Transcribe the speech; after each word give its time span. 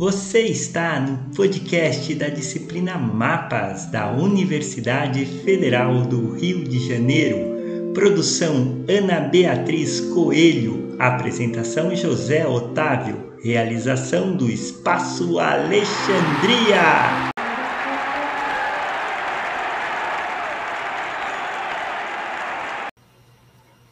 Você 0.00 0.40
está 0.44 0.98
no 0.98 1.18
podcast 1.36 2.14
da 2.14 2.30
disciplina 2.30 2.96
Mapas 2.96 3.84
da 3.90 4.10
Universidade 4.10 5.26
Federal 5.26 6.00
do 6.04 6.32
Rio 6.32 6.64
de 6.64 6.88
Janeiro. 6.88 7.92
Produção 7.92 8.82
Ana 8.88 9.20
Beatriz 9.20 10.00
Coelho. 10.00 10.96
Apresentação 10.98 11.94
José 11.94 12.46
Otávio. 12.46 13.34
Realização 13.44 14.34
do 14.34 14.48
Espaço 14.48 15.38
Alexandria. 15.38 17.29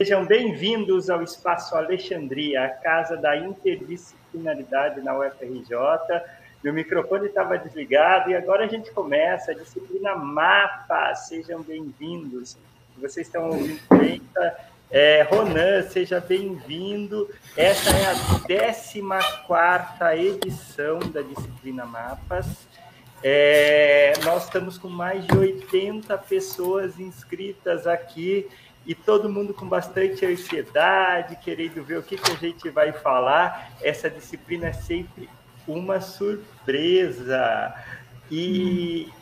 Sejam 0.01 0.25
bem-vindos 0.25 1.11
ao 1.11 1.25
Espaço 1.25 1.75
Alexandria, 1.75 2.67
a 2.67 2.69
casa 2.69 3.17
da 3.17 3.37
interdisciplinaridade 3.37 5.01
na 5.01 5.19
UFRJ. 5.19 5.75
Meu 6.63 6.73
microfone 6.73 7.27
estava 7.27 7.59
desligado 7.59 8.31
e 8.31 8.37
agora 8.37 8.67
a 8.67 8.69
gente 8.69 8.93
começa 8.93 9.51
a 9.51 9.55
disciplina 9.55 10.15
MAPA. 10.15 11.17
Sejam 11.17 11.63
bem-vindos. 11.63 12.57
Vocês 12.97 13.27
estão 13.27 13.49
ouvindo 13.49 13.81
bem? 13.99 14.23
É, 14.89 15.23
Ronan, 15.23 15.83
seja 15.83 16.21
bem-vindo. 16.21 17.29
Essa 17.57 17.91
é 17.91 18.07
a 18.07 18.15
14 18.47 20.29
edição 20.29 21.01
da 21.13 21.23
disciplina 21.23 21.85
Mapas. 21.85 22.69
É, 23.21 24.13
nós 24.25 24.45
estamos 24.45 24.79
com 24.79 24.89
mais 24.89 25.27
de 25.27 25.37
80 25.37 26.17
pessoas 26.19 27.01
inscritas 27.01 27.85
aqui 27.85 28.49
e 28.89 28.95
todo 28.95 29.29
mundo 29.29 29.53
com 29.53 29.69
bastante 29.69 30.25
ansiedade, 30.25 31.37
querendo 31.37 31.85
ver 31.85 31.99
o 31.99 32.03
que, 32.03 32.17
que 32.17 32.33
a 32.33 32.37
gente 32.37 32.71
vai 32.71 32.91
falar. 32.91 33.71
Essa 33.83 34.09
disciplina 34.09 34.69
é 34.69 34.73
sempre 34.73 35.29
uma 35.67 36.01
surpresa. 36.01 37.75
E 38.31 39.13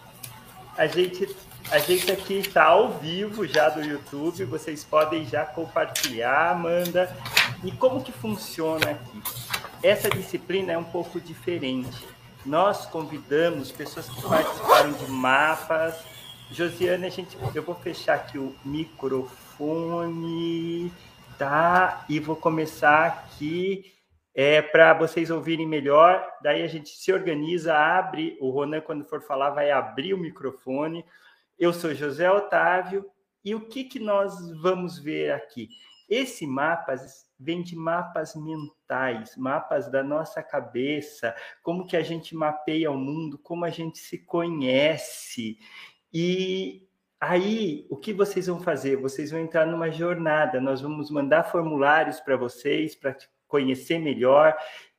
a 0.78 0.86
gente, 0.86 1.28
a 1.68 1.78
gente 1.78 2.12
aqui 2.12 2.34
está 2.34 2.66
ao 2.66 2.90
vivo 2.98 3.44
já 3.44 3.68
do 3.68 3.82
YouTube, 3.82 4.44
vocês 4.44 4.84
podem 4.84 5.26
já 5.26 5.44
compartilhar, 5.44 6.52
Amanda. 6.52 7.12
E 7.64 7.72
como 7.72 8.04
que 8.04 8.12
funciona 8.12 8.92
aqui? 8.92 9.20
Essa 9.82 10.08
disciplina 10.08 10.74
é 10.74 10.78
um 10.78 10.84
pouco 10.84 11.20
diferente. 11.20 12.06
Nós 12.44 12.86
convidamos 12.86 13.72
pessoas 13.72 14.08
que 14.08 14.22
participaram 14.22 14.92
de 14.92 15.10
mapas. 15.10 15.96
Josiane, 16.52 17.06
a 17.06 17.10
gente, 17.10 17.36
eu 17.52 17.64
vou 17.64 17.74
fechar 17.74 18.14
aqui 18.14 18.38
o 18.38 18.54
microfone 18.64 19.45
microfone, 19.56 20.92
tá? 21.38 22.04
E 22.08 22.20
vou 22.20 22.36
começar 22.36 23.06
aqui 23.06 23.92
é, 24.34 24.60
para 24.60 24.92
vocês 24.92 25.30
ouvirem 25.30 25.66
melhor. 25.66 26.24
Daí 26.42 26.62
a 26.62 26.66
gente 26.66 26.90
se 26.90 27.12
organiza, 27.12 27.74
abre. 27.74 28.36
O 28.40 28.50
Ronan, 28.50 28.82
quando 28.82 29.04
for 29.04 29.22
falar, 29.22 29.50
vai 29.50 29.70
abrir 29.70 30.12
o 30.12 30.18
microfone. 30.18 31.04
Eu 31.58 31.72
sou 31.72 31.94
José 31.94 32.30
Otávio. 32.30 33.06
E 33.42 33.54
o 33.54 33.66
que, 33.66 33.84
que 33.84 33.98
nós 33.98 34.34
vamos 34.60 34.98
ver 34.98 35.32
aqui? 35.32 35.68
Esse 36.08 36.46
mapa 36.46 36.94
vem 37.38 37.62
de 37.62 37.74
mapas 37.74 38.34
mentais, 38.34 39.36
mapas 39.36 39.90
da 39.90 40.02
nossa 40.02 40.42
cabeça, 40.42 41.34
como 41.62 41.86
que 41.86 41.96
a 41.96 42.02
gente 42.02 42.34
mapeia 42.34 42.90
o 42.90 42.98
mundo, 42.98 43.38
como 43.38 43.64
a 43.64 43.70
gente 43.70 43.98
se 43.98 44.18
conhece. 44.18 45.58
E 46.12 46.85
Aí, 47.20 47.86
o 47.88 47.96
que 47.96 48.12
vocês 48.12 48.46
vão 48.46 48.60
fazer? 48.60 48.96
Vocês 48.96 49.30
vão 49.30 49.40
entrar 49.40 49.66
numa 49.66 49.90
jornada. 49.90 50.60
Nós 50.60 50.82
vamos 50.82 51.10
mandar 51.10 51.44
formulários 51.44 52.20
para 52.20 52.36
vocês, 52.36 52.94
para 52.94 53.16
conhecer 53.48 53.98
melhor. 53.98 54.54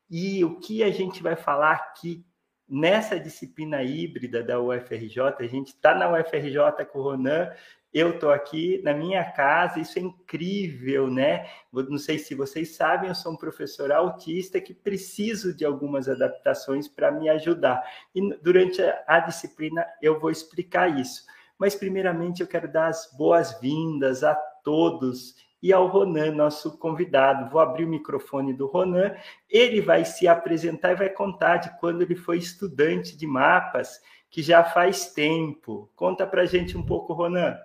E 0.10 0.44
o 0.44 0.60
que 0.60 0.84
a 0.84 0.90
gente 0.90 1.22
vai 1.22 1.36
falar 1.36 1.74
aqui 1.74 2.26
nessa 2.68 3.20
disciplina 3.20 3.84
híbrida 3.84 4.44
da 4.44 4.60
UFRJ? 4.60 5.20
A 5.40 5.48
gente 5.48 5.70
está 5.70 5.94
na 5.94 6.12
UFRJ 6.12 6.86
com 6.92 7.00
o 7.00 7.04
Ronan, 7.04 7.52
eu 7.94 8.12
estou 8.12 8.32
aqui 8.32 8.82
na 8.84 8.94
minha 8.94 9.24
casa, 9.32 9.80
isso 9.80 9.98
é 9.98 10.02
incrível, 10.02 11.10
né? 11.10 11.48
Não 11.72 11.98
sei 11.98 12.18
se 12.18 12.36
vocês 12.36 12.76
sabem, 12.76 13.10
eu 13.10 13.16
sou 13.16 13.34
um 13.34 13.38
professor 13.38 13.92
autista 13.92 14.60
que 14.60 14.74
preciso 14.74 15.56
de 15.56 15.64
algumas 15.64 16.10
adaptações 16.10 16.88
para 16.88 17.12
me 17.12 17.30
ajudar. 17.30 17.84
E 18.14 18.36
durante 18.42 18.82
a 19.08 19.20
disciplina 19.20 19.86
eu 20.02 20.20
vou 20.20 20.32
explicar 20.32 21.00
isso. 21.00 21.26
Mas, 21.60 21.76
primeiramente, 21.76 22.42
eu 22.42 22.48
quero 22.48 22.72
dar 22.72 22.88
as 22.88 23.12
boas-vindas 23.18 24.24
a 24.24 24.36
todos 24.36 25.36
e 25.62 25.74
ao 25.74 25.88
Ronan, 25.88 26.32
nosso 26.32 26.78
convidado. 26.78 27.50
Vou 27.50 27.60
abrir 27.60 27.86
o 27.86 27.90
microfone 27.90 28.54
do 28.54 28.68
Ronan, 28.68 29.16
ele 29.50 29.82
vai 29.82 30.06
se 30.06 30.28
apresentar 30.28 30.92
e 30.92 30.96
vai 30.96 31.10
contar 31.10 31.58
de 31.58 31.80
quando 31.80 32.02
ele 32.02 32.16
foi 32.16 32.38
estudante 32.38 33.18
de 33.18 33.26
mapas, 33.26 34.00
que 34.30 34.42
já 34.42 34.64
faz 34.64 35.14
tempo. 35.14 35.90
Conta 35.96 36.28
para 36.28 36.46
gente 36.46 36.78
um 36.78 36.86
pouco, 36.86 37.14
Ronan. 37.14 37.58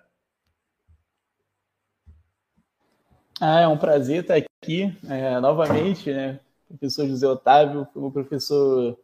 Ah, 3.40 3.60
é 3.60 3.68
um 3.68 3.76
prazer 3.76 4.22
estar 4.22 4.36
aqui 4.36 4.96
é, 5.08 5.40
novamente, 5.40 6.12
né? 6.12 6.38
Professor 6.68 7.06
José 7.06 7.26
Otávio, 7.26 7.86
como 7.92 8.12
professor 8.12 8.96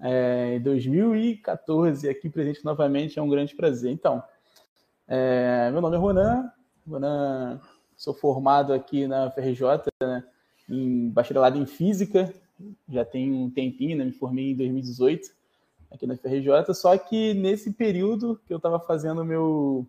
é, 0.00 0.56
em 0.56 0.60
2014, 0.60 2.08
aqui 2.08 2.28
presente 2.28 2.64
novamente, 2.64 3.18
é 3.18 3.22
um 3.22 3.28
grande 3.28 3.54
prazer. 3.54 3.92
Então, 3.92 4.22
é, 5.06 5.70
meu 5.70 5.80
nome 5.80 5.96
é 5.96 5.98
Ronan, 5.98 6.52
Ronan, 6.88 7.60
sou 7.96 8.14
formado 8.14 8.72
aqui 8.72 9.06
na 9.06 9.30
FRJ, 9.30 9.62
né, 10.00 10.24
em 10.68 11.08
bacharelado 11.08 11.58
em 11.58 11.66
Física, 11.66 12.32
já 12.88 13.04
tem 13.04 13.32
um 13.32 13.50
tempinho, 13.50 13.96
né, 13.96 14.04
me 14.04 14.12
formei 14.12 14.52
em 14.52 14.56
2018 14.56 15.30
aqui 15.90 16.06
na 16.06 16.16
FRJ, 16.16 16.74
só 16.74 16.96
que 16.96 17.34
nesse 17.34 17.72
período 17.72 18.40
que 18.46 18.52
eu 18.52 18.58
estava 18.58 18.78
fazendo 18.78 19.24
meu 19.24 19.86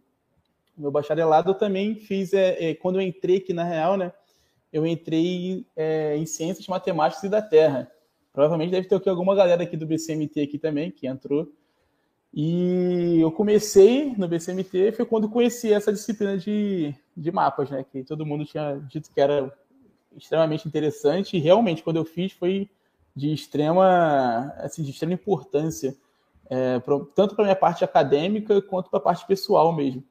meu 0.78 0.90
bacharelado, 0.90 1.52
eu 1.52 1.56
também 1.56 1.96
fiz, 1.96 2.32
é, 2.32 2.70
é, 2.70 2.74
quando 2.74 2.96
eu 2.96 3.02
entrei 3.02 3.38
aqui 3.38 3.52
na 3.52 3.66
Real, 3.66 3.98
né, 3.98 4.14
eu 4.72 4.88
entrei 4.88 5.66
é, 5.76 6.16
em 6.16 6.26
Ciências 6.26 6.68
Matemáticas 6.68 7.24
e 7.24 7.30
da 7.30 7.42
Terra, 7.42 7.92
Provavelmente 8.40 8.72
deve 8.72 8.88
ter 8.88 8.96
aqui 8.96 9.10
alguma 9.10 9.36
galera 9.36 9.64
aqui 9.64 9.76
do 9.76 9.86
BCMT 9.86 10.40
aqui 10.40 10.58
também 10.58 10.90
que 10.90 11.06
entrou. 11.06 11.52
E 12.34 13.20
eu 13.20 13.30
comecei 13.34 14.14
no 14.16 14.30
BCMT, 14.30 14.94
foi 14.94 15.06
quando 15.06 15.28
conheci 15.28 15.74
essa 15.74 15.92
disciplina 15.92 16.38
de, 16.38 16.96
de 17.18 17.32
mapas, 17.34 17.70
né? 17.70 17.84
Que 17.92 18.02
todo 18.02 18.26
mundo 18.26 18.46
tinha 18.46 18.82
dito 18.90 19.12
que 19.12 19.20
era 19.20 19.54
extremamente 20.16 20.66
interessante. 20.66 21.36
E 21.36 21.40
realmente, 21.42 21.84
quando 21.84 21.98
eu 21.98 22.06
fiz, 22.06 22.32
foi 22.32 22.70
de 23.14 23.34
extrema, 23.34 24.54
assim, 24.60 24.84
de 24.84 24.92
extrema 24.92 25.16
importância, 25.16 25.94
é, 26.50 26.80
pra, 26.80 26.98
tanto 27.14 27.36
para 27.36 27.44
minha 27.44 27.58
parte 27.58 27.84
acadêmica 27.84 28.62
quanto 28.62 28.90
para 28.90 29.00
a 29.00 29.04
parte 29.04 29.28
pessoal 29.28 29.76
mesmo. 29.76 30.02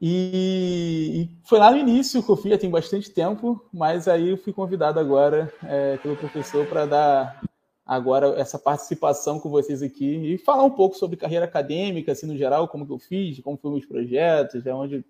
E, 0.00 1.22
e, 1.22 1.48
foi 1.48 1.58
lá 1.58 1.70
no 1.70 1.78
início 1.78 2.22
que 2.22 2.30
eu 2.30 2.36
fui, 2.36 2.50
já 2.50 2.58
tem 2.58 2.68
bastante 2.68 3.10
tempo, 3.10 3.64
mas 3.72 4.06
aí 4.06 4.28
eu 4.28 4.36
fui 4.36 4.52
convidado 4.52 5.00
agora 5.00 5.52
é, 5.64 5.96
pelo 5.96 6.16
professor 6.16 6.66
para 6.66 6.84
dar 6.84 7.40
agora 7.84 8.38
essa 8.38 8.58
participação 8.58 9.38
com 9.38 9.48
vocês 9.48 9.80
aqui 9.80 10.34
e 10.34 10.38
falar 10.38 10.64
um 10.64 10.70
pouco 10.70 10.96
sobre 10.96 11.16
carreira 11.16 11.44
acadêmica, 11.44 12.12
assim, 12.12 12.26
no 12.26 12.36
geral, 12.36 12.68
como 12.68 12.84
que 12.84 12.92
eu 12.92 12.98
fiz, 12.98 13.40
como 13.40 13.56
foram 13.56 13.76
meus 13.76 13.86
projetos, 13.86 14.66
onde, 14.66 15.04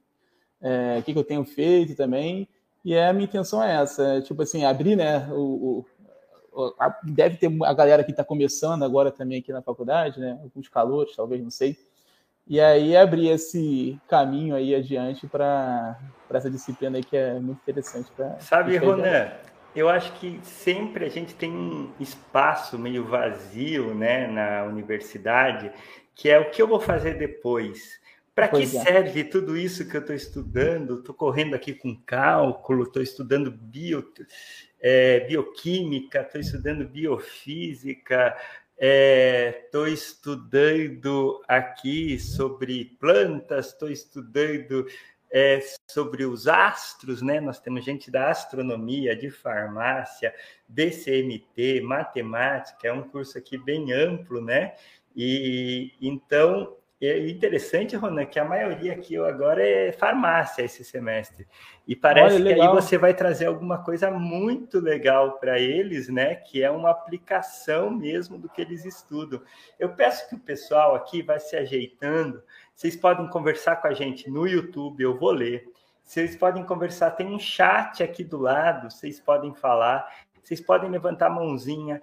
é, 0.60 0.98
o 1.00 1.02
que, 1.02 1.12
que 1.12 1.18
eu 1.18 1.24
tenho 1.24 1.44
feito 1.44 1.96
também. 1.96 2.46
E 2.84 2.94
é, 2.94 3.08
a 3.08 3.12
minha 3.12 3.24
intenção 3.24 3.62
é 3.62 3.82
essa, 3.82 4.02
é, 4.02 4.20
tipo 4.20 4.40
assim, 4.42 4.64
abrir, 4.64 4.94
né, 4.94 5.26
o, 5.32 5.84
o 6.56 6.72
a, 6.78 7.00
deve 7.02 7.36
ter 7.36 7.50
a 7.64 7.74
galera 7.74 8.04
que 8.04 8.12
está 8.12 8.22
começando 8.22 8.84
agora 8.84 9.10
também 9.10 9.40
aqui 9.40 9.52
na 9.52 9.62
faculdade, 9.62 10.20
né, 10.20 10.38
alguns 10.42 10.68
calores, 10.68 11.16
talvez, 11.16 11.42
não 11.42 11.50
sei, 11.50 11.76
e 12.46 12.60
aí 12.60 12.96
abrir 12.96 13.28
esse 13.28 13.98
caminho 14.08 14.54
aí 14.54 14.74
adiante 14.74 15.26
para 15.26 15.98
essa 16.30 16.50
disciplina 16.50 16.98
aí 16.98 17.04
que 17.04 17.16
é 17.16 17.34
muito 17.40 17.58
interessante 17.58 18.10
para. 18.16 18.38
Sabe, 18.38 18.76
Ronan, 18.76 19.32
eu 19.74 19.88
acho 19.88 20.12
que 20.14 20.38
sempre 20.42 21.04
a 21.04 21.08
gente 21.08 21.34
tem 21.34 21.50
um 21.50 21.92
espaço 21.98 22.78
meio 22.78 23.04
vazio 23.04 23.94
né, 23.94 24.26
na 24.26 24.64
universidade, 24.64 25.72
que 26.14 26.30
é 26.30 26.38
o 26.38 26.50
que 26.50 26.62
eu 26.62 26.68
vou 26.68 26.80
fazer 26.80 27.14
depois. 27.14 28.00
Para 28.34 28.48
que 28.48 28.62
é. 28.62 28.66
serve 28.66 29.24
tudo 29.24 29.56
isso 29.56 29.88
que 29.88 29.96
eu 29.96 30.00
estou 30.00 30.14
estudando? 30.14 30.98
Estou 30.98 31.14
correndo 31.14 31.54
aqui 31.54 31.74
com 31.74 31.96
cálculo, 32.06 32.84
estou 32.84 33.02
estudando 33.02 33.50
bio, 33.50 34.06
é, 34.80 35.20
bioquímica, 35.20 36.20
estou 36.20 36.40
estudando 36.40 36.86
biofísica, 36.86 38.36
Estou 38.78 39.86
é, 39.86 39.90
estudando 39.90 41.42
aqui 41.48 42.18
sobre 42.18 42.96
plantas, 43.00 43.68
estou 43.68 43.90
estudando 43.90 44.86
é, 45.32 45.60
sobre 45.90 46.26
os 46.26 46.46
astros, 46.46 47.22
né? 47.22 47.40
Nós 47.40 47.58
temos 47.58 47.84
gente 47.84 48.10
da 48.10 48.30
astronomia, 48.30 49.16
de 49.16 49.30
farmácia, 49.30 50.34
DCMT, 50.68 51.80
matemática, 51.80 52.86
é 52.86 52.92
um 52.92 53.08
curso 53.08 53.38
aqui 53.38 53.56
bem 53.56 53.92
amplo, 53.92 54.42
né? 54.42 54.74
E 55.16 55.92
então 56.00 56.76
é 57.00 57.28
interessante, 57.28 57.94
Ronan, 57.94 58.24
que 58.24 58.38
a 58.38 58.44
maioria 58.44 58.94
aqui 58.94 59.18
agora 59.18 59.62
é 59.62 59.92
farmácia 59.92 60.62
esse 60.62 60.82
semestre. 60.82 61.46
E 61.86 61.94
parece 61.94 62.36
Olha, 62.36 62.54
que 62.54 62.60
aí 62.60 62.68
você 62.68 62.96
vai 62.96 63.12
trazer 63.12 63.46
alguma 63.46 63.82
coisa 63.84 64.10
muito 64.10 64.80
legal 64.80 65.38
para 65.38 65.58
eles, 65.58 66.08
né? 66.08 66.36
Que 66.36 66.62
é 66.62 66.70
uma 66.70 66.90
aplicação 66.90 67.90
mesmo 67.90 68.38
do 68.38 68.48
que 68.48 68.62
eles 68.62 68.86
estudam. 68.86 69.42
Eu 69.78 69.90
peço 69.90 70.26
que 70.28 70.36
o 70.36 70.40
pessoal 70.40 70.94
aqui 70.94 71.20
vá 71.20 71.38
se 71.38 71.54
ajeitando. 71.54 72.42
Vocês 72.74 72.96
podem 72.96 73.28
conversar 73.28 73.76
com 73.76 73.88
a 73.88 73.92
gente 73.92 74.30
no 74.30 74.46
YouTube, 74.46 75.02
eu 75.02 75.18
vou 75.18 75.32
ler. 75.32 75.70
Vocês 76.02 76.34
podem 76.34 76.64
conversar, 76.64 77.10
tem 77.10 77.26
um 77.26 77.38
chat 77.38 78.02
aqui 78.02 78.24
do 78.24 78.38
lado, 78.38 78.90
vocês 78.90 79.20
podem 79.20 79.52
falar, 79.54 80.08
vocês 80.42 80.60
podem 80.60 80.88
levantar 80.88 81.26
a 81.26 81.30
mãozinha, 81.30 82.00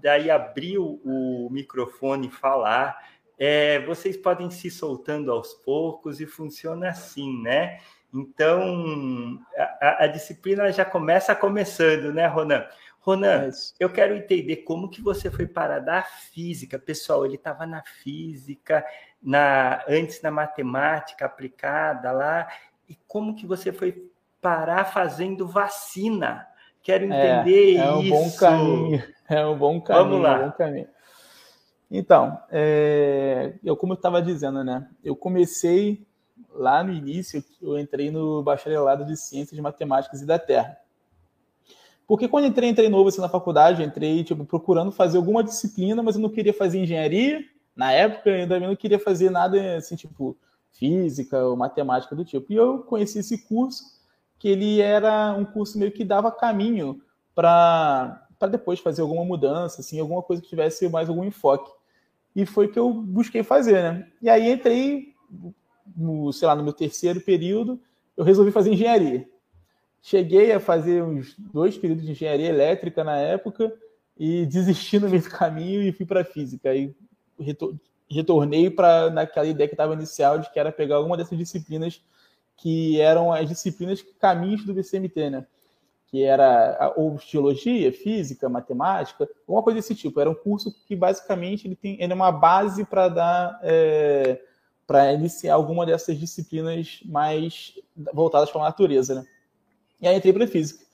daí 0.00 0.30
abrir 0.30 0.78
o 0.78 1.48
microfone 1.50 2.28
e 2.28 2.30
falar 2.30 2.96
é, 3.38 3.80
vocês 3.86 4.16
podem 4.16 4.50
se 4.50 4.70
soltando 4.70 5.32
aos 5.32 5.54
poucos 5.54 6.20
e 6.20 6.26
funciona 6.26 6.88
assim, 6.88 7.42
né? 7.42 7.78
Então, 8.12 9.40
a, 9.80 10.04
a 10.04 10.06
disciplina 10.06 10.70
já 10.72 10.84
começa 10.84 11.34
começando, 11.34 12.12
né, 12.12 12.26
Ronan? 12.26 12.64
Ronan, 13.00 13.48
é 13.48 13.50
eu 13.78 13.90
quero 13.90 14.14
entender 14.14 14.58
como 14.58 14.88
que 14.88 15.02
você 15.02 15.30
foi 15.30 15.46
parar 15.46 15.80
da 15.80 16.02
física. 16.02 16.78
Pessoal, 16.78 17.26
ele 17.26 17.34
estava 17.34 17.66
na 17.66 17.82
física, 17.82 18.84
na 19.22 19.84
antes 19.88 20.22
na 20.22 20.30
matemática 20.30 21.26
aplicada 21.26 22.12
lá, 22.12 22.48
e 22.88 22.96
como 23.06 23.34
que 23.34 23.46
você 23.46 23.72
foi 23.72 24.10
parar 24.40 24.84
fazendo 24.84 25.46
vacina? 25.46 26.46
Quero 26.82 27.10
é, 27.12 27.40
entender 27.40 27.76
é, 27.76 27.78
é 27.78 27.90
um 27.90 28.00
isso. 28.00 28.10
Bom 28.10 28.30
caminho. 28.36 29.04
É 29.28 29.46
um 29.46 29.56
bom 29.56 29.80
caminho. 29.80 30.04
Vamos 30.04 30.22
lá. 30.22 30.46
Um 30.46 30.50
caminho. 30.50 30.88
Então, 31.90 32.38
é, 32.50 33.54
eu 33.62 33.76
como 33.76 33.92
eu 33.92 33.96
estava 33.96 34.20
dizendo, 34.20 34.64
né? 34.64 34.88
Eu 35.02 35.14
comecei 35.14 36.06
lá 36.52 36.82
no 36.82 36.92
início, 36.92 37.44
eu 37.60 37.78
entrei 37.78 38.10
no 38.10 38.42
bacharelado 38.42 39.04
de 39.04 39.16
Ciências 39.16 39.58
Matemáticas 39.60 40.22
e 40.22 40.26
da 40.26 40.38
Terra. 40.38 40.78
Porque 42.06 42.28
quando 42.28 42.46
entrei, 42.46 42.68
entrei 42.68 42.88
novo 42.88 43.08
assim, 43.08 43.20
na 43.20 43.28
faculdade, 43.28 43.82
entrei 43.82 44.22
tipo, 44.24 44.44
procurando 44.44 44.92
fazer 44.92 45.16
alguma 45.16 45.42
disciplina, 45.42 46.02
mas 46.02 46.16
eu 46.16 46.22
não 46.22 46.28
queria 46.28 46.52
fazer 46.52 46.78
engenharia. 46.78 47.42
Na 47.74 47.92
época, 47.92 48.30
eu 48.30 48.36
ainda 48.36 48.60
não 48.60 48.76
queria 48.76 48.98
fazer 48.98 49.30
nada 49.30 49.76
assim, 49.76 49.96
tipo, 49.96 50.36
física 50.72 51.44
ou 51.44 51.56
matemática 51.56 52.14
do 52.14 52.24
tipo. 52.24 52.52
E 52.52 52.56
eu 52.56 52.80
conheci 52.80 53.20
esse 53.20 53.46
curso, 53.46 53.82
que 54.38 54.48
ele 54.48 54.80
era 54.80 55.32
um 55.32 55.44
curso 55.44 55.78
meio 55.78 55.92
que 55.92 56.04
dava 56.04 56.30
caminho 56.30 57.00
para 57.34 58.23
depois 58.46 58.80
fazer 58.80 59.02
alguma 59.02 59.24
mudança, 59.24 59.80
assim, 59.80 59.98
alguma 59.98 60.22
coisa 60.22 60.42
que 60.42 60.48
tivesse 60.48 60.88
mais 60.88 61.08
algum 61.08 61.24
enfoque. 61.24 61.70
E 62.34 62.44
foi 62.44 62.66
o 62.66 62.72
que 62.72 62.78
eu 62.78 62.92
busquei 62.92 63.42
fazer, 63.42 63.82
né? 63.82 64.08
E 64.20 64.28
aí 64.28 64.50
entrei, 64.50 65.14
no, 65.96 66.32
sei 66.32 66.48
lá, 66.48 66.54
no 66.54 66.64
meu 66.64 66.72
terceiro 66.72 67.20
período, 67.20 67.80
eu 68.16 68.24
resolvi 68.24 68.50
fazer 68.50 68.72
engenharia. 68.72 69.28
Cheguei 70.02 70.52
a 70.52 70.60
fazer 70.60 71.02
uns 71.02 71.34
dois 71.38 71.78
períodos 71.78 72.04
de 72.04 72.12
engenharia 72.12 72.48
elétrica 72.48 73.02
na 73.02 73.16
época 73.16 73.72
e 74.18 74.44
desisti 74.46 74.98
no 74.98 75.08
meio 75.08 75.22
do 75.22 75.30
caminho 75.30 75.82
e 75.82 75.92
fui 75.92 76.04
para 76.04 76.24
física. 76.24 76.70
Aí 76.70 76.94
retornei 78.10 78.70
para 78.70 79.10
naquela 79.10 79.46
ideia 79.46 79.68
que 79.68 79.74
estava 79.74 79.94
inicial 79.94 80.38
de 80.38 80.50
que 80.52 80.58
era 80.58 80.70
pegar 80.70 80.96
alguma 80.96 81.16
dessas 81.16 81.38
disciplinas 81.38 82.02
que 82.56 83.00
eram 83.00 83.32
as 83.32 83.48
disciplinas 83.48 84.02
caminhos 84.20 84.64
do 84.64 84.74
BCMT, 84.74 85.30
né? 85.30 85.46
Que 86.14 86.22
era 86.22 86.92
ou 86.94 87.18
geologia, 87.18 87.92
física, 87.92 88.48
matemática, 88.48 89.28
alguma 89.48 89.64
coisa 89.64 89.80
desse 89.80 89.96
tipo. 89.96 90.20
Era 90.20 90.30
um 90.30 90.34
curso 90.34 90.72
que 90.86 90.94
basicamente 90.94 91.66
ele 91.66 91.74
tem 91.74 92.00
ele 92.00 92.12
é 92.12 92.14
uma 92.14 92.30
base 92.30 92.84
para 92.84 93.08
dar 93.08 93.58
é, 93.64 94.40
para 94.86 95.12
iniciar 95.12 95.54
alguma 95.54 95.84
dessas 95.84 96.16
disciplinas 96.16 97.00
mais 97.04 97.74
voltadas 98.12 98.48
para 98.48 98.60
a 98.60 98.64
natureza, 98.66 99.16
né? 99.16 99.26
E 100.00 100.06
aí 100.06 100.16
entrei 100.16 100.32
para 100.32 100.46
física. 100.46 100.84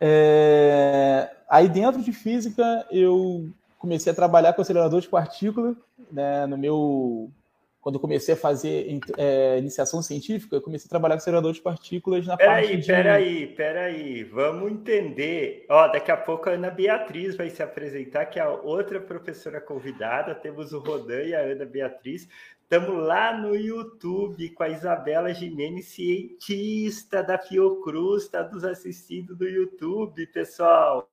É, 0.00 1.30
aí 1.46 1.68
dentro 1.68 2.00
de 2.00 2.10
física 2.10 2.86
eu 2.90 3.50
comecei 3.78 4.10
a 4.10 4.16
trabalhar 4.16 4.54
com 4.54 4.62
acelerador 4.62 5.02
de 5.02 5.08
partícula, 5.08 5.76
né, 6.10 6.46
no 6.46 6.56
meu 6.56 7.30
quando 7.80 7.94
eu 7.94 8.00
comecei 8.00 8.34
a 8.34 8.36
fazer 8.36 9.00
é, 9.16 9.58
iniciação 9.58 10.02
científica, 10.02 10.56
eu 10.56 10.60
comecei 10.60 10.86
a 10.86 10.90
trabalhar 10.90 11.14
com 11.14 11.18
acelerador 11.18 11.52
de 11.52 11.60
partículas 11.60 12.26
na 12.26 12.36
pera 12.36 12.52
parte 12.52 12.68
aí, 12.70 12.76
de... 12.76 12.86
Peraí, 12.86 13.46
peraí, 13.46 14.24
vamos 14.24 14.72
entender. 14.72 15.64
Ó, 15.68 15.88
daqui 15.88 16.10
a 16.10 16.16
pouco 16.16 16.48
a 16.48 16.52
Ana 16.52 16.70
Beatriz 16.70 17.36
vai 17.36 17.50
se 17.50 17.62
apresentar, 17.62 18.26
que 18.26 18.38
é 18.38 18.42
a 18.42 18.50
outra 18.50 19.00
professora 19.00 19.60
convidada. 19.60 20.34
Temos 20.34 20.72
o 20.72 20.80
Rodan 20.80 21.22
e 21.22 21.34
a 21.34 21.40
Ana 21.40 21.64
Beatriz. 21.64 22.28
Estamos 22.70 23.02
lá 23.02 23.34
no 23.34 23.56
YouTube 23.56 24.50
com 24.50 24.62
a 24.62 24.68
Isabela 24.68 25.32
Jimenez, 25.32 25.86
cientista 25.86 27.22
da 27.22 27.38
Fiocruz, 27.38 28.24
está 28.24 28.42
nos 28.42 28.62
assistindo 28.62 29.34
no 29.34 29.48
YouTube, 29.48 30.26
pessoal. 30.26 31.08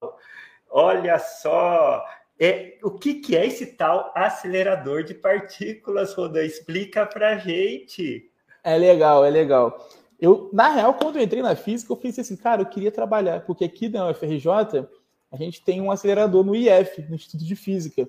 Olha 0.69 1.17
só, 1.17 2.03
é, 2.39 2.77
o 2.83 2.91
que, 2.91 3.15
que 3.15 3.35
é 3.35 3.45
esse 3.45 3.65
tal 3.65 4.11
acelerador 4.15 5.03
de 5.03 5.13
partículas, 5.13 6.13
Rodan? 6.13 6.43
Explica 6.43 7.05
para 7.05 7.37
gente. 7.37 8.29
É 8.63 8.77
legal, 8.77 9.23
é 9.23 9.29
legal. 9.29 9.89
Eu, 10.19 10.49
na 10.51 10.69
real, 10.69 10.93
quando 10.93 11.17
eu 11.17 11.23
entrei 11.23 11.41
na 11.41 11.55
física, 11.55 11.91
eu 11.91 11.97
pensei 11.97 12.21
assim, 12.21 12.35
cara, 12.35 12.61
eu 12.61 12.65
queria 12.65 12.91
trabalhar, 12.91 13.41
porque 13.41 13.63
aqui 13.63 13.89
na 13.89 14.09
UFRJ 14.09 14.87
a 15.31 15.37
gente 15.37 15.63
tem 15.63 15.81
um 15.81 15.91
acelerador 15.91 16.43
no 16.43 16.55
IF, 16.55 17.01
no 17.09 17.15
Instituto 17.15 17.43
de 17.43 17.55
Física. 17.55 18.07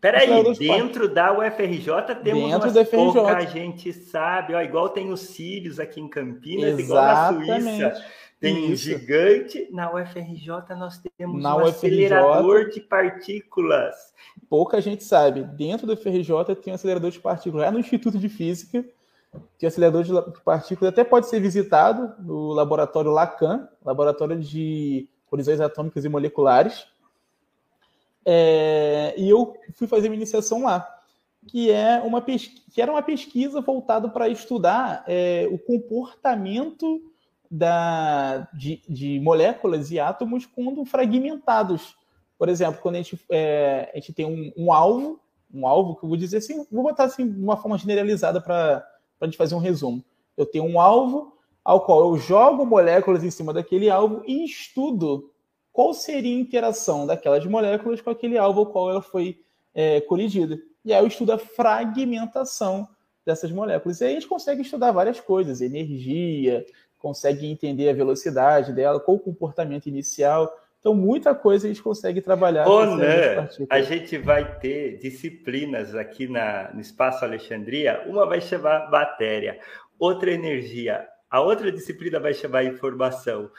Peraí, 0.00 0.28
dentro 0.54 1.08
de... 1.08 1.14
da 1.14 1.32
UFRJ 1.32 2.14
temos 2.22 2.50
dentro 2.50 2.70
umas 2.70 2.88
pouca 2.88 3.40
gente 3.40 3.92
sabe, 3.92 4.54
ó, 4.54 4.62
igual 4.62 4.88
tem 4.88 5.12
os 5.12 5.20
Círios 5.20 5.78
aqui 5.78 6.00
em 6.00 6.08
Campinas, 6.08 6.78
Exatamente. 6.78 7.42
igual 7.44 7.60
na 7.60 7.70
Suíça. 7.70 8.04
Tem 8.40 8.72
Isso. 8.72 8.72
um 8.72 8.76
gigante. 8.76 9.68
Na 9.70 9.94
UFRJ 9.94 10.74
nós 10.76 10.98
temos 11.18 11.42
na 11.42 11.56
um 11.56 11.64
UFRJ, 11.64 12.06
acelerador 12.06 12.70
de 12.70 12.80
partículas. 12.80 13.94
Pouca 14.48 14.80
gente 14.80 15.04
sabe. 15.04 15.44
Dentro 15.44 15.86
do 15.86 15.92
UFRJ 15.92 16.56
tem 16.62 16.72
um 16.72 16.74
acelerador 16.74 17.10
de 17.10 17.20
partículas. 17.20 17.66
Lá 17.66 17.70
no 17.70 17.78
Instituto 17.78 18.18
de 18.18 18.30
Física, 18.30 18.82
que 19.58 19.66
o 19.66 19.68
acelerador 19.68 20.02
de 20.02 20.40
partículas 20.42 20.90
até 20.90 21.04
pode 21.04 21.28
ser 21.28 21.38
visitado 21.38 22.14
no 22.18 22.52
laboratório 22.52 23.10
Lacan, 23.10 23.68
laboratório 23.84 24.40
de 24.40 25.06
colisões 25.26 25.60
atômicas 25.60 26.04
e 26.06 26.08
moleculares. 26.08 26.86
É, 28.24 29.14
e 29.18 29.28
eu 29.28 29.54
fui 29.74 29.86
fazer 29.86 30.08
minha 30.08 30.18
iniciação 30.18 30.62
lá, 30.62 30.88
que, 31.46 31.70
é 31.70 32.00
uma 32.00 32.22
que 32.22 32.80
era 32.80 32.90
uma 32.90 33.02
pesquisa 33.02 33.60
voltada 33.60 34.08
para 34.08 34.28
estudar 34.28 35.04
é, 35.06 35.46
o 35.50 35.58
comportamento 35.58 37.09
da, 37.50 38.48
de, 38.54 38.80
de, 38.88 39.18
moléculas 39.20 39.90
e 39.90 39.98
átomos 39.98 40.46
quando 40.46 40.84
fragmentados. 40.84 41.96
Por 42.38 42.48
exemplo, 42.48 42.80
quando 42.80 42.94
a 42.94 42.98
gente, 42.98 43.20
é, 43.30 43.90
a 43.92 43.96
gente 43.96 44.12
tem 44.12 44.24
um, 44.24 44.52
um, 44.56 44.72
alvo, 44.72 45.20
um 45.52 45.66
alvo 45.66 45.96
que 45.96 46.04
eu 46.04 46.08
vou 46.08 46.16
dizer 46.16 46.38
assim, 46.38 46.64
vou 46.70 46.84
botar 46.84 47.04
assim 47.04 47.28
de 47.28 47.42
uma 47.42 47.56
forma 47.56 47.76
generalizada 47.76 48.40
para 48.40 48.86
a 49.20 49.24
gente 49.24 49.36
fazer 49.36 49.54
um 49.54 49.58
resumo. 49.58 50.04
Eu 50.36 50.46
tenho 50.46 50.64
um 50.64 50.80
alvo 50.80 51.36
ao 51.64 51.84
qual 51.84 52.00
eu 52.00 52.18
jogo 52.18 52.64
moléculas 52.64 53.24
em 53.24 53.30
cima 53.30 53.52
daquele 53.52 53.90
alvo 53.90 54.22
e 54.26 54.44
estudo 54.44 55.30
qual 55.72 55.92
seria 55.92 56.34
a 56.34 56.40
interação 56.40 57.06
daquelas 57.06 57.44
moléculas 57.44 58.00
com 58.00 58.10
aquele 58.10 58.38
alvo 58.38 58.60
ao 58.60 58.66
qual 58.66 58.90
ela 58.90 59.02
foi 59.02 59.40
é, 59.74 60.00
colidida. 60.00 60.58
E 60.84 60.92
aí 60.92 61.02
eu 61.02 61.06
estudo 61.06 61.32
a 61.32 61.38
fragmentação 61.38 62.88
dessas 63.24 63.50
moléculas. 63.52 64.00
E 64.00 64.04
aí 64.04 64.10
a 64.10 64.14
gente 64.14 64.28
consegue 64.28 64.62
estudar 64.62 64.92
várias 64.92 65.20
coisas, 65.20 65.60
energia, 65.60 66.64
consegue 67.00 67.50
entender 67.50 67.88
a 67.88 67.94
velocidade 67.94 68.72
dela, 68.72 69.00
qual 69.00 69.16
o 69.16 69.20
comportamento 69.20 69.86
inicial. 69.86 70.54
Então, 70.78 70.94
muita 70.94 71.34
coisa 71.34 71.66
a 71.66 71.68
gente 71.68 71.82
consegue 71.82 72.20
trabalhar. 72.20 72.64
Nan, 72.96 73.48
a 73.68 73.82
gente 73.82 74.16
vai 74.16 74.58
ter 74.58 74.98
disciplinas 74.98 75.94
aqui 75.94 76.28
na, 76.28 76.70
no 76.72 76.80
Espaço 76.80 77.24
Alexandria. 77.24 78.04
Uma 78.06 78.24
vai 78.26 78.40
chamar 78.40 78.90
matéria, 78.90 79.58
outra 79.98 80.30
energia, 80.30 81.06
a 81.30 81.40
outra 81.40 81.72
disciplina 81.72 82.20
vai 82.20 82.34
chamar 82.34 82.64
informação. 82.64 83.50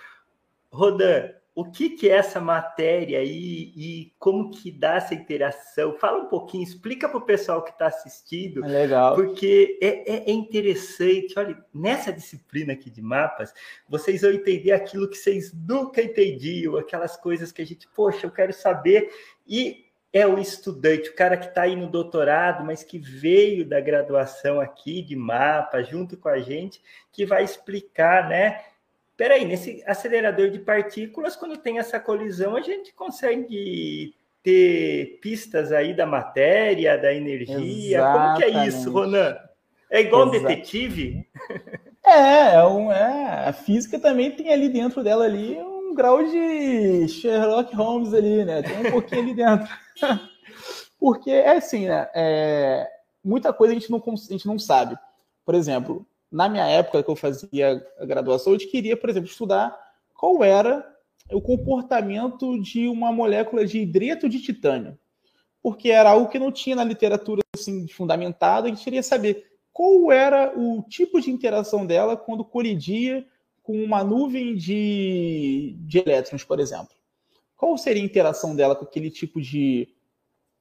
Rodan, 0.71 1.29
o 1.53 1.65
que, 1.65 1.89
que 1.89 2.09
é 2.09 2.13
essa 2.13 2.39
matéria 2.39 3.19
aí 3.19 3.73
e 3.75 4.13
como 4.17 4.51
que 4.51 4.71
dá 4.71 4.95
essa 4.95 5.13
interação? 5.13 5.97
Fala 5.97 6.23
um 6.23 6.27
pouquinho, 6.27 6.63
explica 6.63 7.09
para 7.09 7.17
o 7.17 7.25
pessoal 7.25 7.61
que 7.61 7.71
está 7.71 7.87
assistindo. 7.87 8.63
É 8.63 8.67
legal. 8.67 9.15
Porque 9.15 9.77
é, 9.81 10.13
é, 10.13 10.29
é, 10.29 10.31
interessante. 10.31 11.37
Olha, 11.37 11.57
nessa 11.73 12.13
disciplina 12.13 12.71
aqui 12.71 12.89
de 12.89 13.01
mapas, 13.01 13.53
vocês 13.87 14.21
vão 14.21 14.31
entender 14.31 14.71
aquilo 14.71 15.09
que 15.09 15.17
vocês 15.17 15.53
nunca 15.53 16.01
entendiam, 16.01 16.77
aquelas 16.77 17.17
coisas 17.17 17.51
que 17.51 17.61
a 17.61 17.65
gente, 17.65 17.85
poxa, 17.93 18.25
eu 18.25 18.31
quero 18.31 18.53
saber. 18.53 19.09
E 19.45 19.91
é 20.13 20.25
o 20.25 20.39
estudante, 20.39 21.09
o 21.09 21.15
cara 21.15 21.37
que 21.37 21.47
está 21.47 21.63
aí 21.63 21.75
no 21.75 21.87
doutorado, 21.87 22.65
mas 22.65 22.83
que 22.83 22.97
veio 22.97 23.65
da 23.65 23.79
graduação 23.79 24.59
aqui 24.59 25.01
de 25.01 25.15
mapa, 25.15 25.83
junto 25.83 26.17
com 26.17 26.27
a 26.27 26.39
gente, 26.39 26.81
que 27.11 27.25
vai 27.25 27.43
explicar, 27.43 28.27
né? 28.27 28.61
Peraí, 29.21 29.45
nesse 29.45 29.83
acelerador 29.85 30.49
de 30.49 30.57
partículas, 30.57 31.35
quando 31.35 31.55
tem 31.55 31.77
essa 31.77 31.99
colisão, 31.99 32.55
a 32.55 32.61
gente 32.61 32.91
consegue 32.91 34.15
ter 34.41 35.19
pistas 35.21 35.71
aí 35.71 35.93
da 35.93 36.07
matéria, 36.07 36.97
da 36.97 37.13
energia. 37.13 37.99
Exatamente. 37.99 38.23
Como 38.23 38.37
que 38.37 38.43
é 38.43 38.67
isso, 38.67 38.91
Ronan? 38.91 39.37
É 39.91 40.01
igual 40.01 40.23
Exato. 40.23 40.37
um 40.37 40.47
detetive? 40.47 41.27
É, 42.03 42.55
é, 42.55 42.65
um, 42.65 42.91
é, 42.91 43.47
a 43.47 43.53
física 43.53 43.99
também 43.99 44.31
tem 44.31 44.51
ali 44.51 44.67
dentro 44.67 45.03
dela 45.03 45.23
ali 45.23 45.55
um 45.61 45.93
grau 45.93 46.23
de 46.23 47.07
Sherlock 47.07 47.75
Holmes 47.75 48.15
ali, 48.15 48.43
né? 48.43 48.63
Tem 48.63 48.87
um 48.87 48.91
pouquinho 48.91 49.21
ali 49.21 49.35
dentro. 49.35 49.69
Porque 50.99 51.29
é 51.29 51.57
assim, 51.57 51.87
né? 51.87 52.09
É, 52.15 52.89
muita 53.23 53.53
coisa 53.53 53.71
a 53.71 53.77
gente, 53.77 53.91
não, 53.91 54.01
a 54.03 54.31
gente 54.31 54.47
não 54.47 54.57
sabe. 54.57 54.97
Por 55.45 55.53
exemplo, 55.53 56.07
na 56.31 56.47
minha 56.47 56.65
época 56.65 57.03
que 57.03 57.09
eu 57.09 57.15
fazia 57.15 57.85
a 57.99 58.05
graduação, 58.05 58.53
eu 58.53 58.59
queria, 58.59 58.95
por 58.95 59.09
exemplo, 59.09 59.29
estudar 59.29 59.77
qual 60.15 60.43
era 60.43 60.87
o 61.31 61.41
comportamento 61.41 62.59
de 62.61 62.87
uma 62.87 63.11
molécula 63.11 63.65
de 63.65 63.79
hidreto 63.79 64.29
de 64.29 64.41
titânio. 64.41 64.97
Porque 65.61 65.89
era 65.89 66.11
algo 66.11 66.29
que 66.29 66.39
não 66.39 66.51
tinha 66.51 66.75
na 66.75 66.83
literatura 66.83 67.41
assim, 67.55 67.87
fundamentada, 67.87 68.67
a 68.67 68.69
gente 68.69 68.83
queria 68.83 69.03
saber 69.03 69.51
qual 69.73 70.11
era 70.11 70.57
o 70.57 70.83
tipo 70.83 71.19
de 71.21 71.29
interação 71.29 71.85
dela 71.85 72.17
quando 72.17 72.45
colidia 72.45 73.25
com 73.61 73.83
uma 73.83 74.03
nuvem 74.03 74.55
de, 74.55 75.75
de 75.79 75.99
elétrons, 75.99 76.43
por 76.43 76.59
exemplo. 76.59 76.95
Qual 77.55 77.77
seria 77.77 78.01
a 78.01 78.05
interação 78.05 78.55
dela 78.55 78.75
com 78.75 78.85
aquele 78.85 79.11
tipo 79.11 79.39
de, 79.39 79.87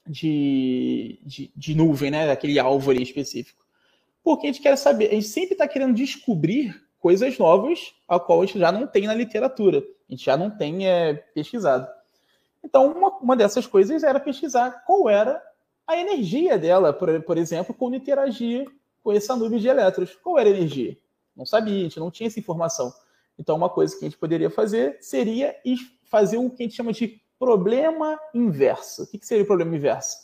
de, 0.07 1.19
de, 1.25 1.51
de 1.57 1.75
nuvem, 1.75 2.11
né? 2.11 2.31
aquele 2.31 2.59
alvo 2.59 2.91
ali 2.91 3.03
específico? 3.03 3.65
Porque 4.23 4.47
a 4.47 4.53
gente 4.53 4.63
quer 4.63 4.77
saber, 4.77 5.09
a 5.09 5.15
gente 5.15 5.29
sempre 5.29 5.53
está 5.53 5.67
querendo 5.67 5.95
descobrir 5.95 6.81
coisas 6.99 7.39
novas, 7.39 7.95
a 8.07 8.21
qual 8.21 8.43
a 8.43 8.47
gente 8.47 8.59
já 8.59 8.71
não 8.71 8.87
tem 8.87 9.07
na 9.07 9.15
literatura, 9.15 9.79
a 9.79 10.13
gente 10.13 10.25
já 10.25 10.37
não 10.37 10.51
tem 10.51 10.87
é, 10.87 11.15
pesquisado. 11.15 11.89
Então, 12.63 12.93
uma, 12.93 13.09
uma 13.19 13.37
dessas 13.37 13.67
coisas 13.67 14.03
era 14.03 14.21
pesquisar 14.21 14.85
qual 14.87 15.09
era 15.09 15.43
a 15.87 15.97
energia 15.97 16.59
dela, 16.59 16.93
por, 16.93 17.23
por 17.23 17.39
exemplo, 17.39 17.75
quando 17.75 17.97
interagia 17.97 18.65
com 19.03 19.13
essa 19.13 19.35
nuvem 19.35 19.59
de 19.59 19.69
elétrons. 19.69 20.15
Qual 20.23 20.39
era 20.39 20.49
a 20.49 20.53
energia? 20.53 20.97
Não 21.35 21.47
sabia, 21.47 21.79
a 21.79 21.83
gente 21.83 21.99
não 21.99 22.11
tinha 22.11 22.27
essa 22.27 22.39
informação. 22.39 22.93
Então, 23.39 23.57
uma 23.57 23.71
coisa 23.71 23.99
que 23.99 24.05
a 24.05 24.09
gente 24.09 24.19
poderia 24.19 24.51
fazer 24.51 24.99
seria 25.01 25.57
fazer 26.05 26.37
o 26.37 26.51
que 26.51 26.63
a 26.63 26.67
gente 26.67 26.77
chama 26.77 26.93
de 26.93 27.21
problema 27.39 28.21
inverso. 28.35 29.05
O 29.05 29.07
que 29.07 29.25
seria 29.25 29.43
o 29.45 29.47
problema 29.47 29.75
inverso? 29.75 30.17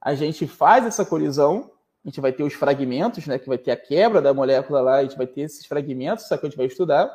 A 0.00 0.14
gente 0.14 0.46
faz 0.46 0.86
essa 0.86 1.04
colisão 1.04 1.70
a 2.04 2.08
gente 2.08 2.20
vai 2.20 2.32
ter 2.32 2.42
os 2.42 2.54
fragmentos, 2.54 3.26
né, 3.26 3.38
que 3.38 3.48
vai 3.48 3.58
ter 3.58 3.70
a 3.70 3.76
quebra 3.76 4.22
da 4.22 4.32
molécula 4.32 4.80
lá, 4.80 4.96
a 4.96 5.02
gente 5.02 5.16
vai 5.16 5.26
ter 5.26 5.42
esses 5.42 5.66
fragmentos, 5.66 6.26
só 6.26 6.36
que 6.36 6.46
a 6.46 6.48
gente 6.48 6.56
vai 6.56 6.66
estudar, 6.66 7.10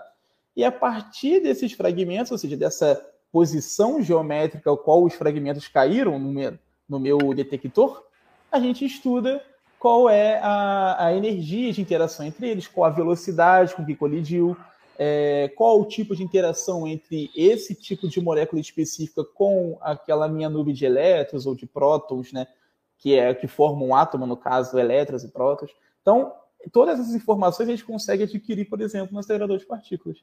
e 0.56 0.64
a 0.64 0.72
partir 0.72 1.42
desses 1.42 1.74
fragmentos, 1.74 2.32
ou 2.32 2.38
seja, 2.38 2.56
dessa 2.56 3.04
posição 3.32 4.02
geométrica 4.02 4.70
ao 4.70 4.78
qual 4.78 5.04
os 5.04 5.14
fragmentos 5.14 5.68
caíram 5.68 6.18
no 6.18 6.32
meu, 6.32 6.58
no 6.88 7.00
meu 7.00 7.18
detector, 7.34 8.04
a 8.52 8.60
gente 8.60 8.86
estuda 8.86 9.42
qual 9.78 10.10
é 10.10 10.40
a, 10.42 11.08
a, 11.08 11.14
energia 11.14 11.74
de 11.74 11.82
interação 11.82 12.26
entre 12.26 12.48
eles, 12.48 12.68
qual 12.68 12.86
a 12.86 12.94
velocidade 12.94 13.76
com 13.76 13.86
que 13.86 13.96
colidiu, 13.96 14.56
é, 14.98 15.52
qual 15.56 15.82
o 15.82 15.86
tipo 15.86 16.16
de 16.16 16.24
interação 16.24 16.88
entre 16.88 17.30
esse 17.36 17.76
tipo 17.76 18.08
de 18.08 18.22
molécula 18.22 18.62
específica 18.62 19.24
com 19.24 19.78
aquela 19.82 20.28
minha 20.28 20.50
nuvem 20.50 20.74
de 20.74 20.86
elétrons 20.86 21.46
ou 21.46 21.54
de 21.54 21.66
prótons, 21.66 22.32
né? 22.32 22.48
Que 22.98 23.18
é 23.18 23.34
que 23.34 23.48
forma 23.48 23.84
um 23.84 23.96
átomo, 23.96 24.26
no 24.26 24.38
caso, 24.38 24.78
elétrons 24.80 25.24
e 25.24 25.32
prótons. 25.32 25.72
Então, 26.02 26.34
todas 26.72 27.00
essas 27.00 27.14
informações 27.14 27.68
a 27.68 27.72
gente 27.72 27.86
consegue 27.86 28.24
adquirir, 28.24 28.66
por 28.66 28.82
exemplo, 28.82 29.14
no 29.14 29.20
acelerador 29.20 29.58
de 29.58 29.66
partículas. 29.66 30.18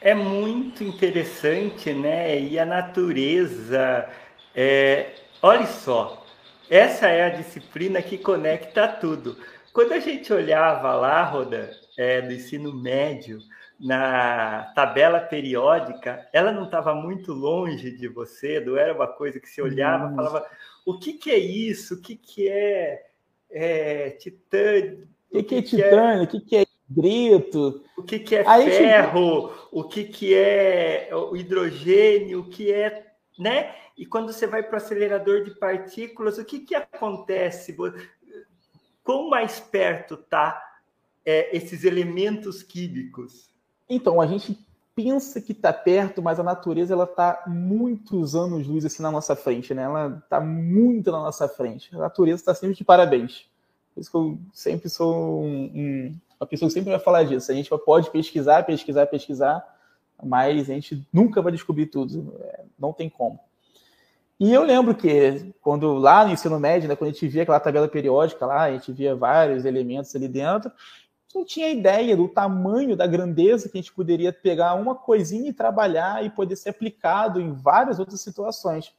É 0.00 0.14
muito 0.14 0.82
interessante, 0.82 1.92
né? 1.92 2.40
E 2.40 2.58
a 2.58 2.64
natureza. 2.66 4.08
É... 4.54 5.14
Olha 5.40 5.66
só, 5.66 6.24
essa 6.70 7.08
é 7.08 7.24
a 7.24 7.30
disciplina 7.30 8.00
que 8.00 8.18
conecta 8.18 8.88
tudo. 8.88 9.36
Quando 9.72 9.92
a 9.92 10.00
gente 10.00 10.32
olhava 10.32 10.94
lá, 10.94 11.24
Roda, 11.24 11.70
é, 11.96 12.20
do 12.20 12.32
ensino 12.32 12.72
médio, 12.74 13.38
na 13.82 14.72
tabela 14.74 15.18
periódica, 15.20 16.28
ela 16.32 16.52
não 16.52 16.64
estava 16.64 16.94
muito 16.94 17.32
longe 17.32 17.90
de 17.90 18.06
você, 18.06 18.60
não 18.60 18.76
era 18.76 18.94
uma 18.94 19.08
coisa 19.08 19.40
que 19.40 19.48
você 19.48 19.60
olhava 19.60 20.12
e 20.12 20.14
falava, 20.14 20.46
o 20.84 20.98
que, 20.98 21.14
que 21.14 21.30
é 21.30 21.38
isso? 21.38 21.94
O 21.94 22.00
que, 22.00 22.16
que 22.16 22.48
é, 22.48 23.06
é 23.50 24.10
titânio? 24.10 25.08
O 25.30 25.42
que, 25.42 25.42
que, 25.42 25.54
é 25.54 25.62
titânio? 25.62 26.24
O 26.24 26.26
que, 26.26 26.40
que 26.40 26.56
é 26.56 26.66
grito? 26.90 27.84
O 27.96 28.02
que, 28.02 28.18
que 28.18 28.36
é 28.36 28.44
Aí 28.46 28.70
ferro? 28.70 29.48
Gente... 29.48 29.68
O 29.72 29.84
que, 29.84 30.04
que 30.04 30.34
é 30.34 31.08
o 31.12 31.36
hidrogênio? 31.36 32.40
O 32.40 32.48
que 32.48 32.72
é. 32.72 33.12
Né? 33.38 33.74
E 33.96 34.04
quando 34.04 34.32
você 34.32 34.46
vai 34.46 34.62
para 34.62 34.74
o 34.74 34.76
acelerador 34.76 35.44
de 35.44 35.52
partículas, 35.58 36.38
o 36.38 36.44
que, 36.44 36.60
que 36.60 36.74
acontece? 36.74 37.76
Quão 39.02 39.28
mais 39.28 39.58
perto 39.60 40.16
tá 40.16 40.62
é, 41.24 41.56
esses 41.56 41.84
elementos 41.84 42.62
químicos? 42.62 43.50
Então, 43.88 44.20
a 44.20 44.26
gente 44.26 44.58
pensa 44.94 45.40
que 45.40 45.52
está 45.52 45.72
perto, 45.72 46.22
mas 46.22 46.38
a 46.38 46.42
natureza 46.42 46.92
ela 46.92 47.04
está 47.04 47.44
muitos 47.46 48.34
anos 48.34 48.66
luz 48.66 48.84
assim 48.84 49.02
na 49.02 49.10
nossa 49.10 49.34
frente, 49.34 49.72
né? 49.74 49.82
Ela 49.82 50.22
está 50.22 50.40
muito 50.40 51.10
na 51.10 51.18
nossa 51.18 51.48
frente. 51.48 51.94
A 51.94 51.98
natureza 51.98 52.42
está 52.42 52.54
sempre 52.54 52.76
de 52.76 52.84
parabéns. 52.84 53.46
Por 53.94 54.00
isso 54.00 54.10
que 54.10 54.16
eu 54.16 54.38
sempre 54.52 54.88
sou 54.88 55.42
um, 55.42 55.64
um, 55.74 56.20
uma 56.40 56.46
pessoa 56.46 56.68
que 56.68 56.74
sempre 56.74 56.90
vai 56.90 57.00
falar 57.00 57.24
disso. 57.24 57.50
A 57.50 57.54
gente 57.54 57.70
pode 57.84 58.10
pesquisar, 58.10 58.64
pesquisar, 58.64 59.06
pesquisar, 59.06 59.64
mas 60.22 60.70
a 60.70 60.74
gente 60.74 61.06
nunca 61.12 61.40
vai 61.42 61.52
descobrir 61.52 61.86
tudo. 61.86 62.34
É, 62.40 62.64
não 62.78 62.92
tem 62.92 63.08
como. 63.08 63.38
E 64.38 64.52
eu 64.52 64.64
lembro 64.64 64.94
que 64.94 65.54
quando 65.60 65.94
lá 65.94 66.24
no 66.24 66.32
ensino 66.32 66.58
médio, 66.58 66.88
né, 66.88 66.96
quando 66.96 67.10
a 67.10 67.12
gente 67.12 67.28
via 67.28 67.42
aquela 67.42 67.60
tabela 67.60 67.86
periódica 67.86 68.44
lá, 68.44 68.62
a 68.62 68.72
gente 68.72 68.90
via 68.92 69.14
vários 69.14 69.64
elementos 69.64 70.14
ali 70.16 70.26
dentro, 70.26 70.72
não 71.34 71.44
tinha 71.44 71.70
ideia 71.70 72.16
do 72.16 72.28
tamanho, 72.28 72.96
da 72.96 73.06
grandeza 73.06 73.68
que 73.68 73.78
a 73.78 73.80
gente 73.80 73.92
poderia 73.92 74.32
pegar 74.32 74.74
uma 74.74 74.94
coisinha 74.94 75.48
e 75.48 75.52
trabalhar 75.52 76.24
e 76.24 76.30
poder 76.30 76.56
ser 76.56 76.70
aplicado 76.70 77.40
em 77.40 77.52
várias 77.52 77.98
outras 77.98 78.20
situações. 78.20 78.92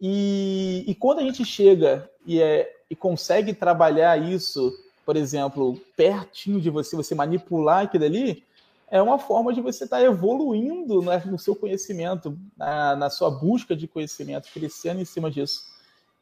E, 0.00 0.84
e 0.86 0.94
quando 0.94 1.20
a 1.20 1.22
gente 1.22 1.44
chega 1.44 2.10
e, 2.26 2.40
é, 2.40 2.74
e 2.90 2.96
consegue 2.96 3.52
trabalhar 3.52 4.20
isso, 4.20 4.72
por 5.04 5.16
exemplo, 5.16 5.80
pertinho 5.96 6.60
de 6.60 6.70
você, 6.70 6.96
você 6.96 7.14
manipular 7.14 7.84
aquilo 7.84 8.04
ali, 8.04 8.42
é 8.90 9.00
uma 9.00 9.18
forma 9.18 9.52
de 9.52 9.60
você 9.60 9.84
estar 9.84 9.98
tá 9.98 10.02
evoluindo 10.02 11.02
né, 11.02 11.22
no 11.26 11.38
seu 11.38 11.56
conhecimento, 11.56 12.38
na, 12.56 12.94
na 12.96 13.10
sua 13.10 13.30
busca 13.30 13.74
de 13.74 13.88
conhecimento, 13.88 14.48
crescendo 14.52 15.00
em 15.00 15.04
cima 15.04 15.30
disso. 15.30 15.64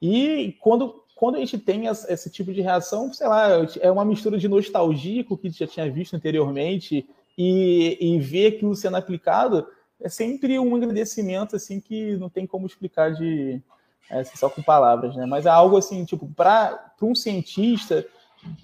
E 0.00 0.56
quando 0.60 1.02
quando 1.22 1.36
a 1.36 1.38
gente 1.38 1.56
tem 1.56 1.86
esse 1.86 2.28
tipo 2.28 2.52
de 2.52 2.60
reação, 2.62 3.12
sei 3.12 3.28
lá, 3.28 3.46
é 3.80 3.88
uma 3.92 4.04
mistura 4.04 4.36
de 4.36 4.48
nostalgia 4.48 5.22
com 5.22 5.34
o 5.34 5.38
que 5.38 5.50
já 5.50 5.68
tinha 5.68 5.88
visto 5.88 6.16
anteriormente 6.16 7.08
e, 7.38 7.96
e 8.00 8.18
ver 8.18 8.56
aquilo 8.56 8.74
sendo 8.74 8.96
aplicado, 8.96 9.64
é 10.00 10.08
sempre 10.08 10.58
um 10.58 10.74
agradecimento 10.74 11.54
assim 11.54 11.78
que 11.78 12.16
não 12.16 12.28
tem 12.28 12.44
como 12.44 12.66
explicar 12.66 13.14
de 13.14 13.62
é, 14.10 14.18
assim, 14.18 14.36
só 14.36 14.50
com 14.50 14.64
palavras, 14.64 15.14
né? 15.14 15.24
Mas 15.24 15.46
é 15.46 15.48
algo 15.48 15.76
assim, 15.76 16.04
tipo, 16.04 16.26
para 16.26 16.92
um 17.00 17.14
cientista, 17.14 18.04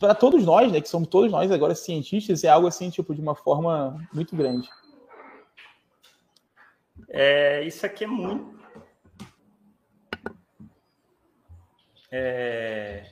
para 0.01 0.13
todos 0.13 0.45
nós, 0.45 0.73
né, 0.73 0.81
que 0.81 0.89
somos 0.89 1.07
todos 1.07 1.31
nós 1.31 1.53
agora 1.53 1.77
cientistas, 1.77 2.43
é 2.43 2.49
algo 2.49 2.67
assim, 2.67 2.91
tipo, 2.91 3.15
de 3.15 3.21
uma 3.21 3.37
forma 3.37 4.05
muito 4.13 4.35
grande. 4.35 4.69
É, 7.09 7.63
isso 7.63 7.87
aqui 7.87 8.03
é 8.03 8.09
muito 8.09 8.58
É... 12.11 13.05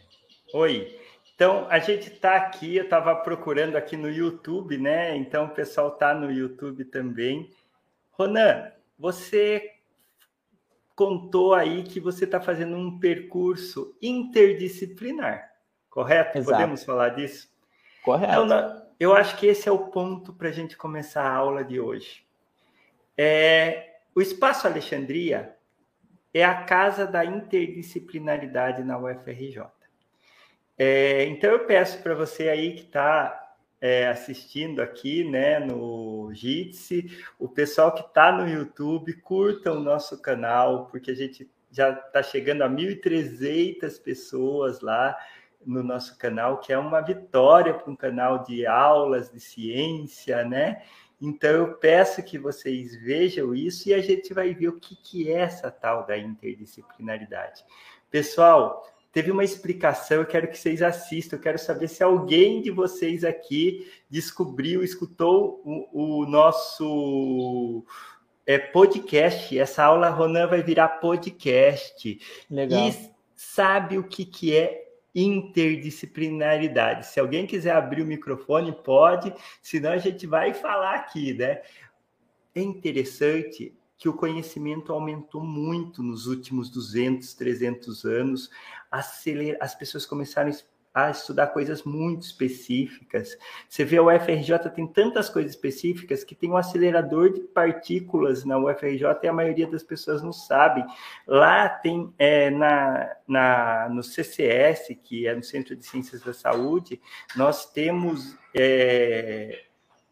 Oi. 0.54 0.98
Então, 1.34 1.66
a 1.68 1.78
gente 1.78 2.08
está 2.08 2.36
aqui, 2.36 2.76
eu 2.76 2.84
estava 2.84 3.14
procurando 3.14 3.76
aqui 3.76 3.96
no 3.96 4.08
YouTube, 4.08 4.78
né? 4.78 5.14
Então, 5.16 5.46
o 5.46 5.50
pessoal 5.50 5.88
está 5.88 6.14
no 6.14 6.32
YouTube 6.32 6.84
também. 6.86 7.50
Ronan, 8.12 8.72
você 8.98 9.74
contou 10.94 11.52
aí 11.52 11.82
que 11.82 12.00
você 12.00 12.24
está 12.24 12.40
fazendo 12.40 12.74
um 12.74 12.98
percurso 12.98 13.94
interdisciplinar, 14.00 15.52
correto? 15.90 16.38
Exato. 16.38 16.52
Podemos 16.52 16.84
falar 16.84 17.10
disso? 17.10 17.50
Correto. 18.02 18.44
Então, 18.44 18.86
eu 18.98 19.14
acho 19.14 19.36
que 19.36 19.46
esse 19.46 19.68
é 19.68 19.72
o 19.72 19.90
ponto 19.90 20.32
para 20.32 20.48
a 20.48 20.52
gente 20.52 20.74
começar 20.74 21.22
a 21.22 21.34
aula 21.34 21.62
de 21.62 21.78
hoje. 21.78 22.24
É, 23.18 23.96
o 24.14 24.22
Espaço 24.22 24.66
Alexandria 24.66 25.55
é 26.38 26.44
a 26.44 26.64
casa 26.64 27.06
da 27.06 27.24
interdisciplinaridade 27.24 28.84
na 28.84 28.98
UFRJ. 28.98 29.64
É, 30.78 31.24
então 31.24 31.50
eu 31.50 31.60
peço 31.60 32.02
para 32.02 32.14
você 32.14 32.50
aí 32.50 32.74
que 32.74 32.82
está 32.82 33.54
é, 33.80 34.08
assistindo 34.08 34.82
aqui, 34.82 35.24
né, 35.24 35.58
no 35.58 36.30
Jitsi, 36.34 37.10
o 37.38 37.48
pessoal 37.48 37.94
que 37.94 38.02
está 38.02 38.30
no 38.30 38.46
YouTube, 38.46 39.14
curta 39.14 39.72
o 39.72 39.80
nosso 39.80 40.20
canal, 40.20 40.86
porque 40.86 41.10
a 41.10 41.14
gente 41.14 41.50
já 41.70 41.90
está 41.90 42.22
chegando 42.22 42.62
a 42.62 42.68
1.300 42.68 44.02
pessoas 44.02 44.80
lá 44.80 45.16
no 45.64 45.82
nosso 45.82 46.18
canal, 46.18 46.58
que 46.58 46.70
é 46.70 46.78
uma 46.78 47.00
vitória 47.00 47.72
para 47.72 47.90
um 47.90 47.96
canal 47.96 48.42
de 48.42 48.66
aulas 48.66 49.30
de 49.32 49.40
ciência, 49.40 50.44
né? 50.44 50.82
Então 51.20 51.50
eu 51.50 51.74
peço 51.74 52.22
que 52.22 52.38
vocês 52.38 52.94
vejam 52.96 53.54
isso 53.54 53.88
e 53.88 53.94
a 53.94 54.00
gente 54.00 54.34
vai 54.34 54.52
ver 54.54 54.68
o 54.68 54.78
que, 54.78 54.94
que 54.96 55.30
é 55.30 55.40
essa 55.40 55.70
tal 55.70 56.06
da 56.06 56.16
interdisciplinaridade. 56.16 57.64
Pessoal, 58.10 58.86
teve 59.12 59.30
uma 59.30 59.44
explicação, 59.44 60.18
eu 60.18 60.26
quero 60.26 60.48
que 60.48 60.58
vocês 60.58 60.82
assistam, 60.82 61.36
eu 61.36 61.40
quero 61.40 61.58
saber 61.58 61.88
se 61.88 62.02
alguém 62.02 62.60
de 62.60 62.70
vocês 62.70 63.24
aqui 63.24 63.90
descobriu, 64.10 64.82
escutou 64.82 65.62
o, 65.64 66.22
o 66.22 66.26
nosso 66.26 67.82
é, 68.46 68.58
podcast. 68.58 69.58
Essa 69.58 69.84
aula, 69.84 70.10
Ronan, 70.10 70.46
vai 70.46 70.62
virar 70.62 70.88
podcast. 71.00 72.20
Legal. 72.50 72.88
E 72.88 73.10
sabe 73.34 73.98
o 73.98 74.04
que, 74.04 74.24
que 74.24 74.54
é 74.54 74.85
interdisciplinaridade. 75.16 77.06
Se 77.06 77.18
alguém 77.18 77.46
quiser 77.46 77.74
abrir 77.74 78.02
o 78.02 78.06
microfone, 78.06 78.70
pode, 78.70 79.34
senão 79.62 79.90
a 79.90 79.98
gente 79.98 80.26
vai 80.26 80.52
falar 80.52 80.94
aqui, 80.94 81.32
né? 81.32 81.62
É 82.54 82.60
interessante 82.60 83.74
que 83.98 84.10
o 84.10 84.14
conhecimento 84.14 84.92
aumentou 84.92 85.42
muito 85.42 86.02
nos 86.02 86.26
últimos 86.26 86.68
200, 86.68 87.32
300 87.32 88.04
anos. 88.04 88.50
As 88.90 89.74
pessoas 89.74 90.04
começaram 90.04 90.50
a 90.50 90.52
a 90.96 91.10
estudar 91.10 91.48
coisas 91.48 91.82
muito 91.82 92.22
específicas. 92.22 93.36
Você 93.68 93.84
vê 93.84 93.98
a 93.98 94.02
UFRJ 94.02 94.70
tem 94.74 94.86
tantas 94.86 95.28
coisas 95.28 95.52
específicas 95.52 96.24
que 96.24 96.34
tem 96.34 96.50
um 96.50 96.56
acelerador 96.56 97.30
de 97.34 97.40
partículas 97.40 98.46
na 98.46 98.58
UFRJ 98.58 99.04
e 99.22 99.28
a 99.28 99.32
maioria 99.32 99.66
das 99.66 99.82
pessoas 99.82 100.22
não 100.22 100.32
sabe. 100.32 100.82
Lá 101.26 101.68
tem 101.68 102.10
é, 102.18 102.48
na, 102.48 103.14
na, 103.28 103.90
no 103.90 104.02
CCS, 104.02 104.96
que 105.04 105.26
é 105.26 105.34
no 105.34 105.42
Centro 105.42 105.76
de 105.76 105.84
Ciências 105.84 106.22
da 106.22 106.32
Saúde, 106.32 106.98
nós 107.36 107.70
temos 107.70 108.34
é, 108.54 109.65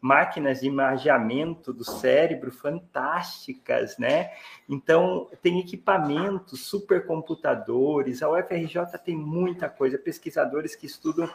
máquinas 0.05 0.59
de 0.59 0.67
imageamento 0.67 1.73
do 1.73 1.83
cérebro 1.83 2.51
fantásticas, 2.51 3.97
né? 3.97 4.29
Então, 4.69 5.27
tem 5.41 5.59
equipamentos, 5.59 6.67
supercomputadores, 6.67 8.21
a 8.21 8.29
UFRJ 8.29 8.99
tem 9.03 9.17
muita 9.17 9.67
coisa, 9.67 9.97
pesquisadores 9.97 10.75
que 10.75 10.85
estudam 10.85 11.27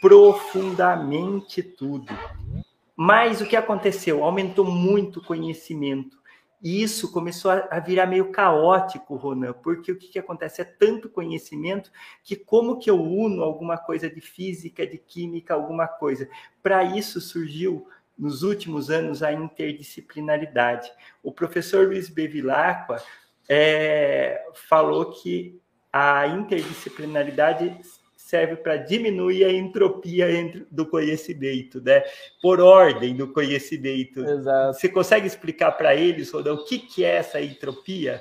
profundamente 0.00 1.62
tudo. 1.62 2.12
Mas 2.96 3.40
o 3.40 3.46
que 3.46 3.54
aconteceu? 3.54 4.24
Aumentou 4.24 4.64
muito 4.64 5.20
o 5.20 5.24
conhecimento. 5.24 6.18
E 6.60 6.82
isso 6.82 7.12
começou 7.12 7.52
a 7.52 7.78
virar 7.78 8.06
meio 8.06 8.32
caótico, 8.32 9.14
Ronan, 9.14 9.52
porque 9.52 9.92
o 9.92 9.96
que, 9.96 10.08
que 10.08 10.18
acontece? 10.18 10.62
É 10.62 10.64
tanto 10.64 11.08
conhecimento 11.08 11.92
que 12.24 12.34
como 12.34 12.78
que 12.78 12.90
eu 12.90 13.00
uno 13.00 13.44
alguma 13.44 13.76
coisa 13.78 14.10
de 14.10 14.20
física, 14.20 14.84
de 14.84 14.98
química, 14.98 15.54
alguma 15.54 15.86
coisa? 15.86 16.28
Para 16.62 16.82
isso 16.82 17.20
surgiu 17.20 17.86
nos 18.18 18.42
últimos 18.42 18.90
anos 18.90 19.22
a 19.22 19.32
interdisciplinaridade. 19.32 20.90
O 21.22 21.32
professor 21.32 21.86
Luiz 21.86 22.08
Bevilacqua 22.08 23.02
é, 23.48 24.42
falou 24.54 25.12
que 25.12 25.60
a 25.92 26.26
interdisciplinaridade 26.26 27.78
serve 28.26 28.56
para 28.56 28.76
diminuir 28.76 29.44
a 29.44 29.52
entropia 29.52 30.26
do 30.68 30.84
conhecimento, 30.84 31.80
né? 31.80 32.02
Por 32.42 32.60
ordem 32.60 33.14
do 33.14 33.32
conhecimento. 33.32 34.18
Exato. 34.20 34.76
Você 34.76 34.88
consegue 34.88 35.28
explicar 35.28 35.70
para 35.72 35.94
eles, 35.94 36.32
Rodão, 36.32 36.56
o 36.56 36.64
que, 36.64 36.80
que 36.80 37.04
é 37.04 37.16
essa 37.16 37.40
entropia? 37.40 38.20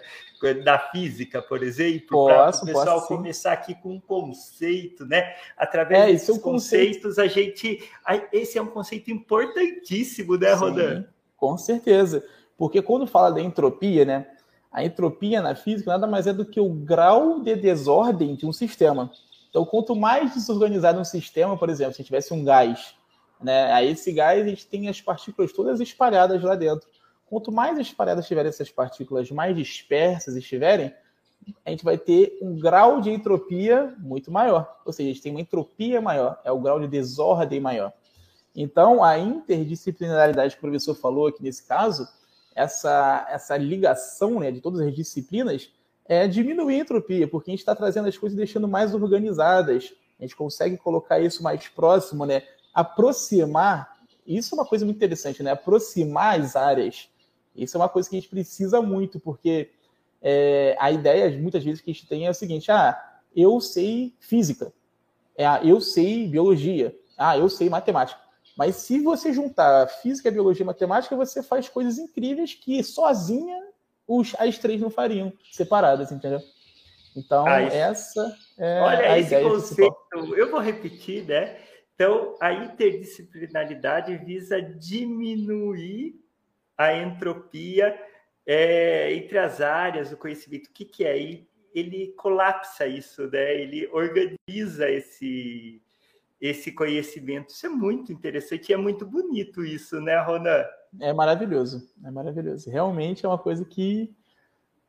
Da 0.53 0.77
física, 0.77 1.41
por 1.41 1.63
exemplo, 1.63 2.27
para 2.27 2.49
o 2.49 2.65
pessoal 2.65 2.99
posso, 2.99 3.07
começar 3.07 3.53
aqui 3.53 3.75
com 3.75 3.93
um 3.93 3.99
conceito, 3.99 5.05
né? 5.05 5.33
Através 5.57 6.03
é, 6.03 6.11
desses 6.11 6.37
é 6.37 6.39
conceitos, 6.39 7.15
conceito. 7.15 7.21
a 7.21 7.27
gente. 7.27 7.89
Esse 8.31 8.57
é 8.57 8.61
um 8.61 8.67
conceito 8.67 9.11
importantíssimo, 9.11 10.37
né, 10.37 10.53
Rodan? 10.53 11.01
Sim, 11.01 11.07
com 11.35 11.57
certeza. 11.57 12.23
Porque 12.57 12.81
quando 12.81 13.07
fala 13.07 13.31
da 13.31 13.41
entropia, 13.41 14.05
né? 14.05 14.27
A 14.71 14.83
entropia 14.83 15.41
na 15.41 15.55
física 15.55 15.91
nada 15.91 16.05
mais 16.05 16.27
é 16.27 16.33
do 16.33 16.45
que 16.45 16.59
o 16.59 16.69
grau 16.69 17.39
de 17.39 17.55
desordem 17.55 18.35
de 18.35 18.45
um 18.45 18.51
sistema. 18.51 19.09
Então, 19.49 19.65
quanto 19.65 19.95
mais 19.95 20.33
desorganizado 20.33 20.99
um 20.99 21.05
sistema, 21.05 21.57
por 21.57 21.69
exemplo, 21.69 21.93
se 21.93 22.03
tivesse 22.03 22.33
um 22.33 22.43
gás, 22.43 22.93
né? 23.41 23.71
Aí 23.71 23.91
esse 23.91 24.11
gás 24.11 24.41
a 24.41 24.47
gente 24.47 24.67
tem 24.67 24.89
as 24.89 24.99
partículas 24.99 25.53
todas 25.53 25.79
espalhadas 25.79 26.43
lá 26.43 26.55
dentro. 26.55 26.87
Quanto 27.27 27.51
mais 27.51 27.77
espalhadas 27.79 28.25
estiverem 28.25 28.49
essas 28.49 28.69
partículas, 28.69 29.29
mais 29.31 29.55
dispersas 29.55 30.35
estiverem, 30.35 30.93
a 31.63 31.69
gente 31.69 31.83
vai 31.83 31.97
ter 31.97 32.37
um 32.41 32.57
grau 32.57 33.01
de 33.01 33.09
entropia 33.11 33.93
muito 33.99 34.31
maior. 34.31 34.79
Ou 34.85 34.93
seja, 34.93 35.09
a 35.09 35.13
gente 35.13 35.21
tem 35.21 35.31
uma 35.31 35.41
entropia 35.41 36.01
maior, 36.01 36.39
é 36.43 36.51
o 36.51 36.59
grau 36.59 36.79
de 36.79 36.87
desordem 36.87 37.59
maior. 37.59 37.93
Então, 38.55 39.03
a 39.03 39.17
interdisciplinaridade 39.19 40.53
que 40.53 40.59
o 40.59 40.61
professor 40.61 40.95
falou 40.95 41.27
aqui 41.27 41.43
nesse 41.43 41.63
caso, 41.63 42.07
essa, 42.55 43.27
essa 43.29 43.57
ligação 43.57 44.39
né, 44.39 44.51
de 44.51 44.61
todas 44.61 44.79
as 44.79 44.95
disciplinas, 44.95 45.69
é 46.05 46.27
diminuir 46.27 46.75
a 46.75 46.79
entropia, 46.79 47.27
porque 47.27 47.49
a 47.49 47.53
gente 47.53 47.59
está 47.59 47.75
trazendo 47.75 48.07
as 48.07 48.17
coisas 48.17 48.35
e 48.35 48.37
deixando 48.37 48.67
mais 48.67 48.93
organizadas. 48.93 49.93
A 50.19 50.23
gente 50.23 50.35
consegue 50.35 50.77
colocar 50.77 51.19
isso 51.19 51.43
mais 51.43 51.67
próximo, 51.67 52.25
né? 52.25 52.43
aproximar. 52.73 53.97
Isso 54.25 54.55
é 54.55 54.57
uma 54.57 54.65
coisa 54.65 54.85
muito 54.85 54.97
interessante, 54.97 55.43
né? 55.43 55.51
aproximar 55.51 56.39
as 56.39 56.55
áreas 56.55 57.09
isso 57.55 57.77
é 57.77 57.79
uma 57.79 57.89
coisa 57.89 58.09
que 58.09 58.15
a 58.15 58.19
gente 58.19 58.29
precisa 58.29 58.81
muito, 58.81 59.19
porque 59.19 59.71
é, 60.21 60.75
a 60.79 60.91
ideia, 60.91 61.29
muitas 61.39 61.63
vezes, 61.63 61.81
que 61.81 61.91
a 61.91 61.93
gente 61.93 62.07
tem 62.07 62.25
é 62.25 62.29
o 62.29 62.33
seguinte: 62.33 62.71
ah, 62.71 62.99
eu 63.35 63.59
sei 63.61 64.13
física, 64.19 64.73
é, 65.37 65.45
ah, 65.45 65.61
eu 65.63 65.79
sei 65.79 66.27
biologia, 66.27 66.95
ah, 67.17 67.37
eu 67.37 67.49
sei 67.49 67.69
matemática. 67.69 68.19
Mas 68.57 68.77
se 68.77 68.99
você 68.99 69.33
juntar 69.33 69.87
física, 69.87 70.31
biologia 70.31 70.63
e 70.63 70.65
matemática, 70.65 71.15
você 71.15 71.43
faz 71.43 71.67
coisas 71.67 71.97
incríveis 71.97 72.53
que 72.53 72.81
sozinha 72.83 73.61
os, 74.07 74.33
as 74.39 74.57
três 74.57 74.79
não 74.79 74.89
fariam, 74.89 75.33
separadas, 75.51 76.11
entendeu? 76.11 76.41
Então, 77.15 77.45
ah, 77.45 77.61
essa 77.61 78.35
é 78.57 78.81
Olha, 78.81 79.11
a 79.11 79.19
esse 79.19 79.41
conceito, 79.41 79.95
principal. 80.09 80.37
eu 80.37 80.51
vou 80.51 80.59
repetir, 80.59 81.25
né? 81.25 81.57
Então, 81.93 82.35
a 82.41 82.51
interdisciplinaridade 82.51 84.17
visa 84.17 84.61
diminuir 84.61 86.24
a 86.77 86.93
entropia 86.93 87.97
é, 88.45 89.13
entre 89.13 89.37
as 89.37 89.61
áreas 89.61 90.09
do 90.09 90.17
conhecimento. 90.17 90.67
O 90.67 90.73
que, 90.73 90.85
que 90.85 91.03
é? 91.03 91.17
Ele, 91.17 91.49
ele 91.73 92.13
colapsa 92.17 92.85
isso, 92.85 93.29
né? 93.29 93.55
ele 93.55 93.87
organiza 93.87 94.89
esse, 94.89 95.81
esse 96.39 96.71
conhecimento. 96.71 97.49
Isso 97.49 97.65
é 97.65 97.69
muito 97.69 98.11
interessante 98.11 98.69
e 98.69 98.73
é 98.73 98.77
muito 98.77 99.05
bonito 99.05 99.63
isso, 99.63 99.99
né, 99.99 100.19
Ronan? 100.19 100.63
É 101.01 101.11
maravilhoso, 101.11 101.89
é 102.03 102.11
maravilhoso. 102.11 102.69
Realmente 102.69 103.25
é 103.25 103.29
uma 103.29 103.37
coisa 103.37 103.65
que. 103.65 104.13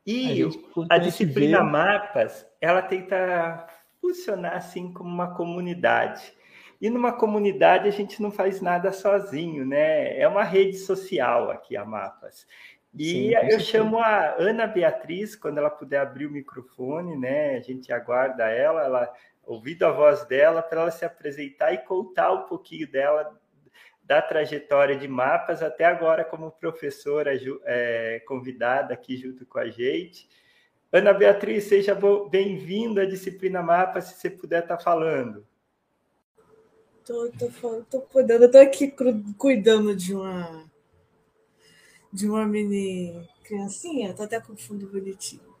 E 0.05 0.31
a, 0.31 0.35
gente, 0.35 0.59
a 0.89 0.97
disciplina 0.97 1.57
vê... 1.57 1.69
Mapas, 1.69 2.45
ela 2.61 2.81
tenta 2.81 3.67
funcionar 3.99 4.55
assim 4.55 4.93
como 4.93 5.09
uma 5.09 5.35
comunidade. 5.35 6.33
E 6.79 6.89
numa 6.89 7.11
comunidade 7.11 7.87
a 7.87 7.91
gente 7.91 8.21
não 8.21 8.31
faz 8.31 8.61
nada 8.61 8.91
sozinho, 8.91 9.65
né? 9.65 10.19
É 10.19 10.27
uma 10.27 10.43
rede 10.43 10.77
social 10.77 11.49
aqui, 11.49 11.75
a 11.75 11.83
Mapas. 11.83 12.45
E 12.95 13.05
Sim, 13.05 13.31
eu 13.51 13.59
chamo 13.59 13.99
a 13.99 14.35
Ana 14.37 14.65
Beatriz, 14.65 15.35
quando 15.35 15.57
ela 15.57 15.69
puder 15.69 15.99
abrir 15.99 16.25
o 16.25 16.31
microfone, 16.31 17.15
né? 17.15 17.55
A 17.55 17.59
gente 17.59 17.91
aguarda 17.91 18.45
ela, 18.45 18.83
ela 18.83 19.13
ouvindo 19.45 19.83
a 19.85 19.91
voz 19.91 20.25
dela, 20.25 20.61
para 20.61 20.81
ela 20.81 20.91
se 20.91 21.05
apresentar 21.05 21.73
e 21.73 21.79
contar 21.79 22.33
um 22.33 22.43
pouquinho 22.43 22.89
dela, 22.91 23.39
da 24.03 24.21
trajetória 24.21 24.95
de 24.95 25.07
mapas 25.07 25.63
até 25.63 25.85
agora 25.85 26.23
como 26.25 26.51
professora 26.51 27.31
é, 27.65 28.21
convidada 28.27 28.93
aqui 28.93 29.15
junto 29.15 29.45
com 29.45 29.57
a 29.57 29.69
gente. 29.69 30.27
Ana 30.91 31.13
Beatriz, 31.13 31.65
seja 31.65 31.97
bem-vinda 32.29 33.03
à 33.03 33.05
disciplina 33.05 33.61
Mapas, 33.61 34.05
se 34.05 34.15
você 34.15 34.29
puder 34.29 34.63
estar 34.63 34.77
tá 34.77 34.83
falando. 34.83 35.46
Tô, 37.07 37.31
tô, 37.39 37.83
tô 37.89 38.01
cuidando, 38.01 38.43
eu 38.43 38.51
tô 38.51 38.57
aqui 38.57 38.93
cuidando 39.37 39.95
de 39.95 40.13
uma 40.13 40.65
de 42.11 42.27
uma 42.27 42.45
mini 42.45 43.25
criancinha, 43.45 44.13
tô 44.13 44.23
até 44.23 44.41
com 44.41 44.57
fundo 44.57 44.87
bonitinho, 44.87 45.55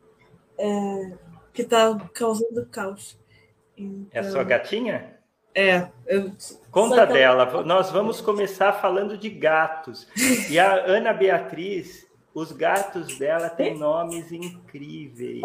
é, 0.57 1.13
que 1.53 1.63
tá 1.63 1.97
causando 2.13 2.65
caos. 2.65 3.17
Então, 3.77 4.07
é 4.11 4.19
a 4.19 4.29
sua 4.29 4.43
gatinha? 4.43 5.17
É. 5.55 5.89
Eu, 6.05 6.33
Conta 6.69 7.05
dela. 7.05 7.63
Nós 7.63 7.91
vamos 7.91 8.19
começar 8.19 8.73
falando 8.73 9.17
de 9.17 9.29
gatos. 9.29 10.05
E 10.49 10.59
a 10.59 10.85
Ana 10.85 11.13
Beatriz, 11.13 12.05
os 12.33 12.51
gatos 12.51 13.17
dela 13.17 13.49
têm 13.49 13.77
nomes 13.77 14.33
incríveis. 14.33 15.41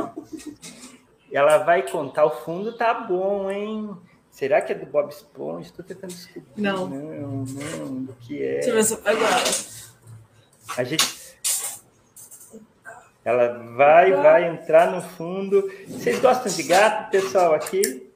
Ela 1.30 1.58
vai 1.58 1.88
contar. 1.88 2.24
O 2.24 2.30
fundo 2.30 2.76
tá 2.76 2.92
bom, 2.92 3.50
hein? 3.50 3.96
Será 4.32 4.62
que 4.62 4.72
é 4.72 4.74
do 4.74 4.86
Bob 4.86 5.10
Esponja? 5.10 5.68
Estou 5.68 5.84
tentando 5.84 6.10
descobrir. 6.10 6.50
Não. 6.56 6.88
Não, 6.88 7.44
não. 7.44 8.02
Do 8.02 8.14
que 8.14 8.42
é? 8.42 8.54
Deixa 8.54 8.70
eu 8.70 8.74
ver 8.74 8.84
se 8.84 8.94
eu 8.94 8.98
pego 8.98 9.22
ela. 9.22 9.42
A 10.78 10.84
gente. 10.84 11.22
Ela 13.22 13.58
vai, 13.76 14.10
vai 14.10 14.48
entrar 14.48 14.90
no 14.90 15.02
fundo. 15.02 15.70
Vocês 15.86 16.18
gostam 16.18 16.50
de 16.50 16.62
gato, 16.62 17.10
pessoal, 17.10 17.54
aqui? 17.54 18.10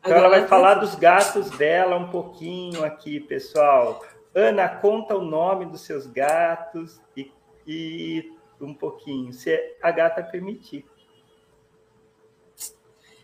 Então 0.00 0.16
ela 0.16 0.30
vai 0.30 0.48
falar 0.48 0.74
dos 0.76 0.94
gatos 0.94 1.50
dela 1.50 1.94
um 1.96 2.08
pouquinho 2.08 2.82
aqui, 2.82 3.20
pessoal. 3.20 4.02
Ana, 4.34 4.66
conta 4.66 5.14
o 5.14 5.22
nome 5.22 5.66
dos 5.66 5.82
seus 5.82 6.06
gatos 6.06 6.98
e, 7.14 7.30
e 7.66 8.32
um 8.58 8.72
pouquinho, 8.72 9.32
se 9.32 9.76
a 9.82 9.90
gata 9.90 10.22
permitir. 10.22 10.86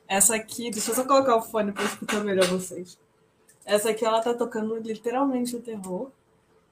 Essa 0.08 0.36
aqui, 0.36 0.70
deixa 0.70 0.90
eu 0.90 0.94
só 0.94 1.04
colocar 1.04 1.36
o 1.36 1.42
fone 1.42 1.72
para 1.72 1.84
escutar 1.84 2.22
melhor 2.22 2.46
vocês. 2.46 2.98
Essa 3.64 3.90
aqui 3.90 4.04
ela 4.04 4.20
tá 4.20 4.32
tocando 4.32 4.76
literalmente 4.76 5.56
o 5.56 5.60
terror. 5.60 6.10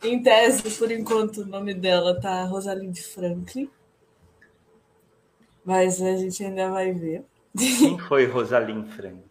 Em 0.03 0.23
tese, 0.23 0.71
por 0.79 0.91
enquanto, 0.93 1.39
o 1.39 1.47
nome 1.47 1.75
dela 1.75 2.21
tá 2.21 2.45
Rosalind 2.45 2.97
Franklin. 2.99 3.69
Mas 5.65 6.01
a 6.01 6.17
gente 6.17 6.45
ainda 6.45 6.71
vai 6.71 6.93
ver. 6.93 7.25
Quem 7.59 7.99
foi 7.99 8.27
Rosalind 8.27 8.87
Franklin? 8.89 9.23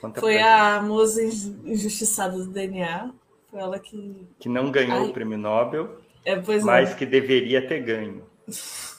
Conta 0.00 0.20
foi 0.20 0.40
a 0.40 0.82
musa 0.82 1.22
injustiçada 1.22 2.36
do 2.36 2.46
DNA. 2.46 3.12
Foi 3.50 3.60
ela 3.60 3.78
que. 3.78 4.26
Que 4.40 4.48
não 4.48 4.72
ganhou 4.72 5.02
Ai. 5.02 5.08
o 5.10 5.12
prêmio 5.12 5.38
Nobel, 5.38 6.00
é, 6.24 6.34
mas 6.64 6.90
é. 6.90 6.94
que 6.94 7.06
deveria 7.06 7.64
ter 7.64 7.80
ganho. 7.80 8.24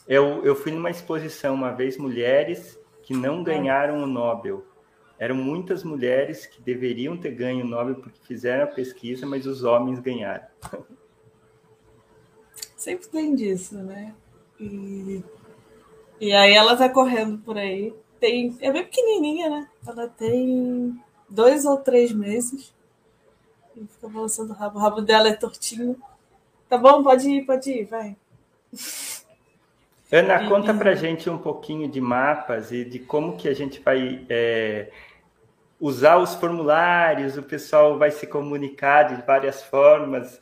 Eu, 0.07 0.45
eu 0.45 0.55
fui 0.55 0.71
numa 0.71 0.89
exposição 0.89 1.55
uma 1.55 1.71
vez, 1.71 1.97
mulheres 1.97 2.77
que 3.03 3.13
não 3.13 3.43
ganharam 3.43 4.01
o 4.01 4.07
Nobel. 4.07 4.65
Eram 5.19 5.35
muitas 5.35 5.83
mulheres 5.83 6.45
que 6.45 6.61
deveriam 6.61 7.15
ter 7.15 7.31
ganho 7.31 7.63
o 7.63 7.67
Nobel 7.67 7.95
porque 7.95 8.19
fizeram 8.25 8.63
a 8.63 8.67
pesquisa, 8.67 9.25
mas 9.25 9.45
os 9.45 9.63
homens 9.63 9.99
ganharam. 9.99 10.47
Sempre 12.75 13.07
tem 13.07 13.35
disso, 13.35 13.77
né? 13.77 14.13
E, 14.59 15.23
e 16.19 16.33
aí 16.33 16.53
ela 16.53 16.75
tá 16.75 16.89
correndo 16.89 17.37
por 17.37 17.57
aí. 17.57 17.93
Tem, 18.19 18.57
é 18.59 18.71
bem 18.71 18.83
pequenininha, 18.83 19.49
né? 19.49 19.69
Ela 19.87 20.07
tem 20.07 21.01
dois 21.29 21.65
ou 21.65 21.77
três 21.77 22.11
meses. 22.11 22.73
E 23.75 23.85
fica 23.87 24.07
balançando 24.07 24.51
o 24.51 24.55
rabo. 24.55 24.77
O 24.77 24.81
rabo 24.81 25.01
dela 25.01 25.29
é 25.29 25.33
tortinho. 25.33 25.95
Tá 26.67 26.77
bom? 26.77 27.03
Pode 27.03 27.29
ir, 27.29 27.45
pode 27.45 27.71
ir, 27.71 27.85
vai. 27.85 28.17
Ana, 30.13 30.47
conta 30.47 30.71
para 30.75 30.93
gente 30.93 31.27
um 31.27 31.39
pouquinho 31.39 31.89
de 31.89 31.99
mapas 31.99 32.71
e 32.71 32.85
de 32.85 32.99
como 32.99 33.35
que 33.35 33.49
a 33.49 33.53
gente 33.55 33.81
vai 33.81 34.23
é, 34.29 34.91
usar 35.79 36.19
os 36.19 36.35
formulários, 36.35 37.35
o 37.35 37.41
pessoal 37.41 37.97
vai 37.97 38.11
se 38.11 38.27
comunicar 38.27 39.05
de 39.05 39.25
várias 39.25 39.63
formas. 39.63 40.39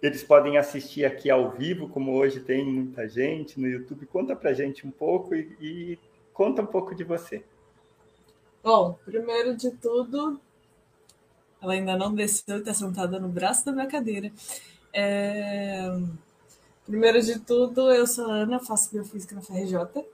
Eles 0.00 0.22
podem 0.22 0.58
assistir 0.58 1.04
aqui 1.04 1.28
ao 1.28 1.50
vivo, 1.50 1.88
como 1.88 2.14
hoje 2.14 2.38
tem 2.38 2.64
muita 2.64 3.08
gente 3.08 3.58
no 3.58 3.66
YouTube. 3.66 4.06
Conta 4.06 4.36
para 4.36 4.52
gente 4.52 4.86
um 4.86 4.92
pouco 4.92 5.34
e, 5.34 5.56
e 5.60 5.98
conta 6.32 6.62
um 6.62 6.66
pouco 6.66 6.94
de 6.94 7.02
você. 7.02 7.42
Bom, 8.62 8.96
primeiro 9.04 9.56
de 9.56 9.72
tudo, 9.72 10.40
ela 11.60 11.72
ainda 11.72 11.96
não 11.96 12.14
desceu 12.14 12.58
e 12.58 12.60
está 12.60 12.72
sentada 12.72 13.18
no 13.18 13.28
braço 13.28 13.66
da 13.66 13.72
minha 13.72 13.88
cadeira. 13.88 14.30
É... 14.92 15.90
Primeiro 16.86 17.20
de 17.22 17.38
tudo, 17.38 17.90
eu 17.90 18.06
sou 18.06 18.30
a 18.30 18.34
Ana, 18.34 18.60
faço 18.60 18.90
biofísica 18.90 19.34
na 19.34 19.40
FRJ. 19.40 20.04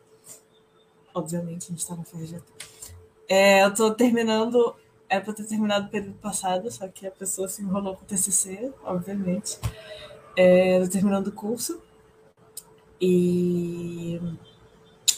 Obviamente, 1.12 1.64
a 1.64 1.68
gente 1.70 1.80
está 1.80 1.96
na 1.96 2.04
FRJ. 2.04 2.40
É, 3.28 3.64
eu 3.64 3.70
estou 3.70 3.92
terminando, 3.92 4.76
é 5.08 5.18
para 5.18 5.32
ter 5.32 5.44
terminado 5.44 5.86
o 5.86 5.90
período 5.90 6.14
passado, 6.18 6.70
só 6.70 6.86
que 6.86 7.06
a 7.06 7.10
pessoa 7.10 7.48
se 7.48 7.60
enrolou 7.60 7.96
com 7.96 8.04
o 8.04 8.06
TCC, 8.06 8.72
obviamente. 8.84 9.58
É, 10.36 10.86
terminando 10.86 11.26
o 11.28 11.32
curso. 11.32 11.82
E. 13.00 14.20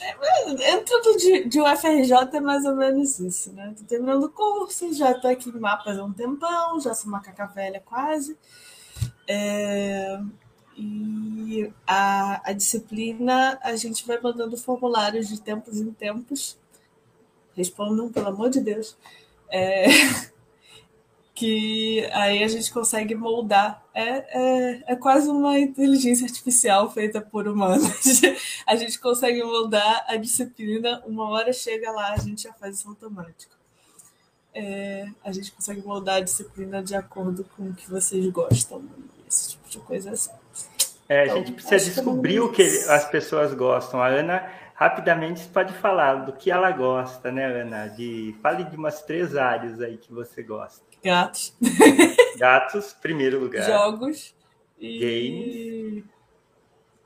É, 0.01 0.73
entrando 0.73 1.17
de, 1.19 1.45
de 1.45 1.61
UFRJ 1.61 2.13
é 2.33 2.41
mais 2.41 2.65
ou 2.65 2.75
menos 2.75 3.21
isso, 3.21 3.53
né? 3.53 3.71
Estou 3.73 3.87
terminando 3.87 4.25
o 4.25 4.31
curso, 4.31 4.93
já 4.95 5.13
estou 5.13 5.31
aqui 5.31 5.51
em 5.51 5.61
mapas 5.61 5.99
há 5.99 6.05
um 6.05 6.13
tempão, 6.13 6.81
já 6.81 6.95
sou 6.95 7.11
macaca 7.11 7.47
velha 7.47 7.81
quase. 7.85 8.39
É, 9.29 10.19
e 10.77 11.71
a, 11.87 12.51
a 12.51 12.53
disciplina, 12.53 13.59
a 13.63 13.77
gente 13.77 14.07
vai 14.07 14.19
mandando 14.21 14.57
formulários 14.57 15.29
de 15.29 15.41
tempos 15.41 15.79
em 15.79 15.93
tempos. 15.93 16.59
Respondam, 17.55 18.11
pelo 18.11 18.29
amor 18.29 18.49
de 18.49 18.61
Deus. 18.61 18.97
É, 19.51 19.87
que 21.35 22.09
aí 22.13 22.43
a 22.43 22.49
gente 22.49 22.73
consegue 22.73 23.15
moldar. 23.15 23.85
É, 23.95 24.03
é, 24.03 24.85
é 24.93 24.97
quase 24.97 25.29
uma 25.29 25.59
inteligência 25.59 26.25
artificial 26.25 26.91
feita 26.91 27.21
por 27.21 27.47
humanos. 27.47 28.21
a 28.67 28.77
gente 28.77 28.99
consegue 28.99 29.43
moldar 29.43 30.05
a 30.09 30.17
disciplina, 30.17 31.03
uma 31.07 31.29
hora 31.29 31.53
chega 31.53 31.91
lá, 31.91 32.13
a 32.13 32.19
gente 32.19 32.45
já 32.45 32.53
faz 32.55 32.79
isso 32.79 32.89
automático. 32.89 33.53
É, 34.55 35.09
a 35.25 35.33
gente 35.33 35.51
consegue 35.53 35.83
moldar 35.83 36.17
a 36.17 36.21
disciplina 36.21 36.83
de 36.83 36.95
acordo 36.95 37.45
com 37.57 37.71
o 37.71 37.75
que 37.75 37.89
vocês 37.89 38.27
gostam, 38.31 38.85
esse 39.27 39.51
tipo 39.51 39.69
de 39.69 39.79
coisa 39.79 40.11
assim. 40.13 40.42
É, 41.13 41.21
a 41.21 41.25
então, 41.27 41.37
gente 41.37 41.53
precisa 41.53 41.85
descobrir 41.91 42.41
o 42.41 42.51
que 42.51 42.63
as 42.63 43.05
pessoas 43.11 43.53
gostam. 43.53 44.01
A 44.01 44.07
Ana 44.07 44.51
rapidamente 44.75 45.47
pode 45.49 45.75
falar 45.75 46.25
do 46.25 46.33
que 46.33 46.51
ela 46.51 46.71
gosta, 46.71 47.31
né, 47.31 47.45
Ana? 47.45 47.89
De 47.89 48.35
fale 48.41 48.65
de 48.65 48.75
umas 48.77 49.03
três 49.03 49.37
áreas 49.37 49.79
aí 49.83 49.99
que 49.99 50.11
você 50.11 50.43
gosta. 50.43 50.83
Gatos. 51.05 51.55
Gatos, 52.39 52.95
primeiro 52.95 53.39
lugar. 53.39 53.63
Jogos 53.67 54.35
e 54.81 54.99
games. 54.99 56.05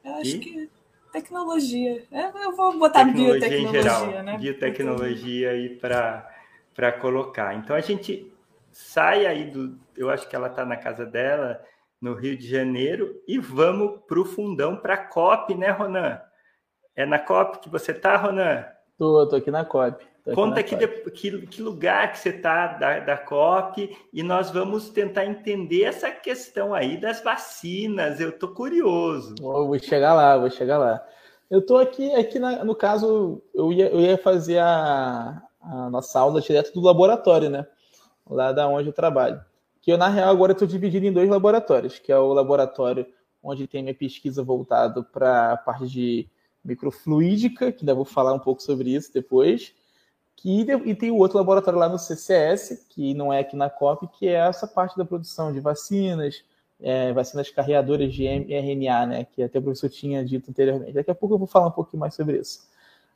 Eu 0.04 0.14
acho 0.14 0.36
e... 0.36 0.38
que 0.38 0.70
tecnologia. 1.12 2.04
É, 2.12 2.44
eu 2.44 2.54
vou 2.54 2.78
botar 2.78 3.04
tecnologia 3.04 3.48
biotecnologia, 3.48 3.80
em 3.80 3.82
geral, 3.82 4.22
né? 4.22 4.38
Biotecnologia 4.38 5.50
aí 5.50 5.68
para 5.70 6.32
para 6.76 6.92
colocar. 6.92 7.54
Então 7.54 7.74
a 7.74 7.80
gente 7.80 8.30
sai 8.70 9.26
aí 9.26 9.50
do, 9.50 9.76
eu 9.96 10.10
acho 10.10 10.28
que 10.28 10.36
ela 10.36 10.48
está 10.48 10.64
na 10.64 10.76
casa 10.76 11.06
dela 11.06 11.60
no 12.00 12.14
Rio 12.14 12.36
de 12.36 12.48
Janeiro 12.48 13.20
e 13.26 13.38
vamos 13.38 14.00
para 14.06 14.20
o 14.20 14.24
fundão, 14.24 14.76
para 14.76 14.94
a 14.94 15.06
COP, 15.06 15.54
né, 15.54 15.70
Ronan? 15.70 16.20
É 16.94 17.04
na 17.04 17.18
COP 17.18 17.60
que 17.60 17.68
você 17.68 17.92
está, 17.92 18.16
Ronan? 18.16 18.64
Tô, 18.98 19.26
tô 19.26 19.36
aqui 19.36 19.50
na 19.50 19.64
COP. 19.64 20.02
Aqui 20.02 20.34
Conta 20.34 20.56
na 20.56 20.62
que, 20.62 20.76
COP. 20.76 21.10
que, 21.10 21.46
que, 21.46 21.62
lugar 21.62 22.12
que 22.12 22.18
você 22.18 22.30
está 22.30 22.68
da, 22.68 23.00
da 23.00 23.16
COP 23.16 23.96
e 24.12 24.22
nós 24.22 24.50
vamos 24.50 24.88
tentar 24.88 25.26
entender 25.26 25.84
essa 25.84 26.10
questão 26.10 26.74
aí 26.74 26.96
das 26.96 27.22
vacinas. 27.22 28.20
Eu 28.20 28.32
tô 28.38 28.48
curioso. 28.48 29.34
vou 29.40 29.78
chegar 29.78 30.14
lá, 30.14 30.36
vou 30.36 30.50
chegar 30.50 30.78
lá. 30.78 31.04
Eu 31.50 31.64
tô 31.64 31.76
aqui, 31.76 32.12
aqui 32.14 32.38
na, 32.38 32.64
no 32.64 32.74
caso, 32.74 33.42
eu 33.54 33.72
ia, 33.72 33.88
eu 33.88 34.00
ia 34.00 34.18
fazer 34.18 34.58
a, 34.58 35.40
a 35.60 35.90
nossa 35.90 36.18
aula 36.18 36.40
direto 36.40 36.72
do 36.72 36.80
laboratório, 36.80 37.48
né? 37.48 37.66
Lá 38.28 38.50
da 38.50 38.66
onde 38.66 38.88
eu 38.88 38.92
trabalho 38.92 39.40
que 39.86 39.92
eu, 39.92 39.96
na 39.96 40.08
real, 40.08 40.30
agora 40.30 40.50
estou 40.50 40.66
dividido 40.66 41.06
em 41.06 41.12
dois 41.12 41.30
laboratórios, 41.30 42.00
que 42.00 42.10
é 42.10 42.18
o 42.18 42.32
laboratório 42.32 43.06
onde 43.40 43.68
tem 43.68 43.84
minha 43.84 43.94
pesquisa 43.94 44.42
voltada 44.42 45.00
para 45.00 45.52
a 45.52 45.56
parte 45.56 45.86
de 45.86 46.28
microfluídica, 46.64 47.70
que 47.70 47.84
ainda 47.84 47.94
vou 47.94 48.04
falar 48.04 48.32
um 48.32 48.38
pouco 48.40 48.60
sobre 48.60 48.90
isso 48.92 49.14
depois, 49.14 49.72
que, 50.34 50.62
e 50.62 50.94
tem 50.96 51.12
o 51.12 51.18
outro 51.18 51.38
laboratório 51.38 51.78
lá 51.78 51.88
no 51.88 52.00
CCS, 52.00 52.84
que 52.88 53.14
não 53.14 53.32
é 53.32 53.38
aqui 53.38 53.54
na 53.54 53.70
COP, 53.70 54.08
que 54.08 54.26
é 54.26 54.32
essa 54.32 54.66
parte 54.66 54.98
da 54.98 55.04
produção 55.04 55.52
de 55.52 55.60
vacinas, 55.60 56.42
é, 56.80 57.12
vacinas 57.12 57.48
carreadoras 57.50 58.12
de 58.12 58.24
mRNA, 58.24 59.06
né, 59.06 59.24
que 59.24 59.40
até 59.40 59.60
o 59.60 59.62
professor 59.62 59.88
tinha 59.88 60.24
dito 60.24 60.50
anteriormente. 60.50 60.94
Daqui 60.94 61.12
a 61.12 61.14
pouco 61.14 61.36
eu 61.36 61.38
vou 61.38 61.46
falar 61.46 61.68
um 61.68 61.70
pouquinho 61.70 62.00
mais 62.00 62.12
sobre 62.12 62.40
isso. 62.40 62.66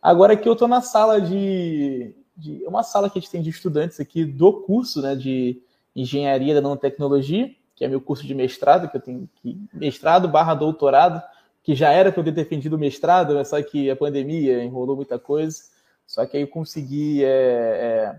Agora 0.00 0.34
aqui 0.34 0.48
eu 0.48 0.52
estou 0.52 0.68
na 0.68 0.82
sala 0.82 1.20
de, 1.20 2.14
de... 2.36 2.64
uma 2.64 2.84
sala 2.84 3.10
que 3.10 3.18
a 3.18 3.20
gente 3.20 3.32
tem 3.32 3.42
de 3.42 3.50
estudantes 3.50 3.98
aqui 3.98 4.24
do 4.24 4.52
curso 4.62 5.02
né, 5.02 5.16
de 5.16 5.60
Engenharia 6.00 6.54
da 6.54 6.60
Nanotecnologia, 6.60 7.54
que 7.74 7.84
é 7.84 7.88
meu 7.88 8.00
curso 8.00 8.26
de 8.26 8.34
mestrado, 8.34 8.88
que 8.90 8.96
eu 8.96 9.00
tenho 9.00 9.28
que, 9.36 9.58
mestrado 9.72 10.28
barra 10.28 10.54
doutorado, 10.54 11.22
que 11.62 11.74
já 11.74 11.90
era 11.90 12.10
para 12.10 12.20
eu 12.20 12.24
ter 12.24 12.32
defendido 12.32 12.76
o 12.76 12.78
mestrado, 12.78 13.34
mas 13.34 13.48
só 13.48 13.62
que 13.62 13.90
a 13.90 13.96
pandemia 13.96 14.62
enrolou 14.62 14.96
muita 14.96 15.18
coisa. 15.18 15.62
Só 16.06 16.26
que 16.26 16.36
aí 16.36 16.42
eu 16.42 16.48
consegui 16.48 17.24
é, 17.24 18.16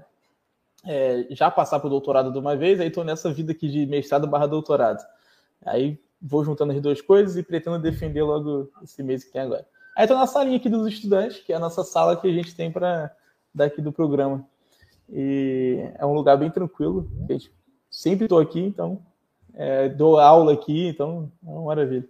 é, 0.85 1.27
é, 1.27 1.35
já 1.35 1.51
passar 1.51 1.79
para 1.79 1.87
o 1.87 1.89
doutorado 1.89 2.31
de 2.31 2.39
uma 2.39 2.55
vez, 2.55 2.79
aí 2.79 2.87
estou 2.87 3.03
nessa 3.03 3.31
vida 3.33 3.51
aqui 3.51 3.67
de 3.67 3.85
mestrado 3.85 4.27
barra 4.27 4.47
doutorado. 4.47 5.03
Aí 5.65 5.99
vou 6.21 6.43
juntando 6.43 6.71
as 6.71 6.81
duas 6.81 7.01
coisas 7.01 7.35
e 7.35 7.43
pretendo 7.43 7.79
defender 7.79 8.23
logo 8.23 8.71
esse 8.83 9.01
mês 9.03 9.23
que 9.23 9.31
tem 9.31 9.41
agora. 9.41 9.65
Aí 9.95 10.05
estou 10.05 10.17
na 10.17 10.27
salinha 10.27 10.57
aqui 10.57 10.69
dos 10.69 10.87
estudantes, 10.87 11.39
que 11.39 11.51
é 11.51 11.55
a 11.55 11.59
nossa 11.59 11.83
sala 11.83 12.15
que 12.15 12.27
a 12.27 12.31
gente 12.31 12.55
tem 12.55 12.71
para 12.71 13.13
daqui 13.53 13.81
do 13.81 13.91
programa. 13.91 14.47
E 15.09 15.91
é 15.99 16.05
um 16.05 16.13
lugar 16.13 16.37
bem 16.37 16.49
tranquilo, 16.49 17.11
a 17.27 17.33
gente 17.33 17.51
sempre 17.91 18.25
estou 18.25 18.39
aqui, 18.39 18.59
então 18.59 19.05
é, 19.53 19.89
dou 19.89 20.17
aula 20.17 20.53
aqui, 20.53 20.87
então 20.87 21.31
é 21.45 21.49
uma 21.49 21.65
maravilha. 21.65 22.07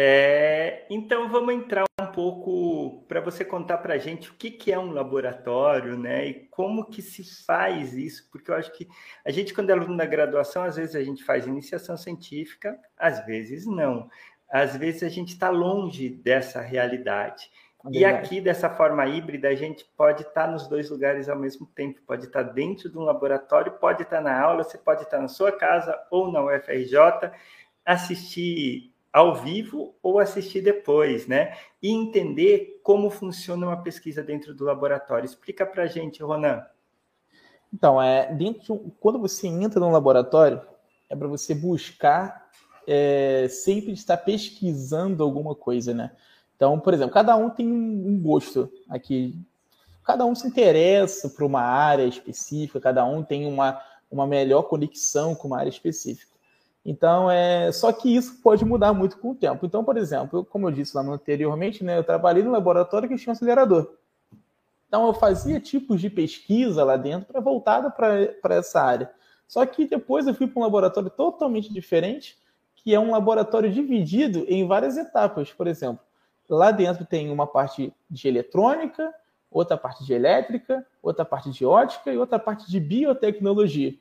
É, 0.00 0.86
então 0.88 1.28
vamos 1.28 1.52
entrar 1.52 1.84
um 2.00 2.06
pouco 2.06 3.04
para 3.08 3.20
você 3.20 3.44
contar 3.44 3.78
para 3.78 3.94
a 3.94 3.98
gente 3.98 4.30
o 4.30 4.34
que, 4.34 4.48
que 4.48 4.70
é 4.70 4.78
um 4.78 4.92
laboratório, 4.92 5.98
né? 5.98 6.24
E 6.28 6.34
como 6.50 6.88
que 6.88 7.02
se 7.02 7.24
faz 7.44 7.94
isso, 7.94 8.28
porque 8.30 8.48
eu 8.48 8.54
acho 8.54 8.72
que 8.72 8.86
a 9.24 9.32
gente, 9.32 9.52
quando 9.52 9.70
é 9.70 9.72
aluno 9.72 9.96
da 9.96 10.06
graduação, 10.06 10.62
às 10.62 10.76
vezes 10.76 10.94
a 10.94 11.02
gente 11.02 11.24
faz 11.24 11.48
iniciação 11.48 11.96
científica, 11.96 12.78
às 12.96 13.26
vezes 13.26 13.66
não. 13.66 14.08
Às 14.48 14.76
vezes 14.76 15.02
a 15.02 15.08
gente 15.08 15.30
está 15.30 15.50
longe 15.50 16.08
dessa 16.08 16.60
realidade. 16.60 17.50
E 17.90 18.04
aqui, 18.04 18.40
dessa 18.40 18.68
forma 18.70 19.06
híbrida, 19.06 19.48
a 19.48 19.54
gente 19.54 19.84
pode 19.96 20.22
estar 20.22 20.46
nos 20.46 20.66
dois 20.66 20.90
lugares 20.90 21.28
ao 21.28 21.38
mesmo 21.38 21.66
tempo. 21.66 22.00
Pode 22.06 22.26
estar 22.26 22.42
dentro 22.42 22.88
de 22.88 22.98
um 22.98 23.02
laboratório, 23.02 23.72
pode 23.72 24.02
estar 24.02 24.20
na 24.20 24.40
aula, 24.40 24.64
você 24.64 24.78
pode 24.78 25.02
estar 25.02 25.18
na 25.18 25.28
sua 25.28 25.52
casa 25.52 25.98
ou 26.10 26.30
na 26.30 26.42
UFRJ, 26.42 27.30
assistir 27.84 28.92
ao 29.12 29.34
vivo 29.34 29.94
ou 30.02 30.18
assistir 30.18 30.60
depois, 30.60 31.26
né? 31.26 31.56
E 31.82 31.90
entender 31.90 32.80
como 32.82 33.10
funciona 33.10 33.66
uma 33.66 33.82
pesquisa 33.82 34.22
dentro 34.22 34.54
do 34.54 34.64
laboratório. 34.64 35.24
Explica 35.24 35.64
para 35.64 35.84
a 35.84 35.86
gente, 35.86 36.22
Ronan. 36.22 36.64
Então, 37.72 38.00
é, 38.00 38.32
dentro, 38.32 38.92
quando 39.00 39.18
você 39.18 39.46
entra 39.46 39.80
no 39.80 39.90
laboratório, 39.90 40.60
é 41.08 41.16
para 41.16 41.28
você 41.28 41.54
buscar 41.54 42.48
é, 42.86 43.46
sempre 43.48 43.92
estar 43.92 44.16
pesquisando 44.16 45.22
alguma 45.22 45.54
coisa, 45.54 45.92
né? 45.92 46.12
Então, 46.58 46.76
por 46.80 46.92
exemplo, 46.92 47.14
cada 47.14 47.36
um 47.36 47.48
tem 47.48 47.70
um 47.70 48.20
gosto 48.20 48.68
aqui. 48.90 49.40
Cada 50.02 50.26
um 50.26 50.34
se 50.34 50.48
interessa 50.48 51.28
por 51.30 51.44
uma 51.44 51.60
área 51.60 52.02
específica, 52.02 52.80
cada 52.80 53.04
um 53.04 53.22
tem 53.22 53.46
uma, 53.46 53.80
uma 54.10 54.26
melhor 54.26 54.62
conexão 54.62 55.36
com 55.36 55.46
uma 55.46 55.58
área 55.60 55.70
específica. 55.70 56.32
Então, 56.84 57.30
é 57.30 57.70
só 57.70 57.92
que 57.92 58.12
isso 58.12 58.40
pode 58.42 58.64
mudar 58.64 58.92
muito 58.92 59.18
com 59.18 59.30
o 59.30 59.34
tempo. 59.36 59.64
Então, 59.66 59.84
por 59.84 59.96
exemplo, 59.96 60.44
como 60.44 60.66
eu 60.66 60.72
disse 60.72 60.96
lá 60.96 61.02
anteriormente, 61.02 61.84
né, 61.84 61.96
eu 61.96 62.02
trabalhei 62.02 62.42
no 62.42 62.50
laboratório 62.50 63.08
que 63.08 63.14
tinha 63.14 63.30
um 63.30 63.36
acelerador. 63.36 63.92
Então, 64.88 65.06
eu 65.06 65.14
fazia 65.14 65.60
tipos 65.60 66.00
de 66.00 66.10
pesquisa 66.10 66.82
lá 66.82 66.96
dentro 66.96 67.32
para 67.32 67.40
voltada 67.40 67.88
para 67.88 68.54
essa 68.56 68.82
área. 68.82 69.08
Só 69.46 69.64
que 69.64 69.86
depois 69.86 70.26
eu 70.26 70.34
fui 70.34 70.48
para 70.48 70.58
um 70.58 70.64
laboratório 70.64 71.08
totalmente 71.08 71.72
diferente, 71.72 72.36
que 72.74 72.92
é 72.92 72.98
um 72.98 73.12
laboratório 73.12 73.70
dividido 73.70 74.44
em 74.48 74.66
várias 74.66 74.96
etapas. 74.96 75.52
Por 75.52 75.68
exemplo, 75.68 76.07
Lá 76.48 76.70
dentro 76.70 77.04
tem 77.04 77.30
uma 77.30 77.46
parte 77.46 77.92
de 78.10 78.28
eletrônica, 78.28 79.12
outra 79.50 79.76
parte 79.76 80.04
de 80.04 80.12
elétrica, 80.12 80.86
outra 81.02 81.24
parte 81.24 81.50
de 81.50 81.64
ótica 81.64 82.12
e 82.12 82.18
outra 82.18 82.38
parte 82.38 82.70
de 82.70 82.80
biotecnologia, 82.80 83.94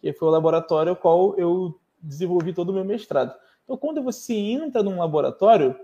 que 0.00 0.12
foi 0.12 0.28
o 0.28 0.30
laboratório 0.30 0.90
ao 0.90 0.96
qual 0.96 1.36
eu 1.38 1.78
desenvolvi 2.00 2.52
todo 2.52 2.70
o 2.70 2.72
meu 2.72 2.84
mestrado. 2.84 3.34
Então, 3.64 3.76
quando 3.76 4.02
você 4.02 4.34
entra 4.34 4.82
num 4.82 4.98
laboratório, 4.98 5.74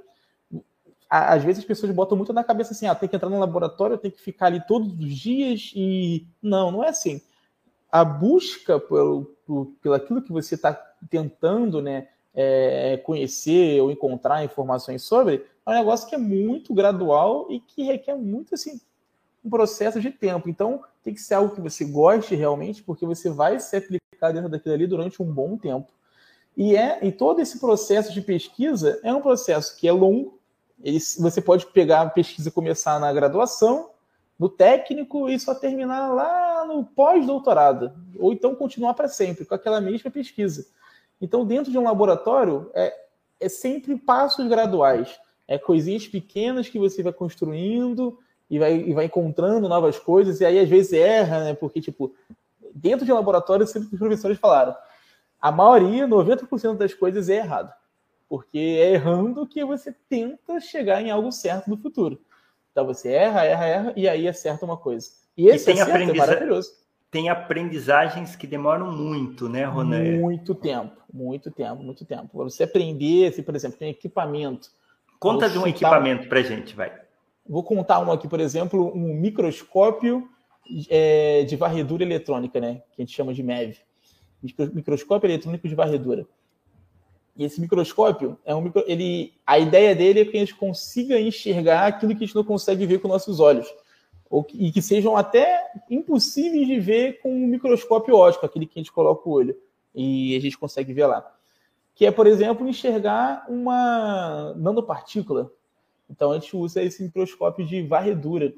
às 1.11 1.42
vezes 1.42 1.61
as 1.61 1.66
pessoas 1.66 1.92
botam 1.92 2.16
muito 2.16 2.33
na 2.33 2.44
cabeça 2.44 2.72
assim, 2.72 2.87
ah, 2.87 2.94
tem 2.94 3.09
que 3.09 3.16
entrar 3.16 3.29
no 3.29 3.38
laboratório, 3.38 3.98
tem 3.98 4.11
que 4.11 4.20
ficar 4.20 4.46
ali 4.46 4.64
todos 4.66 4.92
os 4.98 5.14
dias 5.14 5.72
e 5.75 6.27
não, 6.40 6.70
não 6.70 6.85
é 6.85 6.88
assim. 6.88 7.20
A 7.90 8.05
busca 8.05 8.81
pelo, 8.81 9.37
pelo, 9.83 9.94
aquilo 9.94 10.22
que 10.22 10.33
você 10.33 10.55
está 10.55 10.72
tentando, 11.11 11.83
né, 11.83 12.09
é, 12.35 12.97
conhecer 12.99 13.81
ou 13.81 13.90
encontrar 13.90 14.45
informações 14.45 15.03
sobre, 15.03 15.47
é 15.66 15.71
um 15.71 15.75
negócio 15.75 16.09
que 16.09 16.14
é 16.14 16.18
muito 16.18 16.75
gradual 16.75 17.47
e 17.51 17.61
que 17.61 17.83
requer 17.83 18.14
muito 18.14 18.55
assim 18.55 18.81
um 19.45 19.51
processo 19.51 20.01
de 20.01 20.11
tempo. 20.11 20.49
Então, 20.49 20.83
tem 21.03 21.12
que 21.12 21.21
ser 21.21 21.35
algo 21.35 21.55
que 21.55 21.61
você 21.61 21.85
goste 21.85 22.35
realmente, 22.35 22.83
porque 22.83 23.05
você 23.05 23.29
vai 23.29 23.59
se 23.59 23.77
aplicar 23.77 24.33
dentro 24.33 24.49
daquilo 24.49 24.75
ali 24.75 24.87
durante 24.87 25.21
um 25.23 25.27
bom 25.27 25.57
tempo. 25.57 25.92
E 26.57 26.77
é 26.77 26.99
e 27.03 27.11
todo 27.11 27.40
esse 27.40 27.59
processo 27.59 28.12
de 28.12 28.21
pesquisa 28.21 29.01
é 29.03 29.12
um 29.12 29.21
processo 29.21 29.77
que 29.77 29.88
é 29.88 29.92
longo. 29.92 30.38
Ele, 30.83 30.99
você 31.18 31.40
pode 31.40 31.66
pegar 31.66 32.03
a 32.03 32.11
pesquisa 32.11 32.51
começar 32.51 33.01
na 33.01 33.12
graduação, 33.12 33.90
no 34.38 34.49
técnico 34.49 35.29
e 35.29 35.38
só 35.38 35.55
terminar 35.55 36.12
lá 36.12 36.64
no 36.66 36.85
pós-doutorado, 36.85 37.92
ou 38.18 38.33
então 38.33 38.55
continuar 38.55 38.95
para 38.95 39.09
sempre 39.09 39.45
com 39.45 39.55
aquela 39.55 39.81
mesma 39.81 40.11
pesquisa. 40.11 40.66
Então, 41.22 41.46
dentro 41.46 41.70
de 41.70 41.78
um 41.78 41.85
laboratório, 41.85 42.68
é, 42.74 42.92
é 43.38 43.48
sempre 43.48 43.96
passos 43.96 44.48
graduais. 44.48 45.16
É 45.46 45.56
coisinhas 45.56 46.08
pequenas 46.08 46.68
que 46.68 46.80
você 46.80 47.00
vai 47.00 47.12
construindo 47.12 48.18
e 48.50 48.58
vai, 48.58 48.74
e 48.74 48.92
vai 48.92 49.04
encontrando 49.04 49.68
novas 49.68 50.00
coisas, 50.00 50.40
e 50.40 50.44
aí 50.44 50.58
às 50.58 50.68
vezes 50.68 50.92
erra, 50.92 51.44
né? 51.44 51.54
Porque, 51.54 51.80
tipo, 51.80 52.12
dentro 52.74 53.06
de 53.06 53.12
um 53.12 53.14
laboratório, 53.14 53.66
sempre 53.68 53.88
os 53.92 53.98
professores 53.98 54.37
falaram, 54.37 54.74
a 55.40 55.52
maioria, 55.52 56.08
90% 56.08 56.76
das 56.76 56.92
coisas 56.92 57.28
é 57.28 57.37
errado. 57.37 57.72
Porque 58.28 58.58
é 58.58 58.94
errando 58.94 59.46
que 59.46 59.64
você 59.64 59.94
tenta 60.08 60.58
chegar 60.58 61.00
em 61.00 61.11
algo 61.11 61.30
certo 61.30 61.70
no 61.70 61.76
futuro. 61.76 62.20
Então 62.72 62.85
você 62.85 63.12
erra, 63.12 63.44
erra, 63.44 63.66
erra, 63.66 63.92
e 63.94 64.08
aí 64.08 64.26
acerta 64.26 64.64
uma 64.64 64.76
coisa. 64.76 65.08
E 65.37 65.46
esse 65.46 65.70
e 65.70 65.74
tem 65.74 65.82
acerto 65.82 66.11
é 66.11 66.14
maravilhoso 66.14 66.82
tem 67.12 67.29
aprendizagens 67.29 68.35
que 68.35 68.46
demoram 68.46 68.90
muito, 68.90 69.46
né, 69.46 69.64
Ronan? 69.66 70.18
Muito 70.18 70.55
tempo, 70.55 70.96
muito 71.12 71.51
tempo, 71.51 71.83
muito 71.83 72.07
tempo. 72.07 72.29
Você 72.33 72.62
aprender, 72.62 73.31
se, 73.35 73.42
por 73.42 73.55
exemplo, 73.55 73.77
tem 73.79 73.90
equipamento. 73.90 74.70
Conta 75.20 75.48
de 75.48 75.59
um 75.59 75.66
equipamento 75.66 76.27
para 76.27 76.42
gente, 76.42 76.75
vai. 76.75 76.90
Vou 77.46 77.62
contar 77.62 78.01
um 78.01 78.11
aqui, 78.11 78.27
por 78.27 78.40
exemplo, 78.40 78.90
um 78.96 79.12
microscópio 79.12 80.27
é, 80.88 81.44
de 81.44 81.55
varredura 81.55 82.03
eletrônica, 82.03 82.59
né? 82.59 82.83
Que 82.94 83.03
a 83.03 83.05
gente 83.05 83.14
chama 83.14 83.35
de 83.35 83.42
MEV. 83.42 83.77
Microscópio 84.72 85.29
eletrônico 85.29 85.68
de 85.68 85.75
varredura. 85.75 86.27
E 87.37 87.44
esse 87.44 87.61
microscópio 87.61 88.38
é 88.42 88.55
um 88.55 88.62
micro... 88.62 88.85
ele 88.87 89.35
a 89.46 89.59
ideia 89.59 89.94
dele 89.94 90.20
é 90.20 90.25
que 90.25 90.37
a 90.37 90.40
gente 90.40 90.55
consiga 90.55 91.20
enxergar 91.20 91.88
aquilo 91.88 92.16
que 92.16 92.25
a 92.25 92.27
gente 92.27 92.37
não 92.37 92.44
consegue 92.44 92.87
ver 92.87 93.01
com 93.01 93.09
nossos 93.09 93.38
olhos 93.38 93.70
ou 94.33 94.42
que, 94.42 94.57
e 94.57 94.73
que 94.73 94.81
sejam 94.81 95.14
até 95.14 95.71
impossíveis 95.90 96.66
de 96.66 96.81
ver 96.81 97.21
com 97.21 97.31
um 97.31 97.47
microscópio 97.47 98.16
óptico, 98.16 98.47
aquele 98.47 98.64
que 98.64 98.79
a 98.79 98.83
gente 98.83 98.90
coloca 98.90 99.29
o 99.29 99.33
olho 99.33 99.55
e 99.95 100.35
a 100.35 100.40
gente 100.40 100.57
consegue 100.57 100.90
ver 100.95 101.05
lá. 101.05 101.31
Que 101.95 102.07
é, 102.07 102.11
por 102.11 102.27
exemplo, 102.27 102.66
enxergar 102.66 103.45
uma 103.47 104.55
nanopartícula. 104.57 105.53
Então 106.09 106.33
a 106.33 106.38
gente 106.38 106.57
usa 106.57 106.83
esse 106.83 107.03
microscópio 107.03 107.66
de 107.66 107.83
varredura. 107.83 108.55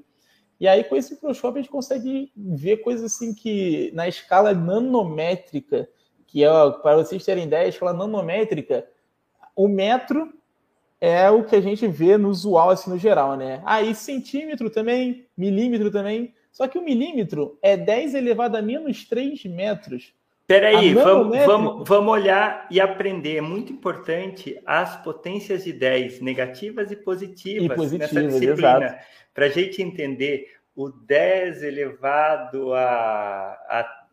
E 0.61 0.69
aí, 0.69 0.85
com 0.85 0.95
esse 0.95 1.15
microscópio, 1.15 1.59
a 1.59 1.63
gente 1.63 1.73
consegue 1.73 2.31
ver 2.37 2.77
coisas 2.77 3.13
assim 3.13 3.35
que, 3.35 3.91
na 3.95 4.07
escala 4.07 4.55
nanométrica, 4.55 5.89
que 6.29 6.45
é, 6.45 6.49
para 6.83 6.99
vocês 6.99 7.25
terem 7.25 7.47
ideia, 7.47 7.67
a 7.67 7.69
escala 7.69 7.93
nanométrica, 7.93 8.89
o 9.57 9.67
metro 9.67 10.33
é 11.05 11.31
o 11.31 11.45
que 11.45 11.55
a 11.55 11.61
gente 11.61 11.87
vê 11.87 12.17
no 12.17 12.29
usual, 12.29 12.71
assim, 12.71 12.91
no 12.91 12.99
geral, 12.99 13.37
né? 13.37 13.63
Aí, 13.65 13.91
ah, 13.91 13.95
centímetro 13.95 14.71
também, 14.71 15.27
milímetro 15.37 15.91
também. 15.91 16.35
Só 16.51 16.67
que 16.67 16.79
o 16.79 16.83
milímetro 16.83 17.59
é 17.61 17.77
10 17.77 18.15
elevado 18.15 18.57
a 18.57 18.63
menos 18.63 19.05
3 19.05 19.45
metros. 19.47 20.15
Peraí, 20.47 20.93
vamos, 20.95 21.37
vamos, 21.45 21.89
vamos 21.89 22.13
olhar 22.13 22.67
e 22.71 22.81
aprender. 22.81 23.37
É 23.37 23.41
muito 23.41 23.73
importante 23.73 24.61
as 24.65 24.97
potências 25.03 25.65
de 25.65 25.73
10, 25.73 26.21
negativas 26.21 26.91
e 26.91 26.97
positivas, 26.97 27.65
e 27.65 27.75
positivas 27.75 28.13
nessa 28.13 28.29
disciplina. 28.29 28.99
Para 29.33 29.47
a 29.47 29.49
gente 29.49 29.83
entender 29.83 30.53
o 30.77 30.91
10 30.91 31.63
elevado 31.63 32.75
a, 32.75 33.57
a 33.69 34.04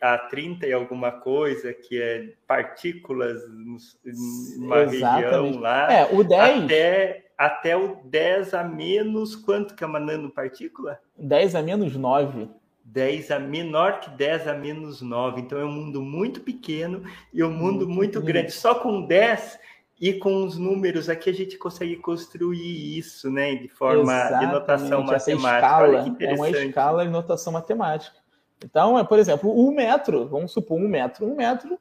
a 0.00 0.18
30 0.18 0.66
e 0.66 0.72
alguma 0.72 1.10
coisa, 1.12 1.72
que 1.72 2.00
é 2.00 2.34
partículas 2.46 3.40
numa 3.48 4.82
Exatamente. 4.82 5.24
região 5.24 5.60
lá. 5.60 5.92
É, 5.92 6.08
o 6.12 6.22
10. 6.22 6.64
Até, 6.64 7.24
até 7.38 7.76
o 7.76 7.96
10 8.04 8.54
a 8.54 8.64
menos, 8.64 9.34
quanto 9.34 9.74
que 9.74 9.82
é 9.82 9.86
uma 9.86 10.00
nanopartícula? 10.00 10.98
10 11.16 11.54
a 11.54 11.62
menos 11.62 11.96
9. 11.96 12.48
10 12.84 13.30
a 13.30 13.38
menor 13.38 14.00
que 14.00 14.10
10 14.10 14.48
a 14.48 14.54
menos 14.54 15.00
9. 15.00 15.40
Então 15.40 15.58
é 15.58 15.64
um 15.64 15.72
mundo 15.72 16.02
muito 16.02 16.40
pequeno 16.40 17.02
e 17.32 17.42
um 17.42 17.50
mundo 17.50 17.86
muito, 17.86 17.94
muito 17.94 18.22
grande. 18.22 18.50
Só 18.52 18.74
com 18.74 19.06
10 19.06 19.58
e 20.00 20.12
com 20.14 20.44
os 20.44 20.58
números 20.58 21.08
aqui 21.08 21.30
a 21.30 21.32
gente 21.32 21.56
consegue 21.56 21.96
construir 21.96 22.98
isso, 22.98 23.30
né? 23.30 23.54
De 23.54 23.68
forma 23.68 24.12
Exatamente. 24.12 24.46
de 24.46 24.52
notação 24.52 25.02
matemática. 25.04 25.56
Escala, 25.56 26.14
é 26.20 26.34
uma 26.34 26.50
escala 26.50 27.04
de 27.06 27.10
notação 27.12 27.52
matemática. 27.52 28.21
Então, 28.64 28.98
é, 28.98 29.04
por 29.04 29.18
exemplo, 29.18 29.50
um 29.52 29.72
metro, 29.72 30.28
vamos 30.28 30.52
supor 30.52 30.78
um 30.78 30.88
metro. 30.88 31.26
Um 31.26 31.34
metro 31.34 31.78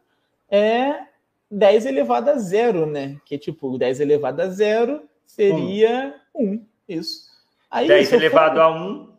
é 0.49 1.05
10 1.49 1.85
elevado 1.85 2.29
a 2.29 2.37
zero, 2.37 2.85
né? 2.85 3.17
Que 3.25 3.37
tipo, 3.37 3.77
10 3.77 3.99
elevado 3.99 4.41
a 4.41 4.47
zero 4.47 5.03
seria 5.25 6.15
1. 6.33 6.43
Um. 6.43 6.65
Isso. 6.87 7.29
Aí, 7.69 7.87
10 7.87 8.13
elevado 8.13 8.55
for... 8.55 8.61
a 8.61 8.69
1. 8.69 9.11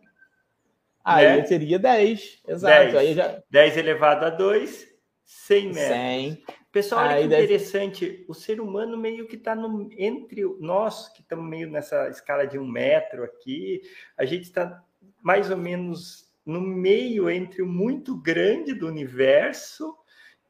Aí 1.03 1.37
né? 1.37 1.45
seria 1.45 1.79
10. 1.79 2.41
Exato. 2.47 2.91
10, 2.91 2.95
aí 2.95 3.13
já... 3.13 3.43
10 3.49 3.77
elevado 3.77 4.25
a 4.25 4.29
2, 4.29 4.87
100 5.25 5.65
metros. 5.67 5.87
100. 5.87 6.43
Pessoal, 6.71 7.01
olha 7.01 7.15
aí 7.15 7.27
que 7.27 7.35
interessante. 7.35 8.09
10... 8.09 8.29
O 8.29 8.33
ser 8.33 8.61
humano 8.61 8.97
meio 8.97 9.27
que 9.27 9.35
está 9.35 9.55
entre 9.97 10.43
nós, 10.59 11.09
que 11.09 11.21
estamos 11.21 11.47
meio 11.47 11.69
nessa 11.69 12.07
escala 12.09 12.47
de 12.47 12.57
um 12.57 12.67
metro 12.67 13.23
aqui, 13.23 13.81
a 14.17 14.25
gente 14.25 14.43
está 14.43 14.81
mais 15.21 15.51
ou 15.51 15.57
menos 15.57 16.32
no 16.45 16.61
meio 16.61 17.29
entre 17.29 17.61
o 17.61 17.67
muito 17.67 18.15
grande 18.15 18.73
do 18.73 18.87
universo 18.87 19.95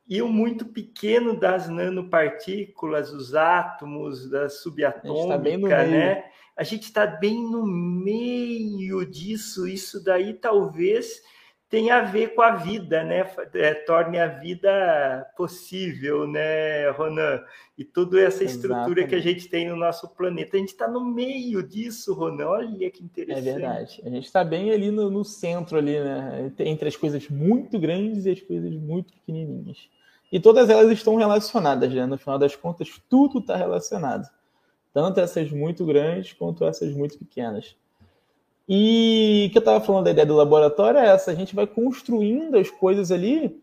e 0.08 0.22
o 0.22 0.28
muito 0.28 0.66
pequeno 0.66 1.40
das 1.40 1.70
nanopartículas, 1.70 3.12
os 3.12 3.36
átomos 3.36 4.30
da 4.30 4.50
subatômica, 4.50 5.78
tá 5.78 5.86
né? 5.86 6.26
A 6.56 6.64
gente 6.64 6.84
está 6.84 7.06
bem 7.06 7.42
no 7.42 7.66
meio 7.66 9.06
disso. 9.06 9.68
Isso 9.68 10.04
daí 10.04 10.34
talvez 10.34 11.22
tem 11.74 11.90
a 11.90 12.02
ver 12.02 12.36
com 12.36 12.44
a 12.44 12.52
vida, 12.52 13.04
né? 13.04 13.28
É, 13.56 13.74
torne 13.74 14.20
a 14.20 14.28
vida 14.28 15.28
possível, 15.36 16.28
né, 16.28 16.92
Ronan? 16.92 17.42
E 17.76 17.84
toda 17.84 18.22
essa 18.22 18.44
estrutura 18.44 19.02
Exatamente. 19.02 19.08
que 19.08 19.16
a 19.16 19.20
gente 19.20 19.50
tem 19.50 19.68
no 19.68 19.76
nosso 19.76 20.08
planeta. 20.10 20.56
A 20.56 20.60
gente 20.60 20.70
está 20.70 20.88
no 20.88 21.04
meio 21.04 21.68
disso, 21.68 22.14
Ronan. 22.14 22.46
Olha 22.46 22.92
que 22.92 23.04
interessante. 23.04 23.50
É 23.50 23.54
verdade. 23.54 24.04
A 24.06 24.10
gente 24.12 24.26
está 24.26 24.44
bem 24.44 24.70
ali 24.70 24.92
no, 24.92 25.10
no, 25.10 25.26
centro, 25.26 25.80
ali, 25.80 26.00
né? 26.00 26.54
Entre 26.60 26.88
as 26.88 26.96
coisas 26.96 27.28
muito 27.28 27.80
grandes 27.80 28.28
e 28.28 28.30
as 28.30 28.42
coisas 28.42 28.72
muito 28.76 29.12
pequenininhas. 29.12 29.90
E 30.32 30.40
todas 30.40 30.70
elas 30.70 30.92
estão 30.92 31.16
relacionadas, 31.16 31.92
né? 31.92 32.06
No 32.06 32.20
final 32.20 32.38
das 32.38 32.56
contas, 32.56 33.02
tudo 33.10 33.40
está 33.40 33.56
relacionado. 33.56 34.30
Tanto 34.94 35.20
essas 35.20 35.52
muito 35.52 35.84
grandes 35.88 36.34
quanto 36.34 36.66
essas 36.66 36.94
muito 36.94 37.18
pequenas. 37.18 37.76
E 38.68 39.50
que 39.52 39.58
eu 39.58 39.62
estava 39.62 39.84
falando 39.84 40.06
da 40.06 40.12
ideia 40.12 40.26
do 40.26 40.36
laboratório 40.36 41.00
é 41.00 41.08
essa: 41.08 41.32
a 41.32 41.36
gente 41.36 41.56
vai 41.56 41.68
construindo 41.68 42.58
as 42.58 42.70
coisas 42.70 43.12
ali 43.12 43.62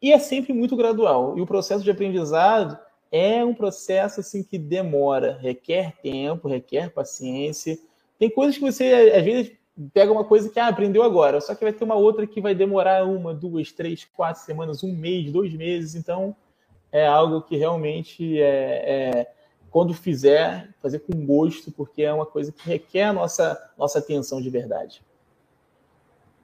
e 0.00 0.12
é 0.12 0.18
sempre 0.18 0.52
muito 0.52 0.76
gradual. 0.76 1.36
E 1.38 1.40
o 1.40 1.46
processo 1.46 1.82
de 1.82 1.90
aprendizado 1.90 2.78
é 3.10 3.44
um 3.44 3.54
processo 3.54 4.20
assim 4.20 4.42
que 4.42 4.58
demora, 4.58 5.38
requer 5.40 5.94
tempo, 6.02 6.48
requer 6.48 6.90
paciência. 6.90 7.78
Tem 8.18 8.28
coisas 8.30 8.56
que 8.56 8.62
você 8.62 9.12
às 9.14 9.24
vezes 9.24 9.52
pega 9.92 10.12
uma 10.12 10.24
coisa 10.24 10.48
que 10.48 10.58
ah, 10.58 10.68
aprendeu 10.68 11.02
agora, 11.02 11.40
só 11.40 11.54
que 11.54 11.64
vai 11.64 11.72
ter 11.72 11.84
uma 11.84 11.94
outra 11.94 12.26
que 12.26 12.40
vai 12.40 12.54
demorar 12.54 13.04
uma, 13.04 13.34
duas, 13.34 13.72
três, 13.72 14.04
quatro 14.04 14.42
semanas, 14.42 14.82
um 14.82 14.92
mês, 14.92 15.30
dois 15.30 15.52
meses. 15.54 15.94
Então 15.94 16.36
é 16.92 17.06
algo 17.06 17.42
que 17.42 17.56
realmente 17.56 18.40
é, 18.40 19.16
é 19.18 19.35
quando 19.76 19.92
fizer, 19.92 20.70
fazer 20.80 21.00
com 21.00 21.12
gosto, 21.26 21.70
porque 21.70 22.02
é 22.02 22.10
uma 22.10 22.24
coisa 22.24 22.50
que 22.50 22.66
requer 22.66 23.02
a 23.02 23.12
nossa, 23.12 23.72
nossa 23.76 23.98
atenção 23.98 24.40
de 24.40 24.48
verdade. 24.48 25.02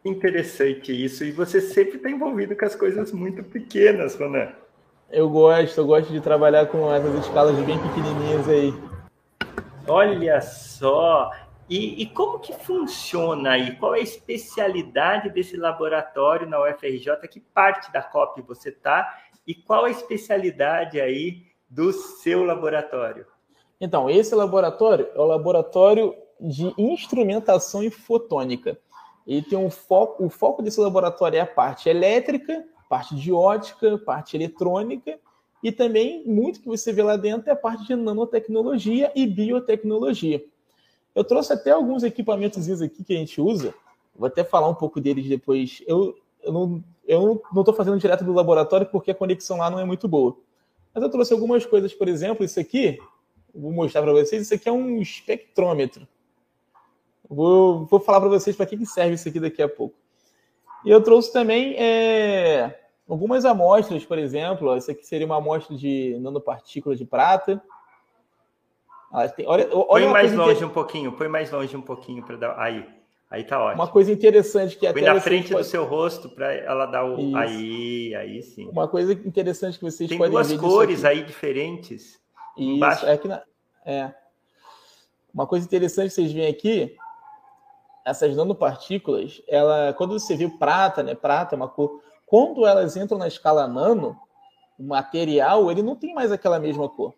Interessante 0.04 0.92
isso. 0.92 1.24
E 1.24 1.32
você 1.32 1.58
sempre 1.58 1.96
está 1.96 2.10
envolvido 2.10 2.54
com 2.54 2.66
as 2.66 2.74
coisas 2.74 3.10
muito 3.10 3.42
pequenas, 3.42 4.16
Ronan. 4.16 4.52
Eu 5.10 5.30
gosto, 5.30 5.78
eu 5.78 5.86
gosto 5.86 6.12
de 6.12 6.20
trabalhar 6.20 6.66
com 6.66 6.94
essas 6.94 7.24
escalas 7.24 7.56
bem 7.64 7.78
pequenininhas 7.78 8.46
aí. 8.50 8.74
Olha 9.88 10.38
só! 10.42 11.30
E, 11.70 12.02
e, 12.02 12.06
como 12.08 12.38
que 12.38 12.52
funciona 12.52 13.52
aí? 13.52 13.74
Qual 13.76 13.94
é 13.94 14.00
a 14.00 14.02
especialidade 14.02 15.30
desse 15.30 15.56
laboratório 15.56 16.46
na 16.46 16.62
UFRJ? 16.62 17.16
Que 17.30 17.40
parte 17.40 17.90
da 17.94 18.02
COP 18.02 18.42
você 18.42 18.68
está? 18.68 19.22
E 19.46 19.54
qual 19.54 19.86
a 19.86 19.90
especialidade 19.90 21.00
aí 21.00 21.50
do 21.72 21.90
seu 21.90 22.44
laboratório? 22.44 23.26
Então, 23.80 24.10
esse 24.10 24.34
laboratório 24.34 25.08
é 25.14 25.18
o 25.18 25.24
laboratório 25.24 26.14
de 26.38 26.72
instrumentação 26.76 27.82
e 27.82 27.90
fotônica. 27.90 28.78
Ele 29.26 29.40
tem 29.40 29.58
um 29.58 29.70
foco, 29.70 30.24
o 30.26 30.28
foco 30.28 30.62
desse 30.62 30.78
laboratório 30.78 31.38
é 31.38 31.40
a 31.40 31.46
parte 31.46 31.88
elétrica, 31.88 32.62
parte 32.90 33.14
de 33.16 33.32
ótica, 33.32 33.96
parte 33.96 34.36
eletrônica 34.36 35.18
e 35.62 35.72
também 35.72 36.22
muito 36.26 36.60
que 36.60 36.68
você 36.68 36.92
vê 36.92 37.02
lá 37.02 37.16
dentro 37.16 37.48
é 37.48 37.52
a 37.52 37.56
parte 37.56 37.86
de 37.86 37.96
nanotecnologia 37.96 39.10
e 39.14 39.26
biotecnologia. 39.26 40.44
Eu 41.14 41.24
trouxe 41.24 41.54
até 41.54 41.70
alguns 41.70 42.02
equipamentos 42.02 42.82
aqui 42.82 43.02
que 43.02 43.14
a 43.14 43.18
gente 43.18 43.40
usa. 43.40 43.72
Vou 44.14 44.26
até 44.26 44.44
falar 44.44 44.68
um 44.68 44.74
pouco 44.74 45.00
deles 45.00 45.26
depois. 45.26 45.82
Eu, 45.86 46.14
eu 46.42 46.52
não 46.52 47.60
estou 47.60 47.74
fazendo 47.74 47.98
direto 47.98 48.24
do 48.24 48.32
laboratório 48.32 48.86
porque 48.86 49.10
a 49.10 49.14
conexão 49.14 49.56
lá 49.56 49.70
não 49.70 49.78
é 49.78 49.84
muito 49.84 50.06
boa. 50.06 50.36
Mas 50.94 51.02
eu 51.02 51.10
trouxe 51.10 51.32
algumas 51.32 51.64
coisas, 51.64 51.92
por 51.94 52.08
exemplo, 52.08 52.44
isso 52.44 52.60
aqui, 52.60 52.98
vou 53.54 53.72
mostrar 53.72 54.02
para 54.02 54.12
vocês, 54.12 54.42
isso 54.42 54.54
aqui 54.54 54.68
é 54.68 54.72
um 54.72 55.00
espectrômetro. 55.00 56.06
Vou, 57.28 57.86
vou 57.86 57.98
falar 57.98 58.20
para 58.20 58.28
vocês 58.28 58.54
para 58.54 58.66
que, 58.66 58.76
que 58.76 58.86
serve 58.86 59.14
isso 59.14 59.28
aqui 59.28 59.40
daqui 59.40 59.62
a 59.62 59.68
pouco. 59.68 59.96
E 60.84 60.90
eu 60.90 61.02
trouxe 61.02 61.32
também 61.32 61.74
é, 61.78 62.78
algumas 63.08 63.44
amostras, 63.44 64.04
por 64.04 64.18
exemplo, 64.18 64.74
essa 64.74 64.92
aqui 64.92 65.06
seria 65.06 65.26
uma 65.26 65.36
amostra 65.36 65.76
de 65.76 66.18
nanopartícula 66.20 66.94
de 66.94 67.04
prata. 67.04 67.62
Ah, 69.12 69.28
tem, 69.28 69.46
olha, 69.46 69.68
olha 69.72 70.04
põe 70.04 70.12
mais 70.12 70.32
longe 70.32 70.64
um 70.64 70.70
pouquinho, 70.70 71.12
põe 71.12 71.28
mais 71.28 71.50
longe 71.50 71.76
um 71.76 71.82
pouquinho 71.82 72.24
para 72.24 72.36
dar. 72.36 72.58
Aí. 72.58 73.01
Aí 73.32 73.44
tá 73.44 73.58
ótimo. 73.58 73.82
Uma 73.82 73.88
coisa 73.88 74.12
interessante 74.12 74.76
que 74.76 74.86
até. 74.86 75.00
Põe 75.00 75.08
na 75.08 75.18
frente 75.18 75.48
do 75.48 75.54
pode... 75.54 75.66
seu 75.66 75.86
rosto 75.86 76.28
para 76.28 76.52
ela 76.52 76.84
dar 76.84 77.06
o. 77.06 77.18
Isso. 77.18 77.36
Aí, 77.38 78.14
aí 78.14 78.42
sim. 78.42 78.68
Uma 78.68 78.86
coisa 78.86 79.14
interessante 79.14 79.78
que 79.78 79.84
vocês 79.84 80.06
Tem 80.06 80.18
podem 80.18 80.36
ver. 80.36 80.48
Tem 80.48 80.58
duas 80.58 80.70
cores 80.70 81.02
aí 81.02 81.24
diferentes. 81.24 82.20
Isso, 82.58 82.76
embaixo. 82.76 83.06
é 83.06 83.16
que 83.16 83.26
na... 83.26 83.42
é. 83.86 84.12
Uma 85.32 85.46
coisa 85.46 85.64
interessante 85.64 86.08
que 86.08 86.14
vocês 86.14 86.30
veem 86.30 86.46
aqui, 86.46 86.94
essas 88.04 88.36
nanopartículas, 88.36 89.40
ela, 89.48 89.94
quando 89.94 90.12
você 90.20 90.36
viu 90.36 90.58
prata, 90.58 91.02
né? 91.02 91.14
Prata 91.14 91.54
é 91.54 91.56
uma 91.56 91.68
cor. 91.68 92.02
Quando 92.26 92.66
elas 92.66 92.98
entram 92.98 93.16
na 93.16 93.28
escala 93.28 93.66
nano, 93.66 94.14
o 94.78 94.84
material 94.84 95.70
ele 95.70 95.82
não 95.82 95.96
tem 95.96 96.12
mais 96.12 96.30
aquela 96.30 96.58
mesma 96.58 96.86
cor. 96.86 97.14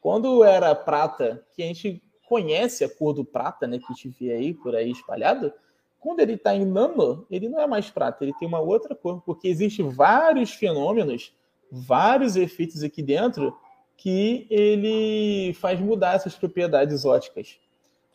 Quando 0.00 0.42
era 0.42 0.74
prata, 0.74 1.44
que 1.54 1.62
a 1.62 1.66
gente 1.66 2.02
conhece 2.32 2.82
a 2.82 2.88
cor 2.88 3.12
do 3.12 3.26
prata, 3.26 3.66
né, 3.66 3.78
que 3.78 4.08
vê 4.08 4.32
aí 4.32 4.54
por 4.54 4.74
aí 4.74 4.90
espalhado, 4.90 5.52
quando 6.00 6.20
ele 6.20 6.32
está 6.32 6.54
em 6.54 6.64
nano, 6.64 7.26
ele 7.30 7.46
não 7.46 7.60
é 7.60 7.66
mais 7.66 7.90
prata, 7.90 8.24
ele 8.24 8.32
tem 8.38 8.48
uma 8.48 8.58
outra 8.58 8.94
cor, 8.94 9.20
porque 9.20 9.46
existem 9.46 9.86
vários 9.90 10.54
fenômenos, 10.54 11.36
vários 11.70 12.34
efeitos 12.34 12.82
aqui 12.82 13.02
dentro 13.02 13.54
que 13.98 14.46
ele 14.48 15.52
faz 15.60 15.78
mudar 15.78 16.14
essas 16.14 16.34
propriedades 16.34 17.04
óticas. 17.04 17.58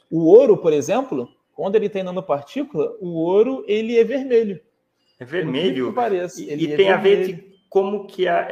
O 0.10 0.26
ouro, 0.26 0.58
por 0.58 0.74
exemplo, 0.74 1.30
quando 1.54 1.76
ele 1.76 1.88
tem 1.88 2.02
nanopartícula, 2.02 2.98
o 3.00 3.10
ouro 3.10 3.64
ele 3.68 4.00
é 4.00 4.04
vermelho. 4.04 4.60
É 5.20 5.26
vermelho. 5.26 5.94
Parece. 5.94 6.44
E, 6.44 6.48
e 6.48 6.74
é 6.74 6.76
tem 6.76 6.88
vermelho. 6.88 6.94
a 6.94 6.98
ver 6.98 7.28
de 7.28 7.57
como 7.70 8.08
que 8.08 8.28
é, 8.28 8.48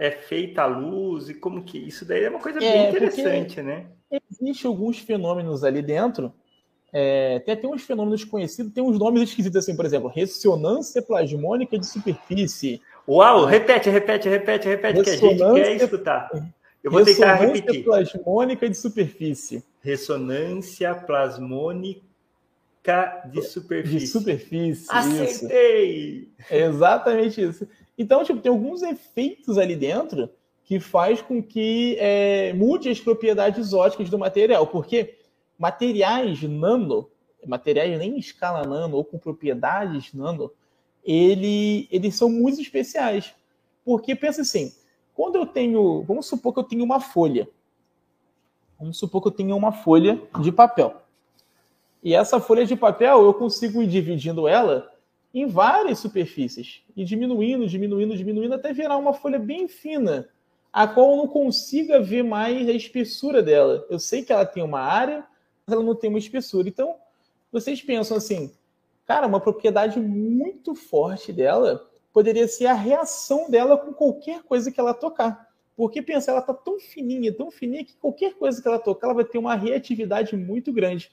é, 0.00 0.10
feita 0.10 0.62
a 0.62 0.66
luz 0.66 1.28
e 1.28 1.34
como 1.34 1.62
que 1.62 1.78
isso 1.78 2.04
daí 2.04 2.24
é 2.24 2.30
uma 2.30 2.40
coisa 2.40 2.58
é, 2.58 2.72
bem 2.72 2.88
interessante, 2.88 3.62
né? 3.62 3.86
Existem 4.10 4.68
alguns 4.68 4.98
fenômenos 4.98 5.64
ali 5.64 5.82
dentro. 5.82 6.32
É, 6.92 7.38
tem 7.40 7.54
até 7.54 7.66
uns 7.66 7.82
fenômenos 7.82 8.24
conhecidos, 8.24 8.72
tem 8.72 8.82
uns 8.82 8.98
nomes 8.98 9.22
esquisitos 9.22 9.58
assim, 9.58 9.76
por 9.76 9.84
exemplo, 9.84 10.08
ressonância 10.08 11.02
plasmônica 11.02 11.78
de 11.78 11.86
superfície. 11.86 12.80
Uau, 13.06 13.44
repete, 13.44 13.90
repete, 13.90 14.28
repete, 14.28 14.68
repete, 14.68 15.02
que 15.02 15.10
a 15.10 15.16
gente 15.16 15.38
quer 15.54 15.76
escutar. 15.76 16.30
Eu 16.82 16.90
vou 16.90 17.04
tentar 17.04 17.34
repetir. 17.34 17.84
plasmônica 17.84 18.68
de 18.68 18.76
superfície. 18.76 19.62
Ressonância 19.82 20.94
plasmônica 20.94 22.02
de 23.30 23.42
superfície. 23.42 23.98
De 23.98 24.06
superfície. 24.06 24.86
Acertei! 24.88 26.28
Isso. 26.38 26.54
É 26.54 26.64
exatamente 26.64 27.42
isso. 27.42 27.68
Então, 27.98 28.22
tipo, 28.22 28.40
tem 28.40 28.50
alguns 28.50 28.80
efeitos 28.82 29.58
ali 29.58 29.74
dentro 29.74 30.30
que 30.64 30.78
faz 30.78 31.20
com 31.20 31.42
que 31.42 31.96
é, 31.98 32.52
mude 32.52 32.88
as 32.88 33.00
propriedades 33.00 33.72
óticas 33.72 34.08
do 34.08 34.18
material, 34.18 34.66
porque 34.68 35.18
materiais 35.58 36.40
nano, 36.42 37.10
materiais 37.44 37.98
nem 37.98 38.14
em 38.14 38.18
escala 38.18 38.64
nano 38.64 38.96
ou 38.96 39.04
com 39.04 39.18
propriedades 39.18 40.14
nano, 40.14 40.52
ele, 41.02 41.88
eles 41.90 42.14
são 42.14 42.28
muito 42.28 42.60
especiais. 42.60 43.34
Porque 43.84 44.14
pensa 44.14 44.42
assim, 44.42 44.72
quando 45.14 45.36
eu 45.36 45.46
tenho, 45.46 46.02
vamos 46.02 46.26
supor 46.26 46.52
que 46.52 46.60
eu 46.60 46.64
tenho 46.64 46.84
uma 46.84 47.00
folha, 47.00 47.48
vamos 48.78 48.98
supor 48.98 49.22
que 49.22 49.28
eu 49.28 49.32
tenho 49.32 49.56
uma 49.56 49.72
folha 49.72 50.22
de 50.40 50.52
papel. 50.52 51.02
E 52.04 52.14
essa 52.14 52.38
folha 52.38 52.64
de 52.64 52.76
papel 52.76 53.24
eu 53.24 53.34
consigo 53.34 53.82
ir 53.82 53.88
dividindo 53.88 54.46
ela 54.46 54.92
em 55.32 55.46
várias 55.46 55.98
superfícies 55.98 56.82
e 56.96 57.04
diminuindo, 57.04 57.66
diminuindo, 57.66 58.16
diminuindo 58.16 58.54
até 58.54 58.72
virar 58.72 58.96
uma 58.96 59.12
folha 59.12 59.38
bem 59.38 59.68
fina 59.68 60.28
a 60.72 60.86
qual 60.86 61.10
eu 61.10 61.16
não 61.16 61.26
consiga 61.26 62.00
ver 62.00 62.22
mais 62.22 62.68
a 62.68 62.72
espessura 62.72 63.42
dela. 63.42 63.86
Eu 63.90 63.98
sei 63.98 64.22
que 64.22 64.32
ela 64.32 64.44
tem 64.44 64.62
uma 64.62 64.80
área, 64.80 65.26
mas 65.66 65.74
ela 65.74 65.82
não 65.82 65.94
tem 65.94 66.10
uma 66.10 66.18
espessura. 66.18 66.68
Então, 66.68 66.94
vocês 67.50 67.82
pensam 67.82 68.16
assim, 68.16 68.52
cara, 69.06 69.26
uma 69.26 69.40
propriedade 69.40 69.98
muito 69.98 70.74
forte 70.74 71.32
dela 71.32 71.88
poderia 72.12 72.48
ser 72.48 72.66
a 72.66 72.74
reação 72.74 73.50
dela 73.50 73.76
com 73.76 73.92
qualquer 73.92 74.42
coisa 74.42 74.70
que 74.70 74.78
ela 74.78 74.94
tocar. 74.94 75.48
Porque 75.76 76.02
pensa, 76.02 76.30
ela 76.30 76.40
está 76.40 76.52
tão 76.52 76.80
fininha, 76.80 77.32
tão 77.32 77.50
fininha 77.50 77.84
que 77.84 77.94
qualquer 77.96 78.34
coisa 78.34 78.60
que 78.60 78.66
ela 78.66 78.78
tocar, 78.78 79.06
ela 79.06 79.14
vai 79.14 79.24
ter 79.24 79.38
uma 79.38 79.54
reatividade 79.54 80.36
muito 80.36 80.72
grande. 80.72 81.10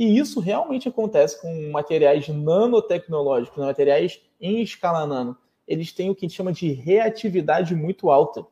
E 0.00 0.18
isso 0.18 0.40
realmente 0.40 0.88
acontece 0.88 1.38
com 1.42 1.70
materiais 1.70 2.26
nanotecnológicos, 2.26 3.62
materiais 3.62 4.18
em 4.40 4.62
escala 4.62 5.06
nano. 5.06 5.36
Eles 5.68 5.92
têm 5.92 6.08
o 6.08 6.14
que 6.14 6.24
a 6.24 6.26
gente 6.26 6.38
chama 6.38 6.54
de 6.54 6.72
reatividade 6.72 7.74
muito 7.74 8.08
alta. 8.08 8.46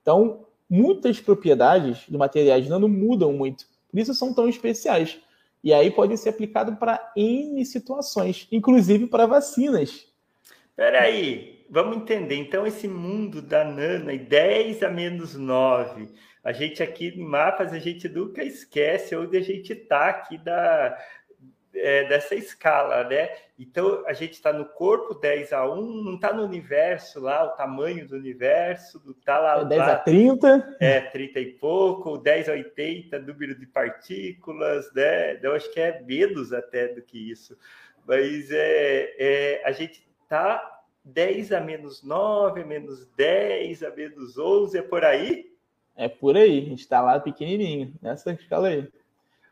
Então, 0.00 0.46
muitas 0.70 1.20
propriedades 1.20 2.06
de 2.08 2.16
materiais 2.16 2.66
nano 2.66 2.88
mudam 2.88 3.30
muito, 3.30 3.66
por 3.90 4.00
isso 4.00 4.14
são 4.14 4.32
tão 4.32 4.48
especiais. 4.48 5.18
E 5.62 5.70
aí 5.70 5.90
pode 5.90 6.16
ser 6.16 6.30
aplicado 6.30 6.76
para 6.76 7.12
N 7.14 7.62
situações, 7.66 8.48
inclusive 8.50 9.06
para 9.06 9.26
vacinas. 9.26 10.10
Espera 10.70 11.02
aí, 11.02 11.62
vamos 11.68 11.98
entender. 11.98 12.36
Então, 12.36 12.66
esse 12.66 12.88
mundo 12.88 13.42
da 13.42 13.64
nana 13.64 14.14
e 14.14 14.18
10 14.18 14.82
a 14.82 14.88
menos 14.88 15.34
9, 15.34 16.08
a 16.46 16.52
gente 16.52 16.80
aqui 16.80 17.08
em 17.08 17.24
mapas, 17.24 17.72
a 17.72 17.78
gente 17.80 18.08
nunca 18.08 18.40
esquece 18.40 19.16
onde 19.16 19.36
a 19.36 19.40
gente 19.40 19.72
está 19.72 20.08
aqui 20.10 20.38
da, 20.38 20.96
é, 21.74 22.04
dessa 22.04 22.36
escala, 22.36 23.02
né? 23.02 23.30
Então 23.58 24.04
a 24.06 24.12
gente 24.12 24.34
está 24.34 24.52
no 24.52 24.64
corpo 24.64 25.12
10 25.12 25.52
a 25.52 25.68
1, 25.68 26.04
não 26.04 26.14
está 26.14 26.32
no 26.32 26.44
universo 26.44 27.18
lá, 27.18 27.42
o 27.42 27.56
tamanho 27.56 28.06
do 28.06 28.14
universo, 28.14 29.02
está 29.18 29.40
lá. 29.40 29.60
É 29.60 29.64
10 29.64 29.80
lá, 29.80 29.92
a 29.92 29.98
30? 29.98 30.76
É, 30.78 31.00
30 31.00 31.40
e 31.40 31.46
pouco, 31.54 32.16
10 32.16 32.48
a 32.48 32.52
80, 32.52 33.18
número 33.18 33.58
de 33.58 33.66
partículas, 33.66 34.88
né? 34.94 35.40
Eu 35.42 35.52
acho 35.52 35.68
que 35.72 35.80
é 35.80 36.00
menos 36.00 36.52
até 36.52 36.86
do 36.86 37.02
que 37.02 37.28
isso. 37.28 37.58
Mas 38.06 38.52
é, 38.52 39.16
é 39.18 39.62
a 39.64 39.72
gente 39.72 40.08
está 40.22 40.80
10 41.04 41.50
a 41.50 41.60
menos 41.60 42.04
9, 42.04 42.62
a 42.62 42.64
menos 42.64 43.04
10, 43.16 43.82
a 43.82 43.90
menos 43.90 44.38
11, 44.38 44.78
é 44.78 44.82
por 44.82 45.04
aí? 45.04 45.55
É 45.96 46.08
por 46.08 46.36
aí, 46.36 46.58
a 46.58 46.62
gente 46.62 46.80
está 46.80 47.00
lá 47.00 47.18
pequenininho, 47.18 47.92
nessa 48.02 48.32
escala 48.32 48.68
aí. 48.68 48.86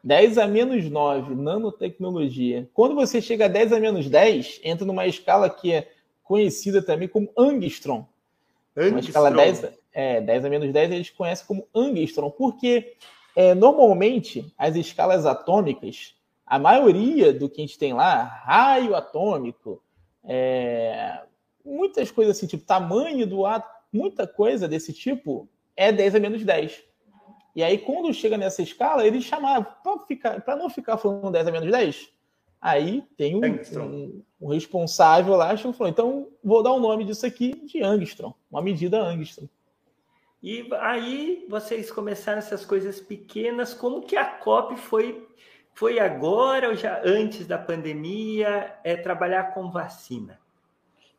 10 0.04 0.36
a 0.36 0.46
menos 0.46 0.84
9, 0.84 1.34
nanotecnologia. 1.34 2.68
Quando 2.74 2.94
você 2.94 3.22
chega 3.22 3.46
a 3.46 3.48
10 3.48 3.72
a 3.72 3.80
menos 3.80 4.10
10, 4.10 4.60
entra 4.62 4.84
numa 4.84 5.06
escala 5.06 5.48
que 5.48 5.72
é 5.72 5.90
conhecida 6.22 6.82
também 6.82 7.08
como 7.08 7.30
angstrom. 7.36 8.04
Angstrom. 8.76 8.90
Uma 8.90 9.00
escala 9.00 9.30
10, 9.30 9.70
é, 9.94 10.20
10 10.20 10.44
a 10.44 10.50
menos 10.50 10.70
10 10.70 10.92
eles 10.92 11.10
conhecem 11.10 11.46
como 11.46 11.66
angstrom, 11.74 12.30
porque 12.30 12.94
é, 13.34 13.54
normalmente 13.54 14.52
as 14.58 14.76
escalas 14.76 15.24
atômicas, 15.24 16.14
a 16.46 16.58
maioria 16.58 17.32
do 17.32 17.48
que 17.48 17.62
a 17.62 17.66
gente 17.66 17.78
tem 17.78 17.94
lá, 17.94 18.24
raio 18.24 18.94
atômico, 18.94 19.82
é, 20.22 21.22
muitas 21.64 22.10
coisas 22.10 22.36
assim, 22.36 22.46
tipo 22.46 22.66
tamanho 22.66 23.26
do 23.26 23.46
átomo, 23.46 23.72
muita 23.90 24.26
coisa 24.26 24.68
desse 24.68 24.92
tipo 24.92 25.48
é 25.76 25.92
10 25.92 26.14
a 26.14 26.20
menos 26.20 26.44
10. 26.44 26.82
E 27.56 27.62
aí, 27.62 27.78
quando 27.78 28.12
chega 28.12 28.36
nessa 28.36 28.62
escala, 28.62 29.06
eles 29.06 29.24
chamavam, 29.24 29.66
para 30.44 30.56
não 30.56 30.68
ficar 30.68 30.96
falando 30.98 31.30
10 31.30 31.46
a 31.46 31.52
menos 31.52 31.70
10, 31.70 32.10
aí 32.60 33.04
tem 33.16 33.36
um, 33.36 33.40
um, 33.80 34.22
um 34.40 34.48
responsável 34.48 35.36
lá, 35.36 35.54
que 35.56 35.62
falou, 35.72 35.88
então 35.88 36.28
vou 36.42 36.62
dar 36.62 36.72
o 36.72 36.80
nome 36.80 37.04
disso 37.04 37.24
aqui 37.24 37.54
de 37.64 37.82
Angstrom, 37.82 38.34
uma 38.50 38.60
medida 38.60 39.00
Angstrom. 39.00 39.46
E 40.42 40.68
aí 40.80 41.46
vocês 41.48 41.90
começaram 41.90 42.38
essas 42.38 42.66
coisas 42.66 43.00
pequenas, 43.00 43.72
como 43.72 44.02
que 44.02 44.16
a 44.16 44.24
COP 44.24 44.76
foi, 44.76 45.26
foi 45.72 45.98
agora 45.98 46.68
ou 46.68 46.74
já 46.74 47.00
antes 47.04 47.46
da 47.46 47.56
pandemia, 47.56 48.74
é 48.82 48.96
trabalhar 48.96 49.54
com 49.54 49.70
vacina? 49.70 50.38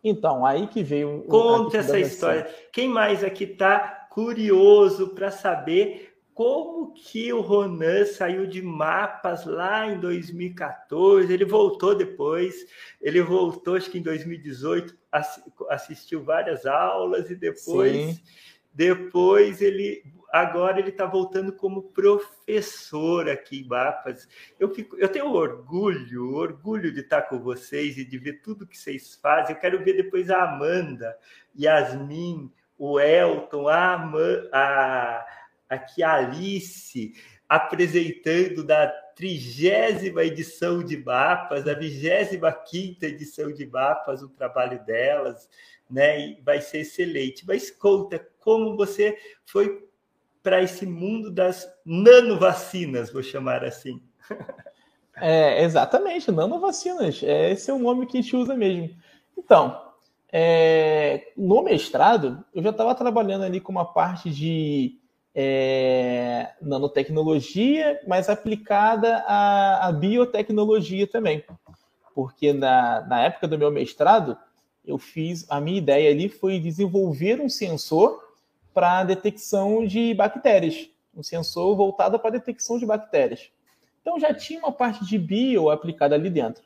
Então, 0.04 0.46
aí 0.46 0.68
que 0.68 0.84
veio... 0.84 1.24
Conta 1.28 1.78
essa 1.78 1.98
história. 1.98 2.48
Quem 2.72 2.88
mais 2.88 3.24
aqui 3.24 3.46
está 3.46 4.05
curioso 4.16 5.10
para 5.10 5.30
saber 5.30 6.14
como 6.34 6.94
que 6.94 7.34
o 7.34 7.42
Ronan 7.42 8.06
saiu 8.06 8.48
de 8.48 8.62
mapas 8.62 9.46
lá 9.46 9.92
em 9.92 10.00
2014, 10.00 11.32
ele 11.32 11.44
voltou 11.44 11.94
depois, 11.94 12.66
ele 13.02 13.22
voltou 13.22 13.76
acho 13.76 13.92
que 13.92 14.00
em 14.00 14.02
2018, 14.02 14.98
assistiu 15.70 16.24
várias 16.24 16.66
aulas 16.66 17.30
e 17.30 17.36
depois, 17.36 17.92
Sim. 17.94 18.22
depois 18.74 19.62
ele 19.62 20.02
agora 20.32 20.80
ele 20.80 20.90
está 20.90 21.06
voltando 21.06 21.52
como 21.54 21.84
professor 21.92 23.30
aqui 23.30 23.62
em 23.62 23.68
mapas. 23.68 24.28
Eu, 24.58 24.74
fico, 24.74 24.98
eu 24.98 25.10
tenho 25.10 25.32
orgulho, 25.32 26.36
orgulho 26.36 26.94
de 26.94 27.02
estar 27.02 27.24
com 27.24 27.40
vocês 27.40 27.98
e 27.98 28.04
de 28.04 28.18
ver 28.18 28.42
tudo 28.42 28.68
que 28.68 28.78
vocês 28.78 29.16
fazem. 29.16 29.56
Eu 29.56 29.62
quero 29.62 29.84
ver 29.84 29.94
depois 29.94 30.30
a 30.30 30.44
Amanda, 30.44 31.18
Yasmin, 31.58 32.52
o 32.78 33.00
Elton, 33.00 33.68
a, 33.68 33.96
a 34.52 35.26
aqui 35.70 36.04
a 36.04 36.14
Alice 36.14 37.14
apresentando 37.48 38.64
da 38.64 38.88
trigésima 39.16 40.24
edição 40.24 40.84
de 40.84 40.98
mapas, 40.98 41.64
da 41.64 41.74
vigésima 41.74 42.52
quinta 42.52 43.06
edição 43.06 43.52
de 43.52 43.66
mapas, 43.66 44.22
o 44.22 44.30
trabalho 44.30 44.84
delas, 44.84 45.48
né? 45.90 46.20
E 46.20 46.42
vai 46.42 46.60
ser 46.60 46.80
excelente. 46.80 47.46
Mas 47.48 47.72
conta 47.72 48.28
como 48.40 48.76
você 48.76 49.18
foi 49.46 49.88
para 50.44 50.62
esse 50.62 50.86
mundo 50.86 51.32
das 51.32 51.68
nanovacinas, 51.86 53.12
vou 53.12 53.24
chamar 53.24 53.64
assim. 53.64 54.02
É, 55.18 55.64
exatamente, 55.64 56.30
nanovacinas. 56.30 57.24
É, 57.24 57.52
esse 57.52 57.72
é 57.72 57.74
o 57.74 57.80
nome 57.80 58.06
que 58.06 58.18
a 58.18 58.22
gente 58.22 58.36
usa 58.36 58.54
mesmo. 58.54 58.96
Então, 59.38 59.85
é, 60.32 61.32
no 61.38 61.62
mestrado, 61.64 62.44
eu 62.54 62.62
já 62.62 62.72
estava 62.72 62.94
trabalhando 62.96 63.44
ali 63.44 63.60
com 63.60 63.72
uma 63.72 63.86
parte 63.86 64.30
de 64.30 65.00
é, 65.34 66.54
nanotecnologia, 66.62 68.02
mas 68.08 68.30
aplicada 68.30 69.18
à, 69.28 69.88
à, 69.88 69.92
biotecnologia 69.92 71.06
também. 71.06 71.44
Porque 72.14 72.54
na, 72.54 73.02
na 73.02 73.22
época 73.22 73.48
do 73.48 73.58
meu 73.58 73.70
mestrado, 73.70 74.38
eu 74.86 74.98
fiz, 74.98 75.46
a 75.50 75.60
minha 75.60 75.78
ideia 75.78 76.12
ali 76.12 76.30
foi 76.30 76.60
desenvolver 76.60 77.42
um 77.42 77.50
sensor 77.50 78.24
para 78.74 79.04
detecção 79.04 79.86
de 79.86 80.14
bactérias, 80.14 80.90
um 81.16 81.24
sensor 81.24 81.76
voltado 81.76 82.20
para 82.20 82.32
detecção 82.32 82.78
de 82.78 82.86
bactérias. 82.86 83.50
Então 84.02 84.20
já 84.20 84.34
tinha 84.34 84.60
uma 84.60 84.72
parte 84.72 85.06
de 85.06 85.18
bio 85.18 85.70
aplicada 85.70 86.16
ali 86.16 86.30
dentro. 86.30 86.64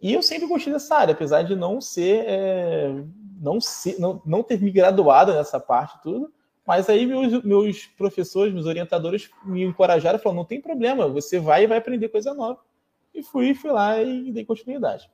E 0.00 0.12
eu 0.12 0.22
sempre 0.22 0.46
gostei 0.46 0.72
dessa 0.72 0.96
área, 0.96 1.12
apesar 1.12 1.42
de 1.42 1.56
não 1.56 1.80
ser, 1.80 2.24
é, 2.26 3.02
não, 3.40 3.60
ser 3.60 3.98
não, 3.98 4.20
não 4.24 4.42
ter 4.42 4.60
me 4.60 4.70
graduado 4.70 5.32
nessa 5.32 5.58
parte 5.58 6.02
tudo, 6.02 6.32
mas 6.66 6.88
aí 6.88 7.06
meus, 7.06 7.42
meus 7.42 7.86
professores, 7.86 8.52
meus 8.52 8.66
orientadores 8.66 9.30
me 9.44 9.64
encorajaram, 9.64 10.18
falaram, 10.18 10.38
não 10.40 10.44
tem 10.44 10.60
problema, 10.60 11.08
você 11.08 11.38
vai 11.38 11.64
e 11.64 11.66
vai 11.66 11.78
aprender 11.78 12.08
coisa 12.08 12.34
nova. 12.34 12.60
E 13.14 13.22
fui, 13.22 13.54
fui 13.54 13.70
lá 13.70 14.00
e 14.00 14.30
dei 14.30 14.44
continuidade. 14.44 15.10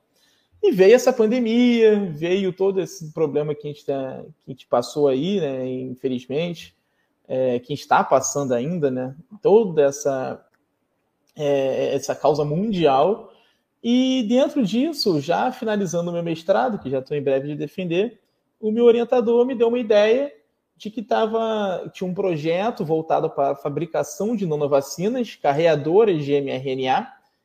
E 0.61 0.71
veio 0.71 0.95
essa 0.95 1.13
pandemia, 1.13 2.11
veio 2.11 2.51
todo 2.51 2.81
esse 2.81 3.11
problema 3.11 3.53
que 3.53 3.67
a 3.67 3.71
gente, 3.71 3.85
tá, 3.85 4.23
que 4.39 4.49
a 4.49 4.51
gente 4.51 4.67
passou 4.67 5.07
aí, 5.07 5.39
né, 5.39 5.67
infelizmente, 5.67 6.75
é, 7.27 7.59
que 7.59 7.73
está 7.73 8.03
passando 8.03 8.53
ainda, 8.53 8.89
né, 8.89 9.15
toda 9.41 9.83
essa, 9.83 10.43
é, 11.35 11.95
essa 11.95 12.15
causa 12.15 12.43
mundial. 12.43 13.31
E 13.83 14.23
dentro 14.27 14.63
disso, 14.63 15.21
já 15.21 15.51
finalizando 15.51 16.09
o 16.09 16.13
meu 16.13 16.23
mestrado, 16.23 16.79
que 16.79 16.89
já 16.89 16.99
estou 16.99 17.15
em 17.15 17.21
breve 17.21 17.47
de 17.47 17.55
defender, 17.55 18.19
o 18.59 18.71
meu 18.71 18.85
orientador 18.85 19.45
me 19.45 19.55
deu 19.55 19.67
uma 19.67 19.79
ideia 19.79 20.33
de 20.75 20.91
que 20.91 21.01
tava, 21.01 21.89
tinha 21.93 22.09
um 22.09 22.13
projeto 22.13 22.85
voltado 22.85 23.29
para 23.29 23.51
a 23.51 23.55
fabricação 23.55 24.35
de 24.35 24.45
nanovacinas 24.45 25.35
carreadoras 25.35 26.23
de 26.23 26.39
mRNA. 26.39 27.01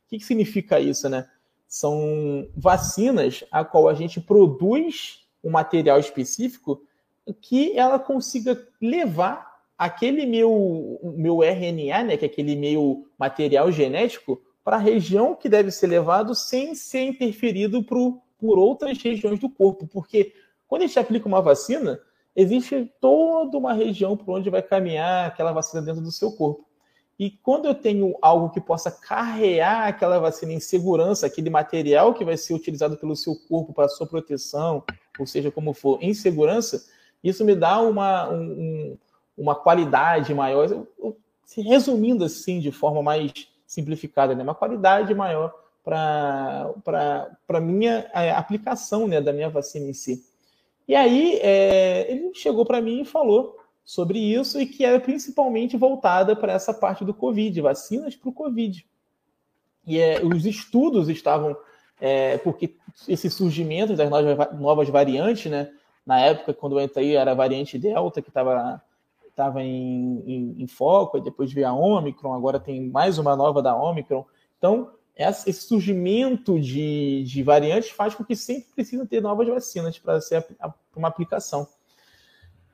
O 0.07 0.09
que, 0.09 0.19
que 0.19 0.25
significa 0.25 0.79
isso, 0.79 1.09
né? 1.09 1.27
São 1.67 2.47
vacinas 2.55 3.45
a 3.51 3.65
qual 3.65 3.89
a 3.89 3.95
gente 3.95 4.21
produz 4.21 5.27
um 5.43 5.51
material 5.51 5.99
específico 5.99 6.83
que 7.41 7.77
ela 7.79 7.99
consiga 7.99 8.61
levar 8.81 9.53
aquele 9.79 10.27
meu, 10.27 11.01
meu 11.17 11.43
RNA, 11.43 12.05
né, 12.05 12.17
que 12.17 12.25
é 12.25 12.29
aquele 12.29 12.55
meu 12.55 13.07
material 13.19 13.73
genético, 13.73 14.41
para 14.65 14.77
a 14.77 14.81
região 14.81 15.35
que 15.35 15.49
deve 15.49 15.71
ser 15.71 15.87
levado 15.87 16.35
sem 16.35 16.75
ser 16.75 17.03
interferido 17.03 17.83
por, 17.83 18.21
por 18.39 18.59
outras 18.59 19.01
regiões 19.03 19.39
do 19.39 19.49
corpo. 19.49 19.87
Porque 19.87 20.33
quando 20.69 20.83
a 20.83 20.87
gente 20.87 20.99
aplica 20.99 21.29
uma 21.29 21.43
vacina, 21.43 22.01
existe 22.35 22.93
toda 23.01 23.59
uma 23.59 23.73
região 23.73 24.17
por 24.17 24.37
onde 24.37 24.51
vai 24.51 24.63
caminhar 24.63 25.27
aquela 25.27 25.53
vacina 25.53 25.83
dentro 25.83 26.01
do 26.01 26.13
seu 26.13 26.33
corpo. 26.33 26.67
E 27.19 27.31
quando 27.31 27.67
eu 27.67 27.75
tenho 27.75 28.17
algo 28.21 28.51
que 28.51 28.61
possa 28.61 28.91
carrear 28.91 29.87
aquela 29.87 30.19
vacina 30.19 30.53
em 30.53 30.61
segurança, 30.61 31.27
aquele 31.27 31.51
material 31.51 32.15
que 32.15 32.25
vai 32.25 32.37
ser 32.37 32.55
utilizado 32.55 32.97
pelo 32.97 33.15
seu 33.15 33.37
corpo 33.49 33.73
para 33.73 33.89
sua 33.89 34.07
proteção, 34.07 34.83
ou 35.19 35.27
seja, 35.27 35.51
como 35.51 35.75
for, 35.75 35.99
em 36.01 36.15
segurança, 36.15 36.85
isso 37.23 37.45
me 37.45 37.55
dá 37.55 37.81
uma, 37.81 38.29
um, 38.31 38.97
uma 39.37 39.55
qualidade 39.55 40.35
maior, 40.35 40.69
resumindo 41.57 42.25
assim 42.25 42.59
de 42.59 42.73
forma 42.73 43.03
mais 43.03 43.52
simplificada, 43.73 44.35
né? 44.35 44.43
uma 44.43 44.55
qualidade 44.55 45.15
maior 45.15 45.55
para 45.83 46.71
a 47.49 47.61
minha 47.61 48.01
aplicação 48.37 49.09
né, 49.09 49.19
da 49.19 49.33
minha 49.33 49.49
vacina 49.49 49.87
em 49.87 49.95
si. 49.95 50.23
E 50.87 50.95
aí 50.95 51.39
é, 51.41 52.07
ele 52.13 52.35
chegou 52.35 52.67
para 52.67 52.83
mim 52.83 53.01
e 53.01 53.07
falou 53.07 53.59
sobre 53.83 54.19
isso 54.19 54.61
e 54.61 54.67
que 54.67 54.85
era 54.85 55.01
principalmente 55.01 55.75
voltada 55.77 56.37
para 56.37 56.53
essa 56.53 56.75
parte 56.75 57.03
do 57.03 57.15
Covid, 57.15 57.59
vacinas 57.63 58.15
para 58.15 58.29
o 58.29 58.33
Covid. 58.33 58.87
E 59.87 59.99
é, 59.99 60.23
os 60.23 60.45
estudos 60.45 61.09
estavam, 61.09 61.57
é, 61.99 62.37
porque 62.39 62.75
esse 63.09 63.31
surgimento 63.31 63.97
das 63.97 64.11
novas, 64.11 64.61
novas 64.61 64.89
variantes, 64.91 65.51
né? 65.51 65.73
Na 66.05 66.21
época, 66.21 66.53
quando 66.53 66.79
eu 66.79 66.85
entrei, 66.85 67.17
era 67.17 67.31
a 67.31 67.35
variante 67.35 67.79
Delta 67.79 68.21
que 68.21 68.29
estava 68.29 68.83
tava 69.35 69.63
em, 69.63 70.23
em, 70.27 70.63
em, 70.63 70.67
foco, 70.67 71.21
depois 71.21 71.53
veio 71.53 71.69
a 71.69 71.73
Omicron, 71.73 72.33
agora 72.33 72.61
tem 72.61 72.89
mais 72.89 73.19
uma 73.19 73.35
nova 73.35 73.63
da 73.63 73.75
Omicron. 73.75 74.25
Então, 74.59 74.91
esse 75.17 75.53
surgimento 75.53 76.59
de, 76.59 77.23
de 77.25 77.43
variantes 77.43 77.91
faz 77.91 78.15
com 78.15 78.25
que 78.25 78.35
sempre 78.35 78.69
precisa 78.75 79.07
ter 79.07 79.21
novas 79.21 79.49
vacinas 79.49 79.99
para 79.99 80.21
ser 80.21 80.47
uma 80.97 81.09
aplicação. 81.09 81.67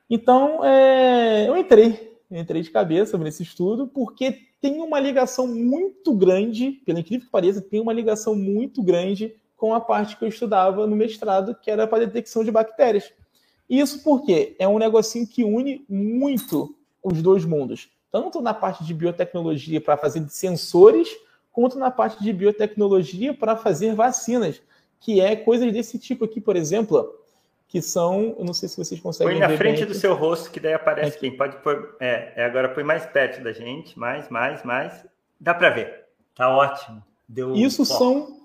Então, 0.09 0.63
é, 0.63 1.47
eu 1.47 1.55
entrei, 1.55 2.17
entrei 2.31 2.61
de 2.61 2.71
cabeça 2.71 3.17
nesse 3.17 3.43
estudo, 3.43 3.87
porque 3.87 4.49
tem 4.61 4.81
uma 4.81 4.99
ligação 4.99 5.47
muito 5.47 6.13
grande, 6.13 6.71
pelo 6.85 6.99
incrível 6.99 7.25
que 7.25 7.31
pareça, 7.31 7.61
tem 7.61 7.79
uma 7.79 7.93
ligação 7.93 8.35
muito 8.35 8.81
grande 8.81 9.35
com 9.55 9.73
a 9.73 9.81
parte 9.81 10.17
que 10.17 10.23
eu 10.23 10.29
estudava 10.29 10.87
no 10.87 10.95
mestrado, 10.95 11.55
que 11.55 11.69
era 11.69 11.85
para 11.85 12.05
detecção 12.05 12.43
de 12.43 12.51
bactérias. 12.51 13.11
Isso 13.69 14.03
porque 14.03 14.55
é 14.57 14.67
um 14.67 14.79
negocinho 14.79 15.27
que 15.27 15.43
une 15.43 15.85
muito 15.87 16.75
os 17.03 17.21
dois 17.21 17.45
mundos, 17.45 17.89
tanto 18.11 18.41
na 18.41 18.53
parte 18.53 18.83
de 18.83 18.93
biotecnologia 18.93 19.79
para 19.79 19.95
fazer 19.95 20.27
sensores, 20.29 21.09
quanto 21.51 21.77
na 21.77 21.91
parte 21.91 22.21
de 22.23 22.33
biotecnologia 22.33 23.33
para 23.33 23.55
fazer 23.55 23.93
vacinas, 23.93 24.61
que 24.99 25.21
é 25.21 25.35
coisas 25.35 25.71
desse 25.71 25.99
tipo 25.99 26.25
aqui, 26.25 26.41
por 26.41 26.55
exemplo, 26.55 27.15
que 27.67 27.81
são, 27.81 28.35
eu 28.37 28.43
não 28.43 28.53
sei 28.53 28.67
se 28.67 28.75
vocês 28.75 28.99
conseguem 28.99 29.37
põe 29.37 29.47
na 29.47 29.55
frente 29.55 29.85
do 29.85 29.93
seu 29.93 30.15
rosto, 30.15 30.49
que 30.49 30.59
daí 30.59 30.73
aparece 30.73 31.17
aqui. 31.17 31.29
quem 31.29 31.37
pode 31.37 31.57
pôr, 31.57 31.95
é, 31.99 32.33
é, 32.35 32.45
agora 32.45 32.69
põe 32.69 32.83
mais 32.83 33.05
perto 33.05 33.43
da 33.43 33.51
gente, 33.51 33.97
mais, 33.97 34.27
mais, 34.29 34.63
mais, 34.63 35.05
dá 35.39 35.53
para 35.53 35.69
ver, 35.69 36.05
tá 36.33 36.49
ótimo. 36.49 37.03
Deu 37.27 37.53
Isso 37.53 37.85
são 37.85 38.39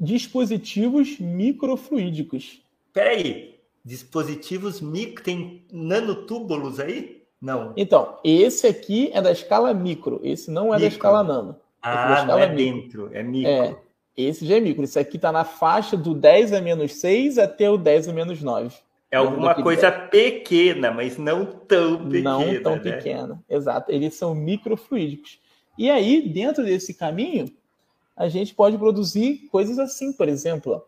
dispositivos 0.00 1.20
microfluídicos. 1.20 2.62
Peraí, 2.94 3.51
dispositivos 3.84 4.80
micro, 4.80 5.24
tem 5.24 5.64
nanotúbulos 5.72 6.78
aí? 6.78 7.22
Não. 7.40 7.72
Então, 7.76 8.18
esse 8.22 8.66
aqui 8.66 9.10
é 9.12 9.20
da 9.20 9.32
escala 9.32 9.74
micro, 9.74 10.20
esse 10.22 10.50
não 10.50 10.66
é 10.66 10.76
micro. 10.76 10.80
da 10.80 10.86
escala 10.86 11.24
nano. 11.24 11.56
Ah, 11.82 12.24
não 12.24 12.38
é 12.38 12.48
micro. 12.48 12.56
dentro, 12.56 13.10
é 13.12 13.22
micro. 13.22 13.50
É, 13.50 13.76
esse 14.16 14.46
já 14.46 14.56
é 14.56 14.60
micro. 14.60 14.84
Esse 14.84 14.98
aqui 14.98 15.16
está 15.16 15.32
na 15.32 15.44
faixa 15.44 15.96
do 15.96 16.14
10 16.14 16.52
a 16.52 16.60
menos 16.60 16.94
6 16.94 17.38
até 17.38 17.68
o 17.68 17.76
10 17.76 18.08
a 18.08 18.12
menos 18.12 18.42
9. 18.42 18.72
É 19.10 19.16
alguma 19.16 19.54
coisa 19.54 19.92
pequena, 19.92 20.90
mas 20.90 21.18
não 21.18 21.44
tão 21.44 22.08
pequena. 22.08 22.30
Não 22.30 22.62
tão 22.62 22.76
né? 22.76 22.80
pequena, 22.80 23.42
exato. 23.48 23.92
Eles 23.92 24.14
são 24.14 24.34
microfluídicos. 24.34 25.38
E 25.76 25.90
aí, 25.90 26.28
dentro 26.28 26.64
desse 26.64 26.94
caminho, 26.94 27.46
a 28.16 28.28
gente 28.28 28.54
pode 28.54 28.78
produzir 28.78 29.48
coisas 29.50 29.78
assim, 29.78 30.12
por 30.12 30.28
exemplo, 30.28 30.82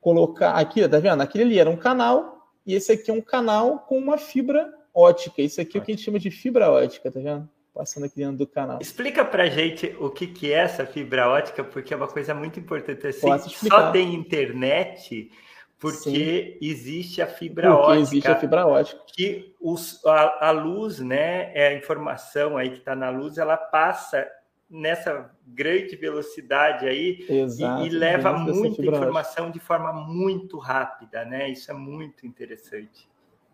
colocar 0.00 0.52
aqui, 0.52 0.88
tá 0.88 0.98
vendo? 0.98 1.20
Aquele 1.20 1.44
ali 1.44 1.58
era 1.58 1.68
um 1.68 1.76
canal, 1.76 2.35
e 2.66 2.74
esse 2.74 2.92
aqui 2.92 3.10
é 3.10 3.14
um 3.14 3.20
canal 3.20 3.80
com 3.80 3.96
uma 3.96 4.18
fibra 4.18 4.72
ótica. 4.92 5.40
Isso 5.40 5.60
aqui 5.60 5.78
é 5.78 5.80
o 5.80 5.84
que 5.84 5.92
a 5.92 5.94
gente 5.94 6.04
chama 6.04 6.18
de 6.18 6.30
fibra 6.30 6.70
ótica, 6.70 7.10
tá 7.10 7.20
vendo? 7.20 7.48
passando 7.76 8.06
aqui 8.06 8.16
dentro 8.16 8.38
do 8.38 8.46
canal. 8.46 8.78
Explica 8.80 9.22
pra 9.22 9.46
gente 9.48 9.94
o 10.00 10.08
que, 10.08 10.26
que 10.26 10.50
é 10.50 10.60
essa 10.60 10.86
fibra 10.86 11.28
ótica, 11.28 11.62
porque 11.62 11.92
é 11.92 11.96
uma 11.96 12.08
coisa 12.08 12.32
muito 12.32 12.58
importante. 12.58 13.06
Assim, 13.06 13.28
só 13.68 13.92
tem 13.92 14.14
internet 14.14 15.30
porque 15.78 16.58
Sim. 16.58 16.66
existe 16.66 17.20
a 17.20 17.26
fibra 17.26 17.70
porque 17.70 17.82
ótica. 17.82 18.00
existe 18.00 18.28
a 18.28 18.36
fibra 18.36 18.66
ótica. 18.66 19.00
Que 19.14 19.54
os, 19.60 20.04
a, 20.06 20.48
a 20.48 20.50
luz, 20.50 21.00
né, 21.00 21.52
é 21.54 21.68
a 21.68 21.74
informação 21.74 22.56
aí 22.56 22.70
que 22.70 22.78
está 22.78 22.96
na 22.96 23.10
luz, 23.10 23.36
ela 23.36 23.58
passa 23.58 24.26
nessa 24.68 25.30
grande 25.46 25.94
velocidade 25.96 26.86
aí 26.86 27.24
Exato, 27.28 27.84
e, 27.84 27.86
e 27.86 27.90
leva 27.90 28.32
muita 28.32 28.84
informação 28.84 29.50
de 29.50 29.60
forma 29.60 29.92
muito 29.92 30.58
rápida, 30.58 31.24
né? 31.24 31.48
Isso 31.48 31.70
é 31.70 31.74
muito 31.74 32.26
interessante. 32.26 33.08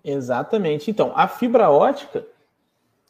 Exatamente. 0.04 0.90
Então, 0.90 1.12
a 1.14 1.28
fibra 1.28 1.70
ótica, 1.70 2.26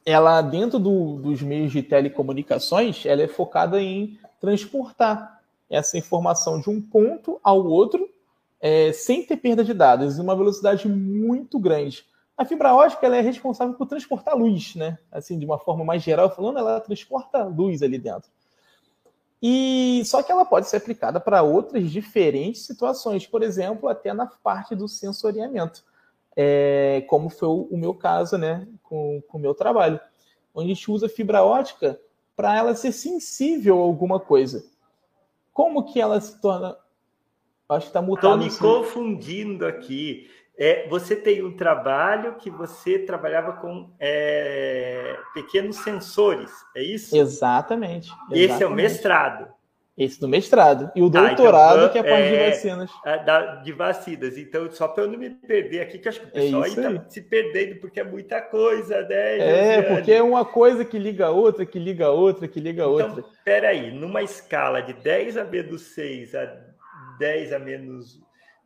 ela 0.04 0.42
dentro 0.42 0.78
do, 0.78 1.16
dos 1.16 1.40
meios 1.42 1.72
de 1.72 1.82
telecomunicações, 1.82 3.06
ela 3.06 3.22
é 3.22 3.28
focada 3.28 3.80
em 3.80 4.18
transportar 4.40 5.40
essa 5.70 5.96
informação 5.96 6.60
de 6.60 6.68
um 6.68 6.82
ponto 6.82 7.40
ao 7.42 7.64
outro 7.64 8.10
é, 8.60 8.92
sem 8.92 9.24
ter 9.24 9.36
perda 9.36 9.64
de 9.64 9.72
dados, 9.72 10.18
em 10.18 10.22
uma 10.22 10.36
velocidade 10.36 10.88
muito 10.88 11.58
grande. 11.58 12.04
A 12.36 12.44
fibra 12.44 12.74
ótica 12.74 13.06
ela 13.06 13.16
é 13.16 13.20
responsável 13.20 13.74
por 13.74 13.86
transportar 13.86 14.36
luz, 14.36 14.74
né? 14.74 14.98
Assim, 15.10 15.38
de 15.38 15.44
uma 15.44 15.58
forma 15.58 15.84
mais 15.84 16.02
geral 16.02 16.34
falando, 16.34 16.58
ela 16.58 16.80
transporta 16.80 17.44
luz 17.44 17.82
ali 17.82 17.98
dentro. 17.98 18.30
E 19.40 20.02
só 20.04 20.22
que 20.22 20.30
ela 20.30 20.44
pode 20.44 20.68
ser 20.68 20.76
aplicada 20.76 21.20
para 21.20 21.42
outras 21.42 21.90
diferentes 21.90 22.64
situações, 22.64 23.26
por 23.26 23.42
exemplo, 23.42 23.88
até 23.88 24.12
na 24.12 24.26
parte 24.26 24.74
do 24.74 24.88
sensoriamento 24.88 25.84
é, 26.36 27.04
como 27.08 27.28
foi 27.28 27.48
o, 27.48 27.68
o, 27.70 27.76
meu 27.76 27.94
caso, 27.94 28.38
né, 28.38 28.66
com, 28.82 29.22
com 29.28 29.38
o 29.38 29.40
meu 29.40 29.54
trabalho, 29.54 30.00
onde 30.54 30.70
a 30.70 30.74
gente 30.74 30.90
usa 30.90 31.08
fibra 31.08 31.42
ótica 31.42 32.00
para 32.34 32.56
ela 32.56 32.74
ser 32.74 32.92
sensível 32.92 33.78
a 33.78 33.82
alguma 33.82 34.18
coisa. 34.18 34.64
Como 35.52 35.84
que 35.84 36.00
ela 36.00 36.20
se 36.20 36.40
torna? 36.40 36.76
Acho 37.68 37.86
que 37.86 37.90
está 37.90 38.02
mutando. 38.02 38.44
Estou 38.46 38.68
me 38.68 38.78
assim. 38.78 38.84
confundindo 38.84 39.66
aqui. 39.66 40.30
É, 40.58 40.86
você 40.88 41.16
tem 41.16 41.42
um 41.42 41.56
trabalho 41.56 42.36
que 42.36 42.50
você 42.50 42.98
trabalhava 42.98 43.54
com 43.54 43.90
é, 43.98 45.16
pequenos 45.32 45.76
sensores, 45.76 46.50
é 46.76 46.82
isso? 46.82 47.16
Exatamente, 47.16 48.08
exatamente. 48.08 48.40
Esse 48.40 48.62
é 48.62 48.66
o 48.66 48.70
mestrado. 48.70 49.48
Esse 49.96 50.18
do 50.18 50.26
mestrado. 50.26 50.90
E 50.96 51.02
o 51.02 51.10
doutorado, 51.10 51.80
ah, 51.80 51.84
então, 51.84 51.92
que 51.92 51.98
é 51.98 52.00
a 52.00 52.04
parte 52.04 52.22
é, 52.22 52.50
de 52.50 52.50
vacinas. 52.50 52.90
de 53.62 53.72
vacinas. 53.72 54.38
Então, 54.38 54.70
só 54.70 54.88
para 54.88 55.04
eu 55.04 55.10
não 55.10 55.18
me 55.18 55.28
perder 55.28 55.82
aqui, 55.82 55.98
que 55.98 56.08
acho 56.08 56.20
que 56.20 56.26
o 56.26 56.28
é 56.28 56.32
pessoal 56.32 56.62
é 56.62 56.66
aí 56.66 56.72
está 56.72 57.10
se 57.10 57.20
perdendo, 57.20 57.76
porque 57.78 58.00
é 58.00 58.04
muita 58.04 58.40
coisa, 58.40 59.02
né? 59.02 59.38
É, 59.38 59.74
Josiane? 59.74 59.96
porque 59.96 60.12
é 60.12 60.22
uma 60.22 60.46
coisa 60.46 60.82
que 60.82 60.98
liga 60.98 61.26
a 61.26 61.30
outra, 61.30 61.66
que 61.66 61.78
liga 61.78 62.06
a 62.06 62.10
outra, 62.10 62.48
que 62.48 62.58
liga 62.58 62.84
a 62.84 62.86
então, 62.86 62.92
outra. 62.92 63.20
Então, 63.20 63.30
peraí, 63.44 63.90
numa 63.90 64.22
escala 64.22 64.80
de 64.80 64.94
10 64.94 65.36
a 65.36 65.44
menos 65.44 65.82
6 65.82 66.34
a 66.36 66.56
10 67.18 67.52
a 67.52 67.58
menos 67.58 68.21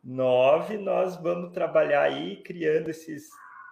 9, 0.07 0.77
nós 0.77 1.17
vamos 1.17 1.51
trabalhar 1.51 2.03
aí 2.03 2.37
criando 2.37 2.89
esses. 2.89 3.27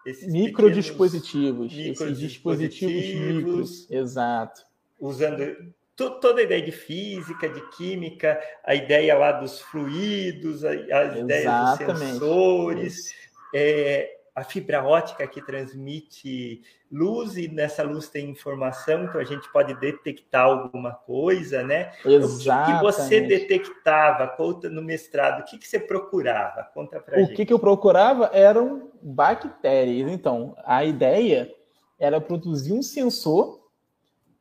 esses 0.05 0.31
microdispositivos. 0.31 1.71
Esses 1.73 2.19
dispositivos 2.19 3.03
micros. 3.05 3.89
Exato. 3.89 4.61
Usando 4.99 5.73
toda 5.95 6.41
a 6.41 6.43
ideia 6.43 6.61
de 6.61 6.73
física, 6.73 7.47
de 7.47 7.61
química, 7.69 8.37
a 8.65 8.75
ideia 8.75 9.17
lá 9.17 9.31
dos 9.31 9.61
fluidos, 9.61 10.65
as 10.65 11.17
ideias 11.17 11.79
dos 11.79 11.97
sensores, 11.97 13.13
é, 13.53 14.17
a 14.35 14.43
fibra 14.43 14.83
ótica 14.83 15.25
que 15.25 15.41
transmite 15.41 16.61
luz 16.91 17.37
e 17.37 17.47
nessa 17.47 17.83
luz 17.83 18.09
tem 18.09 18.29
informação, 18.29 19.05
então 19.05 19.21
a 19.21 19.23
gente 19.23 19.49
pode 19.51 19.73
detectar 19.79 20.43
alguma 20.43 20.91
coisa, 20.91 21.63
né? 21.63 21.93
Exatamente. 22.03 22.71
O 22.71 22.77
que, 22.77 22.83
você 22.83 23.21
detectava, 23.21 24.27
conta 24.27 24.69
no 24.69 24.81
mestrado, 24.81 25.41
o 25.41 25.45
que, 25.45 25.57
que 25.57 25.67
você 25.67 25.79
procurava? 25.79 26.63
Conta 26.73 26.99
pra 26.99 27.17
o 27.17 27.19
gente. 27.21 27.33
O 27.33 27.35
que, 27.35 27.45
que 27.45 27.53
eu 27.53 27.59
procurava 27.59 28.29
eram 28.33 28.91
bactérias. 29.01 30.11
Então, 30.11 30.55
a 30.65 30.83
ideia 30.83 31.49
era 31.97 32.19
produzir 32.19 32.73
um 32.73 32.83
sensor, 32.83 33.69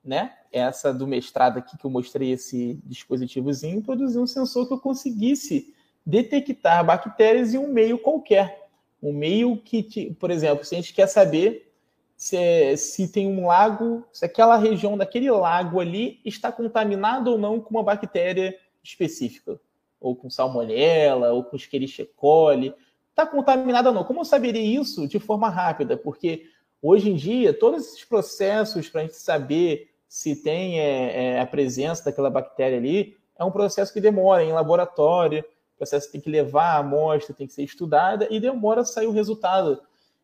né? 0.04 0.32
essa 0.54 0.94
do 0.94 1.06
mestrado 1.06 1.58
aqui 1.58 1.76
que 1.76 1.84
eu 1.84 1.90
mostrei 1.90 2.30
esse 2.30 2.80
dispositivozinho, 2.84 3.82
produzir 3.82 4.20
um 4.20 4.26
sensor 4.26 4.68
que 4.68 4.74
eu 4.74 4.78
conseguisse 4.78 5.74
detectar 6.06 6.84
bactérias 6.84 7.52
em 7.54 7.58
um 7.58 7.72
meio 7.72 7.98
qualquer. 7.98 8.63
Um 9.04 9.12
meio 9.12 9.56
que, 9.58 10.14
por 10.14 10.30
exemplo, 10.30 10.64
se 10.64 10.74
a 10.74 10.78
gente 10.78 10.94
quer 10.94 11.06
saber 11.06 11.70
se, 12.16 12.76
se 12.76 13.08
tem 13.08 13.26
um 13.26 13.46
lago, 13.46 14.04
se 14.12 14.24
aquela 14.24 14.56
região 14.56 14.96
daquele 14.96 15.30
lago 15.30 15.80
ali 15.80 16.20
está 16.24 16.50
contaminada 16.50 17.30
ou 17.30 17.36
não 17.36 17.60
com 17.60 17.70
uma 17.70 17.82
bactéria 17.82 18.58
específica, 18.82 19.60
ou 20.00 20.16
com 20.16 20.30
salmonella, 20.30 21.32
ou 21.32 21.44
com 21.44 21.56
Escherichia 21.56 22.08
coli, 22.16 22.74
está 23.10 23.26
contaminada 23.26 23.90
ou 23.90 23.94
não. 23.94 24.04
Como 24.04 24.20
eu 24.20 24.24
saberia 24.24 24.80
isso 24.80 25.06
de 25.06 25.18
forma 25.18 25.48
rápida? 25.48 25.96
Porque 25.96 26.46
hoje 26.80 27.10
em 27.10 27.14
dia, 27.14 27.52
todos 27.52 27.86
esses 27.86 28.04
processos 28.04 28.88
para 28.88 29.02
a 29.02 29.04
gente 29.04 29.16
saber 29.16 29.90
se 30.08 30.36
tem 30.36 30.80
é, 30.80 31.34
é, 31.36 31.40
a 31.40 31.46
presença 31.46 32.04
daquela 32.04 32.30
bactéria 32.30 32.78
ali, 32.78 33.16
é 33.38 33.44
um 33.44 33.50
processo 33.50 33.92
que 33.92 34.00
demora 34.00 34.44
em 34.44 34.52
laboratório, 34.52 35.44
processo 35.84 36.10
tem 36.10 36.20
que 36.20 36.30
levar 36.30 36.76
a 36.76 36.78
amostra, 36.78 37.34
tem 37.34 37.46
que 37.46 37.52
ser 37.52 37.62
estudada 37.62 38.26
e 38.30 38.40
demora 38.40 38.80
a 38.80 38.84
sair 38.84 39.06
o 39.06 39.12
resultado. 39.12 39.80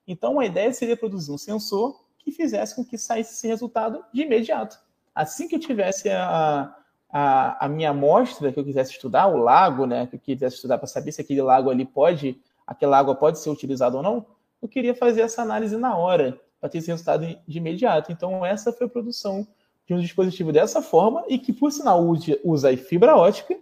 Então, 0.08 0.40
a 0.40 0.46
ideia 0.46 0.72
seria 0.72 0.96
produzir 0.96 1.30
um 1.30 1.38
sensor 1.38 2.02
que 2.18 2.32
fizesse 2.32 2.74
com 2.74 2.84
que 2.84 2.96
saísse 2.96 3.34
esse 3.34 3.46
resultado 3.46 4.02
de 4.12 4.22
imediato. 4.22 4.78
Assim 5.14 5.46
que 5.46 5.54
eu 5.54 5.60
tivesse 5.60 6.08
a, 6.08 6.74
a, 7.10 7.66
a 7.66 7.68
minha 7.68 7.90
amostra 7.90 8.52
que 8.52 8.58
eu 8.58 8.64
quisesse 8.64 8.92
estudar, 8.92 9.26
o 9.28 9.36
lago, 9.36 9.86
né, 9.86 10.06
que 10.06 10.16
eu 10.16 10.20
quisesse 10.20 10.56
estudar 10.56 10.78
para 10.78 10.86
saber 10.86 11.12
se 11.12 11.20
aquele 11.20 11.42
lago 11.42 11.70
ali 11.70 11.84
pode, 11.84 12.40
aquela 12.66 12.98
água 12.98 13.14
pode 13.14 13.38
ser 13.38 13.50
utilizada 13.50 13.96
ou 13.96 14.02
não, 14.02 14.26
eu 14.62 14.68
queria 14.68 14.94
fazer 14.94 15.20
essa 15.22 15.42
análise 15.42 15.76
na 15.76 15.96
hora, 15.96 16.40
para 16.60 16.68
ter 16.68 16.78
esse 16.78 16.88
resultado 16.88 17.26
de 17.46 17.58
imediato. 17.58 18.12
Então, 18.12 18.44
essa 18.44 18.72
foi 18.72 18.86
a 18.86 18.90
produção 18.90 19.46
de 19.86 19.94
um 19.94 20.00
dispositivo 20.00 20.52
dessa 20.52 20.82
forma 20.82 21.24
e 21.28 21.38
que, 21.38 21.52
por 21.52 21.72
sinal, 21.72 22.04
usa 22.44 22.76
fibra 22.76 23.16
ótica 23.16 23.56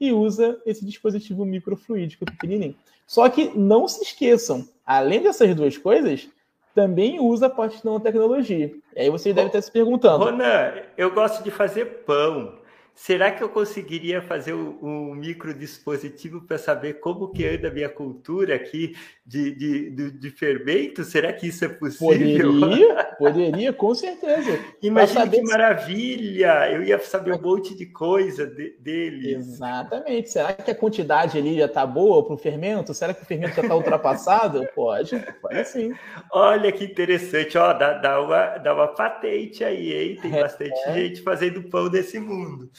e 0.00 0.12
usa 0.12 0.60
esse 0.66 0.84
dispositivo 0.84 1.44
microfluídico 1.44 2.24
pequenininho. 2.24 2.76
Só 3.06 3.28
que 3.28 3.56
não 3.56 3.86
se 3.86 4.02
esqueçam, 4.02 4.66
além 4.84 5.22
dessas 5.22 5.54
duas 5.54 5.78
coisas, 5.78 6.28
também 6.74 7.18
usa 7.18 7.46
a 7.46 7.50
parte 7.50 7.78
de 7.78 7.84
nanotecnologia. 7.84 8.74
E 8.94 9.00
aí 9.00 9.10
vocês 9.10 9.34
devem 9.34 9.48
estar 9.48 9.62
se 9.62 9.70
perguntando. 9.70 10.24
Ronan, 10.24 10.74
eu 10.96 11.10
gosto 11.10 11.42
de 11.42 11.50
fazer 11.50 12.04
pão. 12.04 12.58
Será 12.96 13.30
que 13.30 13.42
eu 13.44 13.48
conseguiria 13.50 14.22
fazer 14.22 14.54
um, 14.54 14.78
um 14.82 15.14
microdispositivo 15.14 16.40
para 16.40 16.56
saber 16.56 16.94
como 16.94 17.28
que 17.28 17.46
anda 17.46 17.68
a 17.68 17.70
minha 17.70 17.90
cultura 17.90 18.54
aqui 18.56 18.96
de, 19.24 19.54
de, 19.54 19.90
de, 19.90 20.10
de 20.12 20.30
fermento? 20.30 21.04
Será 21.04 21.30
que 21.32 21.46
isso 21.46 21.64
é 21.66 21.68
possível? 21.68 22.52
Poderia, 22.52 23.04
poderia, 23.18 23.72
com 23.74 23.94
certeza. 23.94 24.58
Imagina 24.82 25.28
que 25.28 25.42
maravilha! 25.42 26.72
Eu 26.72 26.82
ia 26.82 26.98
saber 26.98 27.34
um 27.34 27.40
monte 27.40 27.76
de 27.76 27.84
coisa 27.84 28.46
de, 28.46 28.76
dele. 28.78 29.34
Exatamente. 29.34 30.30
Será 30.30 30.54
que 30.54 30.70
a 30.70 30.74
quantidade 30.74 31.36
ali 31.36 31.58
já 31.58 31.66
está 31.66 31.84
boa 31.84 32.24
para 32.24 32.34
o 32.34 32.38
fermento? 32.38 32.94
Será 32.94 33.12
que 33.12 33.22
o 33.22 33.26
fermento 33.26 33.56
já 33.56 33.62
está 33.62 33.76
ultrapassado? 33.76 34.66
pode, 34.74 35.22
pode 35.42 35.68
sim. 35.68 35.92
Olha 36.32 36.72
que 36.72 36.84
interessante, 36.84 37.58
ó, 37.58 37.74
dá, 37.74 37.92
dá, 37.92 38.22
uma, 38.22 38.56
dá 38.56 38.74
uma 38.74 38.88
patente 38.88 39.62
aí, 39.62 39.92
hein? 39.92 40.18
Tem 40.22 40.34
é, 40.34 40.40
bastante 40.40 40.80
é. 40.86 40.94
gente 40.94 41.20
fazendo 41.20 41.62
pão 41.64 41.90
desse 41.90 42.18
mundo. 42.18 42.70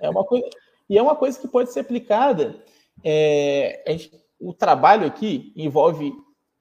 É 0.00 0.08
uma 0.08 0.24
coisa, 0.24 0.46
e 0.88 0.98
é 0.98 1.02
uma 1.02 1.16
coisa 1.16 1.38
que 1.38 1.48
pode 1.48 1.72
ser 1.72 1.80
aplicada. 1.80 2.62
É, 3.04 3.82
o 4.38 4.52
trabalho 4.52 5.06
aqui 5.06 5.52
envolve 5.56 6.12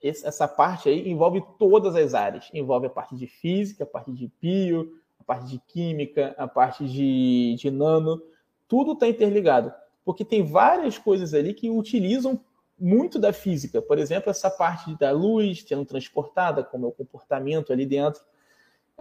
essa 0.01 0.47
parte 0.47 0.87
aí 0.87 1.09
envolve 1.09 1.43
todas 1.57 1.95
as 1.95 2.13
áreas. 2.13 2.49
Envolve 2.53 2.87
a 2.87 2.89
parte 2.89 3.15
de 3.15 3.27
física, 3.27 3.83
a 3.83 3.87
parte 3.87 4.11
de 4.11 4.31
bio, 4.41 4.93
a 5.19 5.23
parte 5.23 5.47
de 5.47 5.59
química, 5.67 6.33
a 6.37 6.47
parte 6.47 6.87
de, 6.87 7.55
de 7.57 7.69
nano. 7.69 8.21
Tudo 8.67 8.93
está 8.93 9.07
interligado. 9.07 9.73
Porque 10.05 10.23
tem 10.23 10.43
várias 10.43 10.97
coisas 10.97 11.33
ali 11.33 11.53
que 11.53 11.69
utilizam 11.69 12.39
muito 12.79 13.19
da 13.19 13.33
física. 13.33 13.81
Por 13.81 13.99
exemplo, 13.99 14.29
essa 14.29 14.49
parte 14.49 14.97
da 14.97 15.11
luz 15.11 15.65
sendo 15.67 15.83
transportada, 15.83 16.63
como 16.63 16.85
é 16.85 16.89
o 16.89 16.93
comportamento 16.93 17.73
ali 17.73 17.85
dentro, 17.85 18.21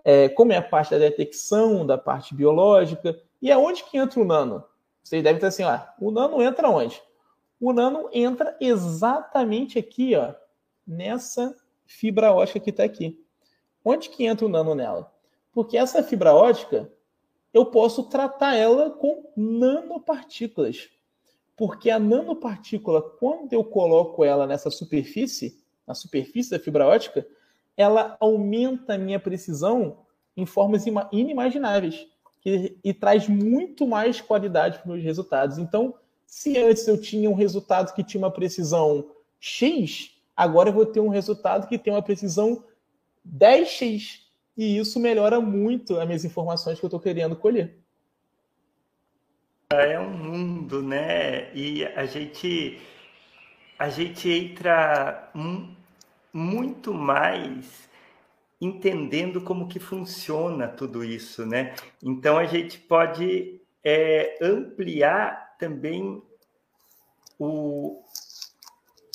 é, 0.04 0.28
como 0.28 0.52
é 0.52 0.56
a 0.56 0.62
parte 0.62 0.90
da 0.90 0.98
detecção, 0.98 1.86
da 1.86 1.96
parte 1.96 2.34
biológica. 2.34 3.16
E 3.40 3.52
aonde 3.52 3.84
que 3.84 3.96
entra 3.96 4.20
o 4.20 4.24
nano? 4.24 4.64
Vocês 5.02 5.22
devem 5.22 5.36
estar 5.36 5.48
assim, 5.48 5.62
ó, 5.62 5.78
o 6.00 6.10
nano 6.10 6.42
entra 6.42 6.68
onde? 6.68 7.00
O 7.60 7.72
nano 7.72 8.08
entra 8.12 8.56
exatamente 8.60 9.78
aqui, 9.78 10.14
ó, 10.14 10.34
nessa 10.86 11.56
fibra 11.86 12.32
ótica 12.32 12.60
que 12.60 12.70
está 12.70 12.84
aqui. 12.84 13.24
Onde 13.84 14.10
que 14.10 14.24
entra 14.26 14.44
o 14.44 14.48
nano 14.48 14.74
nela? 14.74 15.12
Porque 15.52 15.76
essa 15.78 16.02
fibra 16.02 16.34
ótica, 16.34 16.92
eu 17.52 17.66
posso 17.66 18.04
tratar 18.04 18.54
ela 18.54 18.90
com 18.90 19.32
nanopartículas. 19.36 20.88
Porque 21.56 21.90
a 21.90 21.98
nanopartícula, 21.98 23.02
quando 23.02 23.52
eu 23.52 23.64
coloco 23.64 24.24
ela 24.24 24.46
nessa 24.46 24.70
superfície, 24.70 25.58
na 25.86 25.94
superfície 25.94 26.50
da 26.50 26.58
fibra 26.58 26.86
ótica, 26.86 27.26
ela 27.76 28.16
aumenta 28.20 28.94
a 28.94 28.98
minha 28.98 29.18
precisão 29.18 30.04
em 30.36 30.44
formas 30.44 30.84
inimagináveis 31.10 32.06
que, 32.48 32.78
e 32.82 32.94
traz 32.94 33.28
muito 33.28 33.86
mais 33.86 34.20
qualidade 34.20 34.78
para 34.78 34.88
os 34.88 34.94
meus 34.94 35.04
resultados. 35.04 35.58
Então, 35.58 35.94
se 36.26 36.58
antes 36.58 36.86
eu 36.86 37.00
tinha 37.00 37.28
um 37.28 37.34
resultado 37.34 37.94
que 37.94 38.04
tinha 38.04 38.22
uma 38.22 38.30
precisão 38.30 39.10
X, 39.40 40.10
agora 40.36 40.70
eu 40.70 40.72
vou 40.72 40.86
ter 40.86 41.00
um 41.00 41.08
resultado 41.08 41.66
que 41.66 41.78
tem 41.78 41.92
uma 41.92 42.02
precisão 42.02 42.64
10x. 43.26 44.20
E 44.56 44.78
isso 44.78 44.98
melhora 44.98 45.40
muito 45.40 45.98
as 45.98 46.06
minhas 46.06 46.24
informações 46.24 46.78
que 46.78 46.84
eu 46.84 46.88
estou 46.88 47.00
querendo 47.00 47.36
colher. 47.36 47.76
É 49.70 50.00
um 50.00 50.10
mundo, 50.10 50.82
né? 50.82 51.54
E 51.54 51.84
a 51.84 52.06
gente, 52.06 52.80
a 53.78 53.90
gente 53.90 54.28
entra 54.30 55.30
muito 56.32 56.94
mais 56.94 57.87
entendendo 58.60 59.40
como 59.40 59.68
que 59.68 59.78
funciona 59.78 60.66
tudo 60.66 61.04
isso, 61.04 61.46
né? 61.46 61.74
Então 62.02 62.36
a 62.36 62.44
gente 62.44 62.78
pode 62.78 63.60
é, 63.84 64.38
ampliar 64.42 65.56
também 65.58 66.22
o, 67.38 68.02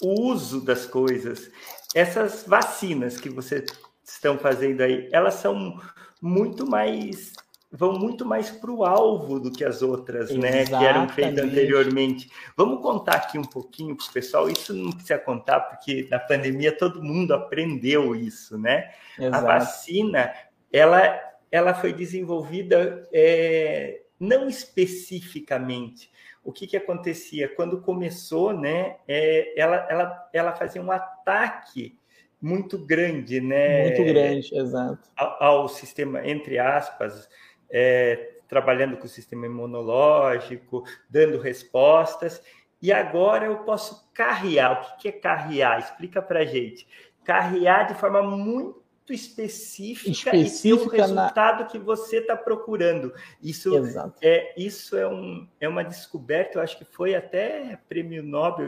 o 0.02 0.22
uso 0.22 0.62
das 0.62 0.86
coisas. 0.86 1.52
Essas 1.94 2.46
vacinas 2.48 3.18
que 3.18 3.30
vocês 3.30 3.66
estão 4.04 4.38
fazendo 4.38 4.82
aí, 4.82 5.10
elas 5.12 5.36
são 5.36 5.80
muito 6.22 6.66
mais 6.66 7.34
vão 7.76 7.98
muito 7.98 8.24
mais 8.24 8.52
para 8.52 8.70
o 8.70 8.86
alvo 8.86 9.40
do 9.40 9.52
que 9.52 9.66
as 9.66 9.82
outras, 9.82 10.30
Exatamente. 10.30 10.72
né, 10.72 10.78
que 10.80 10.86
eram 10.86 11.10
feitas 11.10 11.44
anteriormente. 11.44 12.30
Vamos 12.56 12.82
contar 12.84 13.16
aqui 13.16 13.40
um 13.40 13.44
pouquinho 13.44 13.96
para 13.96 14.06
o 14.06 14.14
pessoal. 14.14 14.48
Isso 14.48 14.74
não 14.76 14.92
precisa 14.92 15.18
contar 15.18 15.60
porque 15.62 16.08
na 16.10 16.20
pandemia 16.20 16.72
todo 16.72 17.04
mundo 17.04 17.34
aprendeu 17.34 18.16
isso, 18.16 18.60
né? 18.60 18.92
Exato. 19.18 19.36
A 19.36 19.42
vacina, 19.42 20.32
ela, 20.72 21.20
ela 21.52 21.74
foi 21.74 21.92
desenvolvida 21.92 23.10
é, 23.12 24.02
não 24.20 24.48
especificamente, 24.48 26.12
o 26.44 26.52
que, 26.52 26.68
que 26.68 26.78
acontecia? 26.78 27.48
Quando 27.48 27.82
começou, 27.82 28.54
né, 28.54 28.98
é, 29.08 29.60
ela, 29.60 29.88
ela, 29.90 30.30
ela 30.32 30.54
fazia 30.54 30.82
um 30.82 30.92
ataque 30.92 31.98
muito 32.42 32.78
grande, 32.78 33.40
né? 33.40 33.84
Muito 33.84 34.04
grande, 34.04 34.54
exato. 34.54 35.10
Ao, 35.16 35.44
ao 35.44 35.70
sistema, 35.70 36.28
entre 36.28 36.60
aspas, 36.60 37.30
é, 37.74 38.36
trabalhando 38.48 38.98
com 38.98 39.06
o 39.06 39.10
sistema 39.10 39.48
imunológico, 39.48 40.84
dando 41.10 41.40
respostas. 41.40 42.42
E 42.80 42.92
agora 42.92 43.46
eu 43.46 43.58
posso 43.60 44.08
carrear. 44.14 44.94
O 44.94 44.98
que 44.98 45.08
é 45.08 45.12
carrear? 45.12 45.80
Explica 45.80 46.22
para 46.22 46.46
gente. 46.46 46.88
Carrear 47.24 47.88
de 47.88 47.96
forma 47.96 48.22
muito 48.22 48.84
específica, 49.10 50.10
específica 50.36 50.68
e 50.68 50.90
ter 50.90 51.02
o 51.02 51.02
resultado 51.02 51.60
na... 51.62 51.66
que 51.66 51.80
você 51.80 52.18
está 52.18 52.38
procurando. 52.38 53.14
Isso 53.42 53.76
Exato. 53.76 54.18
é 54.22 54.54
isso 54.56 54.96
é, 54.96 55.08
um, 55.08 55.48
é 55.60 55.68
uma 55.68 55.84
descoberta, 55.84 56.58
eu 56.58 56.62
acho 56.62 56.78
que 56.78 56.86
foi 56.86 57.16
até 57.16 57.78
prêmio 57.90 58.24
Nobel 58.24 58.68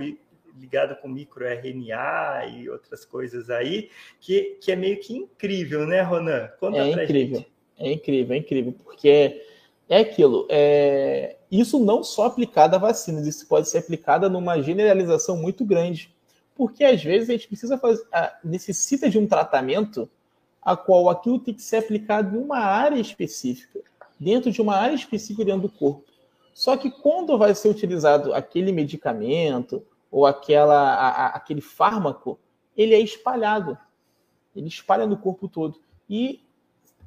ligado 0.57 0.95
com 0.97 1.07
microRNA 1.07 2.45
e 2.47 2.69
outras 2.69 3.05
coisas 3.05 3.49
aí, 3.49 3.89
que, 4.19 4.57
que 4.61 4.71
é 4.71 4.75
meio 4.75 4.99
que 4.99 5.13
incrível, 5.13 5.85
né, 5.85 6.01
Ronan? 6.01 6.49
Conta 6.59 6.79
é 6.79 6.91
incrível, 6.91 7.39
gente. 7.39 7.54
É 7.77 7.91
incrível, 7.91 8.35
é 8.35 8.39
incrível, 8.39 8.73
porque 8.83 9.43
é 9.87 9.99
aquilo, 9.99 10.47
é... 10.49 11.37
isso 11.51 11.79
não 11.79 12.03
só 12.03 12.25
aplicado 12.25 12.75
a 12.75 12.79
vacinas, 12.79 13.27
isso 13.27 13.47
pode 13.47 13.69
ser 13.69 13.79
aplicado 13.79 14.29
numa 14.29 14.61
generalização 14.61 15.37
muito 15.37 15.63
grande, 15.65 16.13
porque 16.55 16.83
às 16.83 17.03
vezes 17.03 17.29
a 17.29 17.33
gente 17.33 17.47
precisa 17.47 17.77
fazer, 17.77 18.03
necessita 18.43 19.09
de 19.09 19.19
um 19.19 19.27
tratamento 19.27 20.09
a 20.61 20.75
qual 20.75 21.09
aquilo 21.09 21.39
tem 21.39 21.53
que 21.53 21.61
ser 21.61 21.77
aplicado 21.77 22.35
em 22.35 22.39
uma 22.39 22.57
área 22.57 22.99
específica, 22.99 23.79
dentro 24.19 24.51
de 24.51 24.61
uma 24.61 24.75
área 24.75 24.95
específica 24.95 25.45
dentro 25.45 25.63
do 25.63 25.69
corpo. 25.69 26.03
Só 26.53 26.77
que 26.77 26.89
quando 26.89 27.37
vai 27.37 27.53
ser 27.53 27.67
utilizado 27.67 28.33
aquele 28.33 28.71
medicamento 28.71 29.85
ou 30.09 30.25
aquela, 30.25 30.93
a, 30.95 31.09
a, 31.09 31.27
aquele 31.31 31.59
fármaco, 31.59 32.39
ele 32.77 32.95
é 32.95 32.99
espalhado. 32.99 33.77
Ele 34.55 34.69
espalha 34.69 35.05
no 35.05 35.17
corpo 35.17 35.49
todo. 35.49 35.77
E 36.09 36.41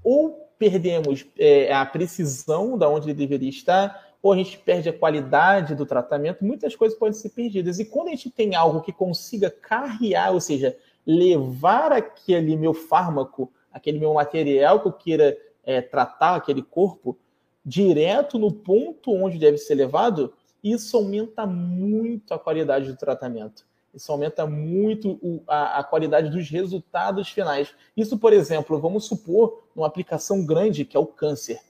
ou 0.04 0.47
perdemos 0.58 1.24
é, 1.38 1.72
a 1.72 1.86
precisão 1.86 2.76
da 2.76 2.88
onde 2.88 3.06
ele 3.06 3.14
deveria 3.14 3.48
estar, 3.48 4.08
ou 4.20 4.32
a 4.32 4.36
gente 4.36 4.58
perde 4.58 4.88
a 4.88 4.92
qualidade 4.92 5.74
do 5.74 5.86
tratamento, 5.86 6.44
muitas 6.44 6.74
coisas 6.74 6.98
podem 6.98 7.14
ser 7.14 7.28
perdidas. 7.30 7.78
E 7.78 7.84
quando 7.84 8.08
a 8.08 8.10
gente 8.10 8.30
tem 8.30 8.54
algo 8.54 8.80
que 8.80 8.92
consiga 8.92 9.50
carrear, 9.50 10.32
ou 10.32 10.40
seja, 10.40 10.76
levar 11.06 11.92
aquele 11.92 12.56
meu 12.56 12.74
fármaco, 12.74 13.52
aquele 13.72 13.98
meu 13.98 14.12
material 14.14 14.80
que 14.80 14.88
eu 14.88 14.92
queira 14.92 15.38
é, 15.64 15.80
tratar, 15.80 16.34
aquele 16.34 16.62
corpo, 16.62 17.16
direto 17.64 18.38
no 18.38 18.50
ponto 18.50 19.12
onde 19.12 19.38
deve 19.38 19.58
ser 19.58 19.74
levado, 19.74 20.32
isso 20.64 20.96
aumenta 20.96 21.46
muito 21.46 22.34
a 22.34 22.38
qualidade 22.38 22.90
do 22.90 22.96
tratamento. 22.96 23.67
Isso 23.94 24.12
aumenta 24.12 24.46
muito 24.46 25.18
o, 25.22 25.42
a, 25.46 25.80
a, 25.80 25.84
qualidade 25.84 26.30
dos 26.30 26.48
resultados 26.48 27.28
finais. 27.28 27.74
Isso, 27.96 28.18
por 28.18 28.32
exemplo, 28.32 28.78
vamos 28.78 29.06
supor 29.06 29.64
uma 29.74 29.86
aplicação 29.86 30.44
grande 30.44 30.84
que 30.84 30.96
é 30.96 31.00
o 31.00 31.06
câncer. 31.06 31.60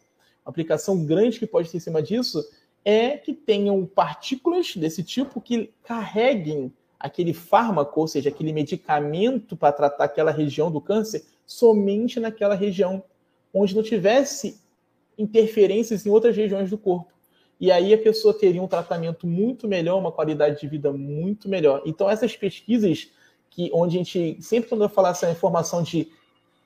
Uma 0.44 0.50
aplicação 0.50 1.04
grande 1.04 1.38
que 1.38 1.46
pode 1.46 1.70
ter 1.70 1.76
em 1.76 1.80
cima 1.80 2.02
disso 2.02 2.44
é 2.84 3.16
que 3.16 3.32
tenham 3.32 3.84
partículas 3.86 4.74
desse 4.74 5.02
tipo 5.02 5.40
que 5.40 5.72
carreguem 5.84 6.72
aquele 6.98 7.32
fármaco, 7.32 8.00
ou 8.00 8.08
seja, 8.08 8.28
aquele 8.28 8.52
medicamento 8.52 9.56
para 9.56 9.72
tratar 9.72 10.04
aquela 10.04 10.30
região 10.30 10.70
do 10.70 10.80
câncer, 10.80 11.24
somente 11.46 12.18
naquela 12.18 12.54
região, 12.54 13.02
onde 13.54 13.74
não 13.74 13.82
tivesse 13.82 14.60
interferências 15.16 16.04
em 16.04 16.10
outras 16.10 16.36
regiões 16.36 16.70
do 16.70 16.78
corpo. 16.78 17.12
E 17.60 17.72
aí 17.72 17.92
a 17.92 17.98
pessoa 17.98 18.32
teria 18.32 18.62
um 18.62 18.68
tratamento 18.68 19.26
muito 19.26 19.66
melhor, 19.66 19.98
uma 19.98 20.12
qualidade 20.12 20.60
de 20.60 20.68
vida 20.68 20.92
muito 20.92 21.48
melhor. 21.48 21.82
Então, 21.84 22.08
essas 22.08 22.36
pesquisas, 22.36 23.08
que 23.50 23.70
onde 23.72 23.96
a 23.96 23.98
gente, 23.98 24.38
sempre 24.40 24.68
quando 24.68 24.84
eu 24.84 24.88
falar 24.88 25.10
essa 25.10 25.30
informação 25.30 25.82
de 25.82 26.08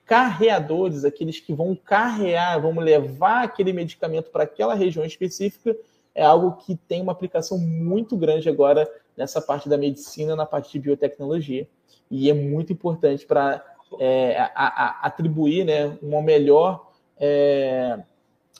carreadores, 0.04 1.04
aqueles 1.04 1.40
que 1.40 1.54
vão 1.54 1.74
carrear, 1.74 2.60
vão 2.60 2.78
levar 2.78 3.44
aquele 3.44 3.72
medicamento 3.72 4.30
para 4.30 4.44
aquela 4.44 4.74
região 4.74 5.04
específica, 5.04 5.74
é 6.14 6.22
algo 6.22 6.56
que 6.58 6.76
tem 6.76 7.00
uma 7.00 7.12
aplicação 7.12 7.56
muito 7.56 8.16
grande 8.16 8.48
agora 8.48 8.86
nessa 9.16 9.40
parte 9.40 9.68
da 9.68 9.78
medicina, 9.78 10.36
na 10.36 10.44
parte 10.44 10.72
de 10.72 10.78
biotecnologia. 10.78 11.66
E 12.10 12.28
é 12.28 12.34
muito 12.34 12.72
importante 12.72 13.24
para 13.24 13.64
é, 13.98 14.50
atribuir 14.54 15.64
né, 15.64 15.96
uma 16.02 16.20
melhor 16.20 16.90
é, 17.18 17.98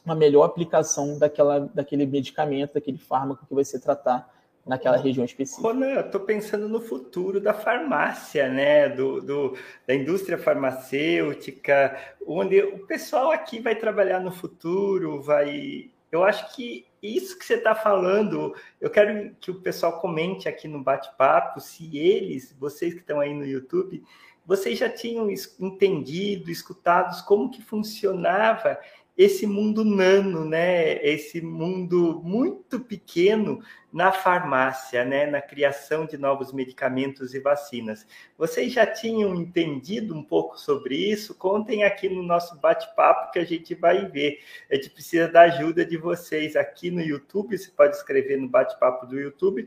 uma 0.05 0.15
melhor 0.15 0.45
aplicação 0.45 1.19
daquela, 1.19 1.61
daquele 1.75 2.07
medicamento, 2.07 2.75
daquele 2.75 2.99
fármaco 2.99 3.47
que 3.47 3.55
vai 3.55 3.65
ser 3.65 3.81
tratar 3.81 4.29
naquela 4.67 4.97
região 4.97 5.25
específica. 5.25 5.67
Ronan, 5.67 5.91
eu 5.91 6.01
estou 6.07 6.21
pensando 6.21 6.69
no 6.69 6.81
futuro 6.81 7.41
da 7.41 7.53
farmácia, 7.53 8.49
né? 8.49 8.89
Do, 8.89 9.21
do, 9.21 9.57
da 9.87 9.95
indústria 9.95 10.39
farmacêutica, 10.39 11.97
onde 12.27 12.61
o 12.61 12.87
pessoal 12.87 13.33
aqui 13.33 13.61
vai 13.61 13.75
trabalhar 13.75 14.21
no 14.21 14.31
futuro, 14.31 15.21
vai. 15.21 15.91
Eu 16.11 16.23
acho 16.23 16.55
que 16.55 16.87
isso 17.03 17.39
que 17.39 17.45
você 17.45 17.55
está 17.55 17.75
falando, 17.75 18.55
eu 18.81 18.91
quero 18.91 19.35
que 19.41 19.51
o 19.51 19.61
pessoal 19.61 19.99
comente 19.99 20.49
aqui 20.49 20.69
no 20.69 20.83
bate-papo, 20.83 21.59
se 21.59 21.99
eles, 21.99 22.55
vocês 22.59 22.95
que 22.95 23.01
estão 23.01 23.19
aí 23.19 23.35
no 23.35 23.47
YouTube, 23.47 24.03
vocês 24.47 24.79
já 24.79 24.89
tinham 24.89 25.29
entendido, 25.59 26.51
escutado 26.51 27.25
como 27.25 27.51
que 27.51 27.63
funcionava 27.63 28.79
esse 29.17 29.47
mundo 29.47 29.85
nano, 29.85 30.45
né? 30.45 31.05
Esse 31.05 31.41
mundo 31.41 32.21
muito 32.25 32.81
pequeno 32.81 33.63
na 33.93 34.11
farmácia, 34.11 35.05
né? 35.05 35.27
Na 35.27 35.43
criação 35.43 36.07
de 36.07 36.17
novos 36.17 36.53
medicamentos 36.53 37.35
e 37.35 37.39
vacinas. 37.39 38.07
Vocês 38.39 38.73
já 38.73 38.87
tinham 38.87 39.35
entendido 39.35 40.15
um 40.15 40.23
pouco 40.23 40.59
sobre 40.59 40.97
isso? 40.97 41.35
Contem 41.35 41.85
aqui 41.85 42.09
no 42.09 42.23
nosso 42.23 42.59
bate-papo 42.59 43.33
que 43.33 43.39
a 43.39 43.45
gente 43.45 43.75
vai 43.75 44.09
ver. 44.09 44.41
A 44.71 44.77
gente 44.77 44.91
precisa 44.91 45.29
da 45.29 45.43
ajuda 45.43 45.85
de 45.85 45.99
vocês 45.99 46.57
aqui 46.57 46.91
no 46.91 47.03
YouTube. 47.03 47.59
Você 47.59 47.71
pode 47.71 47.95
escrever 47.97 48.39
no 48.39 48.49
bate-papo 48.49 49.07
do 49.07 49.21
YouTube 49.21 49.67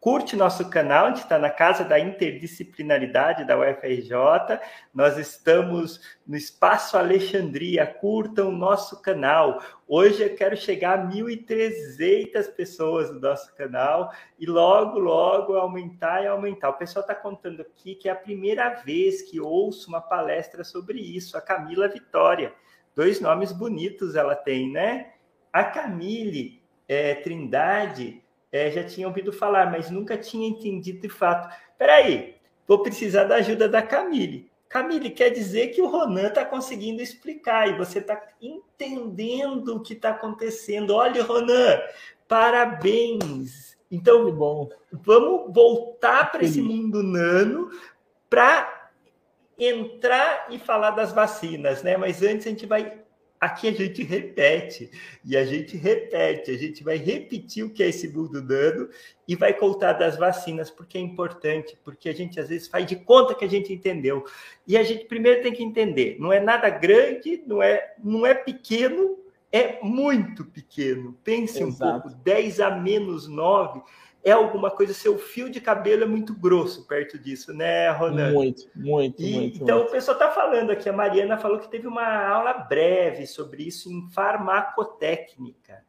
Curte 0.00 0.36
nosso 0.36 0.70
canal, 0.70 1.06
a 1.06 1.08
gente 1.08 1.24
está 1.24 1.40
na 1.40 1.50
Casa 1.50 1.82
da 1.82 1.98
Interdisciplinaridade 1.98 3.44
da 3.44 3.58
UFRJ. 3.58 4.60
Nós 4.94 5.18
estamos 5.18 6.00
no 6.24 6.36
Espaço 6.36 6.96
Alexandria. 6.96 7.84
Curtam 7.84 8.50
o 8.50 8.56
nosso 8.56 9.02
canal. 9.02 9.60
Hoje 9.88 10.22
eu 10.22 10.36
quero 10.36 10.56
chegar 10.56 11.00
a 11.00 11.04
1.300 11.04 12.46
pessoas 12.54 13.12
no 13.12 13.18
nosso 13.18 13.52
canal 13.56 14.12
e 14.38 14.46
logo, 14.46 15.00
logo 15.00 15.56
aumentar 15.56 16.22
e 16.22 16.28
aumentar. 16.28 16.68
O 16.68 16.78
pessoal 16.78 17.00
está 17.00 17.16
contando 17.16 17.62
aqui 17.62 17.96
que 17.96 18.08
é 18.08 18.12
a 18.12 18.16
primeira 18.16 18.68
vez 18.84 19.22
que 19.22 19.40
ouço 19.40 19.88
uma 19.88 20.00
palestra 20.00 20.62
sobre 20.62 21.00
isso. 21.00 21.36
A 21.36 21.40
Camila 21.40 21.88
Vitória. 21.88 22.54
Dois 22.94 23.20
nomes 23.20 23.50
bonitos 23.50 24.14
ela 24.14 24.36
tem, 24.36 24.70
né? 24.70 25.14
A 25.52 25.64
Camille 25.64 26.62
é, 26.86 27.16
Trindade 27.16 28.22
é, 28.50 28.70
já 28.70 28.84
tinha 28.84 29.06
ouvido 29.06 29.32
falar, 29.32 29.70
mas 29.70 29.90
nunca 29.90 30.16
tinha 30.16 30.48
entendido 30.48 31.00
de 31.00 31.08
fato. 31.08 31.54
Peraí, 31.76 32.36
vou 32.66 32.82
precisar 32.82 33.24
da 33.24 33.36
ajuda 33.36 33.68
da 33.68 33.82
Camille. 33.82 34.50
Camille, 34.68 35.10
quer 35.10 35.30
dizer 35.30 35.68
que 35.68 35.80
o 35.80 35.88
Ronan 35.88 36.28
está 36.28 36.44
conseguindo 36.44 37.00
explicar 37.00 37.68
e 37.68 37.76
você 37.76 38.00
está 38.00 38.20
entendendo 38.40 39.76
o 39.76 39.80
que 39.80 39.94
está 39.94 40.10
acontecendo. 40.10 40.94
Olha, 40.94 41.22
Ronan, 41.22 41.80
parabéns! 42.26 43.78
Então, 43.90 44.30
bom, 44.30 44.68
vamos 44.92 45.52
voltar 45.54 46.30
para 46.30 46.44
esse 46.44 46.60
mundo 46.60 47.02
nano 47.02 47.70
para 48.28 48.90
entrar 49.58 50.46
e 50.50 50.58
falar 50.58 50.90
das 50.90 51.12
vacinas, 51.12 51.82
né? 51.82 51.96
Mas 51.96 52.22
antes 52.22 52.46
a 52.46 52.50
gente 52.50 52.66
vai 52.66 52.98
Aqui 53.40 53.68
a 53.68 53.72
gente 53.72 54.02
repete, 54.02 54.90
e 55.24 55.36
a 55.36 55.44
gente 55.44 55.76
repete, 55.76 56.50
a 56.50 56.58
gente 56.58 56.82
vai 56.82 56.96
repetir 56.96 57.64
o 57.64 57.70
que 57.70 57.82
é 57.82 57.88
esse 57.88 58.08
mundo 58.08 58.42
dando 58.42 58.90
e 59.26 59.36
vai 59.36 59.54
contar 59.54 59.92
das 59.92 60.16
vacinas, 60.16 60.70
porque 60.70 60.98
é 60.98 61.00
importante, 61.00 61.78
porque 61.84 62.08
a 62.08 62.14
gente 62.14 62.40
às 62.40 62.48
vezes 62.48 62.66
faz 62.66 62.86
de 62.86 62.96
conta 62.96 63.34
que 63.34 63.44
a 63.44 63.48
gente 63.48 63.72
entendeu. 63.72 64.24
E 64.66 64.76
a 64.76 64.82
gente 64.82 65.04
primeiro 65.04 65.42
tem 65.42 65.52
que 65.52 65.62
entender, 65.62 66.16
não 66.18 66.32
é 66.32 66.40
nada 66.40 66.68
grande, 66.68 67.42
não 67.46 67.62
é, 67.62 67.94
não 68.02 68.26
é 68.26 68.34
pequeno, 68.34 69.16
é 69.52 69.78
muito 69.82 70.44
pequeno. 70.44 71.16
Pense 71.22 71.62
Exato. 71.62 71.98
um 71.98 72.00
pouco, 72.00 72.16
10 72.24 72.60
a 72.60 72.70
menos 72.70 73.28
9 73.28 73.82
é 74.24 74.32
alguma 74.32 74.70
coisa, 74.70 74.92
seu 74.92 75.16
fio 75.16 75.48
de 75.48 75.60
cabelo 75.60 76.02
é 76.02 76.06
muito 76.06 76.34
grosso 76.34 76.86
perto 76.86 77.18
disso, 77.18 77.52
né, 77.52 77.90
Ronan? 77.90 78.32
Muito, 78.32 78.68
muito, 78.74 79.22
e, 79.22 79.32
muito. 79.32 79.62
Então, 79.62 79.78
muito. 79.78 79.88
o 79.88 79.92
pessoal 79.92 80.16
está 80.16 80.30
falando 80.30 80.70
aqui, 80.70 80.88
a 80.88 80.92
Mariana 80.92 81.38
falou 81.38 81.58
que 81.58 81.70
teve 81.70 81.86
uma 81.86 82.26
aula 82.26 82.52
breve 82.52 83.26
sobre 83.26 83.62
isso 83.62 83.90
em 83.90 84.08
farmacotécnica. 84.10 85.84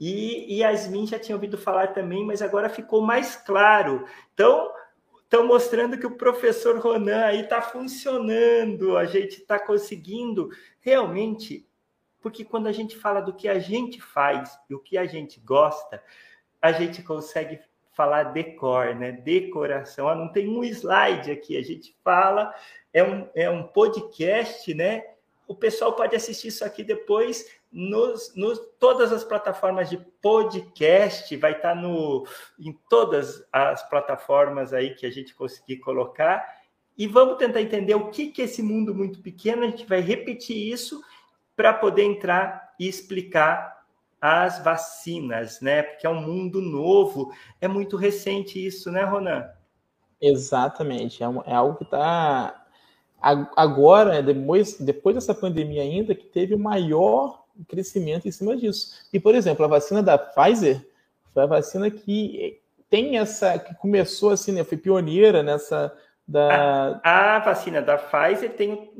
E, 0.00 0.54
e 0.54 0.60
Yasmin 0.60 1.06
já 1.06 1.18
tinha 1.18 1.36
ouvido 1.36 1.56
falar 1.56 1.88
também, 1.88 2.24
mas 2.24 2.42
agora 2.42 2.68
ficou 2.68 3.00
mais 3.00 3.36
claro. 3.36 4.04
Então, 4.34 4.70
estão 5.22 5.46
mostrando 5.46 5.98
que 5.98 6.06
o 6.06 6.16
professor 6.16 6.78
Ronan 6.78 7.24
aí 7.24 7.42
está 7.42 7.60
funcionando, 7.60 8.96
a 8.96 9.04
gente 9.04 9.38
está 9.40 9.58
conseguindo 9.58 10.50
realmente, 10.80 11.66
porque 12.20 12.44
quando 12.44 12.66
a 12.66 12.72
gente 12.72 12.96
fala 12.96 13.20
do 13.20 13.32
que 13.32 13.48
a 13.48 13.58
gente 13.58 14.00
faz 14.00 14.58
e 14.68 14.74
o 14.74 14.80
que 14.80 14.96
a 14.96 15.06
gente 15.06 15.40
gosta, 15.40 16.02
a 16.60 16.72
gente 16.72 17.02
consegue 17.02 17.60
falar 17.92 18.24
decor, 18.24 18.94
né? 18.94 19.12
Decoração. 19.12 20.08
Ah, 20.08 20.14
não 20.14 20.30
tem 20.30 20.48
um 20.48 20.62
slide 20.62 21.30
aqui, 21.30 21.56
a 21.56 21.62
gente 21.62 21.96
fala, 22.04 22.54
é 22.92 23.02
um, 23.02 23.28
é 23.34 23.48
um 23.48 23.62
podcast, 23.62 24.72
né? 24.74 25.02
O 25.48 25.54
pessoal 25.54 25.94
pode 25.94 26.14
assistir 26.14 26.48
isso 26.48 26.64
aqui 26.64 26.82
depois 26.82 27.46
nos, 27.72 28.34
nos 28.34 28.58
todas 28.78 29.12
as 29.12 29.22
plataformas 29.22 29.88
de 29.88 29.98
podcast, 30.20 31.34
vai 31.36 31.52
estar 31.52 31.74
no, 31.74 32.26
em 32.58 32.72
todas 32.88 33.46
as 33.52 33.88
plataformas 33.88 34.72
aí 34.72 34.94
que 34.94 35.06
a 35.06 35.10
gente 35.10 35.34
conseguir 35.34 35.76
colocar. 35.78 36.44
E 36.98 37.06
vamos 37.06 37.36
tentar 37.36 37.60
entender 37.60 37.94
o 37.94 38.10
que, 38.10 38.28
que 38.28 38.42
é 38.42 38.46
esse 38.46 38.62
mundo 38.62 38.94
muito 38.94 39.20
pequeno. 39.20 39.64
A 39.64 39.68
gente 39.68 39.86
vai 39.86 40.00
repetir 40.00 40.56
isso 40.56 41.02
para 41.54 41.72
poder 41.72 42.02
entrar 42.02 42.74
e 42.78 42.88
explicar 42.88 43.75
as 44.26 44.58
vacinas, 44.62 45.60
né? 45.60 45.82
Porque 45.82 46.06
é 46.06 46.10
um 46.10 46.20
mundo 46.20 46.60
novo, 46.60 47.32
é 47.60 47.68
muito 47.68 47.96
recente 47.96 48.64
isso, 48.64 48.90
né, 48.90 49.04
Ronan? 49.04 49.48
Exatamente, 50.20 51.22
é, 51.22 51.28
um, 51.28 51.42
é 51.42 51.54
algo 51.54 51.76
que 51.76 51.84
está 51.84 52.64
agora, 53.20 54.22
depois, 54.22 54.78
depois 54.78 55.14
dessa 55.14 55.34
pandemia 55.34 55.82
ainda, 55.82 56.14
que 56.14 56.26
teve 56.26 56.54
o 56.54 56.58
maior 56.58 57.44
crescimento 57.68 58.26
em 58.26 58.30
cima 58.30 58.56
disso. 58.56 59.06
E, 59.12 59.18
por 59.18 59.34
exemplo, 59.34 59.64
a 59.64 59.68
vacina 59.68 60.02
da 60.02 60.18
Pfizer 60.18 60.86
foi 61.32 61.42
a 61.42 61.46
vacina 61.46 61.90
que 61.90 62.60
tem 62.88 63.18
essa, 63.18 63.58
que 63.58 63.74
começou 63.74 64.30
assim, 64.30 64.52
né, 64.52 64.64
foi 64.64 64.78
pioneira 64.78 65.42
nessa 65.42 65.96
da... 66.26 67.00
A, 67.02 67.36
a 67.36 67.38
vacina 67.40 67.80
da 67.80 67.96
Pfizer 67.96 68.54
tem 68.54 68.92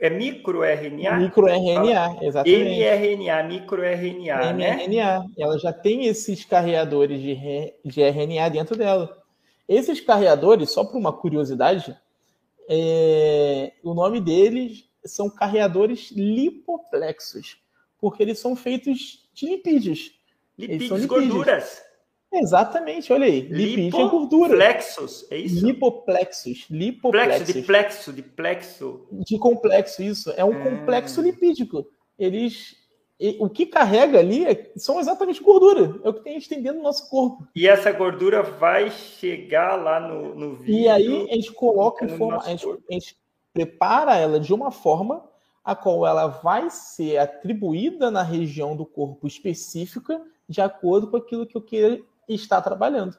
é 0.00 0.08
microRNA? 0.08 1.18
MicroRNA, 1.18 2.16
exatamente. 2.22 2.80
mRNA, 2.80 3.42
microRNA, 3.42 4.52
né? 4.54 4.86
mRNA. 4.86 5.26
Ela 5.38 5.58
já 5.58 5.72
tem 5.72 6.06
esses 6.06 6.44
carreadores 6.44 7.20
de, 7.20 7.36
de 7.84 8.02
RNA 8.02 8.48
dentro 8.48 8.76
dela. 8.76 9.18
Esses 9.68 10.00
carreadores, 10.00 10.70
só 10.70 10.84
por 10.84 10.96
uma 10.96 11.12
curiosidade, 11.12 11.94
é, 12.68 13.72
o 13.84 13.92
nome 13.92 14.20
deles 14.20 14.88
são 15.04 15.28
carreadores 15.28 16.10
lipoplexos, 16.12 17.58
porque 18.00 18.22
eles 18.22 18.38
são 18.38 18.56
feitos 18.56 19.28
de 19.34 19.46
lipídios. 19.46 20.12
Lipídios, 20.58 21.04
gorduras. 21.04 21.82
Exatamente, 22.32 23.12
olha 23.12 23.26
aí. 23.26 23.40
Lipídio 23.40 24.00
é 24.00 24.08
gordura. 24.08 24.52
Lipoplexos, 24.54 25.26
é 25.30 25.36
isso? 25.36 25.66
Lipoplexos. 25.66 26.66
Lipoplexos. 26.70 27.36
Plexo, 27.38 27.52
de 27.52 27.62
plexo, 27.62 28.12
de 28.12 28.22
plexo. 28.22 29.06
De 29.12 29.38
complexo, 29.38 30.02
isso. 30.02 30.32
É 30.36 30.44
um 30.44 30.50
hum. 30.50 30.62
complexo 30.62 31.20
lipídico. 31.20 31.86
Eles. 32.18 32.78
O 33.38 33.50
que 33.50 33.66
carrega 33.66 34.18
ali 34.18 34.46
é, 34.46 34.72
são 34.76 34.98
exatamente 34.98 35.42
gordura. 35.42 36.00
É 36.02 36.08
o 36.08 36.14
que 36.14 36.24
tem 36.24 36.38
estendendo 36.38 36.78
no 36.78 36.84
nosso 36.84 37.10
corpo. 37.10 37.46
E 37.54 37.68
essa 37.68 37.92
gordura 37.92 38.42
vai 38.42 38.90
chegar 38.90 39.76
lá 39.76 40.00
no, 40.00 40.34
no 40.34 40.56
vidro. 40.56 40.72
E 40.72 40.88
aí 40.88 41.28
a 41.30 41.34
gente 41.34 41.52
coloca 41.52 42.04
em 42.04 42.08
forma. 42.08 42.38
A 42.42 42.48
gente, 42.48 42.66
a 42.66 42.92
gente 42.92 43.16
prepara 43.52 44.16
ela 44.16 44.40
de 44.40 44.54
uma 44.54 44.70
forma 44.70 45.22
a 45.62 45.74
qual 45.74 46.06
ela 46.06 46.28
vai 46.28 46.70
ser 46.70 47.18
atribuída 47.18 48.10
na 48.10 48.22
região 48.22 48.74
do 48.74 48.86
corpo 48.86 49.26
específica 49.26 50.22
de 50.48 50.60
acordo 50.60 51.08
com 51.08 51.16
aquilo 51.16 51.46
que 51.46 51.56
eu 51.56 51.62
queira 51.62 52.00
está 52.34 52.60
trabalhando. 52.60 53.16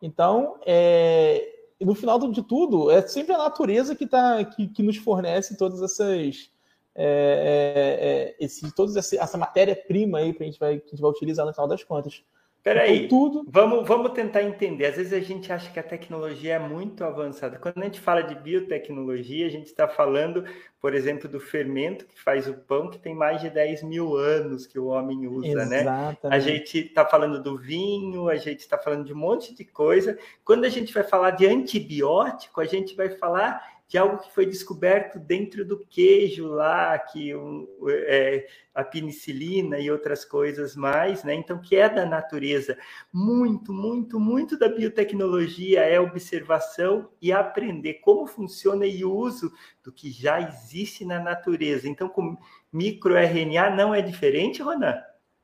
Então, 0.00 0.58
é, 0.66 1.54
no 1.80 1.94
final 1.94 2.18
de 2.30 2.42
tudo, 2.42 2.90
é 2.90 3.02
sempre 3.06 3.34
a 3.34 3.38
natureza 3.38 3.94
que, 3.94 4.06
tá, 4.06 4.44
que, 4.44 4.68
que 4.68 4.82
nos 4.82 4.96
fornece 4.96 5.56
todas 5.56 5.82
essas. 5.82 6.50
É, 6.96 8.36
é, 8.36 8.42
é 8.42 8.44
esse, 8.44 8.72
toda 8.72 8.96
essa, 8.98 9.16
essa 9.16 9.36
matéria-prima 9.36 10.18
aí 10.18 10.32
que 10.32 10.42
a, 10.42 10.46
gente 10.46 10.58
vai, 10.58 10.78
que 10.78 10.86
a 10.86 10.90
gente 10.90 11.00
vai 11.00 11.10
utilizar 11.10 11.44
no 11.44 11.52
final 11.52 11.66
das 11.66 11.82
contas. 11.82 12.22
Peraí, 12.64 13.08
tudo... 13.08 13.44
vamos, 13.46 13.86
vamos 13.86 14.12
tentar 14.12 14.42
entender. 14.42 14.86
Às 14.86 14.96
vezes 14.96 15.12
a 15.12 15.20
gente 15.20 15.52
acha 15.52 15.70
que 15.70 15.78
a 15.78 15.82
tecnologia 15.82 16.54
é 16.54 16.58
muito 16.58 17.04
avançada. 17.04 17.58
Quando 17.58 17.76
a 17.82 17.84
gente 17.84 18.00
fala 18.00 18.22
de 18.22 18.34
biotecnologia, 18.34 19.46
a 19.46 19.50
gente 19.50 19.66
está 19.66 19.86
falando, 19.86 20.42
por 20.80 20.94
exemplo, 20.94 21.28
do 21.28 21.38
fermento 21.38 22.06
que 22.06 22.18
faz 22.18 22.48
o 22.48 22.54
pão, 22.54 22.88
que 22.88 22.98
tem 22.98 23.14
mais 23.14 23.42
de 23.42 23.50
10 23.50 23.82
mil 23.82 24.16
anos 24.16 24.66
que 24.66 24.78
o 24.78 24.86
homem 24.86 25.26
usa, 25.26 25.46
Exatamente. 25.48 25.84
né? 25.84 26.16
A 26.22 26.38
gente 26.38 26.78
está 26.78 27.04
falando 27.04 27.42
do 27.42 27.58
vinho, 27.58 28.30
a 28.30 28.36
gente 28.36 28.60
está 28.60 28.78
falando 28.78 29.04
de 29.04 29.12
um 29.12 29.18
monte 29.18 29.54
de 29.54 29.66
coisa. 29.66 30.18
Quando 30.42 30.64
a 30.64 30.70
gente 30.70 30.90
vai 30.90 31.04
falar 31.04 31.32
de 31.32 31.46
antibiótico, 31.46 32.62
a 32.62 32.64
gente 32.64 32.96
vai 32.96 33.10
falar 33.10 33.73
que 33.94 33.98
é 33.98 34.00
algo 34.00 34.18
que 34.18 34.32
foi 34.32 34.44
descoberto 34.44 35.20
dentro 35.20 35.64
do 35.64 35.86
queijo 35.86 36.48
lá, 36.48 36.98
que 36.98 37.32
um, 37.32 37.64
é, 37.88 38.44
a 38.74 38.82
penicilina 38.82 39.78
e 39.78 39.88
outras 39.88 40.24
coisas 40.24 40.74
mais, 40.74 41.22
né? 41.22 41.32
Então, 41.32 41.60
que 41.60 41.76
é 41.76 41.88
da 41.88 42.04
natureza. 42.04 42.76
Muito, 43.12 43.72
muito, 43.72 44.18
muito 44.18 44.58
da 44.58 44.68
biotecnologia 44.68 45.82
é 45.82 46.00
observação 46.00 47.08
e 47.22 47.32
aprender 47.32 48.00
como 48.02 48.26
funciona 48.26 48.84
e 48.84 49.04
uso 49.04 49.52
do 49.84 49.92
que 49.92 50.10
já 50.10 50.40
existe 50.40 51.04
na 51.04 51.20
natureza. 51.20 51.88
Então, 51.88 52.08
com 52.08 52.36
microRNA 52.72 53.70
não 53.70 53.94
é 53.94 54.02
diferente, 54.02 54.60
Ronan? 54.60 55.00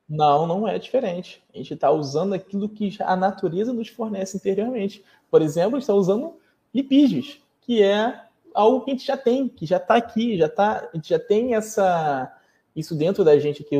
Não, 0.08 0.44
não 0.44 0.66
é 0.66 0.76
diferente. 0.76 1.40
A 1.54 1.56
gente 1.56 1.74
está 1.74 1.92
usando 1.92 2.32
aquilo 2.32 2.68
que 2.68 2.96
a 2.98 3.14
natureza 3.14 3.72
nos 3.72 3.86
fornece 3.86 4.36
interiormente. 4.36 5.04
Por 5.30 5.40
exemplo, 5.40 5.76
a 5.76 5.78
gente 5.78 5.84
está 5.84 5.94
usando 5.94 6.34
lipídios, 6.74 7.40
que 7.60 7.80
é 7.80 8.28
algo 8.54 8.84
que 8.84 8.90
a 8.90 8.94
gente 8.94 9.06
já 9.06 9.16
tem, 9.16 9.48
que 9.48 9.66
já 9.66 9.76
está 9.76 9.96
aqui, 9.96 10.36
já 10.36 10.48
tá, 10.48 10.88
a 10.92 10.96
gente 10.96 11.08
já 11.08 11.18
tem 11.18 11.54
essa, 11.54 12.32
isso 12.74 12.94
dentro 12.94 13.24
da 13.24 13.38
gente 13.38 13.62
aqui. 13.62 13.76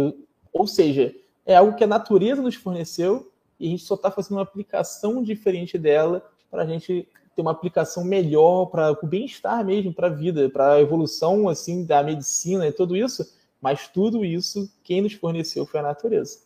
Ou 0.53 0.67
seja, 0.67 1.15
é 1.47 1.57
algo 1.57 1.77
que 1.77 1.85
a 1.85 1.87
natureza 1.87 2.43
nos 2.43 2.55
forneceu 2.55 3.33
e 3.59 3.67
a 3.67 3.71
gente 3.71 3.85
só 3.85 3.95
está 3.95 4.11
fazendo 4.11 4.39
uma 4.39 4.43
aplicação 4.43 5.23
diferente 5.23 5.79
dela 5.79 6.25
para 6.51 6.63
a 6.63 6.67
gente 6.67 7.09
ter 7.37 7.43
uma 7.43 7.53
aplicação 7.53 8.05
melhor 8.05 8.67
para 8.67 8.93
o 8.93 9.07
bem-estar 9.07 9.65
mesmo, 9.65 9.93
para 9.93 10.09
a 10.09 10.11
vida, 10.11 10.49
para 10.51 10.75
a 10.75 10.81
evolução 10.81 11.49
assim 11.49 11.85
da 11.85 12.03
medicina 12.03 12.67
e 12.67 12.73
tudo 12.73 12.97
isso 12.97 13.39
mas 13.61 13.89
tudo 13.89 14.25
isso, 14.25 14.73
quem 14.83 15.03
nos 15.03 15.13
forneceu 15.13 15.67
foi 15.67 15.81
a 15.81 15.85
natureza. 15.85 16.39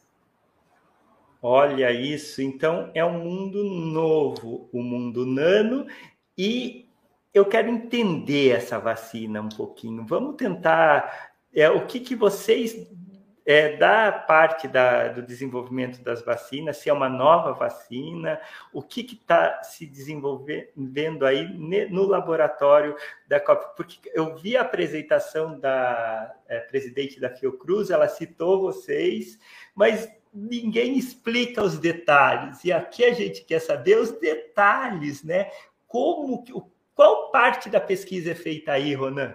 Olha 1.41 1.93
isso, 1.93 2.43
então 2.43 2.91
é 2.95 3.05
um 3.05 3.23
mundo 3.23 3.63
novo, 3.63 4.69
o 4.73 4.81
um 4.81 4.83
mundo 4.83 5.27
nano, 5.27 5.87
e 6.37 6.84
eu 7.35 7.45
quero 7.45 7.69
entender 7.69 8.51
essa 8.51 8.79
vacina 8.79 9.43
um 9.43 9.49
pouquinho. 9.49 10.07
Vamos 10.07 10.37
tentar. 10.37 11.33
É, 11.53 11.69
o 11.69 11.87
que, 11.87 12.01
que 12.01 12.15
vocês 12.15 12.89
é, 13.47 13.77
da 13.77 14.11
parte 14.11 14.67
da, 14.67 15.09
do 15.09 15.21
desenvolvimento 15.21 16.03
das 16.03 16.25
vacinas, 16.25 16.79
se 16.79 16.89
é 16.89 16.93
uma 16.93 17.09
nova 17.09 17.53
vacina, 17.53 18.41
o 18.73 18.83
que 18.83 19.03
está 19.03 19.63
se 19.63 19.85
desenvolvendo 19.85 21.27
aí 21.27 21.47
no 21.91 22.07
laboratório 22.07 22.97
da 23.29 23.39
COP? 23.39 23.77
Porque 23.77 24.11
eu 24.15 24.35
vi 24.37 24.57
a 24.57 24.63
apresentação 24.63 25.59
da 25.59 26.35
é, 26.49 26.61
presidente 26.61 27.21
da 27.21 27.29
Fiocruz, 27.29 27.91
ela 27.91 28.09
citou 28.09 28.63
vocês, 28.63 29.39
mas 29.75 30.09
ninguém 30.33 30.97
explica 30.97 31.63
os 31.63 31.79
detalhes, 31.79 32.65
e 32.65 32.73
aqui 32.73 33.05
a 33.05 33.13
gente 33.13 33.45
quer 33.45 33.61
saber 33.61 33.99
os 33.99 34.11
detalhes, 34.13 35.23
né? 35.23 35.51
Como, 35.87 36.43
qual 36.95 37.31
parte 37.31 37.69
da 37.69 37.81
pesquisa 37.81 38.33
é 38.33 38.35
feita 38.35 38.73
aí, 38.73 38.95
Ronan? 38.95 39.35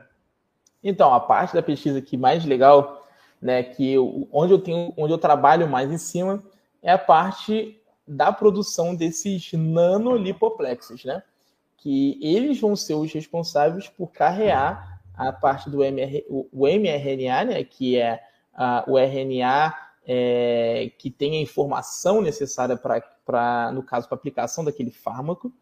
Então, 0.83 1.13
a 1.13 1.19
parte 1.19 1.53
da 1.53 1.61
pesquisa 1.61 2.01
que 2.01 2.15
mais 2.17 2.45
legal 2.45 3.05
né, 3.41 3.63
que 3.63 3.93
eu, 3.93 4.27
onde 4.31 4.53
eu 4.53 4.59
tenho, 4.59 4.93
onde 4.97 5.13
eu 5.13 5.17
trabalho 5.17 5.67
mais 5.67 5.91
em 5.91 5.97
cima 5.97 6.43
é 6.81 6.91
a 6.91 6.97
parte 6.97 7.81
da 8.07 8.31
produção 8.31 8.95
desses 8.95 9.53
nanolipoplexos, 9.53 11.05
né? 11.05 11.21
Que 11.77 12.17
eles 12.21 12.59
vão 12.59 12.75
ser 12.75 12.95
os 12.95 13.13
responsáveis 13.13 13.87
por 13.87 14.11
carrear 14.11 14.99
a 15.15 15.31
parte 15.31 15.69
do 15.69 15.83
MR, 15.83 16.25
o, 16.27 16.65
mRNA, 16.65 17.45
né? 17.45 17.63
Que 17.63 17.97
é 17.97 18.21
o 18.87 18.97
RNA 18.97 19.73
é, 20.05 20.91
que 20.97 21.11
tem 21.11 21.37
a 21.37 21.41
informação 21.41 22.21
necessária 22.21 22.75
para, 22.75 23.71
no 23.71 23.83
caso, 23.83 24.07
para 24.07 24.17
aplicação 24.17 24.63
daquele 24.63 24.91
fármaco. 24.91 25.53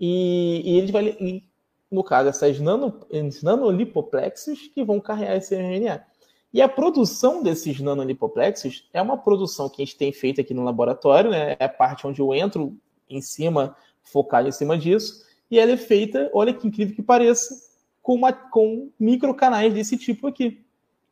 E, 0.00 0.62
e 0.64 0.78
eles 0.78 0.90
vai, 0.90 1.16
e, 1.20 1.44
no 1.90 2.02
caso, 2.02 2.28
essas 2.28 2.58
nano, 2.60 3.00
nanolipoplexos 3.42 4.68
que 4.68 4.84
vão 4.84 5.00
carregar 5.00 5.36
esse 5.36 5.54
RNA. 5.54 6.04
E 6.52 6.62
a 6.62 6.68
produção 6.68 7.42
desses 7.42 7.80
nanolipoplexos 7.80 8.88
é 8.92 9.02
uma 9.02 9.16
produção 9.16 9.68
que 9.68 9.82
a 9.82 9.84
gente 9.84 9.96
tem 9.96 10.12
feito 10.12 10.40
aqui 10.40 10.54
no 10.54 10.64
laboratório, 10.64 11.30
né? 11.30 11.56
É 11.58 11.64
a 11.64 11.68
parte 11.68 12.06
onde 12.06 12.20
eu 12.20 12.32
entro 12.32 12.76
em 13.08 13.20
cima, 13.20 13.76
focado 14.02 14.48
em 14.48 14.52
cima 14.52 14.78
disso, 14.78 15.24
e 15.50 15.58
ela 15.58 15.72
é 15.72 15.76
feita, 15.76 16.30
olha 16.32 16.54
que 16.54 16.66
incrível 16.66 16.94
que 16.94 17.02
pareça, 17.02 17.54
com, 18.00 18.14
uma, 18.14 18.32
com 18.32 18.90
microcanais 18.98 19.72
desse 19.74 19.96
tipo 19.96 20.26
aqui. 20.26 20.64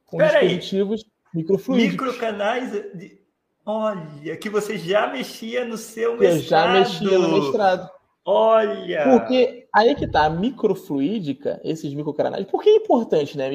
Com 0.07 0.19
Pera 0.19 0.41
dispositivos 0.41 1.05
microfluídicos. 1.35 2.07
Microcanais 2.07 2.71
de... 2.71 3.19
Olha, 3.65 4.37
que 4.37 4.51
você 4.51 4.77
já 4.77 5.07
mexia 5.07 5.65
no 5.65 5.77
seu 5.77 6.17
mestrado. 6.17 6.37
Eu 6.37 6.43
já 6.43 6.73
mexia 6.73 7.19
no 7.19 7.41
mestrado. 7.41 7.91
Olha! 8.25 9.05
Porque 9.05 9.67
aí 9.73 9.95
que 9.95 10.07
tá, 10.07 10.27
a 10.27 10.31
microfluídica, 10.31 11.61
esses 11.65 11.93
microcanais, 11.93 12.47
por 12.47 12.63
que 12.63 12.71
é 12.71 12.77
importante, 12.77 13.37
né? 13.37 13.49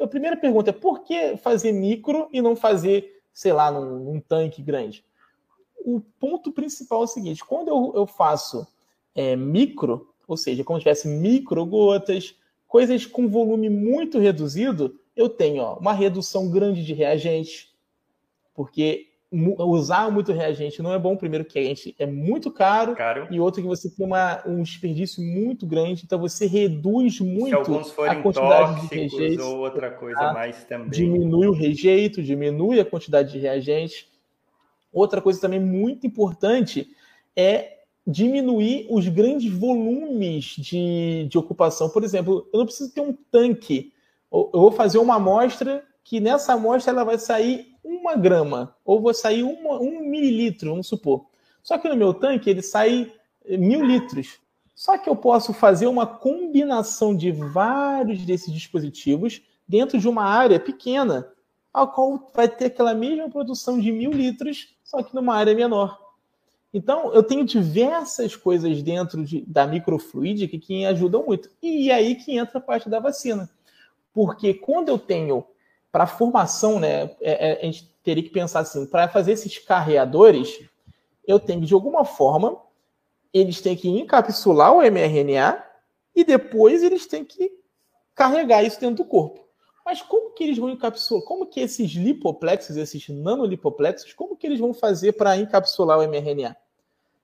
A 0.00 0.06
primeira 0.06 0.36
pergunta 0.36 0.70
é 0.70 0.72
por 0.72 1.02
que 1.02 1.36
fazer 1.36 1.72
micro 1.72 2.28
e 2.32 2.42
não 2.42 2.56
fazer, 2.56 3.20
sei 3.32 3.52
lá, 3.52 3.70
num, 3.70 3.98
num 3.98 4.20
tanque 4.20 4.62
grande? 4.62 5.04
O 5.84 6.00
ponto 6.00 6.50
principal 6.52 7.02
é 7.02 7.04
o 7.04 7.08
seguinte: 7.08 7.44
quando 7.44 7.68
eu, 7.68 7.92
eu 7.94 8.06
faço 8.06 8.66
é, 9.14 9.36
micro, 9.36 10.12
ou 10.26 10.36
seja, 10.36 10.64
como 10.64 10.78
se 10.78 10.82
tivesse 10.82 11.08
micro 11.08 11.64
gotas, 11.64 12.34
coisas 12.66 13.06
com 13.06 13.28
volume 13.28 13.70
muito 13.70 14.18
reduzido, 14.18 14.98
eu 15.16 15.28
tenho 15.28 15.62
ó, 15.62 15.78
uma 15.78 15.92
redução 15.92 16.50
grande 16.50 16.84
de 16.84 16.92
reagentes, 16.92 17.72
porque 18.54 19.07
usar 19.30 20.10
muito 20.10 20.32
reagente 20.32 20.82
não 20.82 20.92
é 20.92 20.98
bom. 20.98 21.16
Primeiro, 21.16 21.44
que 21.44 21.58
a 21.58 21.62
gente 21.62 21.94
é 21.98 22.06
muito 22.06 22.50
caro, 22.50 22.94
caro. 22.94 23.28
e 23.30 23.38
outro, 23.38 23.60
que 23.60 23.68
você 23.68 23.90
tem 23.90 24.06
uma, 24.06 24.42
um 24.46 24.62
desperdício 24.62 25.22
muito 25.22 25.66
grande. 25.66 26.02
Então, 26.04 26.18
você 26.18 26.46
reduz 26.46 27.20
muito 27.20 27.56
a 28.06 28.16
quantidade 28.16 28.88
de 28.88 28.94
reagentes. 28.94 29.44
ou 29.44 29.58
outra 29.58 29.90
coisa 29.90 30.18
tá? 30.18 30.32
mais 30.32 30.64
também. 30.64 30.90
Diminui 30.90 31.46
o 31.46 31.52
rejeito, 31.52 32.22
diminui 32.22 32.80
a 32.80 32.84
quantidade 32.84 33.32
de 33.32 33.38
reagentes. 33.38 34.06
Outra 34.92 35.20
coisa 35.20 35.40
também 35.40 35.60
muito 35.60 36.06
importante 36.06 36.88
é 37.36 37.78
diminuir 38.06 38.86
os 38.88 39.06
grandes 39.06 39.52
volumes 39.52 40.56
de, 40.56 41.26
de 41.28 41.36
ocupação. 41.36 41.90
Por 41.90 42.02
exemplo, 42.02 42.48
eu 42.52 42.58
não 42.60 42.66
preciso 42.66 42.92
ter 42.94 43.02
um 43.02 43.12
tanque. 43.30 43.92
Eu 44.32 44.50
vou 44.54 44.72
fazer 44.72 44.96
uma 44.96 45.16
amostra 45.16 45.84
que 46.02 46.18
nessa 46.18 46.54
amostra 46.54 46.90
ela 46.90 47.04
vai 47.04 47.18
sair 47.18 47.67
uma 47.88 48.16
grama, 48.16 48.76
ou 48.84 49.00
vou 49.00 49.14
sair 49.14 49.42
uma, 49.42 49.80
um 49.80 50.00
mililitro, 50.00 50.70
vamos 50.70 50.86
supor. 50.86 51.26
Só 51.62 51.78
que 51.78 51.88
no 51.88 51.96
meu 51.96 52.12
tanque 52.12 52.50
ele 52.50 52.62
sai 52.62 53.12
mil 53.48 53.84
litros. 53.84 54.38
Só 54.74 54.96
que 54.96 55.08
eu 55.08 55.16
posso 55.16 55.52
fazer 55.52 55.86
uma 55.86 56.06
combinação 56.06 57.16
de 57.16 57.32
vários 57.32 58.24
desses 58.24 58.52
dispositivos 58.52 59.42
dentro 59.66 59.98
de 59.98 60.08
uma 60.08 60.24
área 60.24 60.60
pequena, 60.60 61.28
a 61.72 61.86
qual 61.86 62.30
vai 62.34 62.48
ter 62.48 62.66
aquela 62.66 62.94
mesma 62.94 63.28
produção 63.28 63.78
de 63.78 63.90
mil 63.90 64.12
litros, 64.12 64.76
só 64.84 65.02
que 65.02 65.14
numa 65.14 65.34
área 65.34 65.54
menor. 65.54 65.98
Então, 66.72 67.12
eu 67.12 67.22
tenho 67.22 67.44
diversas 67.44 68.36
coisas 68.36 68.82
dentro 68.82 69.24
de, 69.24 69.40
da 69.46 69.66
microfluídica 69.66 70.58
que 70.58 70.84
ajudam 70.84 71.24
muito. 71.24 71.50
E 71.62 71.90
aí 71.90 72.14
que 72.14 72.36
entra 72.36 72.58
a 72.58 72.62
parte 72.62 72.88
da 72.88 73.00
vacina. 73.00 73.48
Porque 74.12 74.52
quando 74.52 74.88
eu 74.88 74.98
tenho 74.98 75.44
para 75.90 76.04
a 76.04 76.06
formação, 76.06 76.78
né, 76.78 77.10
é, 77.20 77.50
é, 77.50 77.60
a 77.60 77.64
gente 77.64 77.90
teria 78.02 78.22
que 78.22 78.30
pensar 78.30 78.60
assim, 78.60 78.86
para 78.86 79.08
fazer 79.08 79.32
esses 79.32 79.58
carreadores, 79.58 80.60
eu 81.26 81.38
tenho 81.38 81.60
que, 81.60 81.66
de 81.66 81.74
alguma 81.74 82.04
forma, 82.04 82.56
eles 83.32 83.60
têm 83.60 83.76
que 83.76 83.88
encapsular 83.88 84.72
o 84.72 84.82
mRNA 84.82 85.62
e 86.14 86.24
depois 86.24 86.82
eles 86.82 87.06
têm 87.06 87.24
que 87.24 87.52
carregar 88.14 88.62
isso 88.62 88.80
dentro 88.80 89.04
do 89.04 89.08
corpo. 89.08 89.46
Mas 89.84 90.02
como 90.02 90.32
que 90.32 90.44
eles 90.44 90.58
vão 90.58 90.70
encapsular? 90.70 91.22
Como 91.24 91.46
que 91.46 91.60
esses 91.60 91.90
lipoplexos, 91.92 92.76
esses 92.76 93.08
nanolipoplexos, 93.08 94.12
como 94.12 94.36
que 94.36 94.46
eles 94.46 94.60
vão 94.60 94.74
fazer 94.74 95.12
para 95.12 95.36
encapsular 95.36 95.98
o 95.98 96.02
mRNA? 96.02 96.56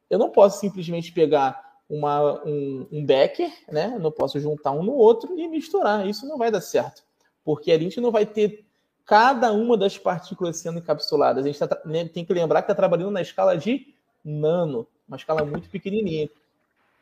Eu 0.09 0.19
não 0.19 0.31
posso 0.31 0.61
simplesmente 0.61 1.13
pegar 1.13 1.63
uma, 1.89 2.43
um, 2.45 2.87
um 2.91 3.05
Becker, 3.05 3.53
né? 3.71 3.93
Eu 3.95 4.01
não 4.01 4.11
posso 4.11 4.39
juntar 4.41 4.73
um 4.73 4.83
no 4.83 4.95
outro 4.95 5.39
e 5.39 5.47
misturar. 5.49 6.07
Isso 6.07 6.27
não 6.27 6.39
vai 6.39 6.51
dar 6.51 6.61
certo 6.61 7.03
porque 7.45 7.71
a 7.71 7.79
gente 7.79 8.01
não 8.01 8.11
vai 8.11 8.25
ter 8.25 8.65
cada 9.05 9.53
uma 9.53 9.77
das 9.77 9.99
partículas 9.99 10.57
sendo 10.57 10.79
encapsuladas. 10.79 11.45
A 11.45 11.47
gente 11.47 11.59
tá, 11.59 11.81
né, 11.85 12.09
tem 12.09 12.25
que 12.25 12.33
lembrar 12.33 12.63
que 12.63 12.65
está 12.65 12.75
trabalhando 12.75 13.11
na 13.11 13.21
escala 13.21 13.57
de 13.57 13.95
nano, 14.25 14.87
uma 15.07 15.17
escala 15.17 15.45
muito 15.45 15.69
pequenininha. 15.69 16.29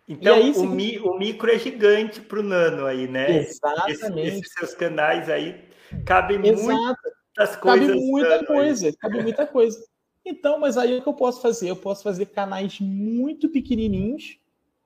Então, 0.08 0.34
aí, 0.34 0.50
o, 0.50 0.64
mi, 0.64 0.98
o, 0.98 1.16
micro 1.16 1.48
é 1.50 1.58
gigante 1.58 2.20
para 2.20 2.40
o 2.40 2.42
nano 2.42 2.86
aí, 2.86 3.06
né? 3.06 3.38
Exatamente. 3.38 3.92
Esse, 3.92 4.38
esses 4.38 4.52
seus 4.52 4.74
canais 4.74 5.30
aí 5.30 5.64
cabem 6.04 6.38
muitas 6.38 7.56
coisas. 7.56 7.60
Cabe 7.60 7.94
muita 7.94 8.44
coisa, 8.44 8.86
aí. 8.88 8.92
cabe 8.96 9.22
muita 9.22 9.46
coisa. 9.46 9.84
Então, 10.24 10.58
mas 10.58 10.76
aí 10.76 10.98
o 10.98 11.02
que 11.02 11.08
eu 11.08 11.14
posso 11.14 11.40
fazer? 11.40 11.70
Eu 11.70 11.76
posso 11.76 12.02
fazer 12.02 12.26
canais 12.26 12.80
muito 12.80 13.48
pequenininhos, 13.48 14.38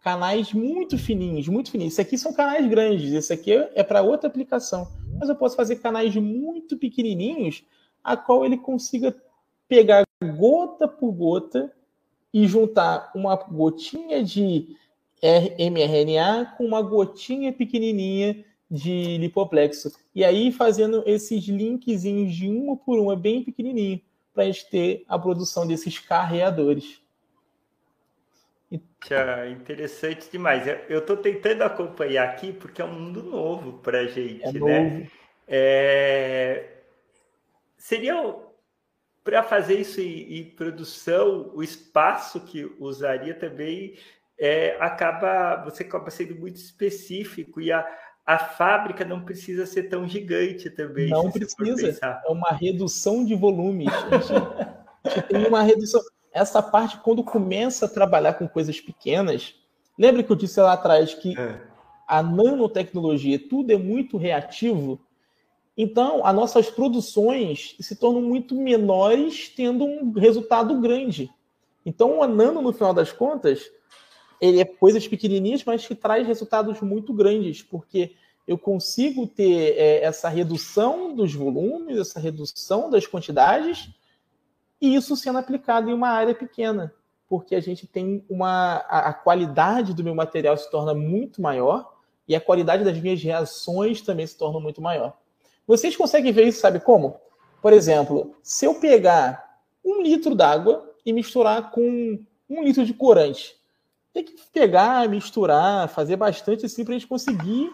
canais 0.04 0.52
muito 0.52 0.98
fininhos, 0.98 1.48
muito 1.48 1.70
fininhos. 1.70 1.94
Isso 1.94 2.02
aqui 2.02 2.18
são 2.18 2.34
canais 2.34 2.66
grandes, 2.68 3.12
esse 3.12 3.32
aqui 3.32 3.52
é 3.74 3.82
para 3.82 4.02
outra 4.02 4.28
aplicação 4.28 4.86
mas 5.18 5.28
eu 5.28 5.36
posso 5.36 5.56
fazer 5.56 5.76
canais 5.76 6.14
muito 6.16 6.76
pequenininhos, 6.76 7.64
a 8.02 8.16
qual 8.16 8.44
ele 8.44 8.56
consiga 8.56 9.14
pegar 9.68 10.04
gota 10.36 10.86
por 10.86 11.12
gota 11.12 11.72
e 12.32 12.46
juntar 12.46 13.10
uma 13.14 13.36
gotinha 13.36 14.22
de 14.22 14.76
mRNA 15.22 16.54
com 16.56 16.64
uma 16.64 16.82
gotinha 16.82 17.52
pequenininha 17.52 18.44
de 18.70 19.16
lipoplexo. 19.18 19.92
E 20.14 20.24
aí 20.24 20.52
fazendo 20.52 21.02
esses 21.06 21.44
linkzinhos 21.44 22.34
de 22.34 22.48
uma 22.48 22.76
por 22.76 22.98
uma, 22.98 23.16
bem 23.16 23.42
pequenininho, 23.42 24.00
para 24.34 24.44
a 24.44 24.46
gente 24.46 24.68
ter 24.68 25.04
a 25.08 25.18
produção 25.18 25.66
desses 25.66 25.98
carreadores. 25.98 27.00
Tchau, 29.00 29.46
interessante 29.48 30.28
demais. 30.30 30.66
Eu 30.88 30.98
estou 30.98 31.16
tentando 31.16 31.62
acompanhar 31.62 32.28
aqui 32.28 32.52
porque 32.52 32.82
é 32.82 32.84
um 32.84 32.92
mundo 32.92 33.22
novo 33.22 33.78
para 33.78 34.00
a 34.00 34.06
gente, 34.06 34.44
é 34.44 34.52
né? 34.52 35.08
É... 35.46 36.72
Seria 37.76 38.14
para 39.22 39.42
fazer 39.42 39.80
isso 39.80 40.00
em, 40.00 40.38
em, 40.38 40.44
produção, 40.44 41.50
o 41.54 41.62
espaço 41.62 42.40
que 42.40 42.64
usaria 42.78 43.34
também 43.34 43.94
é, 44.38 44.76
acaba 44.80 45.64
você 45.64 45.82
acaba 45.82 46.10
sendo 46.10 46.36
muito 46.36 46.56
específico 46.56 47.60
e 47.60 47.72
a, 47.72 47.84
a 48.24 48.38
fábrica 48.38 49.04
não 49.04 49.24
precisa 49.24 49.66
ser 49.66 49.84
tão 49.84 50.06
gigante 50.08 50.68
também. 50.70 51.08
Não 51.08 51.30
precisa. 51.30 52.20
É 52.24 52.30
uma 52.30 52.50
redução 52.50 53.24
de 53.24 53.34
volumes. 53.34 53.88
A 53.92 54.18
gente, 54.18 54.32
a 55.04 55.08
gente 55.08 55.28
tem 55.28 55.46
uma 55.46 55.62
redução. 55.62 56.00
Essa 56.36 56.62
parte, 56.62 56.98
quando 56.98 57.24
começa 57.24 57.86
a 57.86 57.88
trabalhar 57.88 58.34
com 58.34 58.46
coisas 58.46 58.78
pequenas, 58.78 59.54
lembra 59.98 60.22
que 60.22 60.30
eu 60.30 60.36
disse 60.36 60.60
lá 60.60 60.74
atrás 60.74 61.14
que 61.14 61.34
é. 61.34 61.62
a 62.06 62.22
nanotecnologia, 62.22 63.38
tudo 63.38 63.72
é 63.72 63.78
muito 63.78 64.18
reativo. 64.18 65.00
Então, 65.74 66.26
as 66.26 66.34
nossas 66.34 66.68
produções 66.68 67.74
se 67.80 67.96
tornam 67.96 68.20
muito 68.20 68.54
menores, 68.54 69.48
tendo 69.48 69.86
um 69.86 70.12
resultado 70.12 70.78
grande. 70.78 71.30
Então, 71.86 72.22
a 72.22 72.28
nano, 72.28 72.60
no 72.60 72.70
final 72.74 72.92
das 72.92 73.10
contas, 73.10 73.70
ele 74.38 74.60
é 74.60 74.64
coisas 74.66 75.08
pequenininhas, 75.08 75.64
mas 75.64 75.86
que 75.86 75.94
traz 75.94 76.26
resultados 76.26 76.82
muito 76.82 77.14
grandes, 77.14 77.62
porque 77.62 78.12
eu 78.46 78.58
consigo 78.58 79.26
ter 79.26 79.74
é, 79.78 80.04
essa 80.04 80.28
redução 80.28 81.14
dos 81.14 81.32
volumes, 81.32 81.96
essa 81.96 82.20
redução 82.20 82.90
das 82.90 83.06
quantidades, 83.06 83.88
e 84.80 84.94
isso 84.94 85.16
sendo 85.16 85.38
aplicado 85.38 85.90
em 85.90 85.94
uma 85.94 86.08
área 86.08 86.34
pequena, 86.34 86.92
porque 87.28 87.54
a 87.54 87.60
gente 87.60 87.86
tem 87.86 88.24
uma. 88.28 88.84
A, 88.88 89.08
a 89.08 89.14
qualidade 89.14 89.94
do 89.94 90.04
meu 90.04 90.14
material 90.14 90.56
se 90.56 90.70
torna 90.70 90.94
muito 90.94 91.40
maior 91.40 91.92
e 92.28 92.34
a 92.34 92.40
qualidade 92.40 92.84
das 92.84 92.98
minhas 92.98 93.22
reações 93.22 94.00
também 94.00 94.26
se 94.26 94.36
torna 94.36 94.60
muito 94.60 94.82
maior. 94.82 95.16
Vocês 95.66 95.96
conseguem 95.96 96.32
ver 96.32 96.46
isso, 96.46 96.60
sabe 96.60 96.80
como? 96.80 97.20
Por 97.60 97.72
exemplo, 97.72 98.34
se 98.42 98.64
eu 98.64 98.74
pegar 98.74 99.60
um 99.84 100.02
litro 100.02 100.34
d'água 100.34 100.92
e 101.04 101.12
misturar 101.12 101.70
com 101.70 102.18
um 102.48 102.62
litro 102.62 102.84
de 102.84 102.94
corante, 102.94 103.56
tem 104.12 104.24
que 104.24 104.34
pegar, 104.52 105.08
misturar, 105.08 105.88
fazer 105.88 106.16
bastante 106.16 106.66
assim 106.66 106.84
para 106.84 106.94
a 106.94 106.98
gente 106.98 107.08
conseguir 107.08 107.72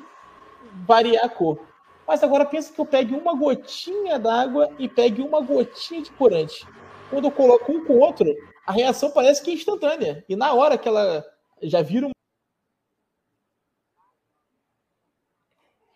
variar 0.87 1.25
a 1.25 1.29
cor. 1.29 1.61
Mas 2.07 2.23
agora 2.23 2.45
pensa 2.45 2.73
que 2.73 2.81
eu 2.81 2.87
pegue 2.87 3.15
uma 3.15 3.35
gotinha 3.35 4.19
d'água 4.19 4.71
e 4.79 4.89
pegue 4.89 5.23
uma 5.23 5.41
gotinha 5.41 6.03
de 6.03 6.11
corante. 6.13 6.67
Quando 7.13 7.27
eu 7.27 7.31
coloco 7.31 7.71
um 7.71 7.85
com 7.85 7.93
o 7.93 7.99
outro, 7.99 8.35
a 8.67 8.73
reação 8.73 9.11
parece 9.11 9.43
que 9.43 9.51
é 9.51 9.53
instantânea. 9.53 10.25
E 10.27 10.35
na 10.35 10.55
hora 10.55 10.79
que 10.79 10.89
ela 10.89 11.23
já 11.61 11.83
vira 11.83 12.07
um 12.07 12.11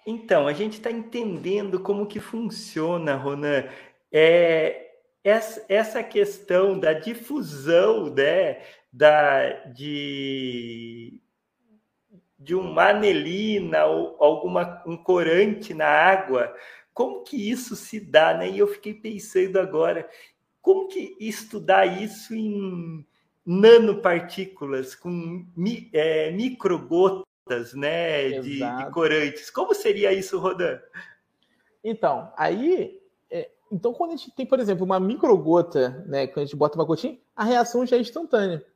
Então, 0.06 0.46
a 0.46 0.52
gente 0.52 0.74
está 0.74 0.90
entendendo 0.90 1.80
como 1.80 2.06
que 2.06 2.20
funciona, 2.20 3.16
Ronan. 3.16 3.64
É, 4.12 4.90
essa, 5.24 5.64
essa 5.70 6.02
questão 6.02 6.78
da 6.78 6.92
difusão 6.92 8.12
né, 8.14 8.60
da, 8.92 9.64
de, 9.72 11.22
de 12.38 12.54
uma 12.54 12.90
anelina 12.90 13.86
ou 13.86 14.22
alguma, 14.22 14.82
um 14.86 14.98
corante 14.98 15.72
na 15.72 15.88
água, 15.88 16.54
como 16.92 17.24
que 17.24 17.50
isso 17.50 17.74
se 17.74 17.98
dá, 17.98 18.34
né? 18.34 18.50
E 18.50 18.58
eu 18.58 18.68
fiquei 18.68 18.94
pensando 18.94 19.58
agora, 19.58 20.08
como 20.66 20.88
que 20.88 21.16
estudar 21.20 21.86
isso 21.86 22.34
em 22.34 23.06
nanopartículas, 23.46 24.96
com 24.96 25.46
mi, 25.56 25.88
é, 25.92 26.32
microgotas, 26.32 27.72
né, 27.72 28.40
de, 28.40 28.58
de, 28.58 28.90
corantes? 28.90 29.48
Como 29.48 29.72
seria 29.72 30.12
isso, 30.12 30.40
Rodan? 30.40 30.80
Então, 31.84 32.32
aí 32.36 33.00
é, 33.30 33.48
então, 33.70 33.94
quando 33.94 34.14
a 34.14 34.16
gente 34.16 34.32
tem, 34.32 34.44
por 34.44 34.58
exemplo, 34.58 34.84
uma 34.84 34.98
microgota, 34.98 36.04
né, 36.08 36.26
quando 36.26 36.42
a 36.42 36.46
gente 36.46 36.56
bota 36.56 36.76
uma 36.76 36.84
gotinha, 36.84 37.16
a 37.36 37.44
reação 37.44 37.86
já 37.86 37.96
é 37.96 38.00
instantânea. 38.00 38.66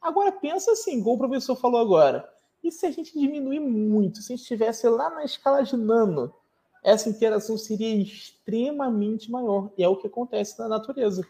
Agora 0.00 0.30
pensa 0.30 0.70
assim, 0.70 0.98
igual 1.00 1.16
o 1.16 1.18
professor 1.18 1.56
falou 1.56 1.80
agora. 1.80 2.32
E 2.62 2.70
se 2.70 2.86
a 2.86 2.92
gente 2.92 3.18
diminuir 3.18 3.58
muito, 3.58 4.22
se 4.22 4.32
a 4.32 4.36
gente 4.36 4.42
estivesse 4.42 4.88
lá 4.88 5.10
na 5.10 5.24
escala 5.24 5.64
de 5.64 5.76
nano, 5.76 6.32
essa 6.80 7.08
interação 7.08 7.58
seria 7.58 7.92
extremamente 7.96 9.32
maior. 9.32 9.72
E 9.76 9.82
é 9.82 9.88
o 9.88 9.96
que 9.96 10.06
acontece 10.06 10.56
na 10.60 10.68
natureza. 10.68 11.26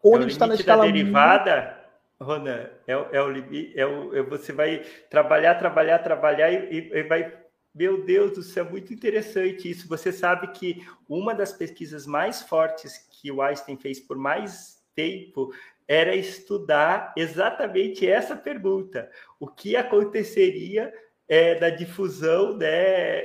Quando 0.00 0.14
é 0.14 0.18
a 0.18 0.22
gente 0.22 0.32
está 0.32 0.46
na 0.46 0.54
escala. 0.54 0.84
Da 0.84 0.92
derivada. 0.92 1.76
Ronan, 2.20 2.70
é, 2.86 2.92
é 3.12 3.22
o 3.22 3.30
limite. 3.30 3.78
É 3.78 3.86
o, 3.86 4.14
é, 4.16 4.22
você 4.22 4.52
vai 4.52 4.82
trabalhar, 5.10 5.54
trabalhar, 5.56 5.98
trabalhar 5.98 6.50
e, 6.50 6.90
e 6.92 7.02
vai. 7.02 7.32
Meu 7.74 8.04
Deus 8.04 8.32
do 8.32 8.42
céu, 8.42 8.64
muito 8.64 8.94
interessante 8.94 9.70
isso. 9.70 9.86
Você 9.88 10.10
sabe 10.10 10.48
que 10.48 10.82
uma 11.06 11.34
das 11.34 11.52
pesquisas 11.52 12.06
mais 12.06 12.40
fortes 12.42 13.06
que 13.10 13.30
o 13.30 13.42
Einstein 13.42 13.76
fez 13.76 14.00
por 14.00 14.16
mais 14.16 14.82
tempo 14.94 15.52
era 15.86 16.14
estudar 16.14 17.12
exatamente 17.16 18.08
essa 18.08 18.34
pergunta: 18.34 19.10
o 19.38 19.46
que 19.46 19.76
aconteceria 19.76 20.92
é, 21.28 21.54
da 21.56 21.70
difusão 21.70 22.56
né, 22.56 22.68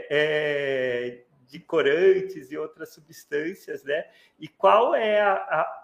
é, 0.09 1.23
de 1.47 1.59
corantes 1.59 2.51
e 2.51 2.57
outras 2.57 2.93
substâncias, 2.93 3.83
né? 3.83 4.05
E 4.39 4.47
qual 4.47 4.95
é 4.95 5.21
a, 5.21 5.33
a, 5.33 5.80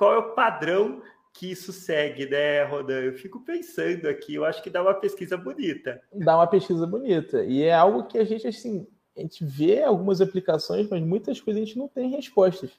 qual 0.00 0.14
é 0.14 0.16
o 0.16 0.32
padrão 0.32 1.02
que 1.34 1.50
isso 1.50 1.74
segue, 1.74 2.24
né, 2.24 2.64
Rodan? 2.64 3.00
Eu 3.00 3.18
fico 3.18 3.38
pensando 3.40 4.08
aqui, 4.08 4.36
eu 4.36 4.46
acho 4.46 4.62
que 4.62 4.70
dá 4.70 4.80
uma 4.80 4.94
pesquisa 4.94 5.36
bonita. 5.36 6.00
Dá 6.10 6.36
uma 6.38 6.46
pesquisa 6.46 6.86
bonita. 6.86 7.44
E 7.44 7.64
é 7.64 7.74
algo 7.74 8.04
que 8.04 8.16
a 8.16 8.24
gente, 8.24 8.46
assim, 8.46 8.86
a 9.14 9.20
gente 9.20 9.44
vê 9.44 9.82
algumas 9.82 10.22
aplicações, 10.22 10.88
mas 10.88 11.02
muitas 11.02 11.38
coisas 11.38 11.62
a 11.62 11.66
gente 11.66 11.76
não 11.76 11.86
tem 11.86 12.08
respostas. 12.08 12.70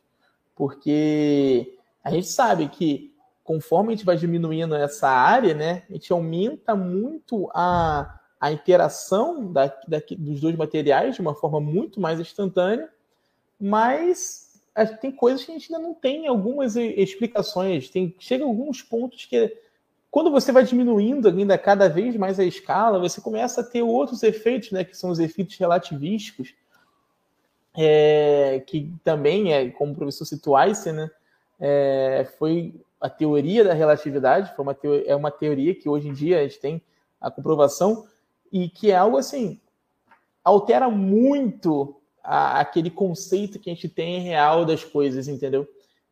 Porque 0.56 1.78
a 2.04 2.10
gente 2.10 2.26
sabe 2.26 2.68
que 2.70 3.14
conforme 3.44 3.94
a 3.94 3.96
gente 3.96 4.06
vai 4.06 4.18
diminuindo 4.18 4.74
essa 4.74 5.08
área, 5.08 5.54
né, 5.54 5.84
a 5.92 5.94
gente 5.94 6.12
aumenta 6.12 6.76
muito 6.76 7.52
a, 7.54 8.20
a 8.40 8.52
interação 8.52 9.46
da, 9.54 9.68
da, 9.88 10.02
dos 10.18 10.42
dois 10.42 10.56
materiais 10.56 11.14
de 11.14 11.22
uma 11.22 11.36
forma 11.36 11.62
muito 11.62 12.02
mais 12.02 12.20
instantânea, 12.20 12.90
mas 13.60 14.51
tem 15.00 15.12
coisas 15.12 15.44
que 15.44 15.52
a 15.52 15.54
gente 15.54 15.74
ainda 15.74 15.86
não 15.86 15.94
tem 15.94 16.28
algumas 16.28 16.76
explicações. 16.76 17.90
Tem, 17.90 18.16
chega 18.20 18.44
alguns 18.44 18.82
pontos 18.82 19.26
que, 19.26 19.58
quando 20.10 20.32
você 20.32 20.52
vai 20.52 20.64
diminuindo 20.64 21.28
ainda 21.28 21.58
cada 21.58 21.90
vez 21.90 22.16
mais 22.16 22.40
a 22.40 22.44
escala, 22.44 23.00
você 23.00 23.20
começa 23.20 23.62
a 23.62 23.64
ter 23.64 23.82
outros 23.82 24.24
efeitos, 24.24 24.72
né, 24.72 24.84
que 24.84 24.96
são 24.96 25.10
os 25.10 25.20
efeitos 25.20 25.58
relativísticos, 25.58 26.54
é, 27.76 28.64
que 28.66 28.94
também 29.04 29.54
é, 29.54 29.70
como 29.70 29.94
o 29.94 29.96
professor 29.96 30.26
citou 30.26 30.56
Einstein, 30.56 30.94
né, 30.94 31.12
é, 31.60 32.28
foi 32.38 32.74
a 33.00 33.10
teoria 33.10 33.64
da 33.64 33.74
relatividade, 33.74 34.56
foi 34.56 34.64
uma 34.64 34.74
teoria, 34.74 35.08
é 35.08 35.16
uma 35.16 35.32
teoria 35.32 35.74
que 35.74 35.90
hoje 35.90 36.08
em 36.08 36.14
dia 36.14 36.40
a 36.40 36.44
gente 36.44 36.60
tem 36.60 36.82
a 37.20 37.32
comprovação 37.32 38.06
e 38.52 38.70
que 38.70 38.92
é 38.92 38.96
algo 38.96 39.18
assim 39.18 39.60
altera 40.44 40.90
muito 40.90 42.01
a, 42.24 42.60
aquele 42.60 42.90
conceito 42.90 43.60
que 43.60 43.70
a 43.70 43.74
gente 43.74 43.90
tem 43.90 44.22
real 44.22 44.66
das 44.66 44.84
coisas, 44.84 45.28
entendeu? 45.28 45.68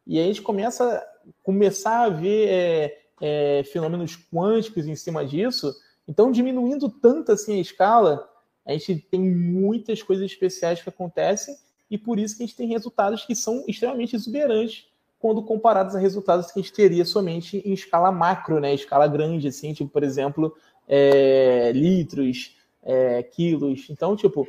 E 0.05 0.20
a 0.20 0.24
gente 0.24 0.41
começa 0.41 1.05
começar 1.43 2.03
a 2.03 2.10
ver 2.10 2.47
é, 2.49 3.01
é, 3.22 3.64
fenômenos 3.64 4.18
quânticos 4.32 4.88
em 4.88 4.95
cima 4.95 5.26
disso. 5.26 5.74
Então, 6.07 6.32
diminuindo 6.32 6.89
tanto 6.89 7.32
assim 7.32 7.57
a 7.57 7.62
escala, 7.62 8.28
a 8.66 8.72
gente 8.74 8.95
tem 8.95 9.22
muitas 9.22 10.01
coisas 10.01 10.26
especiais 10.26 10.82
que 10.82 10.89
acontecem 10.89 11.55
e 11.89 11.97
por 11.97 12.20
isso 12.20 12.38
que 12.38 12.43
a 12.43 12.45
gente 12.45 12.55
tem 12.55 12.68
resultados 12.68 13.26
que 13.26 13.36
são 13.36 13.64
extremamente 13.68 14.16
exuberantes 14.16 14.88
quando 15.20 15.43
comparados 15.43 15.95
a 15.95 15.99
resultados 15.99 16.51
que 16.51 16.60
a 16.60 16.62
gente 16.62 16.74
teria 16.74 17.03
somente 17.03 17.57
em 17.66 17.74
escala 17.74 18.12
macro, 18.12 18.60
né? 18.60 18.74
Escala 18.74 19.05
grande, 19.05 19.49
assim, 19.49 19.74
tipo, 19.74 19.89
por 19.89 20.01
exemplo, 20.01 20.55
é, 20.88 21.72
litros, 21.74 22.55
é, 22.82 23.22
quilos. 23.24 23.88
Então, 23.89 24.16
tipo, 24.16 24.47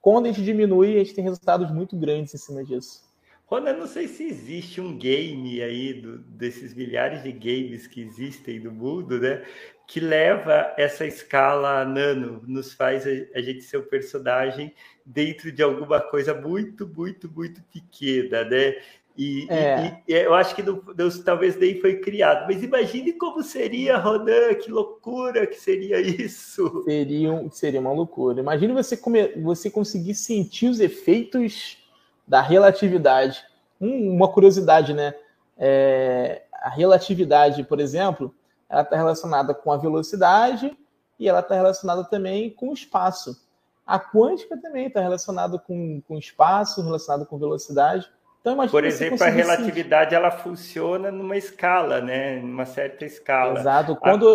quando 0.00 0.26
a 0.26 0.28
gente 0.28 0.42
diminui, 0.42 0.96
a 0.96 0.98
gente 0.98 1.14
tem 1.14 1.24
resultados 1.24 1.70
muito 1.70 1.96
grandes 1.96 2.34
em 2.34 2.38
cima 2.38 2.64
disso. 2.64 3.10
Rona, 3.50 3.72
não 3.72 3.88
sei 3.88 4.06
se 4.06 4.22
existe 4.22 4.80
um 4.80 4.96
game 4.96 5.60
aí 5.60 5.94
do, 5.94 6.18
desses 6.18 6.72
milhares 6.72 7.24
de 7.24 7.32
games 7.32 7.86
que 7.88 8.00
existem 8.00 8.60
no 8.60 8.70
mundo, 8.70 9.18
né? 9.18 9.44
Que 9.88 9.98
leva 9.98 10.72
essa 10.78 11.04
escala 11.04 11.84
nano, 11.84 12.40
nos 12.46 12.72
faz 12.72 13.04
a, 13.04 13.10
a 13.36 13.42
gente 13.42 13.62
ser 13.62 13.78
o 13.78 13.80
um 13.80 13.88
personagem 13.88 14.72
dentro 15.04 15.50
de 15.50 15.64
alguma 15.64 16.00
coisa 16.00 16.32
muito, 16.32 16.86
muito, 16.86 17.28
muito 17.28 17.60
pequena, 17.64 18.44
né? 18.44 18.76
E, 19.16 19.46
é. 19.50 20.00
e, 20.08 20.12
e, 20.12 20.16
eu 20.16 20.34
acho 20.34 20.54
que 20.54 20.62
Deus 20.62 21.18
talvez 21.18 21.56
daí 21.56 21.80
foi 21.80 21.96
criado. 22.00 22.46
Mas 22.46 22.62
imagine 22.62 23.12
como 23.12 23.42
seria, 23.42 23.98
Rodan, 23.98 24.54
que 24.54 24.70
loucura 24.70 25.46
que 25.46 25.56
seria 25.60 26.00
isso. 26.00 26.82
Seria, 26.84 27.50
seria 27.50 27.80
uma 27.80 27.92
loucura. 27.92 28.40
Imagine 28.40 28.72
você, 28.72 29.00
você 29.42 29.70
conseguir 29.70 30.14
sentir 30.14 30.68
os 30.68 30.80
efeitos 30.80 31.78
da 32.26 32.40
relatividade. 32.40 33.44
Um, 33.80 34.14
uma 34.14 34.28
curiosidade, 34.28 34.94
né? 34.94 35.14
É, 35.58 36.42
a 36.52 36.70
relatividade, 36.70 37.64
por 37.64 37.80
exemplo, 37.80 38.34
ela 38.68 38.82
está 38.82 38.96
relacionada 38.96 39.52
com 39.52 39.72
a 39.72 39.76
velocidade 39.76 40.76
e 41.18 41.28
ela 41.28 41.40
está 41.40 41.54
relacionada 41.54 42.04
também 42.04 42.50
com 42.50 42.70
o 42.70 42.74
espaço. 42.74 43.36
A 43.86 43.98
quântica 43.98 44.56
também 44.56 44.86
está 44.86 45.00
relacionada 45.00 45.58
com, 45.58 46.00
com 46.06 46.16
espaço, 46.16 46.82
relacionada 46.82 47.26
com 47.26 47.38
velocidade. 47.38 48.08
Então, 48.40 48.68
Por 48.68 48.84
exemplo, 48.84 49.22
a 49.22 49.28
relatividade 49.28 50.14
ela 50.14 50.30
funciona 50.30 51.10
numa 51.10 51.36
escala, 51.36 52.00
né? 52.00 52.36
Numa 52.40 52.64
certa 52.64 53.04
escala. 53.04 53.60
Exato. 53.60 53.94
Quando 53.96 54.34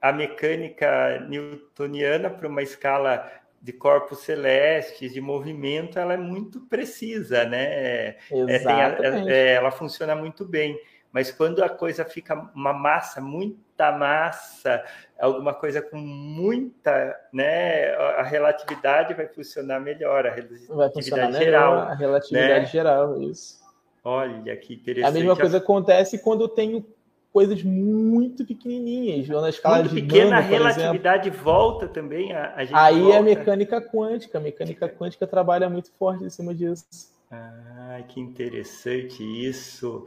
a, 0.00 0.08
a 0.10 0.12
mecânica 0.12 1.20
newtoniana 1.26 2.28
para 2.28 2.46
uma 2.46 2.62
escala 2.62 3.30
de 3.62 3.72
corpos 3.72 4.20
celestes, 4.20 5.12
de 5.12 5.20
movimento, 5.20 5.98
ela 5.98 6.14
é 6.14 6.16
muito 6.18 6.60
precisa, 6.60 7.44
né? 7.44 8.16
Exatamente. 8.30 9.30
É, 9.30 9.52
é, 9.52 9.54
ela 9.54 9.70
funciona 9.70 10.14
muito 10.14 10.44
bem. 10.44 10.78
Mas 11.12 11.30
quando 11.30 11.62
a 11.62 11.68
coisa 11.68 12.04
fica 12.04 12.34
uma 12.54 12.72
massa, 12.72 13.20
muita 13.20 13.90
massa, 13.90 14.84
alguma 15.18 15.52
coisa 15.52 15.82
com 15.82 15.98
muita, 15.98 17.18
né, 17.32 17.92
a 17.94 18.22
relatividade 18.22 19.14
vai 19.14 19.26
funcionar 19.26 19.80
melhor, 19.80 20.26
a 20.26 20.30
relatividade 20.30 21.38
geral. 21.38 21.74
Melhor, 21.74 21.90
a 21.90 21.94
relatividade 21.94 22.60
né? 22.60 22.66
geral, 22.66 23.20
isso. 23.20 23.60
Olha 24.04 24.56
que 24.56 24.74
interessante. 24.74 25.10
A 25.10 25.12
mesma 25.12 25.36
coisa 25.36 25.58
acontece 25.58 26.18
quando 26.18 26.42
eu 26.42 26.48
tenho 26.48 26.86
coisas 27.32 27.62
muito 27.62 28.44
pequenininhas, 28.44 29.28
ou 29.30 29.40
na 29.40 29.50
escala 29.50 29.78
muito 29.78 29.94
de 29.94 30.02
pequena, 30.02 30.36
a 30.36 30.40
relatividade 30.40 31.28
exemplo. 31.28 31.44
volta 31.44 31.88
também. 31.88 32.32
A, 32.32 32.54
a 32.56 32.84
Aí 32.84 33.00
volta. 33.00 33.14
é 33.14 33.18
a 33.18 33.22
mecânica 33.22 33.80
quântica. 33.80 34.38
A 34.38 34.40
mecânica 34.40 34.88
quântica 34.88 35.26
trabalha 35.26 35.68
muito 35.68 35.90
forte 35.92 36.24
em 36.24 36.30
cima 36.30 36.54
disso. 36.54 36.84
Ah, 37.30 38.02
que 38.08 38.20
interessante 38.20 39.22
isso. 39.22 40.06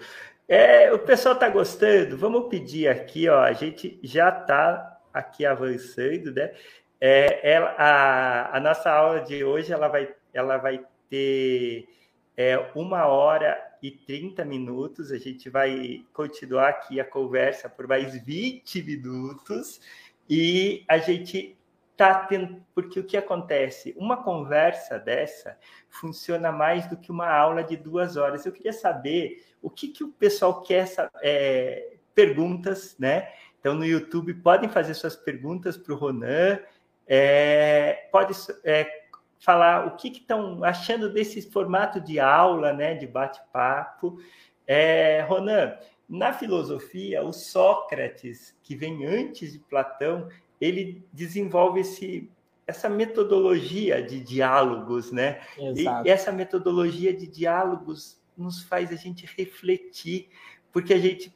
É, 0.56 0.94
o 0.94 1.00
pessoal 1.00 1.34
está 1.34 1.50
gostando? 1.50 2.16
Vamos 2.16 2.48
pedir 2.48 2.88
aqui, 2.88 3.28
ó. 3.28 3.42
A 3.42 3.54
gente 3.54 4.00
já 4.04 4.30
está 4.30 5.00
aqui 5.12 5.48
avançando, 5.48 6.32
né? 6.32 6.54
É, 7.02 7.54
ela, 7.56 7.70
a, 7.76 8.58
a 8.58 8.60
nossa 8.60 8.92
aula 8.92 9.22
de 9.22 9.44
hoje 9.44 9.74
ela 9.74 9.88
vai, 9.88 10.14
ela 10.32 10.58
vai 10.58 10.86
ter 11.10 11.90
é, 12.38 12.70
uma 12.76 13.08
hora 13.08 13.58
e 13.82 13.90
30 13.90 14.46
minutos. 14.46 15.12
A 15.12 15.18
gente 15.18 15.50
vai 15.50 16.06
continuar 16.14 16.70
aqui 16.70 17.00
a 17.00 17.04
conversa 17.04 17.68
por 17.68 17.88
mais 17.88 18.16
20 18.24 18.84
minutos 18.84 19.82
e 20.30 20.84
a 20.88 21.00
gente 21.00 21.58
tá 21.96 22.26
tendo. 22.26 22.64
Porque 22.74 23.00
o 23.00 23.04
que 23.04 23.18
acontece? 23.18 23.94
Uma 23.98 24.24
conversa 24.24 25.00
dessa 25.00 25.58
funciona 25.90 26.52
mais 26.52 26.88
do 26.88 26.98
que 26.98 27.12
uma 27.12 27.30
aula 27.30 27.64
de 27.64 27.78
duas 27.78 28.18
horas. 28.18 28.46
Eu 28.46 28.52
queria 28.52 28.74
saber 28.74 29.46
o 29.62 29.70
que, 29.70 29.88
que 29.88 30.04
o 30.04 30.12
pessoal 30.12 30.62
quer 30.62 30.88
é, 31.22 31.94
perguntas, 32.14 32.96
né? 33.00 33.32
Então, 33.60 33.74
no 33.74 33.86
YouTube, 33.86 34.34
podem 34.36 34.70
fazer 34.70 34.94
suas 34.94 35.16
perguntas 35.16 35.78
para 35.78 35.94
o 35.94 35.98
Ronan. 35.98 36.60
É, 37.08 38.08
pode 38.12 38.34
é, 38.64 39.04
falar 39.40 39.88
o 39.88 39.96
que 39.96 40.10
estão 40.10 40.64
achando 40.64 41.12
desse 41.12 41.42
formato 41.50 42.02
de 42.02 42.20
aula, 42.20 42.74
né? 42.74 42.96
De 42.96 43.08
bate-papo. 43.08 44.20
É, 44.68 45.22
Ronan, 45.28 45.78
na 46.08 46.34
filosofia, 46.34 47.24
o 47.24 47.32
Sócrates, 47.32 48.56
que 48.62 48.76
vem 48.76 49.06
antes 49.06 49.54
de 49.54 49.60
Platão, 49.60 50.28
ele 50.64 51.06
desenvolve 51.12 51.82
esse, 51.82 52.32
essa 52.66 52.88
metodologia 52.88 54.02
de 54.02 54.20
diálogos, 54.22 55.12
né? 55.12 55.42
Exato. 55.58 56.08
E 56.08 56.10
essa 56.10 56.32
metodologia 56.32 57.14
de 57.14 57.28
diálogos 57.28 58.22
nos 58.38 58.64
faz 58.64 58.92
a 58.92 58.96
gente 58.96 59.26
refletir, 59.38 60.30
porque 60.72 60.94
a 60.94 60.98
gente, 60.98 61.36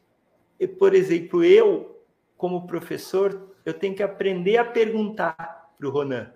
por 0.80 0.96
exemplo, 0.96 1.44
eu, 1.44 2.02
como 2.38 2.66
professor, 2.66 3.54
eu 3.66 3.74
tenho 3.74 3.94
que 3.94 4.02
aprender 4.02 4.58
a 4.58 4.64
perguntar 4.64 5.74
para 5.78 5.88
o 5.88 5.92
Ronan. 5.92 6.32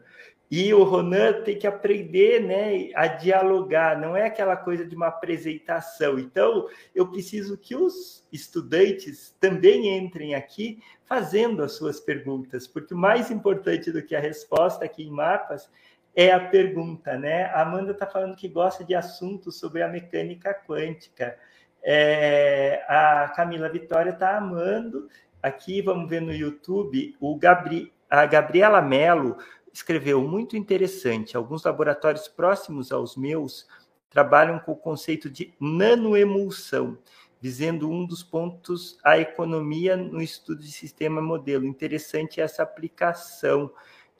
E 0.52 0.74
o 0.74 0.84
Ronan 0.84 1.44
tem 1.44 1.58
que 1.58 1.66
aprender 1.66 2.42
né, 2.42 2.90
a 2.94 3.08
dialogar, 3.08 3.98
não 3.98 4.18
é 4.18 4.26
aquela 4.26 4.58
coisa 4.58 4.86
de 4.86 4.94
uma 4.94 5.08
apresentação. 5.08 6.20
Então, 6.20 6.68
eu 6.94 7.08
preciso 7.08 7.58
que 7.58 7.74
os 7.74 8.28
estudantes 8.34 9.34
também 9.40 9.98
entrem 9.98 10.36
aqui 10.36 10.84
fazendo 11.06 11.64
as 11.64 11.72
suas 11.72 12.02
perguntas, 12.02 12.68
porque 12.68 12.94
o 12.94 12.98
mais 12.98 13.32
importante 13.32 13.94
do 13.94 14.04
que 14.04 14.14
a 14.14 14.20
resposta 14.20 14.84
aqui 14.84 15.04
em 15.04 15.10
mapas 15.10 15.72
é 16.14 16.34
a 16.34 16.40
pergunta, 16.42 17.18
né? 17.18 17.46
A 17.46 17.62
Amanda 17.62 17.94
está 17.94 18.06
falando 18.06 18.36
que 18.36 18.50
gosta 18.50 18.84
de 18.84 18.94
assuntos 18.94 19.58
sobre 19.58 19.82
a 19.82 19.88
mecânica 19.88 20.54
quântica. 20.54 21.38
É, 21.82 22.84
a 22.90 23.32
Camila 23.34 23.70
Vitória 23.70 24.10
está 24.10 24.36
amando. 24.38 25.08
Aqui, 25.42 25.82
vamos 25.82 26.10
ver 26.10 26.22
no 26.22 26.34
YouTube, 26.34 27.16
o 27.22 27.38
Gabri, 27.38 27.94
a 28.10 28.26
Gabriela 28.26 28.82
Mello 28.82 29.38
escreveu 29.74 30.22
muito 30.22 30.58
interessante. 30.58 31.36
Alguns 31.36 31.64
laboratórios 31.64 32.28
próximos 32.28 32.92
aos 32.92 33.16
meus 33.16 33.68
trabalham 34.10 34.60
com 34.60 34.74
o 34.74 34.78
conceito 34.78 35.30
de 35.30 35.54
nanoemulsão, 35.60 36.98
visando 37.40 37.90
um 37.90 38.06
dos 38.06 38.22
pontos 38.22 39.00
a 39.04 39.18
economia 39.18 39.96
no 39.96 40.22
estudo 40.22 40.62
de 40.62 40.72
sistema 40.72 41.22
modelo. 41.22 41.66
Interessante 41.66 42.42
essa 42.42 42.64
aplicação. 42.64 43.72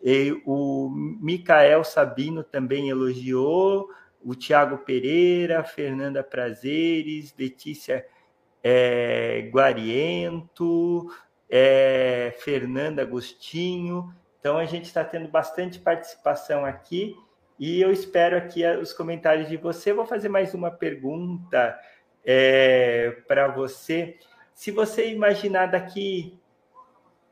E 0.02 0.42
o 0.46 0.90
Micael 0.90 1.84
Sabino 1.84 2.44
também 2.44 2.90
elogiou, 2.90 3.90
o 4.24 4.36
Tiago 4.36 4.80
Pereira, 4.80 5.64
Fernanda 5.64 6.24
Prazeres, 6.24 7.34
Letícia 7.38 8.06
é, 8.64 9.50
Guariento, 9.52 11.12
é, 11.50 12.34
Fernanda 12.40 13.02
Agostinho. 13.02 14.14
Então 14.42 14.58
a 14.58 14.66
gente 14.66 14.86
está 14.86 15.06
tendo 15.06 15.30
bastante 15.30 15.78
participação 15.78 16.66
aqui 16.66 17.16
e 17.60 17.80
eu 17.80 17.92
espero 17.92 18.36
aqui 18.36 18.66
os 18.66 18.92
comentários 18.92 19.48
de 19.48 19.56
você. 19.56 19.94
Vou 19.94 20.04
fazer 20.04 20.30
mais 20.30 20.56
uma 20.56 20.72
pergunta 20.72 21.80
é, 22.26 23.12
para 23.28 23.48
você. 23.50 24.18
Se 24.52 24.72
você 24.72 25.12
imaginar 25.12 25.68
daqui 25.68 26.40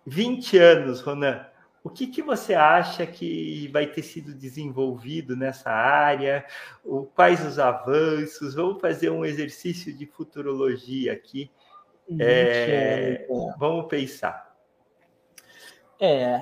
20 0.06 0.58
anos, 0.60 1.02
Ronan, 1.02 1.48
o 1.84 1.90
que, 1.90 2.06
que 2.06 2.22
você 2.22 2.54
acha 2.54 3.08
que 3.08 3.68
vai 3.70 3.88
ter 3.88 4.04
sido 4.04 4.32
desenvolvido 4.36 5.36
nessa 5.36 5.72
área? 5.72 6.46
O, 6.86 7.06
quais 7.06 7.44
os 7.44 7.58
avanços? 7.58 8.54
Vamos 8.54 8.80
fazer 8.80 9.10
um 9.10 9.26
exercício 9.26 9.92
de 9.92 10.06
futurologia 10.06 11.12
aqui. 11.12 11.50
É, 12.20 13.28
vamos 13.58 13.88
pensar. 13.88 14.56
É, 16.00 16.40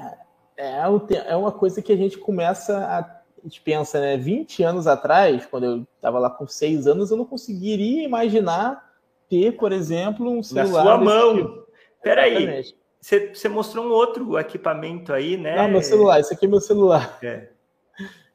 é, 0.57 0.81
é 1.27 1.35
uma 1.35 1.51
coisa 1.51 1.81
que 1.81 1.91
a 1.91 1.97
gente 1.97 2.17
começa 2.17 2.77
a. 2.77 3.17
A 3.37 3.47
gente 3.47 3.61
pensa, 3.61 4.01
né? 4.01 4.17
20 4.17 4.63
anos 4.63 4.87
atrás, 4.87 5.45
quando 5.45 5.63
eu 5.63 5.87
estava 5.95 6.17
lá 6.17 6.29
com 6.29 6.47
6 6.47 6.87
anos, 6.87 7.11
eu 7.11 7.17
não 7.17 7.23
conseguiria 7.23 8.03
imaginar 8.03 8.91
ter, 9.29 9.55
por 9.55 9.71
exemplo, 9.71 10.29
um 10.29 10.41
celular. 10.41 10.83
Na 10.83 10.83
sua 10.83 10.97
mão. 10.97 11.35
Tipo. 11.35 11.67
Peraí. 12.01 12.63
Você, 12.99 13.33
você 13.33 13.47
mostrou 13.47 13.85
um 13.85 13.91
outro 13.91 14.37
equipamento 14.39 15.13
aí, 15.13 15.37
né? 15.37 15.55
Não, 15.55 15.69
meu 15.69 15.81
celular, 15.81 16.19
esse 16.19 16.33
aqui 16.33 16.45
é 16.45 16.49
meu 16.49 16.59
celular. 16.59 17.17
É. 17.21 17.49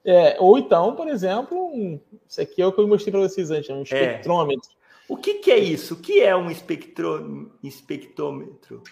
É, 0.05 0.37
ou 0.41 0.59
então, 0.59 0.97
por 0.97 1.09
exemplo, 1.09 1.57
um, 1.59 2.01
isso 2.29 2.41
aqui 2.41 2.61
é 2.61 2.66
o 2.66 2.73
que 2.73 2.81
eu 2.81 2.89
mostrei 2.89 3.12
para 3.12 3.20
vocês 3.20 3.51
antes, 3.51 3.70
um 3.70 3.81
é. 3.81 3.83
espectrômetro. 3.83 4.70
É. 4.70 4.83
O 5.09 5.16
que, 5.16 5.35
que, 5.35 5.51
é 5.51 5.59
isso? 5.59 5.95
O 5.95 5.97
que 5.99 6.23
é 6.23 6.35
um 6.35 6.51
espectro, 6.51 7.53
espectrômetro? 7.62 8.83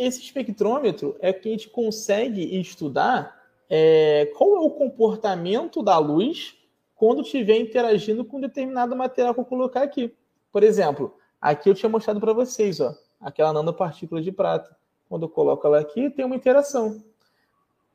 Esse 0.00 0.22
espectrômetro 0.22 1.14
é 1.20 1.30
que 1.30 1.46
a 1.46 1.52
gente 1.52 1.68
consegue 1.68 2.58
estudar 2.58 3.38
é, 3.68 4.32
qual 4.34 4.56
é 4.56 4.60
o 4.60 4.70
comportamento 4.70 5.82
da 5.82 5.98
luz 5.98 6.56
quando 6.94 7.20
estiver 7.20 7.58
interagindo 7.60 8.24
com 8.24 8.40
determinado 8.40 8.96
material 8.96 9.34
que 9.34 9.40
eu 9.40 9.44
colocar 9.44 9.82
aqui. 9.82 10.10
Por 10.50 10.62
exemplo, 10.62 11.14
aqui 11.38 11.68
eu 11.68 11.74
tinha 11.74 11.90
mostrado 11.90 12.18
para 12.18 12.32
vocês, 12.32 12.80
ó, 12.80 12.94
aquela 13.20 13.52
nanopartícula 13.52 14.22
de 14.22 14.32
prata. 14.32 14.74
Quando 15.06 15.24
eu 15.24 15.28
coloco 15.28 15.66
ela 15.66 15.80
aqui, 15.80 16.08
tem 16.08 16.24
uma 16.24 16.36
interação. 16.36 17.04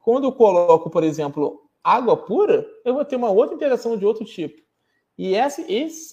Quando 0.04 0.26
eu 0.26 0.32
coloco, 0.32 0.92
por 0.92 1.04
exemplo, 1.04 1.68
água 1.84 2.16
pura, 2.16 2.70
eu 2.86 2.94
vou 2.94 3.04
ter 3.04 3.16
uma 3.16 3.32
outra 3.32 3.56
interação 3.56 3.98
de 3.98 4.06
outro 4.06 4.24
tipo. 4.24 4.62
E 5.18 5.34
essa, 5.34 5.66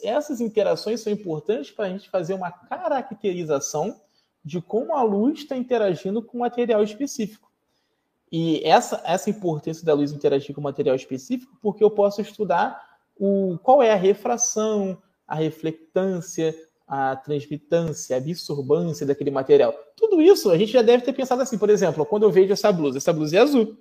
essas 0.03 0.41
interações 0.41 1.03
são 1.03 1.13
importantes 1.13 1.71
para 1.71 1.85
a 1.85 1.89
gente 1.91 2.09
fazer 2.09 2.33
uma 2.33 2.51
caracterização 2.51 4.01
de 4.45 4.61
como 4.61 4.95
a 4.95 5.03
luz 5.03 5.41
está 5.41 5.57
interagindo 5.57 6.23
com 6.23 6.39
um 6.39 6.41
material 6.41 6.83
específico. 6.83 7.51
E 8.31 8.63
essa, 8.65 9.03
essa 9.05 9.29
importância 9.29 9.85
da 9.85 9.93
luz 9.93 10.11
interagir 10.11 10.55
com 10.55 10.61
material 10.61 10.97
específico, 10.97 11.57
porque 11.61 11.85
eu 11.85 11.91
posso 11.91 12.23
estudar 12.23 12.83
o, 13.19 13.59
qual 13.63 13.83
é 13.83 13.93
a 13.93 13.97
refração, 13.97 15.01
a 15.29 15.35
reflectância, 15.35 16.55
a 16.89 17.15
transmitância, 17.15 18.17
a 18.17 18.19
absorbância 18.19 19.07
daquele 19.07 19.31
material. 19.31 19.75
Tudo 19.97 20.21
isso 20.21 20.51
a 20.51 20.57
gente 20.57 20.73
já 20.73 20.83
deve 20.83 21.05
ter 21.05 21.13
pensado 21.13 21.43
assim, 21.43 21.59
por 21.59 21.69
exemplo, 21.69 22.07
quando 22.07 22.23
eu 22.23 22.31
vejo 22.31 22.53
essa 22.53 22.73
blusa, 22.73 22.99
essa 22.99 23.13
blusa 23.13 23.37
é 23.37 23.41
azul. 23.41 23.77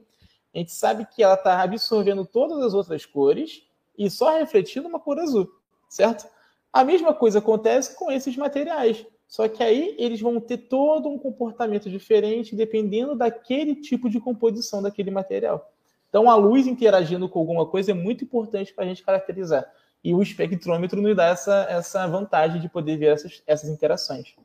A 0.54 0.58
gente 0.58 0.74
sabe 0.74 1.06
que 1.06 1.24
ela 1.24 1.36
está 1.36 1.62
absorvendo 1.62 2.26
todas 2.26 2.60
as 2.62 2.74
outras 2.74 3.06
cores 3.06 3.64
e 3.98 4.10
só 4.10 4.38
refletindo 4.38 4.88
uma 4.88 5.00
cor 5.00 5.18
azul, 5.18 5.50
certo? 5.90 6.28
A 6.74 6.84
mesma 6.84 7.14
coisa 7.14 7.40
acontece 7.40 7.96
com 7.96 8.12
esses 8.12 8.36
materiais. 8.36 9.06
Só 9.32 9.48
que 9.48 9.64
aí 9.64 9.96
eles 9.98 10.20
vão 10.20 10.42
ter 10.42 10.58
todo 10.58 11.08
um 11.08 11.18
comportamento 11.18 11.90
diferente 11.90 12.54
dependendo 12.54 13.16
daquele 13.16 13.76
tipo 13.76 14.10
de 14.10 14.20
composição 14.20 14.84
daquele 14.84 15.10
material. 15.10 15.72
Então, 16.10 16.30
a 16.30 16.36
luz 16.36 16.68
interagindo 16.68 17.30
com 17.30 17.40
alguma 17.40 17.66
coisa 17.66 17.92
é 17.92 17.94
muito 17.94 18.26
importante 18.26 18.74
para 18.74 18.84
a 18.84 18.88
gente 18.88 19.02
caracterizar. 19.02 19.66
E 20.04 20.14
o 20.14 20.22
espectrômetro 20.22 21.02
nos 21.02 21.16
dá 21.16 21.28
essa, 21.28 21.66
essa 21.70 22.06
vantagem 22.08 22.60
de 22.60 22.68
poder 22.68 22.98
ver 22.98 23.14
essas, 23.14 23.42
essas 23.48 23.70
interações. 23.70 24.36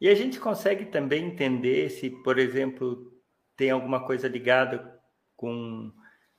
E 0.00 0.08
a 0.08 0.14
gente 0.14 0.38
consegue 0.38 0.84
também 0.84 1.26
entender 1.26 1.90
se, 1.90 2.08
por 2.08 2.38
exemplo, 2.38 3.12
tem 3.56 3.72
alguma 3.72 4.06
coisa 4.06 4.28
ligada 4.28 4.96
com 5.36 5.90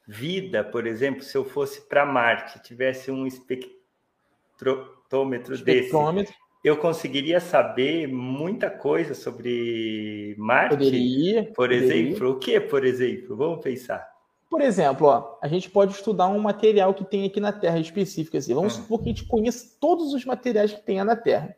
vida, 0.08 0.64
por 0.64 0.88
exemplo, 0.88 1.24
se 1.24 1.38
eu 1.38 1.44
fosse 1.44 1.82
para 1.90 2.06
Marte, 2.06 2.64
tivesse 2.64 3.12
um 3.12 3.28
espectrômetro, 3.28 5.56
espectrômetro. 5.56 6.32
desse, 6.32 6.45
eu 6.66 6.76
conseguiria 6.76 7.40
saber 7.40 8.08
muita 8.08 8.72
coisa 8.72 9.14
sobre 9.14 10.34
Marte? 10.36 10.76
Poderia. 10.76 11.44
Por 11.44 11.54
poderia. 11.54 11.86
exemplo, 11.86 12.32
o 12.32 12.40
que, 12.40 12.60
por 12.60 12.84
exemplo? 12.84 13.36
Vamos 13.36 13.64
pensar. 13.64 14.12
Por 14.50 14.62
exemplo, 14.62 15.06
ó, 15.06 15.38
a 15.44 15.48
gente 15.48 15.70
pode 15.70 15.94
estudar 15.94 16.28
um 16.28 16.40
material 16.40 16.92
que 16.96 17.06
tem 17.06 17.24
aqui 17.24 17.40
na 17.40 17.52
Terra 17.52 17.78
específico. 17.78 18.36
Assim. 18.36 18.56
Vamos 18.56 18.74
ah. 18.74 18.82
supor 18.82 18.98
que 18.98 19.06
a 19.06 19.08
gente 19.10 19.26
conheça 19.26 19.78
todos 19.80 20.12
os 20.12 20.26
materiais 20.26 20.74
que 20.74 20.82
tem 20.82 21.04
na 21.04 21.16
Terra. 21.16 21.56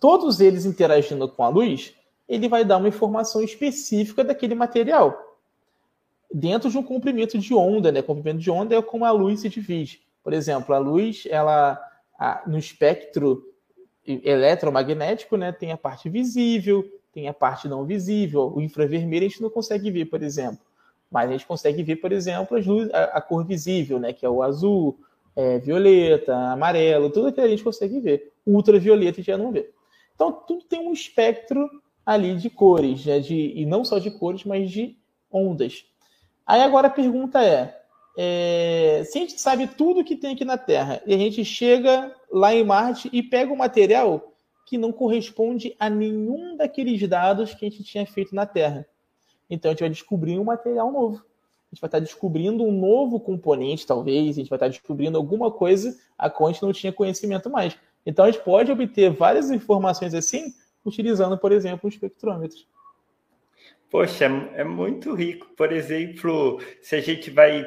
Todos 0.00 0.40
eles 0.40 0.66
interagindo 0.66 1.28
com 1.28 1.44
a 1.44 1.48
luz, 1.48 1.94
ele 2.28 2.48
vai 2.48 2.64
dar 2.64 2.78
uma 2.78 2.88
informação 2.88 3.44
específica 3.44 4.24
daquele 4.24 4.56
material. 4.56 5.38
Dentro 6.34 6.68
de 6.68 6.76
um 6.76 6.82
comprimento 6.82 7.38
de 7.38 7.54
onda, 7.54 7.92
né? 7.92 8.02
Comprimento 8.02 8.40
de 8.40 8.50
onda 8.50 8.74
é 8.74 8.82
como 8.82 9.04
a 9.04 9.12
luz 9.12 9.38
se 9.38 9.48
divide. 9.48 10.02
Por 10.24 10.32
exemplo, 10.32 10.74
a 10.74 10.78
luz, 10.78 11.28
ela 11.30 11.80
a, 12.18 12.42
no 12.44 12.58
espectro 12.58 13.51
eletromagnético, 14.06 15.36
né, 15.36 15.52
tem 15.52 15.72
a 15.72 15.76
parte 15.76 16.08
visível, 16.08 16.84
tem 17.12 17.28
a 17.28 17.34
parte 17.34 17.68
não 17.68 17.84
visível. 17.84 18.52
O 18.54 18.60
infravermelho 18.60 19.26
a 19.26 19.28
gente 19.28 19.42
não 19.42 19.50
consegue 19.50 19.90
ver, 19.90 20.06
por 20.06 20.22
exemplo. 20.22 20.60
Mas 21.10 21.28
a 21.28 21.32
gente 21.32 21.46
consegue 21.46 21.82
ver, 21.82 21.96
por 21.96 22.10
exemplo, 22.10 22.58
luzes, 22.58 22.92
a, 22.92 23.04
a, 23.04 23.20
cor 23.20 23.44
visível, 23.44 23.98
né, 24.00 24.12
que 24.12 24.24
é 24.24 24.28
o 24.28 24.42
azul, 24.42 24.98
é, 25.36 25.58
violeta, 25.58 26.34
amarelo, 26.34 27.10
tudo 27.10 27.28
aquilo 27.28 27.46
a 27.46 27.50
gente 27.50 27.62
consegue 27.62 28.00
ver. 28.00 28.32
Ultravioleta 28.46 29.22
já 29.22 29.36
não 29.36 29.52
vê. 29.52 29.70
Então, 30.14 30.32
tudo 30.32 30.64
tem 30.64 30.80
um 30.80 30.92
espectro 30.92 31.68
ali 32.04 32.34
de 32.34 32.50
cores, 32.50 33.04
né, 33.04 33.20
de, 33.20 33.52
e 33.54 33.66
não 33.66 33.84
só 33.84 33.98
de 33.98 34.10
cores, 34.10 34.44
mas 34.44 34.70
de 34.70 34.96
ondas. 35.30 35.84
Aí 36.46 36.60
agora 36.60 36.88
a 36.88 36.90
pergunta 36.90 37.42
é, 37.42 37.81
é, 38.16 39.02
se 39.06 39.18
a 39.18 39.20
gente 39.22 39.40
sabe 39.40 39.66
tudo 39.66 40.04
que 40.04 40.16
tem 40.16 40.34
aqui 40.34 40.44
na 40.44 40.58
Terra 40.58 41.02
e 41.06 41.14
a 41.14 41.18
gente 41.18 41.44
chega 41.44 42.14
lá 42.30 42.54
em 42.54 42.64
Marte 42.64 43.08
e 43.12 43.22
pega 43.22 43.52
um 43.52 43.56
material 43.56 44.34
que 44.66 44.76
não 44.76 44.92
corresponde 44.92 45.74
a 45.78 45.88
nenhum 45.88 46.56
daqueles 46.56 47.06
dados 47.08 47.54
que 47.54 47.66
a 47.66 47.70
gente 47.70 47.82
tinha 47.84 48.06
feito 48.06 48.34
na 48.34 48.46
Terra. 48.46 48.86
Então 49.48 49.70
a 49.70 49.72
gente 49.72 49.80
vai 49.80 49.90
descobrir 49.90 50.38
um 50.38 50.44
material 50.44 50.90
novo. 50.92 51.16
A 51.16 51.74
gente 51.74 51.80
vai 51.80 51.88
estar 51.88 51.98
descobrindo 52.00 52.64
um 52.64 52.72
novo 52.72 53.18
componente, 53.18 53.86
talvez, 53.86 54.36
a 54.36 54.40
gente 54.40 54.50
vai 54.50 54.56
estar 54.56 54.68
descobrindo 54.68 55.16
alguma 55.16 55.50
coisa 55.50 55.98
a 56.18 56.28
qual 56.28 56.48
a 56.48 56.52
gente 56.52 56.62
não 56.62 56.72
tinha 56.72 56.92
conhecimento 56.92 57.48
mais. 57.48 57.76
Então 58.04 58.24
a 58.24 58.30
gente 58.30 58.42
pode 58.42 58.70
obter 58.70 59.10
várias 59.10 59.50
informações 59.50 60.12
assim, 60.12 60.54
utilizando, 60.84 61.38
por 61.38 61.50
exemplo, 61.50 61.80
um 61.84 61.88
espectrômetro. 61.88 62.58
Poxa, 63.90 64.24
é 64.54 64.64
muito 64.64 65.14
rico. 65.14 65.48
Por 65.56 65.72
exemplo, 65.72 66.60
se 66.80 66.96
a 66.96 67.00
gente 67.00 67.30
vai 67.30 67.64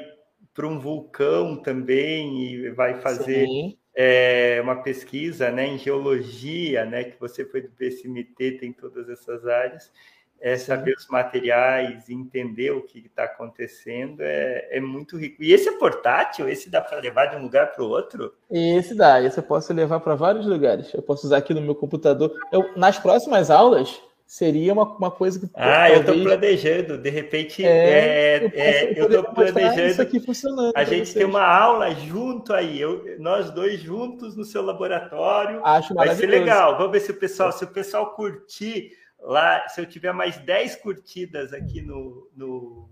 para 0.55 0.65
um 0.65 0.79
vulcão 0.79 1.57
também 1.57 2.41
e 2.41 2.69
vai 2.71 2.95
fazer 3.01 3.45
é, 3.93 4.59
uma 4.63 4.81
pesquisa 4.81 5.51
né, 5.51 5.67
em 5.67 5.77
geologia, 5.77 6.85
né, 6.85 7.03
que 7.03 7.19
você 7.19 7.43
foi 7.43 7.61
do 7.61 7.69
PSMT, 7.69 8.53
tem 8.53 8.71
todas 8.71 9.09
essas 9.09 9.45
áreas, 9.45 9.91
é 10.39 10.57
saber 10.57 10.95
os 10.97 11.07
materiais, 11.07 12.09
entender 12.09 12.71
o 12.71 12.81
que 12.81 12.99
está 12.99 13.25
acontecendo, 13.25 14.21
é, 14.21 14.67
é 14.71 14.79
muito 14.79 15.17
rico. 15.17 15.43
E 15.43 15.51
esse 15.51 15.67
é 15.67 15.77
portátil? 15.77 16.47
Esse 16.47 16.69
dá 16.69 16.81
para 16.81 16.99
levar 16.99 17.27
de 17.27 17.35
um 17.35 17.41
lugar 17.43 17.73
para 17.73 17.83
o 17.83 17.89
outro? 17.89 18.33
Esse 18.49 18.95
dá, 18.95 19.21
esse 19.21 19.37
eu 19.37 19.43
posso 19.43 19.73
levar 19.73 19.99
para 19.99 20.15
vários 20.15 20.45
lugares. 20.45 20.93
Eu 20.93 21.01
posso 21.01 21.25
usar 21.25 21.37
aqui 21.37 21.53
no 21.53 21.61
meu 21.61 21.75
computador. 21.75 22.33
Eu, 22.51 22.77
nas 22.77 22.99
próximas 22.99 23.49
aulas, 23.49 24.01
seria 24.25 24.73
uma, 24.73 24.83
uma 24.83 25.11
coisa 25.11 25.39
que. 25.39 25.45
Ah, 25.53 25.87
talvez... 25.87 25.93
eu 25.93 25.99
estou 26.01 26.23
planejando, 26.23 26.97
de 26.97 27.09
repente. 27.09 27.63
É, 27.63 28.45
é, 28.53 28.99
eu 28.99 29.05
estou 29.05 29.19
é, 29.19 29.51
planejando. 29.51 29.87
Isso 29.87 30.01
aqui 30.01 30.19
funcionando 30.19 30.73
a 30.75 30.83
gente 30.83 31.07
vocês. 31.07 31.13
tem 31.13 31.25
uma 31.25 31.45
aula 31.45 31.93
junto 31.93 32.53
aí, 32.53 32.79
eu, 32.79 33.19
nós 33.19 33.51
dois 33.51 33.79
juntos 33.79 34.35
no 34.35 34.43
seu 34.43 34.61
laboratório. 34.61 35.63
Acho 35.65 35.93
Vai 35.93 36.15
ser 36.15 36.27
legal. 36.27 36.77
Vamos 36.77 36.91
ver 36.91 37.01
se 37.01 37.11
o 37.11 37.15
pessoal, 37.15 37.51
se 37.51 37.63
o 37.63 37.67
pessoal 37.67 38.13
curtir 38.15 38.91
lá, 39.19 39.67
se 39.69 39.79
eu 39.79 39.85
tiver 39.85 40.13
mais 40.13 40.37
10 40.37 40.77
curtidas 40.77 41.53
aqui 41.53 41.81
no. 41.81 42.29
no, 42.35 42.89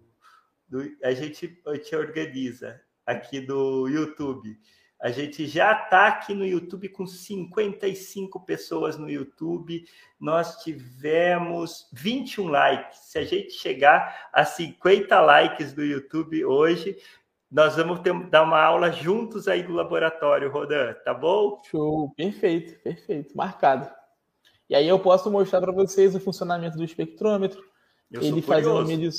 no 0.70 0.84
a, 1.04 1.14
gente, 1.14 1.60
a 1.68 1.74
gente 1.74 1.96
organiza 1.96 2.80
aqui 3.06 3.42
do 3.42 3.88
YouTube. 3.88 4.58
A 5.04 5.12
gente 5.12 5.46
já 5.46 5.74
está 5.74 6.08
aqui 6.08 6.34
no 6.34 6.46
YouTube 6.46 6.88
com 6.88 7.06
55 7.06 8.40
pessoas 8.46 8.98
no 8.98 9.10
YouTube. 9.10 9.84
Nós 10.18 10.64
tivemos 10.64 11.90
21 11.92 12.48
likes. 12.48 13.00
Se 13.00 13.20
a 13.20 13.26
gente 13.26 13.52
chegar 13.52 14.30
a 14.32 14.46
50 14.46 15.20
likes 15.20 15.74
do 15.74 15.84
YouTube 15.84 16.46
hoje, 16.46 16.96
nós 17.52 17.76
vamos 17.76 18.00
ter, 18.00 18.14
dar 18.30 18.44
uma 18.44 18.64
aula 18.64 18.94
juntos 18.94 19.50
aí 19.50 19.62
do 19.62 19.74
laboratório, 19.74 20.50
Rodan, 20.50 20.94
tá 21.04 21.14
bom? 21.14 21.62
Show, 21.70 22.14
perfeito, 22.16 22.82
perfeito, 22.82 23.36
marcado. 23.36 23.92
E 24.70 24.74
aí 24.74 24.88
eu 24.88 24.98
posso 24.98 25.30
mostrar 25.30 25.60
para 25.60 25.74
vocês 25.74 26.16
o 26.16 26.20
funcionamento 26.22 26.78
do 26.78 26.84
espectrômetro, 26.86 27.62
ele 28.10 28.42
fazendo, 28.42 28.86
medi 28.88 29.10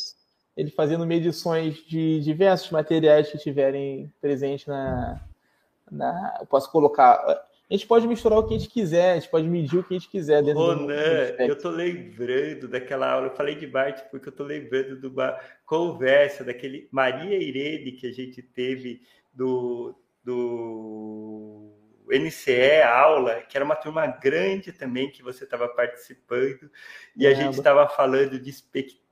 ele 0.56 0.70
fazendo 0.70 1.04
medições 1.04 1.76
de 1.84 2.20
diversos 2.20 2.70
materiais 2.70 3.30
que 3.30 3.36
tiverem 3.36 4.10
presente 4.22 4.66
na, 4.66 5.20
na, 5.90 6.38
eu 6.40 6.46
posso 6.46 6.70
colocar. 6.70 7.14
A 7.70 7.72
gente 7.72 7.86
pode 7.86 8.06
misturar 8.06 8.38
o 8.38 8.46
que 8.46 8.54
a 8.54 8.58
gente 8.58 8.70
quiser, 8.70 9.12
a 9.12 9.14
gente 9.14 9.30
pode 9.30 9.48
medir 9.48 9.78
o 9.78 9.84
que 9.84 9.94
a 9.94 9.98
gente 9.98 10.10
quiser 10.10 10.42
dentro 10.42 10.60
Ronan, 10.60 10.86
do, 10.86 11.36
do 11.36 11.42
eu 11.42 11.58
tô 11.58 11.70
lembrando 11.70 12.68
daquela 12.68 13.10
aula, 13.10 13.28
eu 13.28 13.34
falei 13.34 13.54
de 13.54 13.66
Bart 13.66 14.02
porque 14.10 14.28
eu 14.28 14.32
tô 14.32 14.44
lembrando 14.44 15.00
de 15.00 15.06
uma 15.06 15.38
conversa 15.64 16.44
daquele 16.44 16.88
Maria 16.90 17.38
Irene 17.38 17.92
que 17.92 18.06
a 18.06 18.12
gente 18.12 18.42
teve 18.42 19.00
do, 19.32 19.94
do 20.22 21.72
NCE 22.06 22.82
aula, 22.82 23.40
que 23.42 23.56
era 23.56 23.64
uma 23.64 23.76
turma 23.76 24.06
grande 24.06 24.72
também 24.72 25.10
que 25.10 25.22
você 25.22 25.44
estava 25.44 25.66
participando, 25.68 26.70
e 27.16 27.26
a 27.26 27.32
gente 27.32 27.54
estava 27.54 27.88
falando 27.88 28.38
de 28.38 28.50
espectro. 28.50 29.02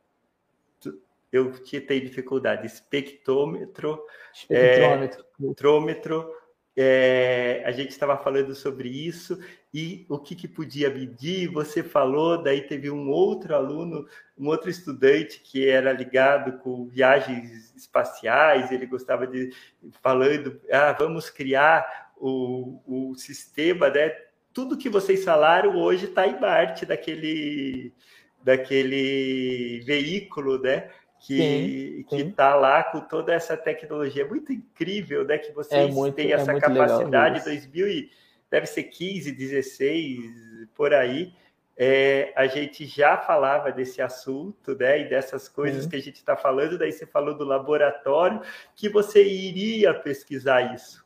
Eu 1.32 1.50
tinha 1.62 1.80
dificuldade, 1.80 2.66
espectrômetro, 2.66 4.04
espectrômetro, 4.34 5.20
é, 5.20 5.40
espectrômetro 5.40 6.41
é, 6.76 7.62
a 7.66 7.70
gente 7.70 7.90
estava 7.90 8.16
falando 8.16 8.54
sobre 8.54 8.88
isso 8.88 9.38
e 9.74 10.06
o 10.08 10.18
que, 10.18 10.34
que, 10.34 10.48
podia 10.48 10.88
medir. 10.88 11.48
Você 11.48 11.82
falou, 11.82 12.42
daí 12.42 12.62
teve 12.62 12.90
um 12.90 13.10
outro 13.10 13.54
aluno, 13.54 14.06
um 14.38 14.48
outro 14.48 14.70
estudante 14.70 15.40
que 15.40 15.68
era 15.68 15.92
ligado 15.92 16.58
com 16.58 16.86
viagens 16.86 17.74
espaciais. 17.76 18.72
Ele 18.72 18.86
gostava 18.86 19.26
de 19.26 19.50
falando, 20.02 20.60
ah, 20.70 20.96
vamos 20.98 21.28
criar 21.28 22.12
o, 22.16 22.80
o 22.86 23.14
sistema, 23.16 23.90
né? 23.90 24.10
Tudo 24.52 24.76
que 24.76 24.88
vocês 24.88 25.24
falaram 25.24 25.76
hoje 25.76 26.06
está 26.06 26.26
em 26.26 26.38
parte 26.38 26.86
daquele 26.86 27.92
daquele 28.42 29.80
veículo, 29.86 30.58
né? 30.58 30.90
Que 31.22 32.04
está 32.10 32.56
lá 32.56 32.82
com 32.82 33.00
toda 33.00 33.32
essa 33.32 33.56
tecnologia. 33.56 34.24
É 34.24 34.28
muito 34.28 34.52
incrível, 34.52 35.24
né? 35.24 35.38
Que 35.38 35.52
vocês 35.52 35.88
é 35.88 35.92
muito, 35.92 36.16
têm 36.16 36.32
essa 36.32 36.52
é 36.52 36.60
capacidade. 36.60 37.38
Legal, 37.38 37.44
2000 37.44 37.88
e, 37.88 38.10
deve 38.50 38.66
ser 38.66 38.84
15, 38.84 39.30
16, 39.30 40.68
por 40.74 40.92
aí. 40.92 41.32
É, 41.76 42.32
a 42.36 42.46
gente 42.46 42.84
já 42.86 43.16
falava 43.16 43.70
desse 43.70 44.02
assunto, 44.02 44.76
né? 44.76 45.02
E 45.02 45.08
dessas 45.08 45.48
coisas 45.48 45.86
que 45.86 45.94
a 45.94 46.00
gente 46.00 46.16
está 46.16 46.36
falando. 46.36 46.76
Daí 46.76 46.90
você 46.90 47.06
falou 47.06 47.36
do 47.36 47.44
laboratório 47.44 48.42
que 48.74 48.88
você 48.88 49.24
iria 49.24 49.94
pesquisar 49.94 50.74
isso. 50.74 51.04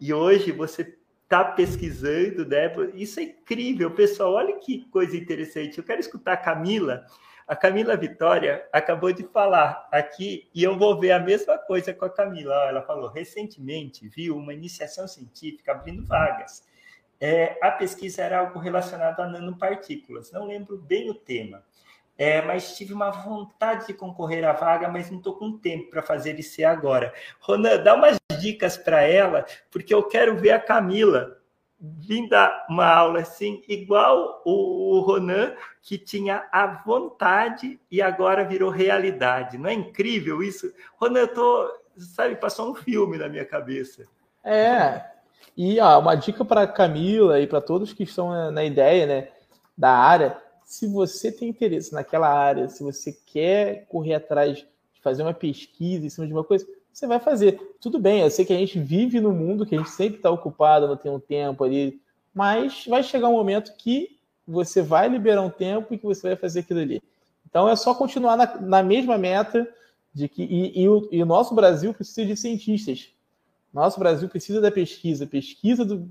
E 0.00 0.12
hoje 0.12 0.50
você 0.50 0.98
está 1.22 1.44
pesquisando, 1.44 2.44
né? 2.44 2.70
Isso 2.94 3.20
é 3.20 3.22
incrível, 3.22 3.92
pessoal. 3.92 4.32
Olha 4.32 4.56
que 4.56 4.84
coisa 4.90 5.16
interessante. 5.16 5.78
Eu 5.78 5.84
quero 5.84 6.00
escutar 6.00 6.32
a 6.32 6.36
Camila 6.36 7.06
a 7.46 7.56
Camila 7.56 7.96
Vitória 7.96 8.66
acabou 8.72 9.12
de 9.12 9.24
falar 9.24 9.88
aqui, 9.90 10.48
e 10.54 10.62
eu 10.62 10.78
vou 10.78 10.98
ver 10.98 11.12
a 11.12 11.18
mesma 11.18 11.58
coisa 11.58 11.92
com 11.92 12.04
a 12.04 12.10
Camila. 12.10 12.54
Ela 12.68 12.82
falou: 12.82 13.10
recentemente 13.10 14.08
viu 14.08 14.36
uma 14.36 14.54
iniciação 14.54 15.06
científica 15.08 15.72
abrindo 15.72 16.04
vagas. 16.06 16.64
É, 17.20 17.56
a 17.62 17.70
pesquisa 17.70 18.22
era 18.22 18.40
algo 18.40 18.58
relacionado 18.58 19.20
a 19.20 19.28
nanopartículas, 19.28 20.32
não 20.32 20.46
lembro 20.46 20.76
bem 20.76 21.08
o 21.10 21.14
tema. 21.14 21.62
É, 22.18 22.42
mas 22.42 22.76
tive 22.76 22.92
uma 22.92 23.10
vontade 23.10 23.86
de 23.86 23.94
concorrer 23.94 24.44
à 24.44 24.52
vaga, 24.52 24.88
mas 24.88 25.10
não 25.10 25.18
estou 25.18 25.34
com 25.36 25.58
tempo 25.58 25.90
para 25.90 26.02
fazer 26.02 26.38
isso 26.38 26.64
agora. 26.66 27.12
Ronan, 27.40 27.82
dá 27.82 27.94
umas 27.94 28.18
dicas 28.38 28.76
para 28.76 29.02
ela, 29.02 29.46
porque 29.70 29.94
eu 29.94 30.02
quero 30.02 30.36
ver 30.36 30.50
a 30.50 30.60
Camila 30.60 31.41
vim 31.82 32.28
dar 32.28 32.64
uma 32.70 32.86
aula 32.86 33.20
assim, 33.20 33.60
igual 33.66 34.40
o, 34.44 35.00
Ronan, 35.00 35.52
que 35.82 35.98
tinha 35.98 36.46
a 36.52 36.66
vontade 36.84 37.80
e 37.90 38.00
agora 38.00 38.44
virou 38.44 38.70
realidade. 38.70 39.58
Não 39.58 39.68
é 39.68 39.74
incrível 39.74 40.42
isso? 40.42 40.72
Ronan, 40.96 41.20
eu 41.20 41.34
tô, 41.34 41.80
sabe, 41.96 42.36
passou 42.36 42.70
um 42.70 42.74
filme 42.74 43.18
na 43.18 43.28
minha 43.28 43.44
cabeça. 43.44 44.04
É. 44.44 45.04
E 45.56 45.80
ó, 45.80 45.98
uma 45.98 46.14
dica 46.14 46.44
para 46.44 46.68
Camila 46.68 47.40
e 47.40 47.48
para 47.48 47.60
todos 47.60 47.92
que 47.92 48.04
estão 48.04 48.52
na 48.52 48.64
ideia, 48.64 49.06
né, 49.06 49.28
da 49.76 49.90
área, 49.90 50.40
se 50.64 50.86
você 50.86 51.32
tem 51.32 51.48
interesse 51.48 51.92
naquela 51.92 52.28
área, 52.28 52.68
se 52.68 52.84
você 52.84 53.12
quer 53.26 53.86
correr 53.88 54.14
atrás 54.14 54.58
de 54.58 54.68
fazer 55.02 55.22
uma 55.22 55.34
pesquisa 55.34 56.06
em 56.06 56.10
cima 56.10 56.26
de 56.28 56.32
uma 56.32 56.44
coisa, 56.44 56.64
você 56.92 57.06
vai 57.06 57.18
fazer. 57.18 57.76
Tudo 57.80 57.98
bem, 57.98 58.20
eu 58.20 58.30
sei 58.30 58.44
que 58.44 58.52
a 58.52 58.58
gente 58.58 58.78
vive 58.78 59.20
no 59.20 59.32
mundo, 59.32 59.64
que 59.64 59.74
a 59.74 59.78
gente 59.78 59.90
sempre 59.90 60.16
está 60.16 60.30
ocupado, 60.30 60.86
não 60.86 60.96
tem 60.96 61.10
um 61.10 61.18
tempo 61.18 61.64
ali, 61.64 62.00
mas 62.34 62.84
vai 62.86 63.02
chegar 63.02 63.28
um 63.28 63.32
momento 63.32 63.74
que 63.76 64.18
você 64.46 64.82
vai 64.82 65.08
liberar 65.08 65.42
um 65.42 65.50
tempo 65.50 65.94
e 65.94 65.98
que 65.98 66.04
você 66.04 66.28
vai 66.28 66.36
fazer 66.36 66.60
aquilo 66.60 66.80
ali. 66.80 67.02
Então 67.48 67.68
é 67.68 67.76
só 67.76 67.94
continuar 67.94 68.36
na, 68.36 68.60
na 68.60 68.82
mesma 68.82 69.16
meta 69.16 69.68
de 70.12 70.28
que 70.28 70.42
e, 70.42 70.82
e, 70.82 70.88
o, 70.88 71.08
e, 71.10 71.22
o, 71.22 71.26
nosso 71.26 71.54
Brasil 71.54 71.94
precisa 71.94 72.26
de 72.26 72.36
cientistas. 72.36 73.08
Nosso 73.72 73.98
Brasil 73.98 74.28
precisa 74.28 74.60
da 74.60 74.70
pesquisa, 74.70 75.26
pesquisa 75.26 75.84
do 75.84 76.08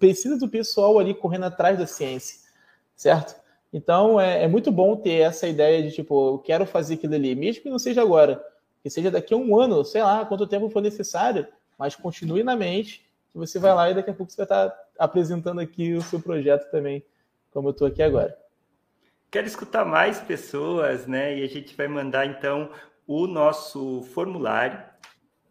precisa 0.00 0.36
do 0.36 0.48
pessoal 0.48 0.98
ali 0.98 1.14
correndo 1.14 1.44
atrás 1.44 1.78
da 1.78 1.86
ciência, 1.86 2.40
certo? 2.96 3.40
Então 3.72 4.20
é, 4.20 4.42
é 4.42 4.48
muito 4.48 4.72
bom 4.72 4.96
ter 4.96 5.20
essa 5.20 5.46
ideia 5.46 5.82
de 5.82 5.92
tipo, 5.94 6.34
eu 6.34 6.38
quero 6.38 6.66
fazer 6.66 6.94
aquilo 6.94 7.14
ali, 7.14 7.36
mesmo 7.36 7.62
que 7.62 7.70
não 7.70 7.78
seja 7.78 8.02
agora 8.02 8.44
que 8.82 8.90
seja 8.90 9.10
daqui 9.10 9.34
a 9.34 9.36
um 9.36 9.58
ano, 9.58 9.84
sei 9.84 10.02
lá, 10.02 10.24
quanto 10.24 10.46
tempo 10.46 10.70
for 10.70 10.80
necessário, 10.82 11.46
mas 11.78 11.96
continue 11.96 12.42
na 12.42 12.56
mente, 12.56 13.04
que 13.30 13.38
você 13.38 13.58
vai 13.58 13.74
lá 13.74 13.90
e 13.90 13.94
daqui 13.94 14.10
a 14.10 14.14
pouco 14.14 14.32
você 14.32 14.38
vai 14.38 14.44
estar 14.44 14.74
apresentando 14.98 15.60
aqui 15.60 15.94
o 15.94 16.02
seu 16.02 16.20
projeto 16.20 16.70
também, 16.70 17.04
como 17.50 17.68
eu 17.68 17.72
estou 17.72 17.86
aqui 17.86 18.02
agora. 18.02 18.36
Quero 19.30 19.46
escutar 19.46 19.84
mais 19.84 20.18
pessoas, 20.20 21.06
né? 21.06 21.38
E 21.38 21.44
a 21.44 21.48
gente 21.48 21.76
vai 21.76 21.86
mandar 21.86 22.26
então 22.26 22.70
o 23.06 23.26
nosso 23.26 24.02
formulário. 24.12 24.82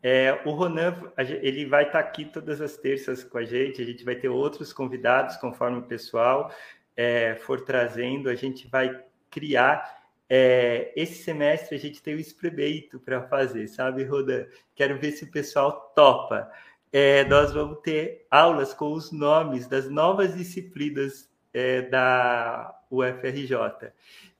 É, 0.04 0.42
o 0.46 0.52
Ronan, 0.52 0.96
ele 1.18 1.66
vai 1.66 1.86
estar 1.86 2.00
aqui 2.00 2.26
todas 2.26 2.60
as 2.60 2.76
terças 2.78 3.24
com 3.24 3.38
a 3.38 3.46
gente. 3.46 3.82
A 3.82 3.86
gente 3.86 4.04
vai 4.04 4.16
ter 4.16 4.30
outros 4.30 4.74
convidados 4.74 5.38
conforme 5.38 5.80
o 5.80 5.84
pessoal 5.84 6.52
é, 6.96 7.36
for 7.36 7.62
trazendo. 7.62 8.30
A 8.30 8.36
gente 8.36 8.68
vai 8.68 9.02
criar 9.30 9.99
é, 10.30 10.94
esse 10.96 11.24
semestre 11.24 11.76
a 11.76 11.80
gente 11.80 12.04
tem 12.04 12.14
o 12.14 12.20
experimento 12.20 13.00
para 13.00 13.24
fazer, 13.24 13.68
sabe, 13.68 14.04
Rodan? 14.04 14.46
Quero 14.76 15.00
ver 15.00 15.12
se 15.12 15.24
o 15.24 15.32
pessoal 15.32 15.92
topa. 15.96 16.52
É, 16.94 17.24
nós 17.26 17.52
vamos 17.52 17.80
ter 17.82 18.28
aulas 18.30 18.74
com 18.74 18.94
os 18.94 19.12
nomes 19.12 19.68
das 19.68 19.90
novas 19.90 20.36
disciplinas 20.36 21.30
é, 21.52 21.82
da 21.84 22.80
UFRJ, 22.92 23.92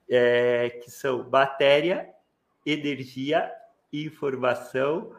é, 0.08 0.70
que 0.84 0.92
são 0.92 1.28
matéria, 1.30 2.10
energia, 2.66 3.52
informação, 3.92 5.16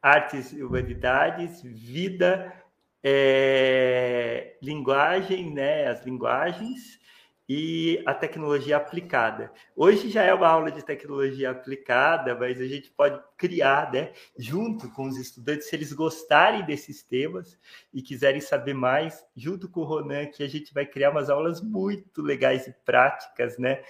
artes 0.00 0.52
e 0.52 0.62
humanidades, 0.62 1.62
vida, 1.62 2.54
é, 3.02 4.56
linguagem, 4.62 5.52
né, 5.52 5.86
as 5.86 6.04
linguagens, 6.04 6.98
e 7.48 8.02
a 8.04 8.12
tecnologia 8.12 8.76
aplicada. 8.76 9.50
Hoje 9.74 10.10
já 10.10 10.22
é 10.22 10.34
uma 10.34 10.46
aula 10.46 10.70
de 10.70 10.84
tecnologia 10.84 11.50
aplicada, 11.50 12.34
mas 12.34 12.60
a 12.60 12.66
gente 12.66 12.90
pode 12.90 13.18
criar, 13.38 13.90
né, 13.90 14.12
junto 14.36 14.90
com 14.90 15.08
os 15.08 15.16
estudantes, 15.16 15.66
se 15.66 15.74
eles 15.74 15.92
gostarem 15.92 16.66
desses 16.66 17.02
temas 17.02 17.58
e 17.92 18.02
quiserem 18.02 18.40
saber 18.40 18.74
mais, 18.74 19.24
junto 19.34 19.68
com 19.68 19.80
o 19.80 19.84
Ronan, 19.84 20.26
que 20.26 20.42
a 20.42 20.48
gente 20.48 20.74
vai 20.74 20.84
criar 20.84 21.10
umas 21.10 21.30
aulas 21.30 21.62
muito 21.62 22.20
legais 22.20 22.66
e 22.66 22.72
práticas, 22.84 23.56
né? 23.56 23.82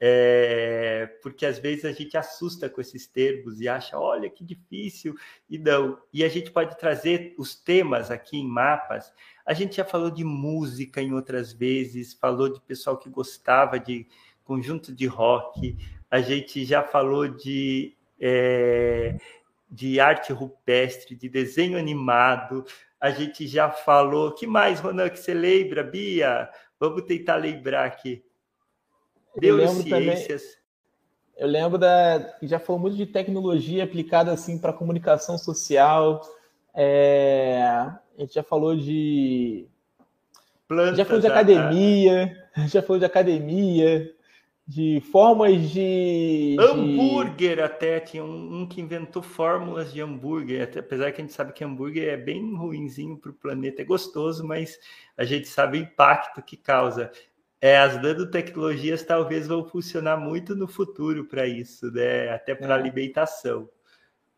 É, 0.00 1.06
porque 1.22 1.46
às 1.46 1.58
vezes 1.58 1.84
a 1.84 1.92
gente 1.92 2.16
assusta 2.16 2.68
com 2.68 2.80
esses 2.80 3.06
termos 3.06 3.60
e 3.60 3.68
acha, 3.68 3.98
olha 3.98 4.28
que 4.28 4.44
difícil, 4.44 5.14
e 5.48 5.56
não. 5.56 5.98
E 6.12 6.24
a 6.24 6.28
gente 6.28 6.50
pode 6.50 6.76
trazer 6.76 7.34
os 7.38 7.54
temas 7.54 8.10
aqui 8.10 8.36
em 8.36 8.46
mapas 8.46 9.12
a 9.44 9.52
gente 9.52 9.76
já 9.76 9.84
falou 9.84 10.10
de 10.10 10.24
música 10.24 11.02
em 11.02 11.12
outras 11.12 11.52
vezes, 11.52 12.14
falou 12.14 12.48
de 12.48 12.60
pessoal 12.60 12.96
que 12.96 13.10
gostava 13.10 13.78
de 13.78 14.06
conjunto 14.42 14.92
de 14.92 15.06
rock, 15.06 15.76
a 16.10 16.20
gente 16.20 16.64
já 16.64 16.82
falou 16.82 17.28
de, 17.28 17.94
é, 18.20 19.16
de 19.70 20.00
arte 20.00 20.32
rupestre, 20.32 21.14
de 21.14 21.28
desenho 21.28 21.78
animado, 21.78 22.64
a 23.00 23.10
gente 23.10 23.46
já 23.46 23.70
falou. 23.70 24.32
que 24.32 24.46
mais, 24.46 24.80
Ronan, 24.80 25.10
que 25.10 25.18
você 25.18 25.34
lembra, 25.34 25.82
Bia? 25.82 26.48
Vamos 26.80 27.02
tentar 27.02 27.36
lembrar 27.36 27.84
aqui. 27.84 28.24
Neurociências. 29.36 30.42
Também, 30.42 30.64
eu 31.36 31.48
lembro 31.48 31.78
da. 31.78 32.36
Já 32.42 32.58
falou 32.58 32.80
muito 32.80 32.96
de 32.96 33.06
tecnologia 33.06 33.84
aplicada 33.84 34.32
assim 34.32 34.56
para 34.56 34.72
comunicação 34.72 35.36
social. 35.36 36.22
É, 36.72 37.92
a 38.16 38.22
gente 38.22 38.34
já 38.34 38.42
falou 38.42 38.76
de. 38.76 39.66
Planta, 40.68 40.96
já 40.96 41.04
falou 41.04 41.20
de 41.20 41.26
academia, 41.26 42.48
já 42.68 42.82
falou 42.82 42.98
de 42.98 43.04
academia, 43.04 44.14
de 44.66 45.02
formas 45.12 45.70
de. 45.70 46.56
Hambúrguer 46.58 47.56
de... 47.56 47.62
até, 47.62 48.00
tinha 48.00 48.24
um, 48.24 48.62
um, 48.62 48.68
que 48.68 48.80
inventou 48.80 49.22
fórmulas 49.22 49.92
de 49.92 50.00
hambúrguer, 50.00 50.62
até, 50.62 50.80
apesar 50.80 51.12
que 51.12 51.20
a 51.20 51.24
gente 51.24 51.34
sabe 51.34 51.52
que 51.52 51.64
hambúrguer 51.64 52.08
é 52.08 52.16
bem 52.16 52.54
ruinzinho 52.54 53.16
para 53.18 53.30
o 53.30 53.34
planeta, 53.34 53.82
é 53.82 53.84
gostoso, 53.84 54.46
mas 54.46 54.78
a 55.16 55.24
gente 55.24 55.48
sabe 55.48 55.78
o 55.78 55.82
impacto 55.82 56.42
que 56.42 56.56
causa. 56.56 57.10
É, 57.60 57.78
as 57.78 57.96
nanotecnologias 58.02 59.02
talvez 59.02 59.46
vão 59.46 59.64
funcionar 59.64 60.18
muito 60.18 60.54
no 60.54 60.68
futuro 60.68 61.24
para 61.24 61.46
isso, 61.46 61.90
né? 61.90 62.28
até 62.28 62.54
para 62.54 62.74
é. 62.74 62.78
alimentação. 62.78 63.68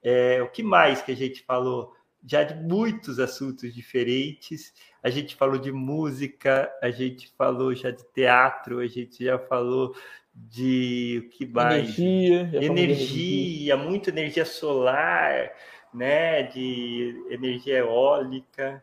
É, 0.01 0.41
o 0.41 0.49
que 0.49 0.63
mais 0.63 1.03
que 1.03 1.11
a 1.11 1.17
gente 1.17 1.43
falou? 1.43 1.96
Já 2.27 2.43
de 2.43 2.55
muitos 2.55 3.21
assuntos 3.21 3.73
diferentes. 3.73 4.75
A 5.03 5.09
gente 5.09 5.37
falou 5.37 5.59
de 5.59 5.71
música, 5.71 6.71
a 6.83 6.91
gente 6.91 7.33
falou 7.39 7.73
já 7.73 7.93
de 7.93 8.05
teatro, 8.13 8.81
a 8.81 8.87
gente 8.89 9.25
já 9.25 9.39
falou 9.39 9.95
de 10.35 11.23
o 11.25 11.31
que 11.31 11.47
mais? 11.47 11.99
Energia, 11.99 12.41
energia, 12.53 12.69
energia, 12.69 13.77
muito 13.77 14.11
energia 14.11 14.45
solar, 14.45 15.53
né? 15.95 16.43
De 16.43 17.25
energia 17.31 17.79
eólica. 17.79 18.83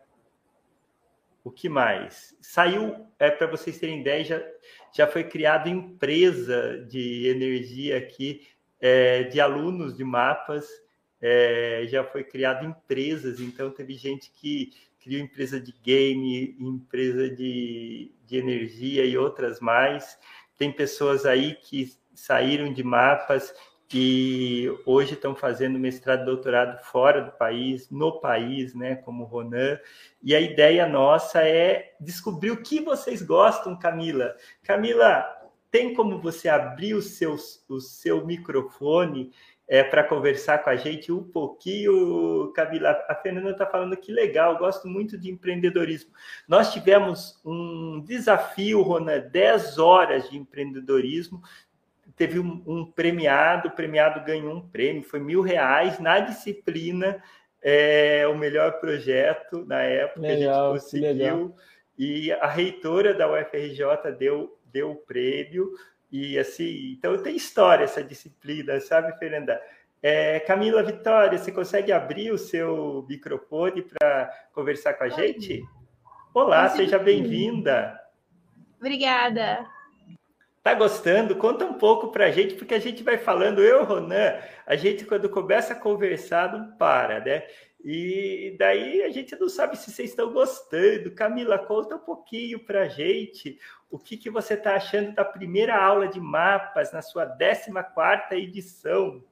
O 1.44 1.52
que 1.52 1.68
mais? 1.68 2.38
Saiu, 2.40 3.06
é 3.20 3.30
para 3.30 3.48
vocês 3.48 3.78
terem 3.78 4.00
ideia, 4.00 4.24
já, 4.24 4.42
já 4.96 5.06
foi 5.06 5.26
criada 5.26 5.68
empresa 5.68 6.80
de 6.90 7.28
energia 7.28 7.98
aqui, 7.98 8.48
é, 8.80 9.24
de 9.24 9.42
alunos 9.42 9.98
de 9.98 10.06
mapas 10.06 10.66
é, 11.26 11.86
já 11.88 12.04
foi 12.04 12.22
criado 12.22 12.66
empresas, 12.66 13.40
então 13.40 13.72
teve 13.72 13.94
gente 13.94 14.30
que 14.30 14.74
criou 15.00 15.22
empresa 15.22 15.58
de 15.58 15.74
game, 15.82 16.54
empresa 16.60 17.30
de, 17.30 18.12
de 18.26 18.38
energia 18.38 19.06
e 19.06 19.18
outras 19.18 19.62
mais. 19.62 20.20
Tem 20.58 20.70
pessoas 20.70 21.26
aí 21.26 21.56
que 21.56 21.94
saíram 22.14 22.74
de 22.74 22.84
mapas 22.84 23.56
e 23.94 24.70
hoje 24.86 25.14
estão 25.14 25.34
fazendo 25.34 25.80
mestrado 25.80 26.24
e 26.24 26.26
doutorado 26.26 26.84
fora 26.84 27.22
do 27.22 27.32
país, 27.32 27.90
no 27.90 28.20
país, 28.20 28.76
né, 28.76 28.96
como 28.96 29.24
Ronan. 29.24 29.80
E 30.22 30.36
a 30.36 30.42
ideia 30.42 30.86
nossa 30.90 31.42
é 31.42 31.94
descobrir 32.02 32.52
o 32.52 32.62
que 32.62 32.82
vocês 32.82 33.22
gostam, 33.22 33.80
Camila. 33.80 34.36
Camila, 34.62 35.26
tem 35.74 35.94
como 35.96 36.20
você 36.20 36.50
abrir 36.50 36.94
o 36.94 37.02
seu, 37.02 37.36
o 37.68 37.80
seu 37.80 38.26
microfone 38.26 39.32
é, 39.68 39.84
para 39.84 40.04
conversar 40.04 40.60
com 40.60 40.70
a 40.70 40.76
gente 40.76 41.12
um 41.12 41.24
pouquinho. 41.24 42.52
Camila, 42.54 43.04
a 43.08 43.16
Fernanda 43.16 43.52
está 43.52 43.66
falando 43.66 43.96
que 43.96 44.12
legal, 44.12 44.58
gosto 44.58 44.88
muito 44.88 45.18
de 45.18 45.32
empreendedorismo. 45.32 46.12
Nós 46.48 46.74
tivemos 46.74 47.40
um 47.46 48.02
desafio, 48.02 48.82
Rona, 48.82 49.20
10 49.20 49.80
horas 49.80 50.30
de 50.30 50.38
empreendedorismo. 50.38 51.42
Teve 52.16 52.40
um, 52.40 52.62
um 52.68 52.86
premiado, 52.86 53.70
o 53.70 53.72
premiado 53.72 54.24
ganhou 54.24 54.54
um 54.54 54.62
prêmio, 54.62 55.04
foi 55.04 55.20
mil 55.20 55.42
reais 55.42 56.00
na 56.00 56.20
disciplina, 56.20 57.24
é, 57.62 58.28
o 58.28 58.38
melhor 58.38 58.80
projeto 58.80 59.66
na 59.66 59.82
época, 59.82 60.22
legal, 60.22 60.74
a 60.74 60.78
gente 60.78 60.84
conseguiu. 60.84 61.56
E 61.98 62.32
a 62.32 62.48
reitora 62.48 63.14
da 63.14 63.32
UFRJ 63.32 64.12
deu, 64.18 64.60
deu 64.66 64.92
o 64.92 64.96
prêmio. 64.96 65.72
E 66.14 66.38
assim, 66.38 66.92
então 66.92 67.18
tem 67.18 67.36
história 67.36 67.86
essa 67.86 68.04
disciplina, 68.04 68.80
sabe, 68.80 69.18
Fernanda? 69.18 69.60
É, 70.00 70.40
Camila 70.42 70.84
Vitória, 70.84 71.40
você 71.40 71.52
consegue 71.52 71.92
abrir 71.92 72.32
o 72.32 72.38
seu 72.38 73.04
microfone 73.10 73.82
para 73.82 74.32
conversar 74.54 74.94
com 74.94 75.06
a 75.06 75.10
gente? 75.10 75.68
Olá, 76.32 76.70
seja 76.70 77.00
bem-vinda. 77.00 78.00
Obrigada. 78.78 79.66
Tá 80.62 80.76
gostando? 80.76 81.36
Conta 81.36 81.66
um 81.66 81.74
pouco 81.74 82.10
para 82.10 82.28
a 82.28 82.32
gente, 82.32 82.54
porque 82.54 82.76
a 82.76 82.80
gente 82.80 83.02
vai 83.02 83.18
falando, 83.18 83.64
eu, 83.64 83.84
Ronan, 83.84 84.36
a 84.68 84.76
gente 84.76 85.06
quando 85.06 85.28
começa 85.28 85.74
a 85.74 85.80
conversar 85.80 86.54
não 86.54 86.78
para, 86.78 87.22
né? 87.22 87.48
E 87.84 88.56
daí 88.58 89.04
a 89.04 89.10
gente 89.10 89.36
não 89.36 89.50
sabe 89.50 89.78
se 89.78 89.92
vocês 89.92 90.12
estão 90.12 90.32
gostando. 90.32 91.12
Camila, 91.12 91.58
conta 91.58 91.96
um 91.96 92.00
pouquinho 92.00 92.60
para 92.60 92.84
a 92.84 92.88
gente 92.88 93.60
o 93.94 94.00
que, 94.00 94.18
que 94.18 94.28
você 94.28 94.56
está 94.56 94.74
achando 94.74 95.14
da 95.14 95.24
primeira 95.24 95.80
aula 95.80 96.08
de 96.08 96.20
mapas 96.20 96.92
na 96.92 97.04
sua 97.04 97.28
14ª 97.28 98.32
edição. 98.32 99.24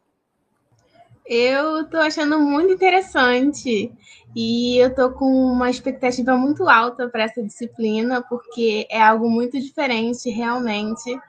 Eu 1.25 1.81
estou 1.81 1.99
achando 1.99 2.39
muito 2.39 2.71
interessante 2.71 3.91
e 4.35 4.77
eu 4.77 4.89
estou 4.89 5.13
com 5.13 5.25
uma 5.25 5.67
expectativa 5.67 6.37
muito 6.37 6.69
alta 6.69 7.09
para 7.09 7.23
essa 7.23 7.41
disciplina, 7.41 8.21
porque 8.21 8.85
é 8.91 9.01
algo 9.01 9.27
muito 9.27 9.59
diferente 9.59 10.29
realmente, 10.29 11.19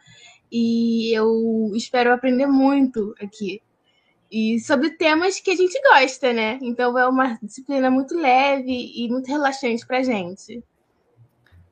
e 0.51 1.11
eu 1.17 1.73
espero 1.75 2.13
aprender 2.13 2.47
muito 2.47 3.15
aqui. 3.19 3.63
E 4.31 4.61
sobre 4.61 4.91
temas 4.91 5.41
que 5.41 5.53
a 5.53 5.57
gente 5.57 5.81
gosta, 5.81 6.35
né? 6.35 6.59
Então 6.61 6.99
é 6.99 7.09
uma 7.09 7.39
disciplina 7.43 7.91
muito 7.91 8.15
leve 8.15 8.93
e 8.95 9.09
muito 9.09 9.27
relaxante 9.29 9.87
para 9.87 10.03
gente. 10.03 10.63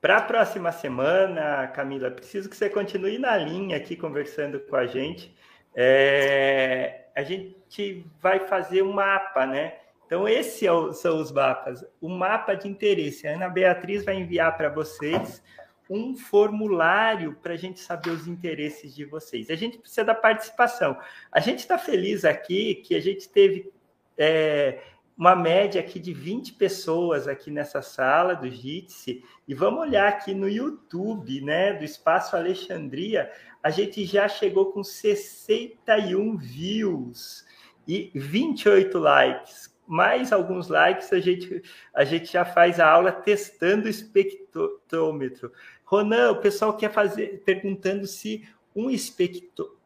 Para 0.01 0.17
a 0.17 0.21
próxima 0.21 0.71
semana, 0.71 1.67
Camila, 1.67 2.09
preciso 2.09 2.49
que 2.49 2.57
você 2.57 2.67
continue 2.67 3.19
na 3.19 3.37
linha 3.37 3.77
aqui 3.77 3.95
conversando 3.95 4.59
com 4.59 4.75
a 4.75 4.87
gente. 4.87 5.31
É, 5.75 7.05
a 7.15 7.21
gente 7.21 8.03
vai 8.19 8.39
fazer 8.39 8.81
um 8.81 8.93
mapa, 8.93 9.45
né? 9.45 9.75
Então, 10.07 10.27
esses 10.27 10.63
é 10.63 10.93
são 10.93 11.21
os 11.21 11.31
mapas. 11.31 11.85
O 12.01 12.09
mapa 12.09 12.55
de 12.55 12.67
interesse. 12.67 13.27
A 13.27 13.35
Ana 13.35 13.47
Beatriz 13.47 14.03
vai 14.03 14.15
enviar 14.15 14.57
para 14.57 14.69
vocês 14.69 15.43
um 15.87 16.17
formulário 16.17 17.35
para 17.35 17.53
a 17.53 17.57
gente 17.57 17.79
saber 17.79 18.09
os 18.09 18.27
interesses 18.27 18.95
de 18.95 19.05
vocês. 19.05 19.51
A 19.51 19.55
gente 19.55 19.77
precisa 19.77 20.03
da 20.03 20.15
participação. 20.15 20.97
A 21.31 21.39
gente 21.39 21.59
está 21.59 21.77
feliz 21.77 22.25
aqui 22.25 22.73
que 22.75 22.95
a 22.95 22.99
gente 22.99 23.29
teve 23.29 23.71
é, 24.17 24.79
uma 25.21 25.35
média 25.35 25.79
aqui 25.79 25.99
de 25.99 26.13
20 26.13 26.53
pessoas 26.53 27.27
aqui 27.27 27.51
nessa 27.51 27.79
sala 27.79 28.33
do 28.33 28.49
Jitsi. 28.49 29.23
E 29.47 29.53
vamos 29.53 29.81
olhar 29.81 30.07
aqui 30.07 30.33
no 30.33 30.49
YouTube, 30.49 31.41
né, 31.41 31.73
do 31.73 31.83
Espaço 31.83 32.35
Alexandria, 32.35 33.31
a 33.61 33.69
gente 33.69 34.03
já 34.03 34.27
chegou 34.27 34.71
com 34.71 34.83
61 34.83 36.37
views 36.37 37.45
e 37.87 38.11
28 38.15 38.97
likes 38.97 39.69
mais 39.85 40.31
alguns 40.31 40.69
likes, 40.69 41.11
a 41.11 41.19
gente, 41.19 41.61
a 41.93 42.05
gente 42.05 42.31
já 42.31 42.45
faz 42.45 42.79
a 42.79 42.89
aula 42.89 43.11
testando 43.11 43.87
o 43.87 43.89
espectrômetro. 43.89 45.51
Ronan, 45.83 46.31
o 46.31 46.39
pessoal 46.39 46.77
quer 46.77 46.89
fazer 46.93 47.43
perguntando 47.45 48.07
se 48.07 48.47
um 48.73 48.89
espectrômetro, 48.89 49.80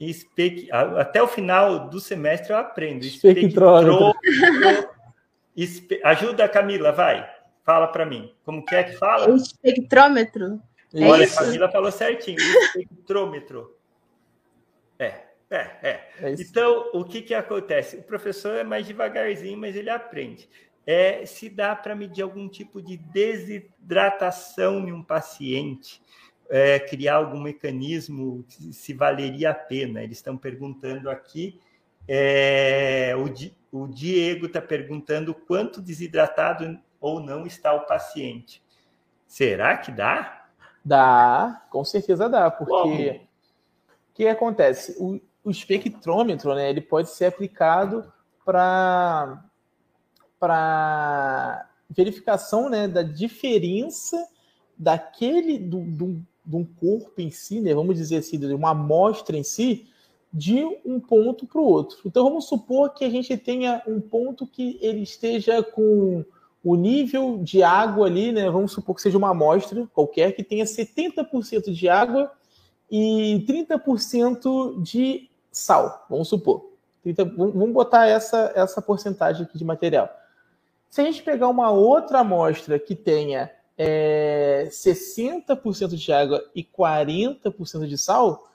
espec, 0.00 0.68
até 0.72 1.22
o 1.22 1.28
final 1.28 1.88
do 1.88 2.00
semestre 2.00 2.52
eu 2.52 2.56
aprendo. 2.56 3.04
Espectrômetro. 3.04 4.14
Espe, 5.56 6.00
ajuda 6.04 6.44
a 6.44 6.48
Camila, 6.48 6.92
vai. 6.92 7.28
Fala 7.64 7.88
para 7.88 8.06
mim. 8.06 8.32
Como 8.44 8.64
que 8.64 8.74
é 8.74 8.84
que 8.84 8.96
fala? 8.96 9.34
Espectrômetro. 9.34 10.62
Olha, 10.94 11.26
a 11.26 11.34
Camila 11.34 11.70
falou 11.70 11.90
certinho. 11.90 12.38
Espectrômetro. 12.38 13.76
É. 14.98 15.28
É, 15.50 15.70
é. 15.82 16.10
é 16.20 16.34
então, 16.38 16.90
o 16.92 17.04
que, 17.04 17.22
que 17.22 17.34
acontece? 17.34 17.96
O 17.96 18.02
professor 18.02 18.56
é 18.56 18.64
mais 18.64 18.86
devagarzinho, 18.86 19.58
mas 19.58 19.74
ele 19.74 19.90
aprende. 19.90 20.48
É, 20.86 21.26
se 21.26 21.50
dá 21.50 21.74
para 21.74 21.94
medir 21.94 22.22
algum 22.22 22.48
tipo 22.48 22.80
de 22.80 22.96
desidratação 22.96 24.88
em 24.88 24.92
um 24.92 25.02
paciente, 25.02 26.00
é, 26.48 26.78
criar 26.78 27.16
algum 27.16 27.40
mecanismo, 27.40 28.44
se 28.48 28.92
valeria 28.94 29.50
a 29.50 29.54
pena. 29.54 30.02
Eles 30.02 30.18
estão 30.18 30.36
perguntando 30.36 31.10
aqui. 31.10 31.60
É, 32.06 33.14
o, 33.16 33.82
o 33.82 33.86
Diego 33.86 34.46
está 34.46 34.60
perguntando 34.60 35.34
quanto 35.34 35.82
desidratado 35.82 36.78
ou 37.00 37.20
não 37.20 37.46
está 37.46 37.72
o 37.74 37.86
paciente. 37.86 38.62
Será 39.26 39.76
que 39.76 39.92
dá? 39.92 40.46
Dá, 40.84 41.66
com 41.70 41.84
certeza 41.84 42.28
dá, 42.28 42.50
porque 42.50 43.20
o 44.10 44.14
que 44.14 44.26
acontece? 44.26 44.96
O, 44.98 45.20
o 45.44 45.50
espectrômetro, 45.50 46.54
né, 46.54 46.70
ele 46.70 46.80
pode 46.80 47.10
ser 47.10 47.26
aplicado 47.26 48.10
para 48.44 49.44
para 50.40 51.68
verificação, 51.90 52.68
né, 52.68 52.86
da 52.86 53.02
diferença 53.02 54.24
daquele 54.78 55.58
do, 55.58 55.80
do, 55.80 56.26
de 56.48 56.56
um 56.56 56.64
corpo 56.64 57.20
em 57.20 57.30
si, 57.30 57.60
né, 57.60 57.74
vamos 57.74 57.94
dizer 57.94 58.16
assim, 58.16 58.38
de 58.38 58.46
uma 58.54 58.70
amostra 58.70 59.36
em 59.36 59.42
si, 59.42 59.86
de 60.32 60.64
um 60.84 60.98
ponto 60.98 61.46
para 61.46 61.60
o 61.60 61.64
outro. 61.64 61.98
Então 62.06 62.24
vamos 62.24 62.46
supor 62.46 62.94
que 62.94 63.04
a 63.04 63.10
gente 63.10 63.36
tenha 63.36 63.82
um 63.86 64.00
ponto 64.00 64.46
que 64.46 64.78
ele 64.80 65.02
esteja 65.02 65.62
com 65.62 66.24
o 66.64 66.74
nível 66.74 67.38
de 67.42 67.62
água 67.62 68.06
ali, 68.06 68.32
né? 68.32 68.50
Vamos 68.50 68.72
supor 68.72 68.96
que 68.96 69.02
seja 69.02 69.16
uma 69.16 69.30
amostra 69.30 69.86
qualquer 69.92 70.32
que 70.32 70.42
tenha 70.42 70.64
70% 70.64 71.70
de 71.70 71.88
água 71.88 72.32
e 72.90 73.44
30% 73.46 74.82
de 74.82 75.30
sal, 75.52 76.06
vamos 76.08 76.28
supor. 76.28 76.72
30, 77.02 77.24
vamos 77.24 77.72
botar 77.72 78.06
essa, 78.06 78.52
essa 78.54 78.82
porcentagem 78.82 79.44
aqui 79.44 79.56
de 79.56 79.64
material. 79.64 80.10
Se 80.90 81.00
a 81.00 81.04
gente 81.04 81.22
pegar 81.22 81.48
uma 81.48 81.70
outra 81.70 82.20
amostra 82.20 82.78
que 82.78 82.94
tenha 82.94 83.50
é, 83.78 84.66
60% 84.70 85.94
de 85.94 86.12
água 86.12 86.44
e 86.52 86.64
40% 86.64 87.86
de 87.86 87.96
sal, 87.96 88.50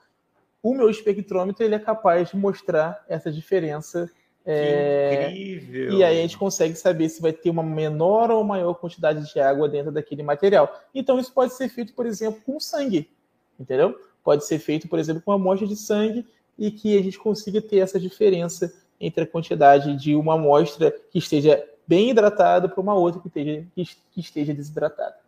o 0.61 0.73
meu 0.73 0.89
espectrômetro 0.89 1.63
ele 1.63 1.75
é 1.75 1.79
capaz 1.79 2.29
de 2.29 2.35
mostrar 2.35 3.03
essa 3.07 3.31
diferença. 3.31 4.11
É, 4.45 5.29
incrível! 5.29 5.93
E 5.93 6.03
aí 6.03 6.19
a 6.19 6.21
gente 6.21 6.37
consegue 6.37 6.75
saber 6.75 7.07
se 7.07 7.21
vai 7.21 7.31
ter 7.31 7.49
uma 7.49 7.63
menor 7.63 8.29
ou 8.31 8.43
maior 8.43 8.73
quantidade 8.73 9.31
de 9.31 9.39
água 9.39 9.69
dentro 9.69 9.93
daquele 9.93 10.21
material. 10.21 10.77
Então 10.93 11.17
isso 11.17 11.31
pode 11.31 11.53
ser 11.53 11.69
feito, 11.69 11.93
por 11.93 12.05
exemplo, 12.05 12.41
com 12.45 12.59
sangue, 12.59 13.09
entendeu? 13.57 13.97
Pode 14.21 14.45
ser 14.45 14.59
feito, 14.59 14.89
por 14.89 14.99
exemplo, 14.99 15.21
com 15.21 15.31
uma 15.31 15.37
amostra 15.37 15.65
de 15.65 15.77
sangue 15.77 16.25
e 16.59 16.69
que 16.69 16.97
a 16.97 17.01
gente 17.01 17.17
consiga 17.17 17.61
ter 17.61 17.77
essa 17.77 17.99
diferença 17.99 18.73
entre 18.99 19.23
a 19.23 19.27
quantidade 19.27 19.95
de 19.95 20.15
uma 20.15 20.35
amostra 20.35 20.93
que 21.11 21.19
esteja 21.19 21.63
bem 21.87 22.09
hidratada 22.09 22.69
para 22.69 22.81
uma 22.81 22.93
outra 22.93 23.21
que 23.21 23.27
esteja, 23.27 23.65
que 23.75 24.19
esteja 24.19 24.53
desidratada. 24.53 25.23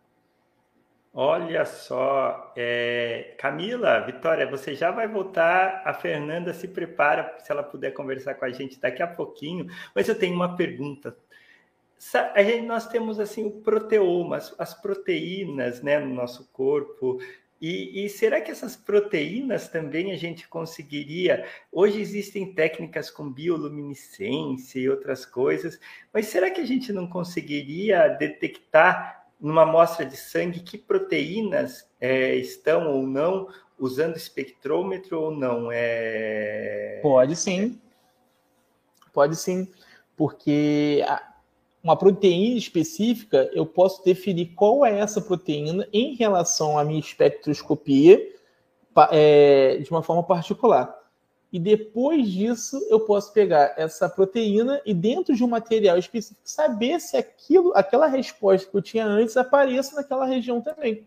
Olha 1.18 1.64
só, 1.64 2.52
é... 2.54 3.34
Camila, 3.38 4.00
Vitória, 4.00 4.46
você 4.50 4.74
já 4.74 4.90
vai 4.90 5.08
voltar. 5.08 5.80
A 5.82 5.94
Fernanda 5.94 6.52
se 6.52 6.68
prepara 6.68 7.38
se 7.38 7.50
ela 7.50 7.62
puder 7.62 7.92
conversar 7.92 8.34
com 8.34 8.44
a 8.44 8.50
gente 8.50 8.78
daqui 8.78 9.02
a 9.02 9.06
pouquinho. 9.06 9.66
Mas 9.94 10.08
eu 10.08 10.18
tenho 10.18 10.34
uma 10.34 10.56
pergunta. 10.56 11.16
A 12.34 12.42
gente, 12.42 12.66
nós 12.66 12.86
temos 12.86 13.18
assim 13.18 13.46
o 13.46 13.50
proteoma, 13.50 14.36
as 14.58 14.74
proteínas, 14.74 15.80
né, 15.82 15.98
no 15.98 16.14
nosso 16.14 16.50
corpo. 16.52 17.18
E, 17.60 18.04
e, 18.04 18.08
será 18.08 18.40
que 18.40 18.50
essas 18.50 18.76
proteínas 18.76 19.68
também 19.68 20.12
a 20.12 20.16
gente 20.16 20.46
conseguiria? 20.46 21.46
Hoje 21.72 22.00
existem 22.00 22.52
técnicas 22.52 23.10
com 23.10 23.32
bioluminescência 23.32 24.78
e 24.78 24.88
outras 24.88 25.24
coisas, 25.24 25.80
mas 26.12 26.26
será 26.26 26.50
que 26.50 26.60
a 26.60 26.66
gente 26.66 26.92
não 26.92 27.06
conseguiria 27.06 28.08
detectar 28.08 29.26
numa 29.40 29.62
amostra 29.62 30.04
de 30.04 30.16
sangue 30.16 30.60
que 30.60 30.76
proteínas 30.76 31.88
é, 31.98 32.34
estão 32.34 32.92
ou 32.92 33.06
não 33.06 33.48
usando 33.78 34.16
espectrômetro 34.16 35.20
ou 35.20 35.30
não? 35.30 35.70
É... 35.72 37.00
Pode 37.02 37.36
sim. 37.36 37.80
Pode 39.14 39.34
sim, 39.34 39.66
porque 40.14 41.02
uma 41.86 41.96
proteína 41.96 42.58
específica, 42.58 43.48
eu 43.52 43.64
posso 43.64 44.04
definir 44.04 44.46
qual 44.56 44.84
é 44.84 44.98
essa 44.98 45.20
proteína 45.20 45.86
em 45.92 46.16
relação 46.16 46.76
à 46.76 46.82
minha 46.82 46.98
espectroscopia 46.98 48.20
é, 49.12 49.76
de 49.76 49.88
uma 49.92 50.02
forma 50.02 50.24
particular. 50.24 50.92
E 51.52 51.60
depois 51.60 52.28
disso, 52.28 52.84
eu 52.90 52.98
posso 52.98 53.32
pegar 53.32 53.72
essa 53.76 54.08
proteína 54.08 54.82
e 54.84 54.92
dentro 54.92 55.32
de 55.32 55.44
um 55.44 55.46
material 55.46 55.96
específico 55.96 56.40
saber 56.42 57.00
se 57.00 57.16
aquilo, 57.16 57.72
aquela 57.76 58.08
resposta 58.08 58.68
que 58.68 58.76
eu 58.76 58.82
tinha 58.82 59.06
antes 59.06 59.36
aparece 59.36 59.94
naquela 59.94 60.26
região 60.26 60.60
também. 60.60 61.06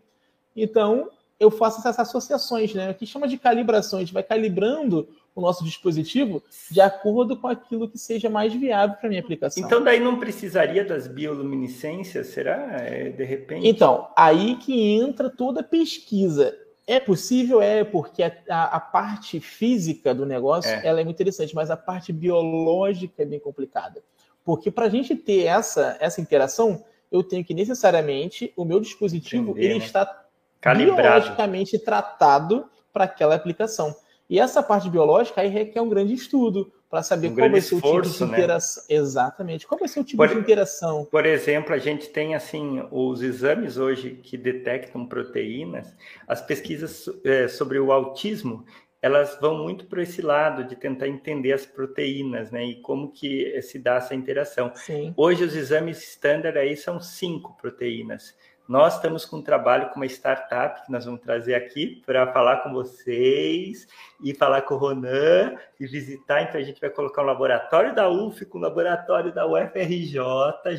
Então, 0.56 1.10
eu 1.38 1.50
faço 1.50 1.80
essas 1.80 1.98
associações, 1.98 2.72
né? 2.72 2.90
O 2.90 2.94
que 2.94 3.04
chama 3.04 3.28
de 3.28 3.36
calibração. 3.36 3.98
A 3.98 4.02
gente 4.02 4.14
vai 4.14 4.22
calibrando 4.22 5.06
o 5.34 5.40
nosso 5.40 5.64
dispositivo 5.64 6.42
de 6.70 6.80
acordo 6.80 7.36
com 7.36 7.48
aquilo 7.48 7.88
que 7.88 7.98
seja 7.98 8.28
mais 8.28 8.52
viável 8.52 8.96
para 8.96 9.08
minha 9.08 9.20
aplicação. 9.20 9.64
Então, 9.64 9.82
daí 9.82 10.00
não 10.00 10.18
precisaria 10.18 10.84
das 10.84 11.06
bioluminescências, 11.06 12.28
será? 12.28 12.76
É, 12.80 13.10
de 13.10 13.24
repente? 13.24 13.66
Então, 13.66 14.08
aí 14.16 14.56
que 14.56 14.92
entra 14.92 15.30
toda 15.30 15.60
a 15.60 15.64
pesquisa. 15.64 16.56
É 16.86 16.98
possível? 16.98 17.62
É, 17.62 17.84
porque 17.84 18.22
a, 18.22 18.32
a, 18.48 18.64
a 18.76 18.80
parte 18.80 19.38
física 19.38 20.12
do 20.12 20.26
negócio 20.26 20.70
é. 20.70 20.84
ela 20.84 21.00
é 21.00 21.04
muito 21.04 21.16
interessante, 21.16 21.54
mas 21.54 21.70
a 21.70 21.76
parte 21.76 22.12
biológica 22.12 23.22
é 23.22 23.26
bem 23.26 23.38
complicada. 23.38 24.02
Porque 24.44 24.70
para 24.70 24.86
a 24.86 24.88
gente 24.88 25.14
ter 25.14 25.44
essa, 25.44 25.96
essa 26.00 26.20
interação, 26.20 26.84
eu 27.10 27.22
tenho 27.22 27.44
que 27.44 27.54
necessariamente 27.54 28.52
o 28.56 28.64
meu 28.64 28.80
dispositivo 28.80 29.52
Entender, 29.52 29.66
ele 29.66 29.78
né? 29.78 29.84
está 29.84 30.24
Calibrado. 30.60 31.02
biologicamente 31.02 31.78
tratado 31.78 32.68
para 32.92 33.04
aquela 33.04 33.34
aplicação. 33.34 33.94
E 34.30 34.38
essa 34.38 34.62
parte 34.62 34.88
biológica 34.88 35.40
aí 35.40 35.48
requer 35.48 35.80
um 35.80 35.88
grande 35.88 36.14
estudo 36.14 36.72
para 36.88 37.02
saber 37.02 37.28
um 37.28 37.34
qual 37.34 37.50
vai 37.50 37.60
ser 37.60 37.74
esforço, 37.74 38.10
o 38.10 38.12
tipo 38.12 38.24
de 38.24 38.30
né? 38.30 38.38
interação. 38.38 38.84
Né? 38.88 38.96
Exatamente. 38.96 39.66
Qual 39.66 39.78
vai 39.78 39.88
ser 39.88 40.00
o 40.00 40.04
tipo 40.04 40.16
por, 40.18 40.28
de 40.28 40.38
interação? 40.38 41.04
Por 41.04 41.26
exemplo, 41.26 41.74
a 41.74 41.78
gente 41.78 42.08
tem 42.08 42.36
assim 42.36 42.80
os 42.92 43.22
exames 43.22 43.76
hoje 43.76 44.20
que 44.22 44.38
detectam 44.38 45.04
proteínas. 45.04 45.92
As 46.28 46.40
pesquisas 46.40 47.06
é, 47.24 47.48
sobre 47.48 47.80
o 47.80 47.90
autismo 47.90 48.64
elas 49.02 49.38
vão 49.40 49.56
muito 49.56 49.86
para 49.86 50.02
esse 50.02 50.20
lado 50.20 50.62
de 50.62 50.76
tentar 50.76 51.08
entender 51.08 51.52
as 51.52 51.64
proteínas, 51.64 52.50
né? 52.50 52.66
E 52.66 52.82
como 52.82 53.10
que 53.10 53.60
se 53.62 53.78
dá 53.78 53.94
essa 53.94 54.14
interação. 54.14 54.70
Sim. 54.74 55.14
Hoje 55.16 55.42
os 55.42 55.56
exames 55.56 56.02
standard 56.02 56.58
aí 56.58 56.76
são 56.76 57.00
cinco 57.00 57.56
proteínas. 57.56 58.36
Nós 58.70 58.94
estamos 58.94 59.24
com 59.24 59.38
um 59.38 59.42
trabalho 59.42 59.88
com 59.88 59.96
uma 59.96 60.06
startup 60.06 60.86
que 60.86 60.92
nós 60.92 61.04
vamos 61.04 61.20
trazer 61.20 61.56
aqui 61.56 62.00
para 62.06 62.32
falar 62.32 62.58
com 62.58 62.72
vocês 62.72 63.88
e 64.22 64.32
falar 64.32 64.62
com 64.62 64.76
o 64.76 64.78
Ronan 64.78 65.56
e 65.80 65.88
visitar. 65.88 66.42
Então, 66.42 66.60
a 66.60 66.62
gente 66.62 66.80
vai 66.80 66.88
colocar 66.88 67.20
um 67.22 67.26
laboratório 67.26 67.92
da 67.92 68.08
UF 68.08 68.46
com 68.46 68.58
um 68.58 68.60
laboratório 68.60 69.34
da 69.34 69.44
UFRJ 69.44 70.20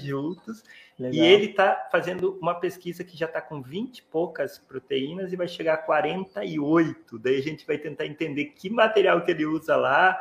juntos. 0.02 0.64
Legal. 0.98 1.14
E 1.14 1.20
ele 1.20 1.48
está 1.48 1.90
fazendo 1.92 2.40
uma 2.42 2.56
pesquisa 2.56 3.04
que 3.04 3.18
já 3.18 3.26
está 3.26 3.42
com 3.42 3.62
20 3.62 3.98
e 3.98 4.04
poucas 4.04 4.58
proteínas 4.58 5.34
e 5.34 5.36
vai 5.36 5.50
chegar 5.50 5.74
a 5.74 5.78
48. 5.78 7.20
Daí 7.20 7.40
a 7.40 7.44
gente 7.44 7.68
vai 7.68 7.78
tentar 7.78 8.06
entender 8.06 8.54
que 8.56 8.70
material 8.70 9.20
que 9.22 9.32
ele 9.32 9.46
usa 9.46 9.76
lá, 9.76 10.18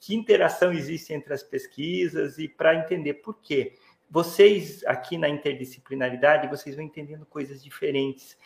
que 0.00 0.14
interação 0.14 0.72
existe 0.72 1.12
entre 1.12 1.34
as 1.34 1.42
pesquisas 1.42 2.38
e 2.38 2.48
para 2.48 2.74
entender 2.74 3.12
por 3.12 3.38
quê 3.42 3.74
vocês 4.10 4.82
aqui 4.84 5.16
na 5.16 5.28
interdisciplinaridade, 5.28 6.48
vocês 6.48 6.74
vão 6.74 6.84
entendendo 6.84 7.24
coisas 7.24 7.62
diferentes. 7.62 8.36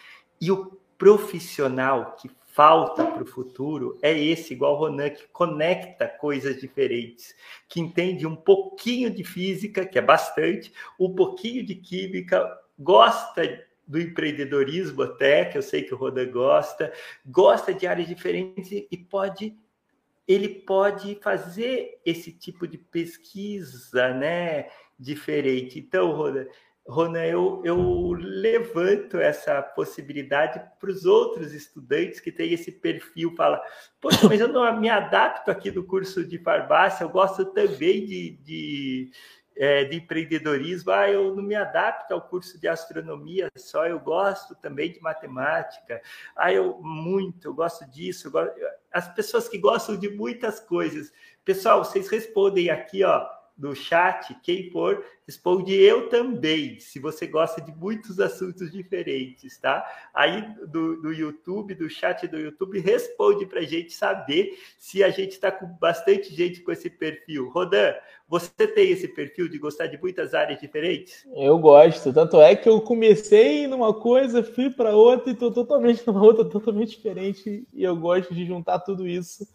E 0.40 0.50
o 0.52 0.78
profissional 0.98 2.16
que 2.16 2.30
falta 2.46 3.04
para 3.04 3.22
o 3.22 3.26
futuro 3.26 3.98
é 4.00 4.16
esse, 4.16 4.52
igual 4.52 4.74
o 4.74 4.76
Ronan, 4.76 5.10
que 5.10 5.26
conecta 5.28 6.06
coisas 6.06 6.60
diferentes, 6.60 7.34
que 7.68 7.80
entende 7.80 8.26
um 8.26 8.36
pouquinho 8.36 9.10
de 9.10 9.24
física, 9.24 9.84
que 9.84 9.98
é 9.98 10.02
bastante, 10.02 10.72
um 10.98 11.12
pouquinho 11.14 11.64
de 11.64 11.74
química, 11.74 12.46
gosta 12.78 13.66
do 13.86 14.00
empreendedorismo 14.00 15.02
até, 15.02 15.44
que 15.46 15.58
eu 15.58 15.62
sei 15.62 15.82
que 15.82 15.92
o 15.92 15.96
Ronan 15.96 16.30
gosta, 16.30 16.92
gosta 17.26 17.74
de 17.74 17.86
áreas 17.86 18.06
diferentes 18.06 18.70
e 18.70 18.96
pode 18.96 19.56
ele 20.26 20.48
pode 20.48 21.16
fazer 21.16 22.00
esse 22.02 22.32
tipo 22.32 22.66
de 22.66 22.78
pesquisa, 22.78 24.14
né? 24.14 24.68
Diferente. 24.98 25.78
Então, 25.78 26.12
Rona, 26.12 26.46
Rona 26.86 27.26
eu, 27.26 27.62
eu 27.64 28.12
levanto 28.12 29.16
essa 29.16 29.62
possibilidade 29.62 30.62
para 30.78 30.90
os 30.90 31.06
outros 31.06 31.54
estudantes 31.54 32.20
que 32.20 32.30
têm 32.30 32.52
esse 32.52 32.70
perfil, 32.70 33.34
fala, 33.34 33.62
poxa, 34.00 34.28
mas 34.28 34.38
eu 34.38 34.48
não 34.48 34.78
me 34.78 34.90
adapto 34.90 35.50
aqui 35.50 35.70
no 35.70 35.84
curso 35.84 36.24
de 36.24 36.38
farmácia, 36.38 37.04
eu 37.04 37.08
gosto 37.08 37.46
também 37.46 38.04
de, 38.04 38.30
de, 38.42 39.10
é, 39.56 39.84
de 39.84 39.96
empreendedorismo, 39.96 40.90
ah, 40.90 41.10
eu 41.10 41.34
não 41.34 41.42
me 41.42 41.54
adapto 41.54 42.12
ao 42.12 42.20
curso 42.20 42.60
de 42.60 42.68
astronomia 42.68 43.50
só, 43.56 43.86
eu 43.86 43.98
gosto 43.98 44.54
também 44.54 44.92
de 44.92 45.00
matemática, 45.00 46.02
ah, 46.36 46.52
eu 46.52 46.78
muito, 46.82 47.48
eu 47.48 47.54
gosto 47.54 47.88
disso, 47.90 48.26
eu 48.26 48.30
gosto... 48.30 48.52
as 48.92 49.08
pessoas 49.14 49.48
que 49.48 49.56
gostam 49.56 49.96
de 49.96 50.10
muitas 50.10 50.60
coisas. 50.60 51.10
Pessoal, 51.46 51.82
vocês 51.82 52.08
respondem 52.08 52.68
aqui, 52.68 53.02
ó, 53.04 53.26
no 53.56 53.74
chat, 53.74 54.34
quem 54.42 54.68
for, 54.70 55.04
responde 55.26 55.74
eu 55.74 56.08
também, 56.08 56.78
se 56.80 56.98
você 56.98 57.26
gosta 57.26 57.60
de 57.60 57.72
muitos 57.72 58.18
assuntos 58.18 58.70
diferentes, 58.72 59.58
tá? 59.58 59.84
Aí 60.12 60.42
do, 60.66 61.00
do 61.00 61.12
YouTube, 61.12 61.74
do 61.74 61.88
chat 61.88 62.26
do 62.26 62.38
YouTube, 62.38 62.80
responde 62.80 63.46
para 63.46 63.60
a 63.60 63.64
gente 63.64 63.92
saber 63.92 64.58
se 64.78 65.04
a 65.04 65.10
gente 65.10 65.32
está 65.32 65.52
com 65.52 65.66
bastante 65.66 66.34
gente 66.34 66.62
com 66.62 66.72
esse 66.72 66.90
perfil. 66.90 67.48
Rodan, 67.48 67.94
você 68.28 68.66
tem 68.66 68.90
esse 68.90 69.08
perfil 69.08 69.48
de 69.48 69.58
gostar 69.58 69.86
de 69.86 70.00
muitas 70.00 70.34
áreas 70.34 70.60
diferentes? 70.60 71.24
Eu 71.34 71.58
gosto, 71.58 72.12
tanto 72.12 72.40
é 72.40 72.56
que 72.56 72.68
eu 72.68 72.80
comecei 72.80 73.68
numa 73.68 73.94
coisa, 73.94 74.42
fui 74.42 74.68
para 74.68 74.96
outra 74.96 75.30
e 75.30 75.32
estou 75.32 75.52
totalmente 75.52 76.04
numa 76.06 76.22
outra, 76.22 76.44
totalmente 76.44 76.96
diferente, 76.96 77.66
e 77.72 77.84
eu 77.84 77.96
gosto 77.96 78.34
de 78.34 78.44
juntar 78.44 78.80
tudo 78.80 79.06
isso 79.06 79.46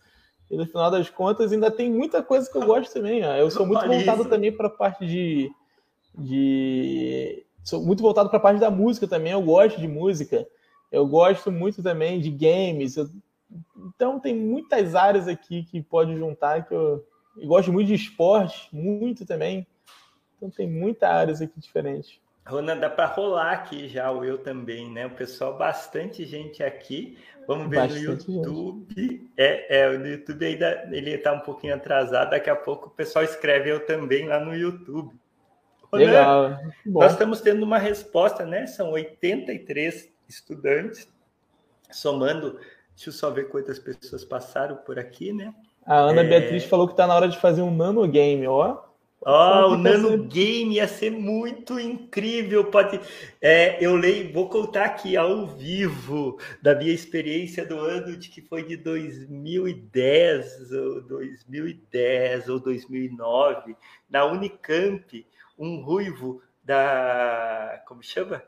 e 0.50 0.58
no 0.58 0.66
final 0.66 0.90
das 0.90 1.10
contas, 1.10 1.52
ainda 1.52 1.70
tem 1.70 1.92
muita 1.92 2.24
coisa 2.24 2.50
que 2.50 2.58
eu 2.58 2.66
gosto 2.66 2.92
também. 2.92 3.24
Ó. 3.24 3.36
Eu 3.36 3.52
sou 3.52 3.66
muito 3.66 3.86
voltado 3.86 4.26
também 4.26 4.52
para 4.52 4.68
a 4.68 4.72
parte 4.72 5.06
de, 5.06 5.52
de. 6.18 7.46
Sou 7.64 7.86
muito 7.86 8.02
voltado 8.02 8.30
para 8.30 8.40
a 8.40 8.42
parte 8.42 8.60
da 8.60 8.72
música 8.72 9.08
também. 9.08 9.32
Eu 9.32 9.42
gosto 9.44 9.80
de 9.80 9.88
música. 9.88 10.48
Eu 10.92 11.06
gosto 11.06 11.52
muito 11.52 11.84
também 11.84 12.20
de 12.20 12.32
games. 12.32 12.98
Eu... 12.98 13.08
Então, 13.78 14.20
tem 14.20 14.36
muitas 14.36 14.96
áreas 14.96 15.28
aqui 15.28 15.64
que 15.64 15.84
pode 15.84 16.16
juntar. 16.16 16.66
que 16.68 16.74
eu... 16.74 17.06
eu 17.38 17.48
gosto 17.48 17.72
muito 17.72 17.88
de 17.88 17.94
esporte, 17.94 18.68
muito 18.74 19.28
também. 19.28 19.68
Então, 20.36 20.50
tem 20.50 20.68
muitas 20.68 21.10
áreas 21.10 21.42
aqui 21.42 21.60
diferentes. 21.60 22.20
Rona, 22.48 22.76
dá 22.76 22.90
para 22.90 23.06
rolar 23.06 23.52
aqui 23.52 23.88
já 23.88 24.12
o 24.12 24.26
eu 24.26 24.40
também, 24.40 24.90
né? 24.90 25.06
O 25.06 25.12
pessoal, 25.12 25.56
bastante 25.56 26.26
gente 26.26 26.64
aqui. 26.64 27.20
Vamos 27.50 27.68
ver 27.68 27.78
bastante 27.78 28.30
no 28.30 28.36
YouTube. 28.36 29.32
É, 29.36 29.80
é, 29.80 29.98
no 29.98 30.08
YouTube 30.08 30.46
ainda 30.46 30.88
ele 30.92 31.16
está 31.16 31.34
um 31.34 31.40
pouquinho 31.40 31.74
atrasado. 31.74 32.30
Daqui 32.30 32.48
a 32.48 32.56
pouco 32.56 32.90
o 32.90 32.92
pessoal 32.92 33.26
escreve 33.26 33.72
eu 33.72 33.84
também 33.88 34.28
lá 34.28 34.40
no 34.40 34.56
YouTube. 34.56 35.16
Legal. 35.92 36.60
Nós 36.86 37.14
estamos 37.14 37.42
tendo 37.42 37.64
uma 37.64 37.80
resposta, 37.80 38.46
né? 38.46 38.68
São 38.68 38.92
83 38.92 40.10
estudantes, 40.28 41.12
somando. 41.90 42.60
Deixa 42.96 43.10
eu 43.10 43.14
só 43.14 43.32
ver 43.32 43.50
quantas 43.50 43.80
pessoas 43.80 44.24
passaram 44.24 44.76
por 44.76 45.00
aqui, 45.00 45.34
né? 45.34 45.52
A 45.84 46.02
Ana 46.02 46.22
é... 46.22 46.26
Beatriz 46.26 46.66
falou 46.66 46.86
que 46.86 46.94
está 46.94 47.08
na 47.08 47.16
hora 47.16 47.28
de 47.28 47.40
fazer 47.40 47.64
um 47.64 47.76
nano 47.76 48.08
game, 48.08 48.46
ó. 48.46 48.78
Oh, 49.22 49.74
o 49.74 49.78
Nano 49.78 50.24
Game 50.24 50.76
ia 50.76 50.88
ser 50.88 51.12
muito 51.12 51.78
incrível. 51.78 52.64
Pode, 52.66 53.02
é, 53.42 53.84
eu 53.84 53.98
leio, 53.98 54.32
vou 54.32 54.48
contar 54.48 54.86
aqui 54.86 55.18
ao 55.18 55.46
vivo 55.46 56.40
da 56.62 56.74
minha 56.74 56.94
experiência 56.94 57.66
do 57.66 57.78
ano 57.78 58.16
de 58.16 58.30
que 58.30 58.42
foi 58.42 58.64
de 58.64 58.78
2010 58.78 60.72
ou 60.72 61.02
2010 61.02 62.48
ou 62.48 62.60
2009 62.62 63.76
na 64.10 64.26
Unicamp, 64.26 65.28
um 65.58 65.82
ruivo 65.82 66.42
da 66.64 67.84
como 67.88 68.02
chama? 68.02 68.42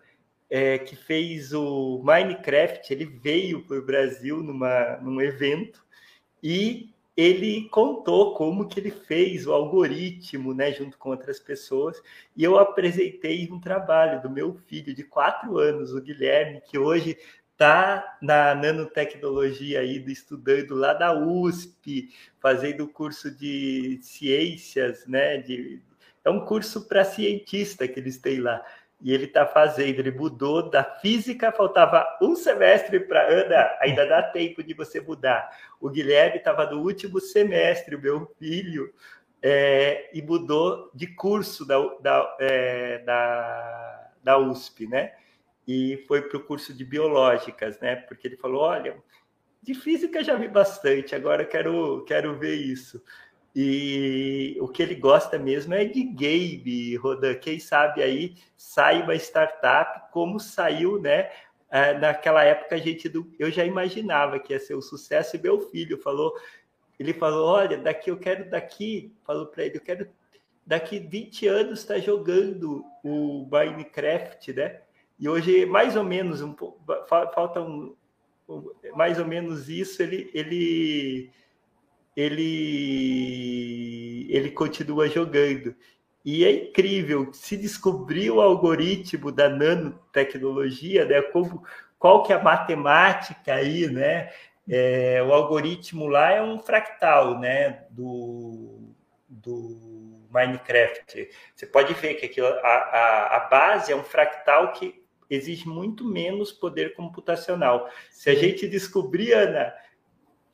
É, 0.50 0.78
que 0.78 0.96
fez 0.96 1.54
o 1.54 2.02
Minecraft, 2.04 2.94
ele 2.94 3.06
veio 3.06 3.66
para 3.66 3.78
o 3.78 3.86
Brasil 3.86 4.44
numa, 4.44 4.98
num 4.98 5.22
evento 5.22 5.84
e 6.44 6.94
ele 7.22 7.70
contou 7.70 8.34
como 8.34 8.68
que 8.68 8.80
ele 8.80 8.90
fez 8.90 9.46
o 9.46 9.54
algoritmo, 9.54 10.54
né, 10.54 10.72
junto 10.72 10.98
com 10.98 11.10
outras 11.10 11.40
pessoas, 11.40 12.02
e 12.36 12.44
eu 12.44 12.58
apresentei 12.58 13.48
um 13.52 13.60
trabalho 13.60 14.22
do 14.22 14.30
meu 14.30 14.56
filho 14.66 14.94
de 14.94 15.04
quatro 15.04 15.60
anos, 15.60 15.94
o 15.94 16.02
Guilherme, 16.02 16.62
que 16.62 16.80
hoje 16.80 17.18
está 17.52 18.18
na 18.22 18.56
nanotecnologia 18.56 19.82
aí, 19.82 20.04
estudando 20.08 20.74
lá 20.74 20.94
da 20.94 21.14
USP, 21.14 22.10
fazendo 22.40 22.88
curso 22.88 23.30
de 23.30 24.00
ciências, 24.02 25.06
né, 25.06 25.38
de, 25.38 25.80
é 26.26 26.30
um 26.32 26.44
curso 26.44 26.88
para 26.88 27.04
cientista 27.04 27.88
que 27.88 28.00
eles 28.00 28.18
têm 28.18 28.40
lá 28.40 28.66
e 29.02 29.12
ele 29.12 29.26
está 29.26 29.46
fazendo, 29.48 30.00
ele 30.00 30.12
mudou 30.12 30.70
da 30.70 30.84
física, 30.84 31.52
faltava 31.52 32.06
um 32.22 32.36
semestre 32.36 33.00
para 33.00 33.28
Ana, 33.28 33.78
ainda 33.82 34.06
dá 34.06 34.22
tempo 34.22 34.64
de 34.64 34.76
você 34.76 35.02
mudar. 35.02 35.50
O 35.80 35.90
Guilherme 35.90 36.38
estava 36.38 36.70
no 36.70 36.82
último 36.82 37.20
semestre, 37.20 37.96
o 37.96 38.02
meu 38.02 38.32
filho, 38.38 38.94
é, 39.42 40.10
e 40.14 40.22
mudou 40.22 40.92
de 40.94 41.08
curso 41.08 41.66
da, 41.66 41.80
da, 42.00 42.38
é, 42.40 43.00
da, 43.00 44.12
da 44.24 44.38
USP, 44.38 44.86
né? 44.86 45.14
E 45.68 46.04
foi 46.08 46.22
para 46.22 46.38
o 46.38 46.44
curso 46.44 46.72
de 46.74 46.86
biológicas, 46.86 47.80
né? 47.80 47.96
Porque 47.96 48.28
ele 48.28 48.38
falou: 48.38 48.62
olha, 48.62 48.96
de 49.64 49.74
física 49.74 50.24
já 50.24 50.36
vi 50.36 50.48
bastante, 50.48 51.16
agora 51.16 51.44
quero, 51.44 52.04
quero 52.06 52.38
ver 52.38 52.56
isso. 52.56 53.02
E 53.56 54.58
o 54.62 54.68
que 54.68 54.82
ele 54.82 54.96
gosta 54.96 55.38
mesmo 55.38 55.74
é 55.74 55.84
de 55.84 56.04
game, 56.04 56.96
Rodan. 56.96 57.36
Quem 57.36 57.60
sabe 57.60 58.02
aí 58.02 58.36
sai 58.56 59.02
uma 59.02 59.16
startup 59.16 60.12
como 60.12 60.40
saiu, 60.40 61.00
né? 61.00 61.30
É, 61.70 61.98
naquela 61.98 62.44
época 62.44 62.76
a 62.76 62.78
gente 62.78 63.12
eu 63.40 63.50
já 63.50 63.66
imaginava 63.66 64.40
que 64.40 64.54
ia 64.54 64.60
ser 64.60 64.76
um 64.76 64.82
sucesso 64.82 65.36
e 65.36 65.42
meu 65.42 65.60
filho 65.70 65.98
falou, 65.98 66.34
ele 67.00 67.14
falou, 67.14 67.48
olha, 67.48 67.78
daqui 67.78 68.12
eu 68.12 68.18
quero 68.18 68.50
daqui, 68.50 69.14
falou 69.26 69.46
para 69.48 69.66
ele, 69.66 69.78
eu 69.78 69.82
quero 69.82 70.08
daqui 70.66 71.00
20 71.00 71.48
anos 71.48 71.80
estar 71.80 71.96
tá 71.96 72.00
jogando 72.00 72.86
o 73.04 73.48
Minecraft, 73.50 74.54
né? 74.54 74.82
E 75.20 75.28
hoje 75.28 75.66
mais 75.66 75.96
ou 75.96 76.04
menos 76.04 76.42
um 76.42 76.56
falta 77.08 77.62
um, 77.62 77.96
mais 78.96 79.20
ou 79.20 79.26
menos 79.26 79.70
isso, 79.70 80.02
ele 80.02 80.30
ele 80.34 81.32
ele 82.16 84.02
ele 84.30 84.52
continua 84.52 85.10
jogando. 85.10 85.76
E 86.24 86.46
é 86.46 86.52
incrível, 86.52 87.34
se 87.34 87.58
descobrir 87.58 88.30
o 88.32 88.42
algoritmo 88.42 89.32
da 89.32 89.50
nanotecnologia, 89.50 91.04
né? 91.06 91.22
Como, 91.22 91.64
qual 91.98 92.24
que 92.24 92.32
é 92.32 92.36
a 92.36 92.44
matemática 92.44 93.56
aí, 93.56 93.88
né? 93.88 94.32
É, 94.70 95.22
o 95.24 95.34
algoritmo 95.34 96.08
lá 96.08 96.32
é 96.32 96.42
um 96.42 96.60
fractal, 96.60 97.40
né? 97.40 97.86
Do, 97.90 98.94
do 99.28 100.28
Minecraft. 100.30 101.30
Você 101.56 101.66
pode 101.66 101.94
ver 101.96 102.14
que 102.16 102.28
aquilo, 102.28 102.48
a, 102.48 102.52
a, 102.52 103.38
a 103.38 103.40
base 103.50 103.92
é 103.92 103.96
um 103.96 104.04
fractal 104.04 104.72
que 104.74 105.02
exige 105.28 105.68
muito 105.68 106.06
menos 106.06 106.52
poder 106.52 106.94
computacional. 106.94 107.90
Se 108.12 108.30
a 108.30 108.36
gente 108.36 108.68
descobrir, 108.68 109.34
Ana, 109.34 109.74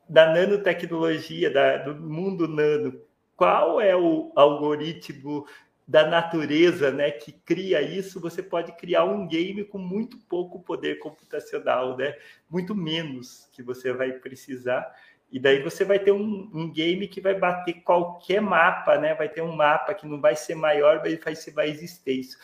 da 0.07 0.33
nanotecnologia, 0.33 1.49
da, 1.49 1.77
do 1.77 1.95
mundo 1.95 2.47
nano, 2.47 3.01
qual 3.35 3.79
é 3.79 3.95
o 3.95 4.31
algoritmo 4.35 5.45
da 5.87 6.05
natureza 6.05 6.91
né, 6.91 7.11
que 7.11 7.31
cria 7.31 7.81
isso, 7.81 8.19
você 8.19 8.43
pode 8.43 8.73
criar 8.73 9.05
um 9.05 9.25
game 9.25 9.63
com 9.63 9.77
muito 9.77 10.17
pouco 10.27 10.59
poder 10.61 10.99
computacional, 10.99 11.95
né? 11.95 12.13
muito 12.49 12.75
menos 12.75 13.47
que 13.53 13.63
você 13.63 13.93
vai 13.93 14.11
precisar. 14.11 14.85
E 15.29 15.39
daí 15.39 15.61
você 15.61 15.83
vai 15.83 15.99
ter 15.99 16.13
um, 16.13 16.49
um, 16.53 16.71
game 16.71 17.05
que 17.07 17.19
vai 17.19 17.37
bater 17.37 17.81
qualquer 17.83 18.41
mapa, 18.41 18.97
né? 18.97 19.13
Vai 19.13 19.27
ter 19.27 19.41
um 19.41 19.53
mapa 19.53 19.93
que 19.93 20.07
não 20.07 20.21
vai 20.21 20.37
ser 20.37 20.55
maior, 20.55 21.01
mas 21.03 21.19
vai 21.21 21.35
ser 21.35 21.53
mais 21.53 21.81
extenso. 21.83 22.37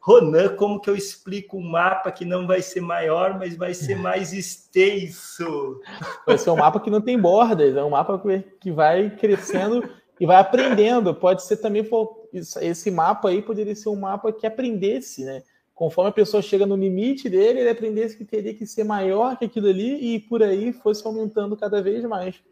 Ronan, 0.00 0.56
como 0.56 0.80
que 0.80 0.90
eu 0.90 0.96
explico 0.96 1.56
um 1.56 1.70
mapa 1.70 2.10
que 2.10 2.24
não 2.24 2.46
vai 2.46 2.62
ser 2.62 2.80
maior, 2.80 3.38
mas 3.38 3.56
vai 3.56 3.74
ser 3.74 3.96
mais 3.96 4.32
extenso? 4.32 5.80
Vai 6.26 6.36
ser 6.36 6.50
um 6.50 6.56
mapa 6.56 6.80
que 6.80 6.90
não 6.90 7.00
tem 7.00 7.18
bordas, 7.18 7.76
é 7.76 7.82
um 7.82 7.90
mapa 7.90 8.20
que 8.60 8.72
vai 8.72 9.10
crescendo 9.10 9.88
e 10.18 10.26
vai 10.26 10.36
aprendendo. 10.36 11.14
Pode 11.14 11.44
ser 11.44 11.58
também 11.58 11.88
esse 12.32 12.90
mapa 12.90 13.28
aí 13.28 13.40
poderia 13.40 13.74
ser 13.74 13.88
um 13.88 13.96
mapa 13.96 14.32
que 14.32 14.46
aprendesse, 14.46 15.24
né? 15.24 15.42
Conforme 15.76 16.08
a 16.08 16.12
pessoa 16.12 16.42
chega 16.42 16.64
no 16.64 16.74
limite 16.74 17.28
dele, 17.28 17.60
ele 17.60 17.68
aprendesse 17.68 18.16
que 18.16 18.24
teria 18.24 18.54
que 18.54 18.66
ser 18.66 18.82
maior 18.82 19.36
que 19.36 19.44
aquilo 19.44 19.68
ali 19.68 20.14
e 20.14 20.20
por 20.20 20.42
aí 20.42 20.72
fosse 20.72 21.06
aumentando 21.06 21.54
cada 21.54 21.82
vez 21.82 22.02
mais. 22.04 22.42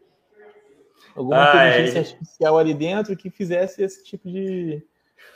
Alguma 1.15 1.51
ah, 1.51 1.69
inteligência 1.69 1.97
é... 1.97 2.01
artificial 2.01 2.55
ali 2.55 2.75
dentro 2.75 3.17
que 3.17 3.31
fizesse 3.31 3.81
esse 3.81 4.03
tipo 4.03 4.29
de, 4.29 4.79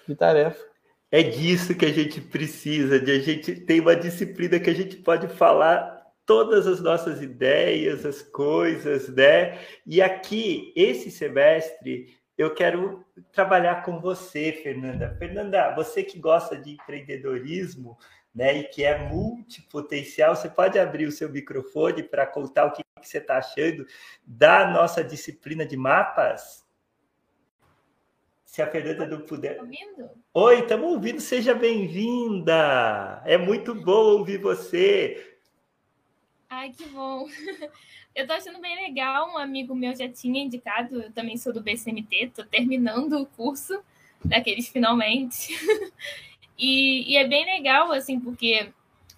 de 0.07 0.16
tarefa. 0.16 0.64
É 1.11 1.24
disso 1.24 1.74
que 1.74 1.86
a 1.86 1.91
gente 1.91 2.22
precisa, 2.22 2.99
de 2.99 3.10
a 3.10 3.20
gente 3.20 3.56
ter 3.56 3.82
uma 3.82 3.95
disciplina 3.95 4.60
que 4.60 4.70
a 4.70 4.76
gente 4.76 4.98
pode 4.98 5.28
falar 5.28 5.99
todas 6.28 6.68
as 6.68 6.80
nossas 6.80 7.24
ideias, 7.24 8.06
as 8.06 8.22
coisas, 8.22 9.10
né? 9.10 9.57
E 9.84 9.99
aqui, 9.99 10.72
esse 10.76 11.10
semestre, 11.10 12.19
eu 12.40 12.53
quero 12.53 13.06
trabalhar 13.34 13.84
com 13.84 13.99
você, 13.99 14.53
Fernanda. 14.53 15.14
Fernanda, 15.20 15.76
você 15.76 16.02
que 16.02 16.18
gosta 16.18 16.57
de 16.57 16.72
empreendedorismo, 16.72 17.98
né, 18.34 18.60
e 18.60 18.64
que 18.64 18.82
é 18.82 19.10
multipotencial, 19.10 20.34
você 20.34 20.48
pode 20.48 20.80
abrir 20.80 21.06
o 21.06 21.11
seu 21.11 21.30
microfone 21.30 22.02
para 22.02 22.26
contar 22.26 22.68
o 22.68 22.72
que, 22.72 22.82
que 22.82 23.06
você 23.06 23.18
está 23.18 23.40
achando 23.40 23.86
da 24.26 24.72
nossa 24.72 25.03
disciplina 25.03 25.66
de 25.66 25.76
mapas? 25.76 26.66
Se 28.45 28.61
a 28.61 28.72
Fernanda 28.72 29.06
não 29.06 29.20
puder. 29.20 29.57
Tá 29.57 29.64
ouvindo? 29.64 30.10
Oi, 30.34 30.60
estamos 30.61 30.91
ouvindo, 30.94 31.20
seja 31.20 31.53
bem-vinda. 31.53 33.22
É 33.26 33.38
muito 33.38 33.76
bom 33.76 34.18
ouvir 34.18 34.38
você. 34.38 35.28
Ai, 36.50 36.72
que 36.72 36.86
bom. 36.88 37.28
Eu 38.16 38.26
tô 38.26 38.34
achando 38.34 38.60
bem 38.60 38.76
legal, 38.76 39.30
um 39.32 39.38
amigo 39.38 39.76
meu 39.76 39.96
já 39.96 40.10
tinha 40.10 40.44
indicado, 40.44 41.04
eu 41.04 41.12
também 41.12 41.38
sou 41.38 41.54
do 41.54 41.62
BCMT, 41.62 42.32
tô 42.36 42.44
terminando 42.44 43.22
o 43.22 43.26
curso 43.26 43.80
daqueles 44.26 44.68
finalmente. 44.68 45.54
e, 46.58 47.14
e 47.14 47.16
é 47.16 47.26
bem 47.28 47.46
legal, 47.46 47.92
assim, 47.92 48.20
porque 48.20 48.74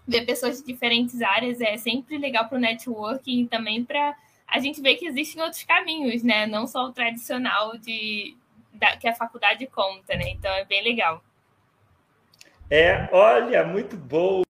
ver 0.06 0.26
pessoas 0.26 0.60
de 0.60 0.68
diferentes 0.68 1.22
áreas 1.22 1.62
é 1.62 1.78
sempre 1.78 2.18
legal 2.18 2.48
para 2.48 2.58
o 2.58 2.62
networking 2.62 3.44
e 3.44 3.48
também 3.48 3.84
para 3.84 4.16
a 4.46 4.60
gente 4.60 4.82
ver 4.82 4.98
que 4.98 5.08
existem 5.08 5.42
outros 5.42 5.64
caminhos, 5.64 6.22
né? 6.22 6.46
Não 6.46 6.68
só 6.68 6.86
o 6.86 6.92
tradicional 6.92 7.78
de, 7.78 8.36
da, 8.74 8.98
que 8.98 9.08
a 9.08 9.16
faculdade 9.16 9.66
conta, 9.68 10.16
né? 10.16 10.32
Então 10.32 10.52
é 10.52 10.66
bem 10.66 10.84
legal. 10.84 11.24
É, 12.70 13.10
olha, 13.12 13.66
muito 13.66 13.96
bom 13.96 14.44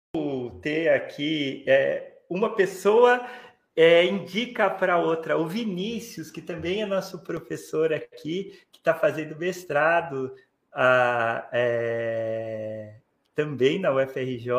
ter 0.62 0.90
aqui 0.90 1.64
é, 1.68 2.14
uma 2.30 2.56
pessoa 2.56 3.26
é, 3.76 4.06
indica 4.06 4.70
para 4.70 4.98
outra. 4.98 5.38
O 5.38 5.48
Vinícius, 5.48 6.30
que 6.30 6.42
também 6.42 6.82
é 6.82 6.86
nosso 6.86 7.24
professor 7.24 7.92
aqui, 7.92 8.62
que 8.72 8.78
está 8.80 8.94
fazendo 8.94 9.36
mestrado 9.36 10.36
a, 10.72 11.50
é, 11.52 12.98
também 13.34 13.80
na 13.80 13.92
UFRJ. 13.92 14.52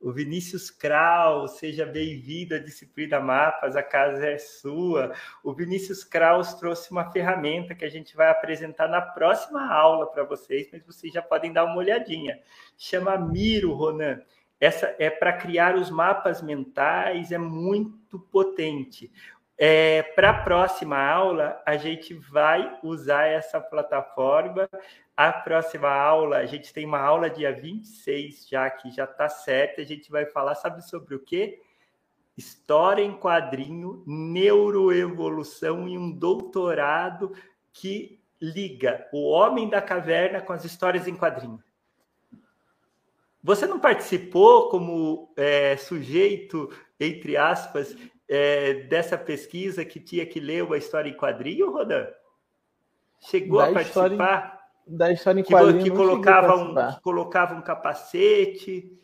O 0.00 0.10
Vinícius 0.10 0.68
Kraus, 0.68 1.58
seja 1.58 1.86
bem-vindo 1.86 2.56
à 2.56 2.58
disciplina 2.58 3.20
Mapas, 3.20 3.76
a 3.76 3.84
casa 3.84 4.26
é 4.26 4.36
sua. 4.36 5.12
O 5.44 5.54
Vinícius 5.54 6.02
Kraus 6.02 6.54
trouxe 6.54 6.90
uma 6.90 7.12
ferramenta 7.12 7.72
que 7.72 7.84
a 7.84 7.88
gente 7.88 8.16
vai 8.16 8.28
apresentar 8.28 8.88
na 8.88 9.00
próxima 9.00 9.72
aula 9.72 10.10
para 10.10 10.24
vocês, 10.24 10.68
mas 10.72 10.84
vocês 10.84 11.12
já 11.12 11.22
podem 11.22 11.52
dar 11.52 11.64
uma 11.64 11.76
olhadinha. 11.76 12.40
Chama 12.76 13.16
Miro, 13.16 13.72
Ronan 13.74 14.20
essa 14.62 14.94
é 14.96 15.10
para 15.10 15.32
criar 15.32 15.74
os 15.74 15.90
mapas 15.90 16.40
mentais, 16.40 17.32
é 17.32 17.36
muito 17.36 18.16
potente. 18.16 19.10
É, 19.58 20.04
para 20.14 20.30
a 20.30 20.42
próxima 20.44 20.96
aula, 20.96 21.60
a 21.66 21.76
gente 21.76 22.14
vai 22.14 22.78
usar 22.80 23.26
essa 23.26 23.60
plataforma. 23.60 24.70
A 25.16 25.32
próxima 25.32 25.90
aula, 25.90 26.36
a 26.36 26.46
gente 26.46 26.72
tem 26.72 26.86
uma 26.86 27.00
aula 27.00 27.28
dia 27.28 27.52
26, 27.52 28.46
já 28.48 28.70
que 28.70 28.88
já 28.92 29.02
está 29.02 29.28
certa. 29.28 29.82
A 29.82 29.84
gente 29.84 30.08
vai 30.12 30.26
falar, 30.26 30.54
sabe 30.54 30.80
sobre 30.88 31.16
o 31.16 31.18
quê? 31.18 31.60
História 32.36 33.02
em 33.02 33.18
quadrinho, 33.18 34.04
neuroevolução 34.06 35.88
e 35.88 35.98
um 35.98 36.08
doutorado 36.08 37.32
que 37.72 38.22
liga 38.40 39.08
o 39.12 39.28
homem 39.28 39.68
da 39.68 39.82
caverna 39.82 40.40
com 40.40 40.52
as 40.52 40.64
histórias 40.64 41.08
em 41.08 41.16
quadrinho. 41.16 41.60
Você 43.42 43.66
não 43.66 43.80
participou 43.80 44.68
como 44.68 45.32
é, 45.36 45.76
sujeito, 45.76 46.70
entre 47.00 47.36
aspas, 47.36 47.96
é, 48.28 48.74
dessa 48.84 49.18
pesquisa 49.18 49.84
que 49.84 49.98
tinha 49.98 50.24
que 50.24 50.38
ler 50.38 50.62
uma 50.62 50.78
história 50.78 51.10
em 51.10 51.16
quadrinho, 51.16 51.72
Rodan? 51.72 52.06
Chegou 53.20 53.58
da 53.58 53.66
a 53.66 53.72
participar? 53.72 54.60
Em, 54.86 54.96
da 54.96 55.12
história 55.12 55.40
em 55.40 55.44
quadrinho. 55.44 55.82
Que, 55.82 55.90
que 55.90 55.96
colocava, 55.96 56.56
um, 56.56 56.74
que 56.74 57.00
colocava 57.00 57.54
um 57.54 57.62
capacete. 57.62 58.96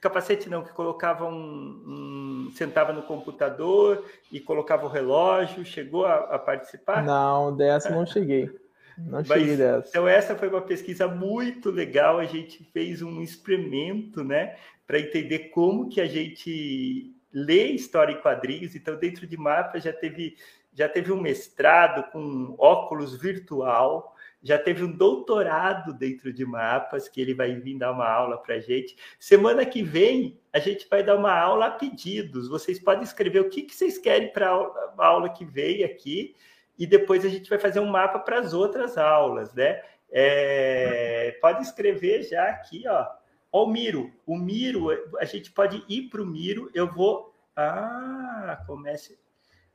Capacete 0.00 0.48
não, 0.50 0.64
que 0.64 0.72
colocava 0.72 1.26
um, 1.26 1.28
um, 1.36 2.52
sentava 2.56 2.92
no 2.92 3.02
computador 3.02 4.04
e 4.32 4.40
colocava 4.40 4.86
o 4.86 4.88
relógio. 4.88 5.64
Chegou 5.64 6.06
a, 6.06 6.14
a 6.14 6.38
participar? 6.38 7.04
Não, 7.04 7.54
dessa 7.54 7.90
não 7.90 8.04
cheguei. 8.04 8.50
Não 8.98 9.22
dessa. 9.56 9.88
Então, 9.88 10.08
essa 10.08 10.36
foi 10.36 10.48
uma 10.48 10.62
pesquisa 10.62 11.08
muito 11.08 11.70
legal. 11.70 12.18
A 12.18 12.24
gente 12.24 12.64
fez 12.72 13.02
um 13.02 13.20
experimento, 13.22 14.22
né, 14.22 14.56
para 14.86 15.00
entender 15.00 15.50
como 15.50 15.88
que 15.88 16.00
a 16.00 16.06
gente 16.06 17.14
lê 17.32 17.68
história 17.68 18.12
em 18.12 18.20
quadrinhos. 18.20 18.74
Então, 18.74 18.96
dentro 18.96 19.26
de 19.26 19.36
mapa 19.36 19.78
já 19.80 19.92
teve 19.92 20.36
já 20.74 20.88
teve 20.88 21.12
um 21.12 21.20
mestrado 21.20 22.10
com 22.10 22.54
óculos 22.58 23.14
virtual, 23.20 24.16
já 24.42 24.58
teve 24.58 24.82
um 24.82 24.90
doutorado 24.90 25.92
dentro 25.92 26.32
de 26.32 26.44
mapas, 26.44 27.08
que 27.08 27.20
ele 27.20 27.34
vai 27.34 27.54
vir 27.54 27.78
dar 27.78 27.92
uma 27.92 28.08
aula 28.08 28.38
para 28.38 28.54
a 28.54 28.58
gente. 28.58 28.96
Semana 29.18 29.66
que 29.66 29.82
vem, 29.82 30.40
a 30.52 30.58
gente 30.58 30.88
vai 30.88 31.02
dar 31.02 31.16
uma 31.16 31.32
aula 31.32 31.66
a 31.66 31.70
pedidos. 31.70 32.48
Vocês 32.48 32.78
podem 32.78 33.04
escrever 33.04 33.40
o 33.40 33.50
que, 33.50 33.62
que 33.62 33.74
vocês 33.74 33.98
querem 33.98 34.32
para 34.32 34.48
a 34.48 35.06
aula 35.06 35.28
que 35.28 35.44
vem 35.44 35.84
aqui 35.84 36.34
e 36.78 36.86
depois 36.86 37.24
a 37.24 37.28
gente 37.28 37.48
vai 37.48 37.58
fazer 37.58 37.80
um 37.80 37.86
mapa 37.86 38.18
para 38.18 38.38
as 38.38 38.52
outras 38.52 38.96
aulas, 38.98 39.52
né? 39.54 39.82
É, 40.10 41.36
pode 41.40 41.62
escrever 41.62 42.22
já 42.22 42.48
aqui, 42.48 42.84
ó. 42.86 43.06
Ó, 43.50 43.64
o 43.64 43.66
Miro. 43.66 44.10
O 44.26 44.36
Miro, 44.36 44.88
a 45.18 45.24
gente 45.24 45.50
pode 45.50 45.84
ir 45.88 46.08
para 46.08 46.22
o 46.22 46.26
Miro. 46.26 46.70
Eu 46.74 46.90
vou. 46.90 47.34
Ah, 47.54 48.62
comece. 48.66 49.18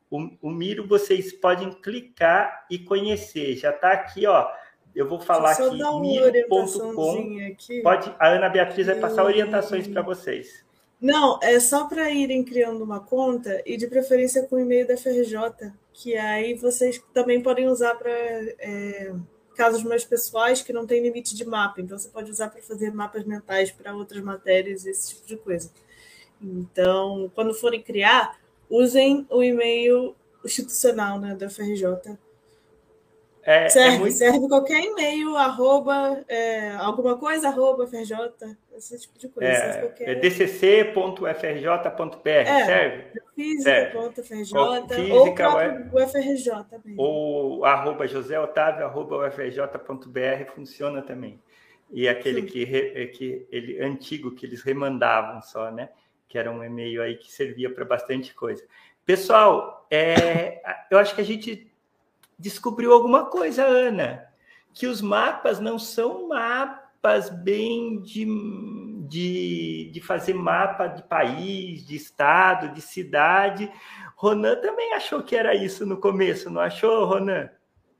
O, 0.10 0.30
o 0.42 0.50
Miro, 0.50 0.88
vocês 0.88 1.34
podem 1.34 1.72
clicar 1.72 2.66
e 2.70 2.80
conhecer. 2.80 3.56
Já 3.56 3.72
está 3.72 3.92
aqui, 3.92 4.26
ó. 4.26 4.50
Eu 4.96 5.08
vou 5.08 5.20
falar 5.20 5.52
aqui, 5.52 5.78
miro.com. 6.00 7.30
Pode, 7.84 8.16
a 8.18 8.30
Ana 8.30 8.50
Beatriz 8.50 8.88
vai 8.88 8.96
passar 8.96 9.24
orientações 9.24 9.88
para 9.88 10.02
vocês. 10.02 10.66
Não, 11.00 11.40
é 11.44 11.60
só 11.60 11.88
para 11.88 12.10
irem 12.10 12.44
criando 12.44 12.84
uma 12.84 13.00
conta 13.00 13.62
e 13.64 13.78
de 13.78 13.86
preferência 13.86 14.48
com 14.48 14.56
o 14.56 14.60
e-mail 14.60 14.88
da 14.88 14.98
FRJ, 14.98 15.72
que 15.98 16.16
aí 16.16 16.54
vocês 16.54 17.04
também 17.12 17.42
podem 17.42 17.68
usar 17.68 17.96
para 17.96 18.12
é, 18.12 19.12
casos 19.56 19.84
mais 19.84 20.06
pessoais 20.06 20.62
que 20.62 20.72
não 20.72 20.86
tem 20.86 21.02
limite 21.02 21.36
de 21.36 21.44
mapa. 21.44 21.82
Então 21.82 21.98
você 21.98 22.08
pode 22.08 22.30
usar 22.30 22.50
para 22.50 22.62
fazer 22.62 22.94
mapas 22.94 23.26
mentais 23.26 23.72
para 23.72 23.96
outras 23.96 24.24
matérias, 24.24 24.86
esse 24.86 25.16
tipo 25.16 25.28
de 25.28 25.38
coisa. 25.38 25.72
Então, 26.40 27.32
quando 27.34 27.52
forem 27.52 27.82
criar, 27.82 28.38
usem 28.70 29.26
o 29.28 29.42
e-mail 29.42 30.16
institucional 30.46 31.20
né, 31.20 31.34
da 31.34 31.50
FRJ 31.50 31.86
É, 33.42 33.66
é 33.66 33.70
serve, 33.70 33.96
é 33.96 34.00
muito... 34.00 34.16
serve 34.16 34.48
qualquer 34.48 34.84
e-mail, 34.84 35.36
arroba, 35.36 36.24
é, 36.28 36.76
alguma 36.76 37.18
coisa, 37.18 37.48
arroba, 37.48 37.88
FRJ, 37.88 38.16
esse 38.78 39.00
tipo 39.00 39.18
de 39.18 39.28
coisa. 39.28 39.50
É, 39.50 39.82
qualquer... 39.82 40.10
é 40.10 40.16
dcc.frj.br, 40.16 42.30
é, 42.30 42.66
serve? 42.66 43.22
Física.frj, 43.36 45.12
ou 45.12 45.28
o 45.28 45.36
próprio 45.36 45.90
UFRJ 45.94 46.64
também. 46.70 46.96
Ou 46.98 47.66
arroba 47.66 48.08
José 48.08 48.40
Otávio, 48.40 48.86
arroba 48.86 49.28
ufrj.br, 49.28 50.52
funciona 50.54 51.02
também. 51.02 51.42
E 51.90 52.08
aquele 52.08 52.42
que, 52.42 52.66
que 53.08 53.48
ele 53.50 53.82
antigo 53.82 54.32
que 54.32 54.46
eles 54.46 54.62
remandavam 54.62 55.42
só, 55.42 55.72
né? 55.72 55.90
Que 56.28 56.38
era 56.38 56.52
um 56.52 56.64
e-mail 56.64 57.02
aí 57.02 57.16
que 57.16 57.32
servia 57.32 57.74
para 57.74 57.86
bastante 57.86 58.34
coisa. 58.34 58.64
Pessoal, 59.06 59.88
é, 59.90 60.62
eu 60.92 61.00
acho 61.00 61.16
que 61.16 61.22
a 61.22 61.26
gente 61.26 61.72
descobriu 62.38 62.92
alguma 62.92 63.26
coisa, 63.26 63.64
Ana, 63.64 64.28
que 64.74 64.86
os 64.86 65.02
mapas 65.02 65.60
não 65.60 65.80
são 65.80 66.28
mapas 66.28 66.87
bem 67.44 68.02
de, 68.02 68.26
de, 69.08 69.92
de 69.94 70.02
fazer 70.02 70.34
mapa 70.34 70.88
de 70.88 71.04
país, 71.04 71.86
de 71.86 71.96
estado, 71.96 72.74
de 72.74 72.82
cidade. 72.82 73.72
Ronan 74.16 74.56
também 74.56 74.94
achou 74.94 75.22
que 75.24 75.36
era 75.36 75.56
isso 75.56 75.86
no 75.86 75.98
começo, 75.98 76.50
não 76.50 76.62
achou, 76.62 77.06
Ronan? 77.06 77.50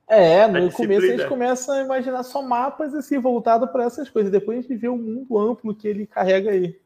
É, 0.08 0.46
no 0.48 0.72
começo 0.72 1.06
a 1.06 1.10
gente 1.10 1.26
começa 1.26 1.72
a 1.74 1.82
imaginar 1.82 2.22
só 2.22 2.40
mapas 2.40 2.94
assim, 2.94 3.18
voltado 3.18 3.68
para 3.68 3.84
essas 3.84 4.08
coisas. 4.08 4.32
Depois 4.32 4.58
a 4.58 4.62
gente 4.62 4.74
vê 4.74 4.88
o 4.88 4.96
mundo 4.96 5.38
amplo 5.38 5.74
que 5.74 5.86
ele 5.86 6.06
carrega 6.06 6.50
aí. 6.50 6.78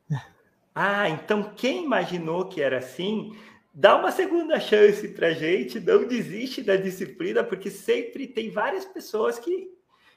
Ah, 0.75 1.09
então 1.09 1.53
quem 1.55 1.85
imaginou 1.85 2.47
que 2.47 2.61
era 2.61 2.79
assim 2.79 3.33
dá 3.73 3.97
uma 3.97 4.11
segunda 4.11 4.61
chance 4.61 5.09
para 5.09 5.33
gente, 5.33 5.81
não 5.81 6.07
desiste 6.07 6.63
da 6.63 6.77
disciplina, 6.77 7.43
porque 7.43 7.71
sempre 7.71 8.27
tem 8.27 8.51
várias 8.51 8.85
pessoas 8.85 9.39
que 9.39 9.71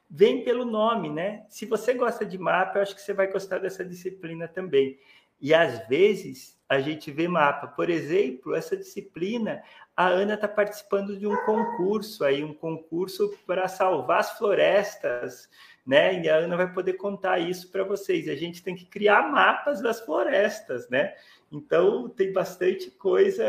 vêm 0.10 0.44
pelo 0.44 0.66
nome, 0.66 1.10
né? 1.10 1.46
Se 1.50 1.66
você 1.66 1.94
gosta 1.94 2.26
de 2.26 2.38
mapa, 2.38 2.78
eu 2.78 2.82
acho 2.84 2.96
que 2.96 3.02
você 3.02 3.14
vai 3.14 3.32
gostar 3.32 3.60
dessa 3.60 3.84
disciplina 3.84 4.48
também. 4.48 5.00
E 5.42 5.54
às 5.54 5.88
vezes 5.88 6.58
a 6.68 6.80
gente 6.80 7.12
vê 7.12 7.28
mapa. 7.28 7.68
Por 7.68 7.90
exemplo, 7.90 8.56
essa 8.56 8.76
disciplina, 8.76 9.62
a 9.96 10.08
Ana 10.08 10.34
está 10.34 10.48
participando 10.48 11.18
de 11.18 11.28
um 11.28 11.36
concurso 11.46 12.24
aí, 12.24 12.44
um 12.44 12.54
concurso 12.54 13.34
para 13.46 13.68
salvar 13.68 14.20
as 14.20 14.38
florestas, 14.38 15.50
né? 15.86 16.22
E 16.22 16.30
a 16.30 16.38
Ana 16.38 16.58
vai 16.58 16.74
poder 16.74 16.94
contar 16.94 17.40
isso 17.40 17.72
para 17.72 17.84
vocês. 17.84 18.28
A 18.28 18.36
gente 18.36 18.64
tem 18.64 18.76
que 18.76 18.86
criar 18.86 19.32
mapas 19.32 19.82
das 19.82 20.02
florestas, 20.02 20.90
né? 20.90 21.14
Então, 21.52 22.10
tem 22.10 22.34
bastante 22.34 22.90
coisa 22.92 23.46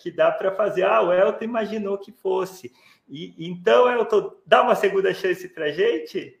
que 0.00 0.10
dá 0.10 0.30
para 0.30 0.52
fazer. 0.52 0.84
Ah, 0.84 1.02
o 1.02 1.12
Elton 1.12 1.44
imaginou 1.44 1.98
que 1.98 2.12
fosse. 2.12 2.72
E, 3.08 3.34
então, 3.38 3.90
Elton, 3.90 4.36
dá 4.46 4.62
uma 4.62 4.74
segunda 4.74 5.12
chance 5.12 5.48
para 5.48 5.66
a 5.66 5.70
gente? 5.70 6.38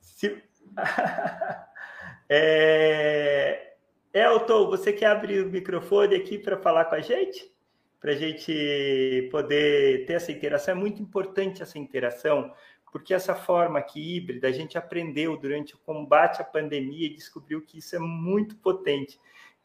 Se... 0.00 0.42
é... 2.28 3.74
Elton, 4.12 4.68
você 4.68 4.92
quer 4.92 5.06
abrir 5.06 5.44
o 5.44 5.50
microfone 5.50 6.14
aqui 6.14 6.38
para 6.38 6.56
falar 6.56 6.86
com 6.86 6.94
a 6.94 7.00
gente? 7.00 7.52
Para 8.00 8.12
a 8.12 8.16
gente 8.16 9.28
poder 9.30 10.06
ter 10.06 10.14
essa 10.14 10.32
interação. 10.32 10.72
É 10.72 10.78
muito 10.78 11.02
importante 11.02 11.62
essa 11.62 11.78
interação, 11.78 12.52
porque 12.92 13.12
essa 13.12 13.34
forma 13.34 13.78
aqui 13.78 14.16
híbrida, 14.16 14.48
a 14.48 14.52
gente 14.52 14.78
aprendeu 14.78 15.36
durante 15.36 15.74
o 15.74 15.78
combate 15.78 16.40
à 16.40 16.44
pandemia 16.44 17.06
e 17.06 17.14
descobriu 17.14 17.60
que 17.60 17.78
isso 17.78 17.96
é 17.96 17.98
muito 17.98 18.56
potente 18.56 19.18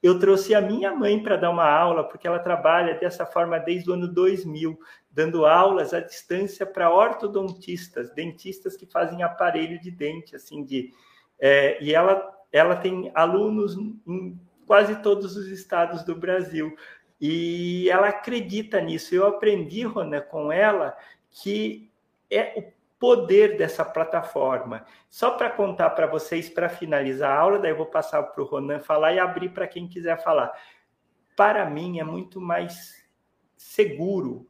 eu 0.03 0.19
trouxe 0.19 0.53
a 0.53 0.59
minha 0.59 0.93
mãe 0.93 1.23
para 1.23 1.37
dar 1.37 1.49
uma 1.49 1.65
aula, 1.65 2.03
porque 2.03 2.27
ela 2.27 2.37
trabalha 2.37 2.95
dessa 2.95 3.25
forma 3.25 3.57
desde 3.57 3.89
o 3.89 3.93
ano 3.93 4.05
2000, 4.05 4.77
dando 5.13 5.45
aulas 5.45 5.93
à 5.93 5.99
distância 5.99 6.65
para 6.65 6.91
ortodontistas, 6.91 8.09
dentistas 8.13 8.75
que 8.75 8.87
fazem 8.87 9.21
aparelho 9.21 9.79
de 9.79 9.91
dente, 9.91 10.35
assim, 10.35 10.63
de... 10.63 10.91
É, 11.39 11.81
e 11.81 11.93
ela, 11.93 12.35
ela 12.51 12.75
tem 12.75 13.11
alunos 13.13 13.77
em 13.77 14.39
quase 14.65 15.01
todos 15.01 15.37
os 15.37 15.47
estados 15.47 16.03
do 16.03 16.15
Brasil, 16.15 16.75
e 17.21 17.89
ela 17.89 18.09
acredita 18.09 18.81
nisso. 18.81 19.13
Eu 19.13 19.27
aprendi, 19.27 19.83
Rona, 19.83 20.19
com 20.19 20.51
ela, 20.51 20.97
que 21.29 21.91
é 22.29 22.53
o 22.57 22.63
poder 22.99 23.57
dessa 23.57 23.85
plataforma. 23.85 24.85
Só 25.09 25.31
para 25.31 25.49
contar 25.49 25.91
para 25.91 26.07
vocês, 26.07 26.49
para 26.49 26.69
finalizar 26.69 27.31
a 27.31 27.39
aula, 27.39 27.59
daí 27.59 27.71
eu 27.71 27.77
vou 27.77 27.85
passar 27.85 28.23
para 28.23 28.41
o 28.41 28.45
Ronan 28.45 28.79
falar 28.79 29.13
e 29.13 29.19
abrir 29.19 29.49
para 29.49 29.67
quem 29.67 29.87
quiser 29.87 30.23
falar. 30.23 30.51
Para 31.35 31.69
mim, 31.69 31.99
é 31.99 32.03
muito 32.03 32.41
mais 32.41 33.05
seguro, 33.55 34.47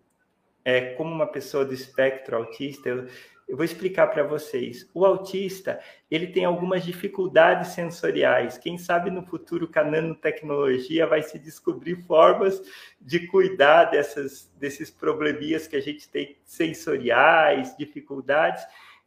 é, 0.65 0.94
como 0.95 1.14
uma 1.14 1.27
pessoa 1.27 1.65
do 1.65 1.73
espectro 1.73 2.35
autista, 2.38 2.90
eu, 2.90 3.07
eu 3.48 3.57
vou 3.57 3.65
explicar 3.65 4.07
para 4.07 4.23
vocês. 4.23 4.90
O 4.94 5.06
autista, 5.06 5.80
ele 6.10 6.27
tem 6.27 6.45
algumas 6.45 6.84
dificuldades 6.84 7.69
sensoriais. 7.69 8.57
Quem 8.57 8.77
sabe 8.77 9.11
no 9.11 9.22
futuro 9.23 9.68
com 9.68 9.80
a 9.80 9.84
nanotecnologia 9.84 11.06
vai 11.06 11.22
se 11.22 11.38
descobrir 11.38 11.98
formas 12.06 12.61
de 12.99 13.27
cuidar 13.27 13.85
dessas, 13.85 14.52
desses 14.57 14.90
probleminhas 14.90 15.68
que 15.68 15.76
a 15.76 15.81
gente 15.81 16.10
tem 16.10 16.38
sensoriais, 16.45 17.76
dificuldades. 17.77 18.65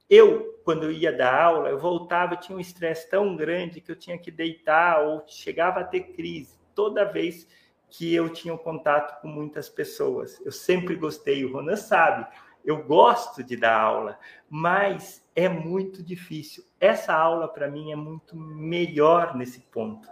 Eu, 0.09 0.61
quando 0.65 0.85
eu 0.85 0.93
ia 0.93 1.12
dar 1.12 1.35
aula, 1.35 1.70
eu 1.70 1.78
voltava, 1.78 2.35
eu 2.35 2.41
tinha 2.41 2.57
um 2.57 2.61
estresse 2.61 3.11
tão 3.11 3.35
grande 3.35 3.81
que 3.81 3.91
eu 3.91 3.97
tinha 3.97 4.19
que 4.19 4.31
deitar 4.31 5.01
ou 5.03 5.24
chegava 5.27 5.81
a 5.81 5.85
ter 5.85 6.12
crise 6.12 6.57
toda 6.74 7.05
vez 7.05 7.45
que 7.45 7.51
eu 8.01 8.29
tinha 8.29 8.53
um 8.53 8.59
contato 8.59 9.21
com 9.21 9.29
muitas 9.29 9.69
pessoas. 9.69 10.41
Eu 10.45 10.53
sempre 10.53 10.95
gostei, 10.95 11.45
o 11.45 11.53
Ronan 11.53 11.77
sabe, 11.77 12.27
eu 12.65 12.83
gosto 12.83 13.45
de 13.45 13.57
dar 13.57 13.79
aula, 13.79 14.19
mas 14.51 15.25
é 15.35 15.49
muito 15.49 16.03
difícil. 16.03 16.65
Essa 16.81 17.15
aula, 17.15 17.47
para 17.47 17.71
mim, 17.71 17.93
é 17.93 17.97
muito 17.97 18.37
melhor 18.37 19.37
nesse 19.37 19.61
ponto. 19.61 20.09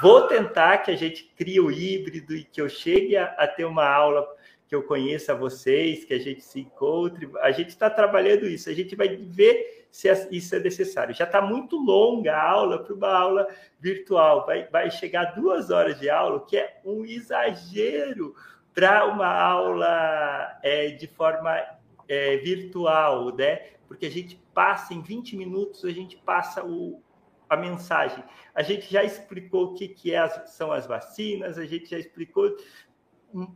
Vou 0.00 0.28
tentar 0.28 0.78
que 0.78 0.90
a 0.90 0.96
gente 0.96 1.32
crie 1.36 1.58
o 1.58 1.70
híbrido 1.70 2.34
e 2.36 2.44
que 2.44 2.60
eu 2.60 2.68
chegue 2.68 3.16
a, 3.16 3.24
a 3.38 3.48
ter 3.48 3.64
uma 3.64 3.88
aula 3.88 4.26
que 4.68 4.74
eu 4.74 4.82
conheça 4.82 5.34
vocês, 5.34 6.04
que 6.04 6.14
a 6.14 6.18
gente 6.18 6.42
se 6.42 6.60
encontre. 6.60 7.28
A 7.40 7.50
gente 7.50 7.70
está 7.70 7.88
trabalhando 7.88 8.46
isso, 8.46 8.68
a 8.68 8.74
gente 8.74 8.94
vai 8.94 9.16
ver 9.16 9.85
se 9.96 10.28
isso 10.30 10.54
é 10.54 10.58
necessário. 10.58 11.14
Já 11.14 11.24
está 11.24 11.40
muito 11.40 11.78
longa 11.78 12.36
a 12.36 12.50
aula 12.50 12.84
para 12.84 12.94
uma 12.94 13.08
aula 13.08 13.48
virtual. 13.80 14.44
Vai, 14.44 14.68
vai 14.68 14.90
chegar 14.90 15.34
duas 15.34 15.70
horas 15.70 15.98
de 15.98 16.10
aula, 16.10 16.44
que 16.44 16.58
é 16.58 16.80
um 16.84 17.02
exagero 17.06 18.34
para 18.74 19.06
uma 19.06 19.26
aula 19.26 20.58
é, 20.62 20.88
de 20.90 21.06
forma 21.06 21.58
é, 22.06 22.36
virtual, 22.36 23.34
né? 23.34 23.70
Porque 23.88 24.04
a 24.04 24.10
gente 24.10 24.36
passa 24.52 24.92
em 24.92 25.00
20 25.00 25.34
minutos, 25.34 25.82
a 25.82 25.90
gente 25.90 26.14
passa 26.18 26.62
o, 26.62 27.02
a 27.48 27.56
mensagem. 27.56 28.22
A 28.54 28.62
gente 28.62 28.92
já 28.92 29.02
explicou 29.02 29.68
o 29.68 29.74
que, 29.74 29.88
que 29.88 30.12
é 30.12 30.28
são 30.44 30.72
as 30.72 30.86
vacinas, 30.86 31.56
a 31.56 31.64
gente 31.64 31.88
já 31.88 31.98
explicou 31.98 32.54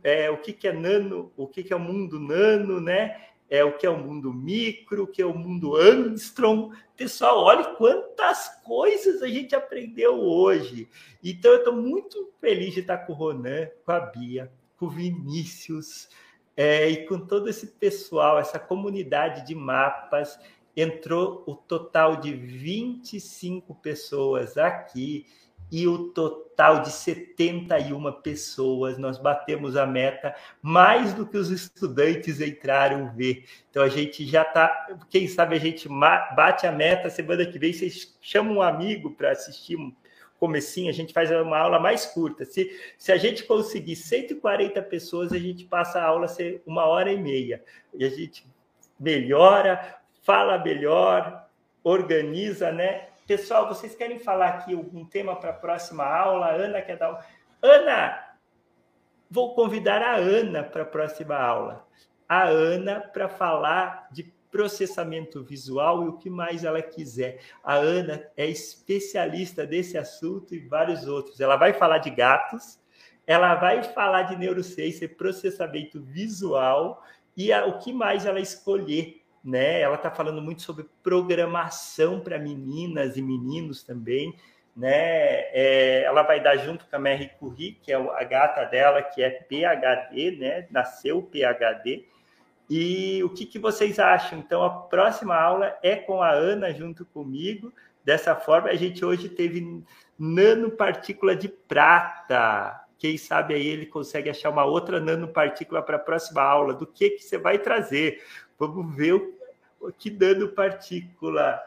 é, 0.03 0.27
o 0.31 0.37
que, 0.37 0.53
que 0.53 0.67
é 0.67 0.73
nano, 0.73 1.31
o 1.37 1.47
que, 1.47 1.61
que 1.63 1.71
é 1.71 1.75
o 1.75 1.79
mundo 1.79 2.19
nano, 2.19 2.81
né? 2.81 3.27
É 3.51 3.65
o 3.65 3.77
que 3.77 3.85
é 3.85 3.89
o 3.89 3.97
mundo 3.97 4.33
micro, 4.33 5.03
o 5.03 5.07
que 5.07 5.21
é 5.21 5.25
o 5.25 5.37
mundo 5.37 5.75
Armstrong. 5.75 6.73
Pessoal, 6.95 7.39
olha 7.39 7.65
quantas 7.75 8.47
coisas 8.63 9.21
a 9.21 9.27
gente 9.27 9.53
aprendeu 9.53 10.17
hoje. 10.17 10.87
Então, 11.21 11.51
eu 11.51 11.57
estou 11.57 11.75
muito 11.75 12.31
feliz 12.39 12.73
de 12.73 12.79
estar 12.79 12.99
com 12.99 13.11
o 13.11 13.15
Ronan, 13.15 13.67
com 13.85 13.91
a 13.91 13.99
Bia, 13.99 14.49
com 14.77 14.85
o 14.85 14.89
Vinícius, 14.89 16.07
é, 16.55 16.89
e 16.89 17.05
com 17.05 17.19
todo 17.19 17.49
esse 17.49 17.67
pessoal, 17.67 18.39
essa 18.39 18.57
comunidade 18.57 19.45
de 19.45 19.53
mapas, 19.53 20.39
entrou 20.73 21.43
o 21.45 21.53
total 21.53 22.15
de 22.15 22.33
25 22.33 23.75
pessoas 23.75 24.57
aqui 24.57 25.25
e 25.71 25.87
o 25.87 26.09
total 26.09 26.81
de 26.81 26.91
71 26.91 28.11
pessoas. 28.21 28.97
Nós 28.97 29.17
batemos 29.17 29.77
a 29.77 29.85
meta 29.85 30.35
mais 30.61 31.13
do 31.13 31.25
que 31.25 31.37
os 31.37 31.49
estudantes 31.49 32.41
entraram 32.41 33.13
ver. 33.15 33.45
Então 33.69 33.81
a 33.81 33.87
gente 33.87 34.25
já 34.25 34.41
está, 34.41 34.87
quem 35.09 35.27
sabe 35.27 35.55
a 35.55 35.59
gente 35.59 35.87
bate 35.87 36.67
a 36.67 36.71
meta 36.71 37.09
semana 37.09 37.45
que 37.45 37.57
vem. 37.57 37.71
Vocês 37.71 38.17
chamam 38.21 38.57
um 38.57 38.61
amigo 38.61 39.11
para 39.11 39.31
assistir 39.31 39.77
comecinho, 40.41 40.89
a 40.89 40.93
gente 40.93 41.13
faz 41.13 41.29
uma 41.29 41.57
aula 41.57 41.79
mais 41.79 42.03
curta. 42.07 42.43
Se, 42.43 42.75
se 42.97 43.11
a 43.11 43.17
gente 43.17 43.43
conseguir 43.43 43.95
140 43.95 44.81
pessoas, 44.81 45.31
a 45.31 45.37
gente 45.37 45.65
passa 45.65 45.99
a 45.99 46.03
aula 46.03 46.27
ser 46.27 46.63
uma 46.65 46.85
hora 46.85 47.13
e 47.13 47.17
meia. 47.17 47.63
E 47.93 48.03
a 48.03 48.09
gente 48.09 48.43
melhora, 48.99 49.99
fala 50.23 50.57
melhor, 50.57 51.47
organiza, 51.83 52.71
né? 52.71 53.10
Pessoal, 53.31 53.65
vocês 53.65 53.95
querem 53.95 54.19
falar 54.19 54.49
aqui 54.49 54.75
um 54.75 55.05
tema 55.05 55.37
para 55.37 55.51
a 55.51 55.53
próxima 55.53 56.03
aula? 56.03 56.51
Ana 56.51 56.81
quer 56.81 56.97
dar. 56.97 57.25
Ana, 57.61 58.35
vou 59.29 59.55
convidar 59.55 60.01
a 60.01 60.17
Ana 60.17 60.65
para 60.65 60.81
a 60.81 60.85
próxima 60.85 61.37
aula. 61.37 61.87
A 62.27 62.43
Ana 62.43 62.99
para 62.99 63.29
falar 63.29 64.09
de 64.11 64.23
processamento 64.51 65.41
visual 65.41 66.03
e 66.03 66.09
o 66.09 66.17
que 66.17 66.29
mais 66.29 66.65
ela 66.65 66.81
quiser. 66.81 67.39
A 67.63 67.75
Ana 67.75 68.21
é 68.35 68.49
especialista 68.49 69.65
desse 69.65 69.97
assunto 69.97 70.53
e 70.53 70.59
vários 70.59 71.07
outros. 71.07 71.39
Ela 71.39 71.55
vai 71.55 71.71
falar 71.71 71.99
de 71.99 72.09
gatos, 72.09 72.81
ela 73.25 73.55
vai 73.55 73.81
falar 73.81 74.23
de 74.23 74.35
neurociência 74.35 75.05
e 75.05 75.07
processamento 75.07 76.01
visual 76.01 77.01
e 77.37 77.53
a, 77.53 77.65
o 77.65 77.79
que 77.79 77.93
mais 77.93 78.25
ela 78.25 78.41
escolher 78.41 79.20
né? 79.43 79.81
Ela 79.81 79.95
está 79.95 80.11
falando 80.11 80.41
muito 80.41 80.61
sobre 80.61 80.85
programação 81.01 82.19
para 82.19 82.37
meninas 82.37 83.17
e 83.17 83.21
meninos 83.21 83.83
também, 83.83 84.35
né? 84.75 84.89
É, 84.89 86.03
ela 86.05 86.23
vai 86.23 86.41
dar 86.41 86.57
junto 86.57 86.85
com 86.85 86.95
a 86.95 86.99
Mary 86.99 87.31
Curie, 87.39 87.73
que 87.81 87.91
é 87.91 87.95
a 87.95 88.23
gata 88.23 88.65
dela, 88.65 89.01
que 89.01 89.21
é 89.21 89.29
PhD, 89.29 90.37
né? 90.37 90.67
Nasceu 90.69 91.21
PhD. 91.21 92.05
E 92.69 93.21
o 93.23 93.29
que, 93.29 93.45
que 93.45 93.59
vocês 93.59 93.99
acham? 93.99 94.39
Então, 94.39 94.63
a 94.63 94.69
próxima 94.69 95.35
aula 95.35 95.77
é 95.83 95.95
com 95.95 96.21
a 96.21 96.31
Ana 96.31 96.73
junto 96.73 97.03
comigo. 97.05 97.73
Dessa 98.03 98.35
forma, 98.35 98.69
a 98.69 98.75
gente 98.75 99.03
hoje 99.03 99.27
teve 99.27 99.83
nanopartícula 100.17 101.35
de 101.35 101.49
prata. 101.49 102.79
Quem 103.01 103.17
sabe 103.17 103.55
aí 103.55 103.65
ele 103.65 103.87
consegue 103.87 104.29
achar 104.29 104.51
uma 104.51 104.63
outra 104.63 104.99
nanopartícula 104.99 105.81
para 105.81 105.95
a 105.95 105.99
próxima 105.99 106.43
aula. 106.43 106.71
Do 106.71 106.85
que, 106.85 107.09
que 107.09 107.23
você 107.23 107.35
vai 107.35 107.57
trazer? 107.57 108.23
Vamos 108.59 108.95
ver 108.95 109.13
o, 109.13 109.91
que 109.91 110.11
nanopartícula. 110.11 111.59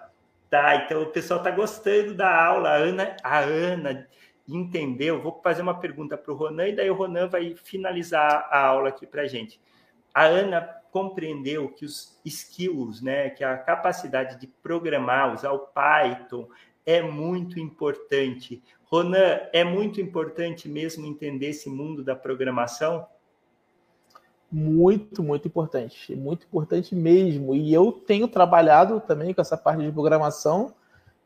Tá, 0.49 0.77
então 0.77 1.03
o 1.03 1.07
pessoal 1.07 1.41
está 1.41 1.51
gostando 1.51 2.15
da 2.15 2.33
aula. 2.33 2.69
A 2.69 2.77
Ana, 2.77 3.17
a 3.25 3.41
Ana 3.41 4.09
entendeu. 4.47 5.21
Vou 5.21 5.41
fazer 5.43 5.63
uma 5.63 5.77
pergunta 5.77 6.17
para 6.17 6.33
o 6.33 6.37
Ronan 6.37 6.69
e 6.69 6.77
daí 6.77 6.89
o 6.89 6.95
Ronan 6.95 7.27
vai 7.27 7.57
finalizar 7.57 8.47
a 8.49 8.61
aula 8.67 8.91
aqui 8.91 9.05
para 9.05 9.23
a 9.23 9.27
gente. 9.27 9.61
A 10.15 10.27
Ana 10.27 10.61
compreendeu 10.93 11.69
que 11.69 11.85
os 11.85 12.17
skills, 12.25 13.03
né, 13.03 13.31
que 13.31 13.43
a 13.43 13.59
capacidade 13.59 14.39
de 14.39 14.47
programar, 14.47 15.35
usar 15.35 15.51
o 15.51 15.67
Python, 15.67 16.49
é 16.87 17.03
muito 17.03 17.59
importante. 17.59 18.63
Ronan, 18.95 19.41
é 19.53 19.65
muito 19.65 20.01
importante 20.01 20.69
mesmo 20.69 21.05
entender 21.05 21.49
esse 21.49 21.69
mundo 21.69 22.05
da 22.05 22.15
programação? 22.15 23.05
Muito, 24.51 25.21
muito 25.21 25.49
importante. 25.49 26.15
Muito 26.15 26.47
importante 26.47 26.95
mesmo. 26.95 27.57
E 27.57 27.75
eu 27.75 27.91
tenho 27.91 28.29
trabalhado 28.29 29.01
também 29.01 29.35
com 29.35 29.41
essa 29.41 29.57
parte 29.57 29.83
de 29.83 29.91
programação, 29.91 30.73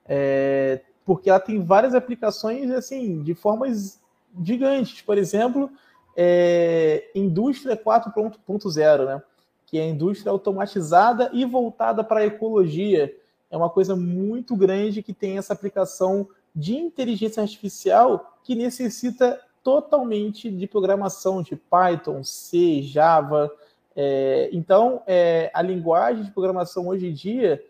é, 0.06 0.80
porque 1.04 1.28
ela 1.28 1.38
tem 1.38 1.62
várias 1.62 1.94
aplicações 1.94 2.70
assim, 2.70 3.22
de 3.22 3.34
formas 3.34 4.00
gigantes. 4.42 5.02
Por 5.02 5.18
exemplo, 5.18 5.70
é, 6.16 7.10
indústria 7.14 7.76
4.0, 7.76 9.04
né? 9.04 9.22
que 9.66 9.78
é 9.78 9.82
a 9.82 9.88
indústria 9.88 10.32
automatizada 10.32 11.28
e 11.34 11.44
voltada 11.44 12.02
para 12.02 12.20
a 12.20 12.26
ecologia. 12.26 13.14
É 13.50 13.56
uma 13.58 13.68
coisa 13.68 13.94
muito 13.94 14.56
grande 14.56 15.02
que 15.02 15.12
tem 15.12 15.36
essa 15.36 15.52
aplicação 15.52 16.26
de 16.58 16.76
inteligência 16.76 17.40
artificial 17.40 18.36
que 18.42 18.56
necessita 18.56 19.40
totalmente 19.62 20.50
de 20.50 20.66
programação 20.66 21.40
de 21.40 21.54
Python, 21.54 22.24
C, 22.24 22.82
Java. 22.82 23.48
É, 23.94 24.50
então, 24.52 25.00
é, 25.06 25.52
a 25.54 25.62
linguagem 25.62 26.24
de 26.24 26.32
programação 26.32 26.88
hoje 26.88 27.06
em 27.06 27.12
dia 27.12 27.64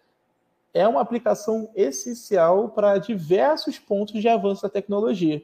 é 0.72 0.88
uma 0.88 1.02
aplicação 1.02 1.68
essencial 1.76 2.70
para 2.70 2.96
diversos 2.96 3.78
pontos 3.78 4.22
de 4.22 4.28
avanço 4.28 4.62
da 4.62 4.70
tecnologia. 4.70 5.42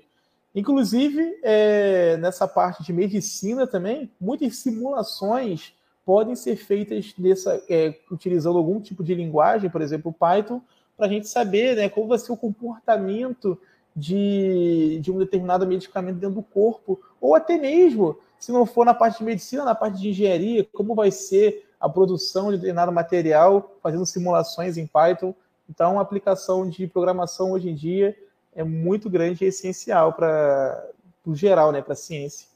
Inclusive, 0.55 1.39
é, 1.43 2.17
nessa 2.17 2.49
parte 2.49 2.83
de 2.83 2.95
medicina 2.95 3.67
também, 3.67 4.11
muitas 4.19 4.57
simulações 4.57 5.75
podem 6.07 6.35
ser 6.35 6.57
feitas 6.57 7.13
nessa, 7.19 7.63
é, 7.69 7.95
utilizando 8.11 8.57
algum 8.57 8.81
tipo 8.81 9.05
de 9.05 9.15
linguagem, 9.15 9.69
por 9.69 9.83
exemplo, 9.83 10.13
Python, 10.13 10.63
para 10.97 11.07
a 11.07 11.09
gente 11.09 11.29
saber 11.29 11.77
né, 11.77 11.89
qual 11.89 12.07
vai 12.07 12.19
ser 12.19 12.33
o 12.33 12.37
comportamento 12.37 13.59
de, 13.95 14.99
de 15.01 15.13
um 15.13 15.19
determinado 15.19 15.67
medicamento 15.67 16.17
dentro 16.17 16.37
do 16.37 16.43
corpo, 16.43 17.01
ou 17.21 17.35
até 17.35 17.57
mesmo, 17.57 18.19
se 18.39 18.51
não 18.53 18.67
for 18.67 18.85
na 18.85 18.95
parte 18.95 19.19
de 19.19 19.25
medicina, 19.25 19.65
na 19.65 19.75
parte 19.75 20.01
de 20.01 20.09
engenharia, 20.09 20.67
como 20.73 20.95
vai 20.95 21.11
ser 21.11 21.67
a 21.79 21.89
produção 21.89 22.51
de 22.51 22.57
determinado 22.57 22.91
material, 22.91 23.77
fazendo 23.83 24.07
simulações 24.07 24.77
em 24.77 24.87
Python. 24.87 25.35
Então, 25.69 25.99
a 25.99 26.03
aplicação 26.03 26.69
de 26.69 26.87
programação 26.87 27.53
hoje 27.53 27.71
em 27.71 27.75
dia 27.75 28.17
é 28.55 28.65
muito 28.65 29.09
grande 29.11 29.45
e 29.45 29.49
essencial 29.49 30.13
para 30.13 30.91
o 31.25 31.35
geral, 31.35 31.73
né, 31.73 31.83
para 31.83 31.93
a 31.93 31.97
ciência. 31.97 32.49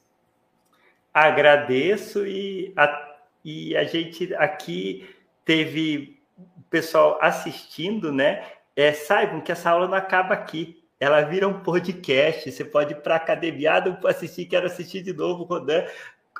Agradeço 1.13 2.25
e 2.25 2.71
a, 2.75 3.15
e 3.43 3.75
a 3.75 3.83
gente 3.83 4.33
aqui 4.35 5.09
teve 5.43 6.18
o 6.57 6.63
pessoal 6.69 7.17
assistindo, 7.21 8.11
né? 8.11 8.45
É, 8.75 8.93
saibam 8.93 9.41
que 9.41 9.51
essa 9.51 9.69
aula 9.69 9.87
não 9.87 9.97
acaba 9.97 10.33
aqui. 10.33 10.83
Ela 10.99 11.21
vira 11.21 11.47
um 11.47 11.61
podcast. 11.61 12.51
Você 12.51 12.65
pode 12.65 12.93
ir 12.93 13.01
para 13.01 13.15
a 13.15 13.17
academia 13.17 13.81
para 13.99 14.11
assistir, 14.11 14.45
quero 14.45 14.67
assistir 14.67 15.01
de 15.01 15.13
novo, 15.13 15.43
Rodan. 15.43 15.85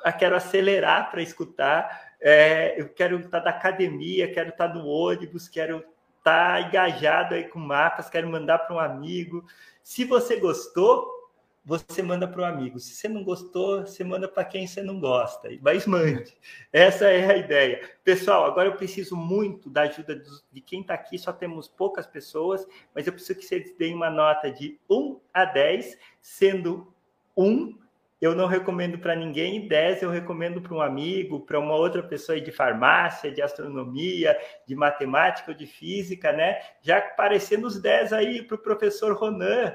Ah, 0.04 0.12
quero 0.12 0.36
acelerar 0.36 1.10
para 1.10 1.22
escutar. 1.22 2.14
É, 2.20 2.80
eu 2.80 2.88
quero 2.88 3.18
estar 3.20 3.40
da 3.40 3.50
academia, 3.50 4.32
quero 4.32 4.50
estar 4.50 4.68
no 4.68 4.86
ônibus, 4.86 5.48
quero 5.48 5.84
tá 6.22 6.60
engajado 6.60 7.34
aí 7.34 7.44
com 7.44 7.58
mapas, 7.58 8.10
quero 8.10 8.28
mandar 8.28 8.58
para 8.58 8.76
um 8.76 8.78
amigo. 8.78 9.44
Se 9.82 10.04
você 10.04 10.36
gostou, 10.36 11.19
você 11.64 12.02
manda 12.02 12.26
para 12.26 12.40
o 12.40 12.44
amigo. 12.44 12.78
Se 12.78 12.94
você 12.94 13.08
não 13.08 13.22
gostou, 13.22 13.82
você 13.82 14.02
manda 14.02 14.26
para 14.26 14.44
quem 14.44 14.66
você 14.66 14.82
não 14.82 14.98
gosta. 14.98 15.48
Mas 15.60 15.86
mande. 15.86 16.36
Essa 16.72 17.06
é 17.06 17.30
a 17.30 17.36
ideia. 17.36 17.80
Pessoal, 18.02 18.44
agora 18.44 18.68
eu 18.68 18.76
preciso 18.76 19.14
muito 19.14 19.68
da 19.68 19.82
ajuda 19.82 20.22
de 20.50 20.60
quem 20.60 20.80
está 20.80 20.94
aqui. 20.94 21.18
Só 21.18 21.32
temos 21.32 21.68
poucas 21.68 22.06
pessoas, 22.06 22.66
mas 22.94 23.06
eu 23.06 23.12
preciso 23.12 23.38
que 23.38 23.44
vocês 23.44 23.74
deem 23.76 23.94
uma 23.94 24.10
nota 24.10 24.50
de 24.50 24.78
1 24.88 25.20
a 25.32 25.44
10, 25.44 25.98
sendo 26.20 26.92
1 27.36 27.78
eu 28.20 28.34
não 28.34 28.46
recomendo 28.46 28.98
para 28.98 29.16
ninguém, 29.16 29.56
e 29.56 29.68
10 29.68 30.02
eu 30.02 30.10
recomendo 30.10 30.60
para 30.60 30.74
um 30.74 30.82
amigo, 30.82 31.40
para 31.40 31.58
uma 31.58 31.74
outra 31.74 32.02
pessoa 32.02 32.38
de 32.38 32.52
farmácia, 32.52 33.32
de 33.32 33.40
astronomia, 33.40 34.38
de 34.66 34.76
matemática 34.76 35.50
ou 35.50 35.56
de 35.56 35.66
física, 35.66 36.30
né? 36.30 36.60
Já 36.82 36.98
aparecendo 36.98 37.66
os 37.66 37.80
10 37.80 38.12
aí 38.12 38.42
para 38.42 38.56
o 38.56 38.58
professor 38.58 39.16
Ronan. 39.16 39.74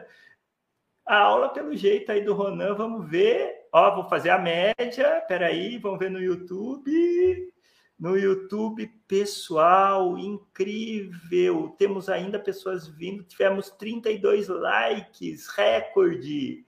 A 1.06 1.18
aula, 1.18 1.50
pelo 1.50 1.76
jeito 1.76 2.12
aí 2.12 2.22
do 2.22 2.34
Ronan, 2.34 2.74
vamos 2.74 3.08
ver. 3.08 3.68
Ó, 3.72 3.96
vou 3.96 4.10
fazer 4.10 4.32
a 4.32 4.40
média, 4.40 5.24
peraí, 5.28 5.78
vamos 5.78 6.00
ver 6.00 6.10
no 6.10 6.20
YouTube. 6.20 7.52
No 7.98 8.18
YouTube, 8.18 8.92
pessoal, 9.08 10.18
incrível. 10.18 11.76
Temos 11.78 12.10
ainda 12.10 12.40
pessoas 12.40 12.88
vindo, 12.88 13.24
tivemos 13.24 13.70
32 13.70 14.48
likes, 14.48 15.48
recorde. 15.48 16.66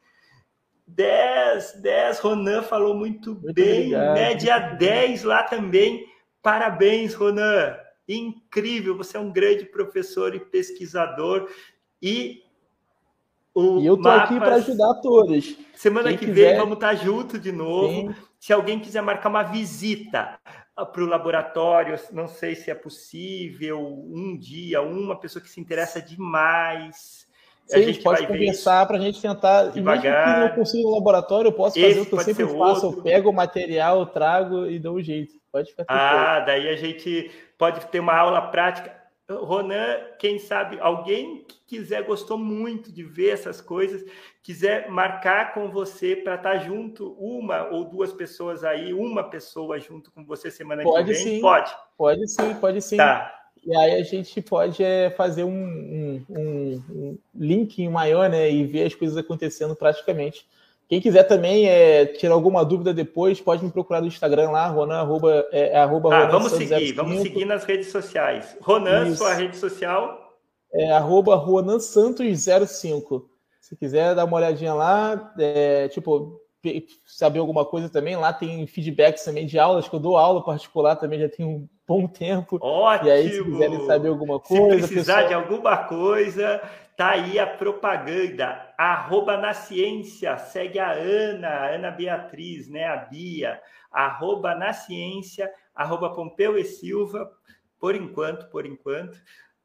10, 0.88 1.81
10. 1.81 2.19
Ronan 2.19 2.64
falou 2.64 2.95
muito, 2.95 3.31
muito 3.31 3.53
bem. 3.53 3.88
Obrigado. 3.88 4.14
Média 4.14 4.57
10 4.57 5.23
lá 5.23 5.43
também. 5.43 6.07
Parabéns, 6.41 7.14
Ronan. 7.14 7.76
Incrível. 8.07 8.95
Você 8.95 9.18
é 9.18 9.19
um 9.19 9.31
grande 9.31 9.65
professor 9.65 10.34
e 10.34 10.39
pesquisador. 10.39 11.49
E 12.01 12.43
o 13.59 13.81
e 13.81 13.85
eu 13.85 13.97
tô 13.97 14.03
Mapas... 14.03 14.23
aqui 14.23 14.39
para 14.39 14.55
ajudar 14.55 14.93
todos. 14.95 15.57
Semana 15.75 16.09
Quem 16.09 16.17
que 16.17 16.25
quiser... 16.25 16.51
vem 16.51 16.57
vamos 16.57 16.75
estar 16.75 16.89
tá 16.89 16.95
junto 16.95 17.39
de 17.39 17.51
novo. 17.51 17.89
Sim. 17.89 18.15
Se 18.39 18.53
alguém 18.53 18.79
quiser 18.79 19.01
marcar 19.01 19.29
uma 19.29 19.43
visita 19.43 20.39
para 20.75 21.03
o 21.03 21.07
laboratório, 21.07 21.99
não 22.11 22.27
sei 22.27 22.55
se 22.55 22.69
é 22.69 22.75
possível, 22.75 23.79
um 23.81 24.38
dia, 24.38 24.81
uma 24.81 25.19
pessoa 25.19 25.41
que 25.41 25.49
se 25.49 25.59
interessa 25.59 26.01
demais 26.01 27.27
Sim, 27.67 27.79
a 27.79 27.81
gente 27.81 27.99
pode 27.99 28.25
conversar 28.25 28.85
para 28.85 28.97
a 28.97 28.99
gente 28.99 29.21
tentar. 29.21 29.71
Devagar. 29.71 30.03
Mesmo 30.03 30.43
que 30.43 30.49
não 30.49 30.55
consiga 30.55 30.84
no 30.84 30.95
laboratório, 30.95 31.49
eu 31.49 31.53
posso 31.53 31.79
fazer 31.79 31.99
o 31.99 32.05
que 32.05 32.13
eu 32.13 32.19
sempre 32.19 32.45
faço. 32.45 32.88
Outro. 32.88 32.99
Eu 32.99 33.03
pego 33.03 33.29
o 33.29 33.34
material, 33.34 34.05
trago 34.05 34.65
e 34.67 34.79
dou 34.79 34.95
um 34.95 35.01
jeito. 35.01 35.34
Pode 35.51 35.69
ficar 35.71 35.85
Ah, 35.89 36.39
daí 36.39 36.69
a 36.69 36.75
gente 36.77 37.29
pode 37.57 37.85
ter 37.88 37.99
uma 37.99 38.15
aula 38.15 38.41
prática. 38.41 38.95
Ronan, 39.30 39.98
quem 40.18 40.40
sabe, 40.40 40.80
alguém 40.80 41.44
que 41.45 41.78
quiser, 41.78 42.04
gostou 42.04 42.38
muito 42.38 42.91
de 42.91 43.04
ver 43.04 43.32
essas 43.32 43.60
coisas, 43.60 44.06
quiser 44.41 44.90
marcar 44.90 45.54
com 45.54 45.70
você 45.70 46.16
para 46.16 46.36
estar 46.36 46.54
tá 46.54 46.58
junto, 46.58 47.12
uma 47.20 47.68
ou 47.68 47.84
duas 47.84 48.14
pessoas 48.14 48.64
aí, 48.64 48.94
uma 48.94 49.30
pessoa 49.30 49.80
junto 49.80 50.12
com 50.12 50.24
você 50.26 50.49
semana 50.49 50.82
pode 50.84 51.08
que 51.08 51.14
vem? 51.14 51.24
Sim. 51.24 51.41
Pode. 51.41 51.76
Pode 51.98 52.28
sim, 52.30 52.54
pode 52.56 52.82
sim. 52.82 52.95
Tá. 52.95 53.34
E 53.66 53.76
aí 53.76 53.99
a 53.99 54.04
gente 54.04 54.41
pode 54.41 54.82
é, 54.82 55.10
fazer 55.10 55.44
um, 55.44 55.49
um, 55.49 56.26
um, 56.30 56.84
um 56.90 57.18
link 57.36 57.86
maior 57.90 58.30
né, 58.30 58.49
e 58.49 58.66
ver 58.66 58.86
as 58.86 58.95
coisas 58.95 59.18
acontecendo 59.18 59.76
praticamente. 59.76 60.48
Quem 60.88 61.01
quiser 61.01 61.23
também 61.23 61.68
é, 61.68 62.05
tirar 62.05 62.34
alguma 62.34 62.64
dúvida 62.64 62.93
depois, 62.93 63.41
pode 63.41 63.64
me 63.64 63.72
procurar 63.72 63.99
no 63.99 64.07
Instagram 64.07 64.51
lá, 64.51 64.68
Ronan, 64.68 64.99
arroba, 64.99 65.45
é, 65.51 65.69
é 65.69 65.77
arroba 65.77 66.14
ah, 66.14 66.19
Ronan 66.19 66.31
vamos 66.31 66.51
seguir, 66.53 66.93
vamos 66.93 67.22
seguir 67.22 67.45
nas 67.45 67.65
redes 67.65 67.91
sociais. 67.91 68.57
Ronan, 68.61 69.07
Isso. 69.07 69.18
sua 69.18 69.34
rede 69.34 69.57
social? 69.57 70.35
É 70.73 70.91
arroba 70.91 71.35
Ronan 71.35 71.80
Santos 71.80 72.26
05. 72.68 73.30
Se 73.59 73.76
quiser 73.76 74.15
dar 74.15 74.23
uma 74.23 74.38
olhadinha 74.38 74.73
lá, 74.73 75.34
é, 75.38 75.89
tipo, 75.89 76.39
saber 77.05 77.39
alguma 77.39 77.65
coisa 77.65 77.89
também, 77.89 78.15
lá 78.15 78.31
tem 78.31 78.65
feedbacks 78.65 79.26
também 79.26 79.45
de 79.45 79.59
aulas, 79.59 79.89
que 79.89 79.95
eu 79.95 79.99
dou 79.99 80.18
aula 80.18 80.43
particular 80.43 80.95
também, 80.95 81.19
já 81.19 81.27
tem 81.27 81.45
um 81.45 81.68
bom 81.85 82.07
tempo. 82.07 82.57
Ótimo! 82.61 83.09
E 83.09 83.11
aí, 83.11 83.30
se 83.30 83.43
quiserem 83.43 83.85
saber 83.85 84.07
alguma 84.07 84.39
coisa. 84.39 84.88
Se 84.88 84.93
precisar 84.93 85.23
pessoal... 85.23 85.27
de 85.27 85.34
alguma 85.34 85.77
coisa, 85.77 86.61
tá 86.98 87.11
aí 87.11 87.38
a 87.40 87.45
propaganda. 87.45 88.74
Arroba 88.76 89.38
na 89.38 89.53
ciência, 89.53 90.36
segue 90.38 90.80
a 90.80 90.91
Ana, 90.91 91.48
a 91.48 91.68
Ana 91.68 91.91
Beatriz, 91.91 92.68
né? 92.68 92.86
A 92.86 92.98
Bia. 92.98 93.61
Arroba 93.91 94.56
na 94.56 94.74
ciência, 94.74 95.49
arroba 95.74 96.14
Pompeu 96.14 96.57
e 96.57 96.65
Silva. 96.65 97.32
por 97.80 97.95
enquanto, 97.95 98.49
por 98.49 98.65
enquanto. 98.65 99.18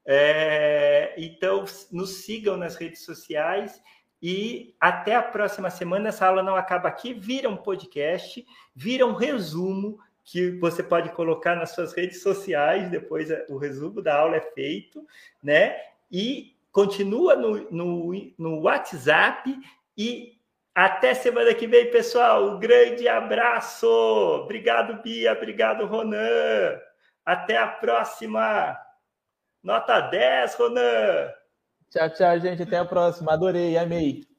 É, 0.04 1.14
então, 1.16 1.64
nos 1.90 2.24
sigam 2.24 2.56
nas 2.56 2.76
redes 2.76 3.04
sociais 3.04 3.82
e 4.22 4.74
até 4.78 5.16
a 5.16 5.22
próxima 5.22 5.70
semana. 5.70 6.10
Essa 6.10 6.26
aula 6.26 6.42
não 6.42 6.54
acaba 6.54 6.88
aqui, 6.88 7.14
vira 7.14 7.48
um 7.48 7.56
podcast, 7.56 8.44
vira 8.74 9.06
um 9.06 9.14
resumo 9.14 9.98
que 10.22 10.50
você 10.58 10.82
pode 10.82 11.10
colocar 11.12 11.56
nas 11.56 11.70
suas 11.70 11.94
redes 11.94 12.22
sociais, 12.22 12.90
depois 12.90 13.28
o 13.48 13.56
resumo 13.56 14.02
da 14.02 14.16
aula 14.16 14.36
é 14.36 14.40
feito, 14.40 15.04
né? 15.42 15.76
E 16.10 16.51
continua 16.72 17.36
no, 17.36 17.70
no, 17.70 18.12
no 18.38 18.60
WhatsApp 18.62 19.54
e 19.96 20.32
até 20.74 21.12
semana 21.12 21.54
que 21.54 21.66
vem, 21.66 21.90
pessoal. 21.90 22.48
Um 22.48 22.58
grande 22.58 23.06
abraço. 23.06 23.86
Obrigado, 23.86 25.02
Bia. 25.02 25.32
Obrigado, 25.32 25.86
Ronan. 25.86 26.80
Até 27.24 27.58
a 27.58 27.68
próxima. 27.68 28.76
Nota 29.62 30.00
10, 30.00 30.54
Ronan. 30.54 31.30
Tchau, 31.90 32.10
tchau, 32.10 32.40
gente. 32.40 32.62
Até 32.62 32.78
a 32.78 32.84
próxima. 32.84 33.34
Adorei, 33.34 33.76
amei. 33.76 34.31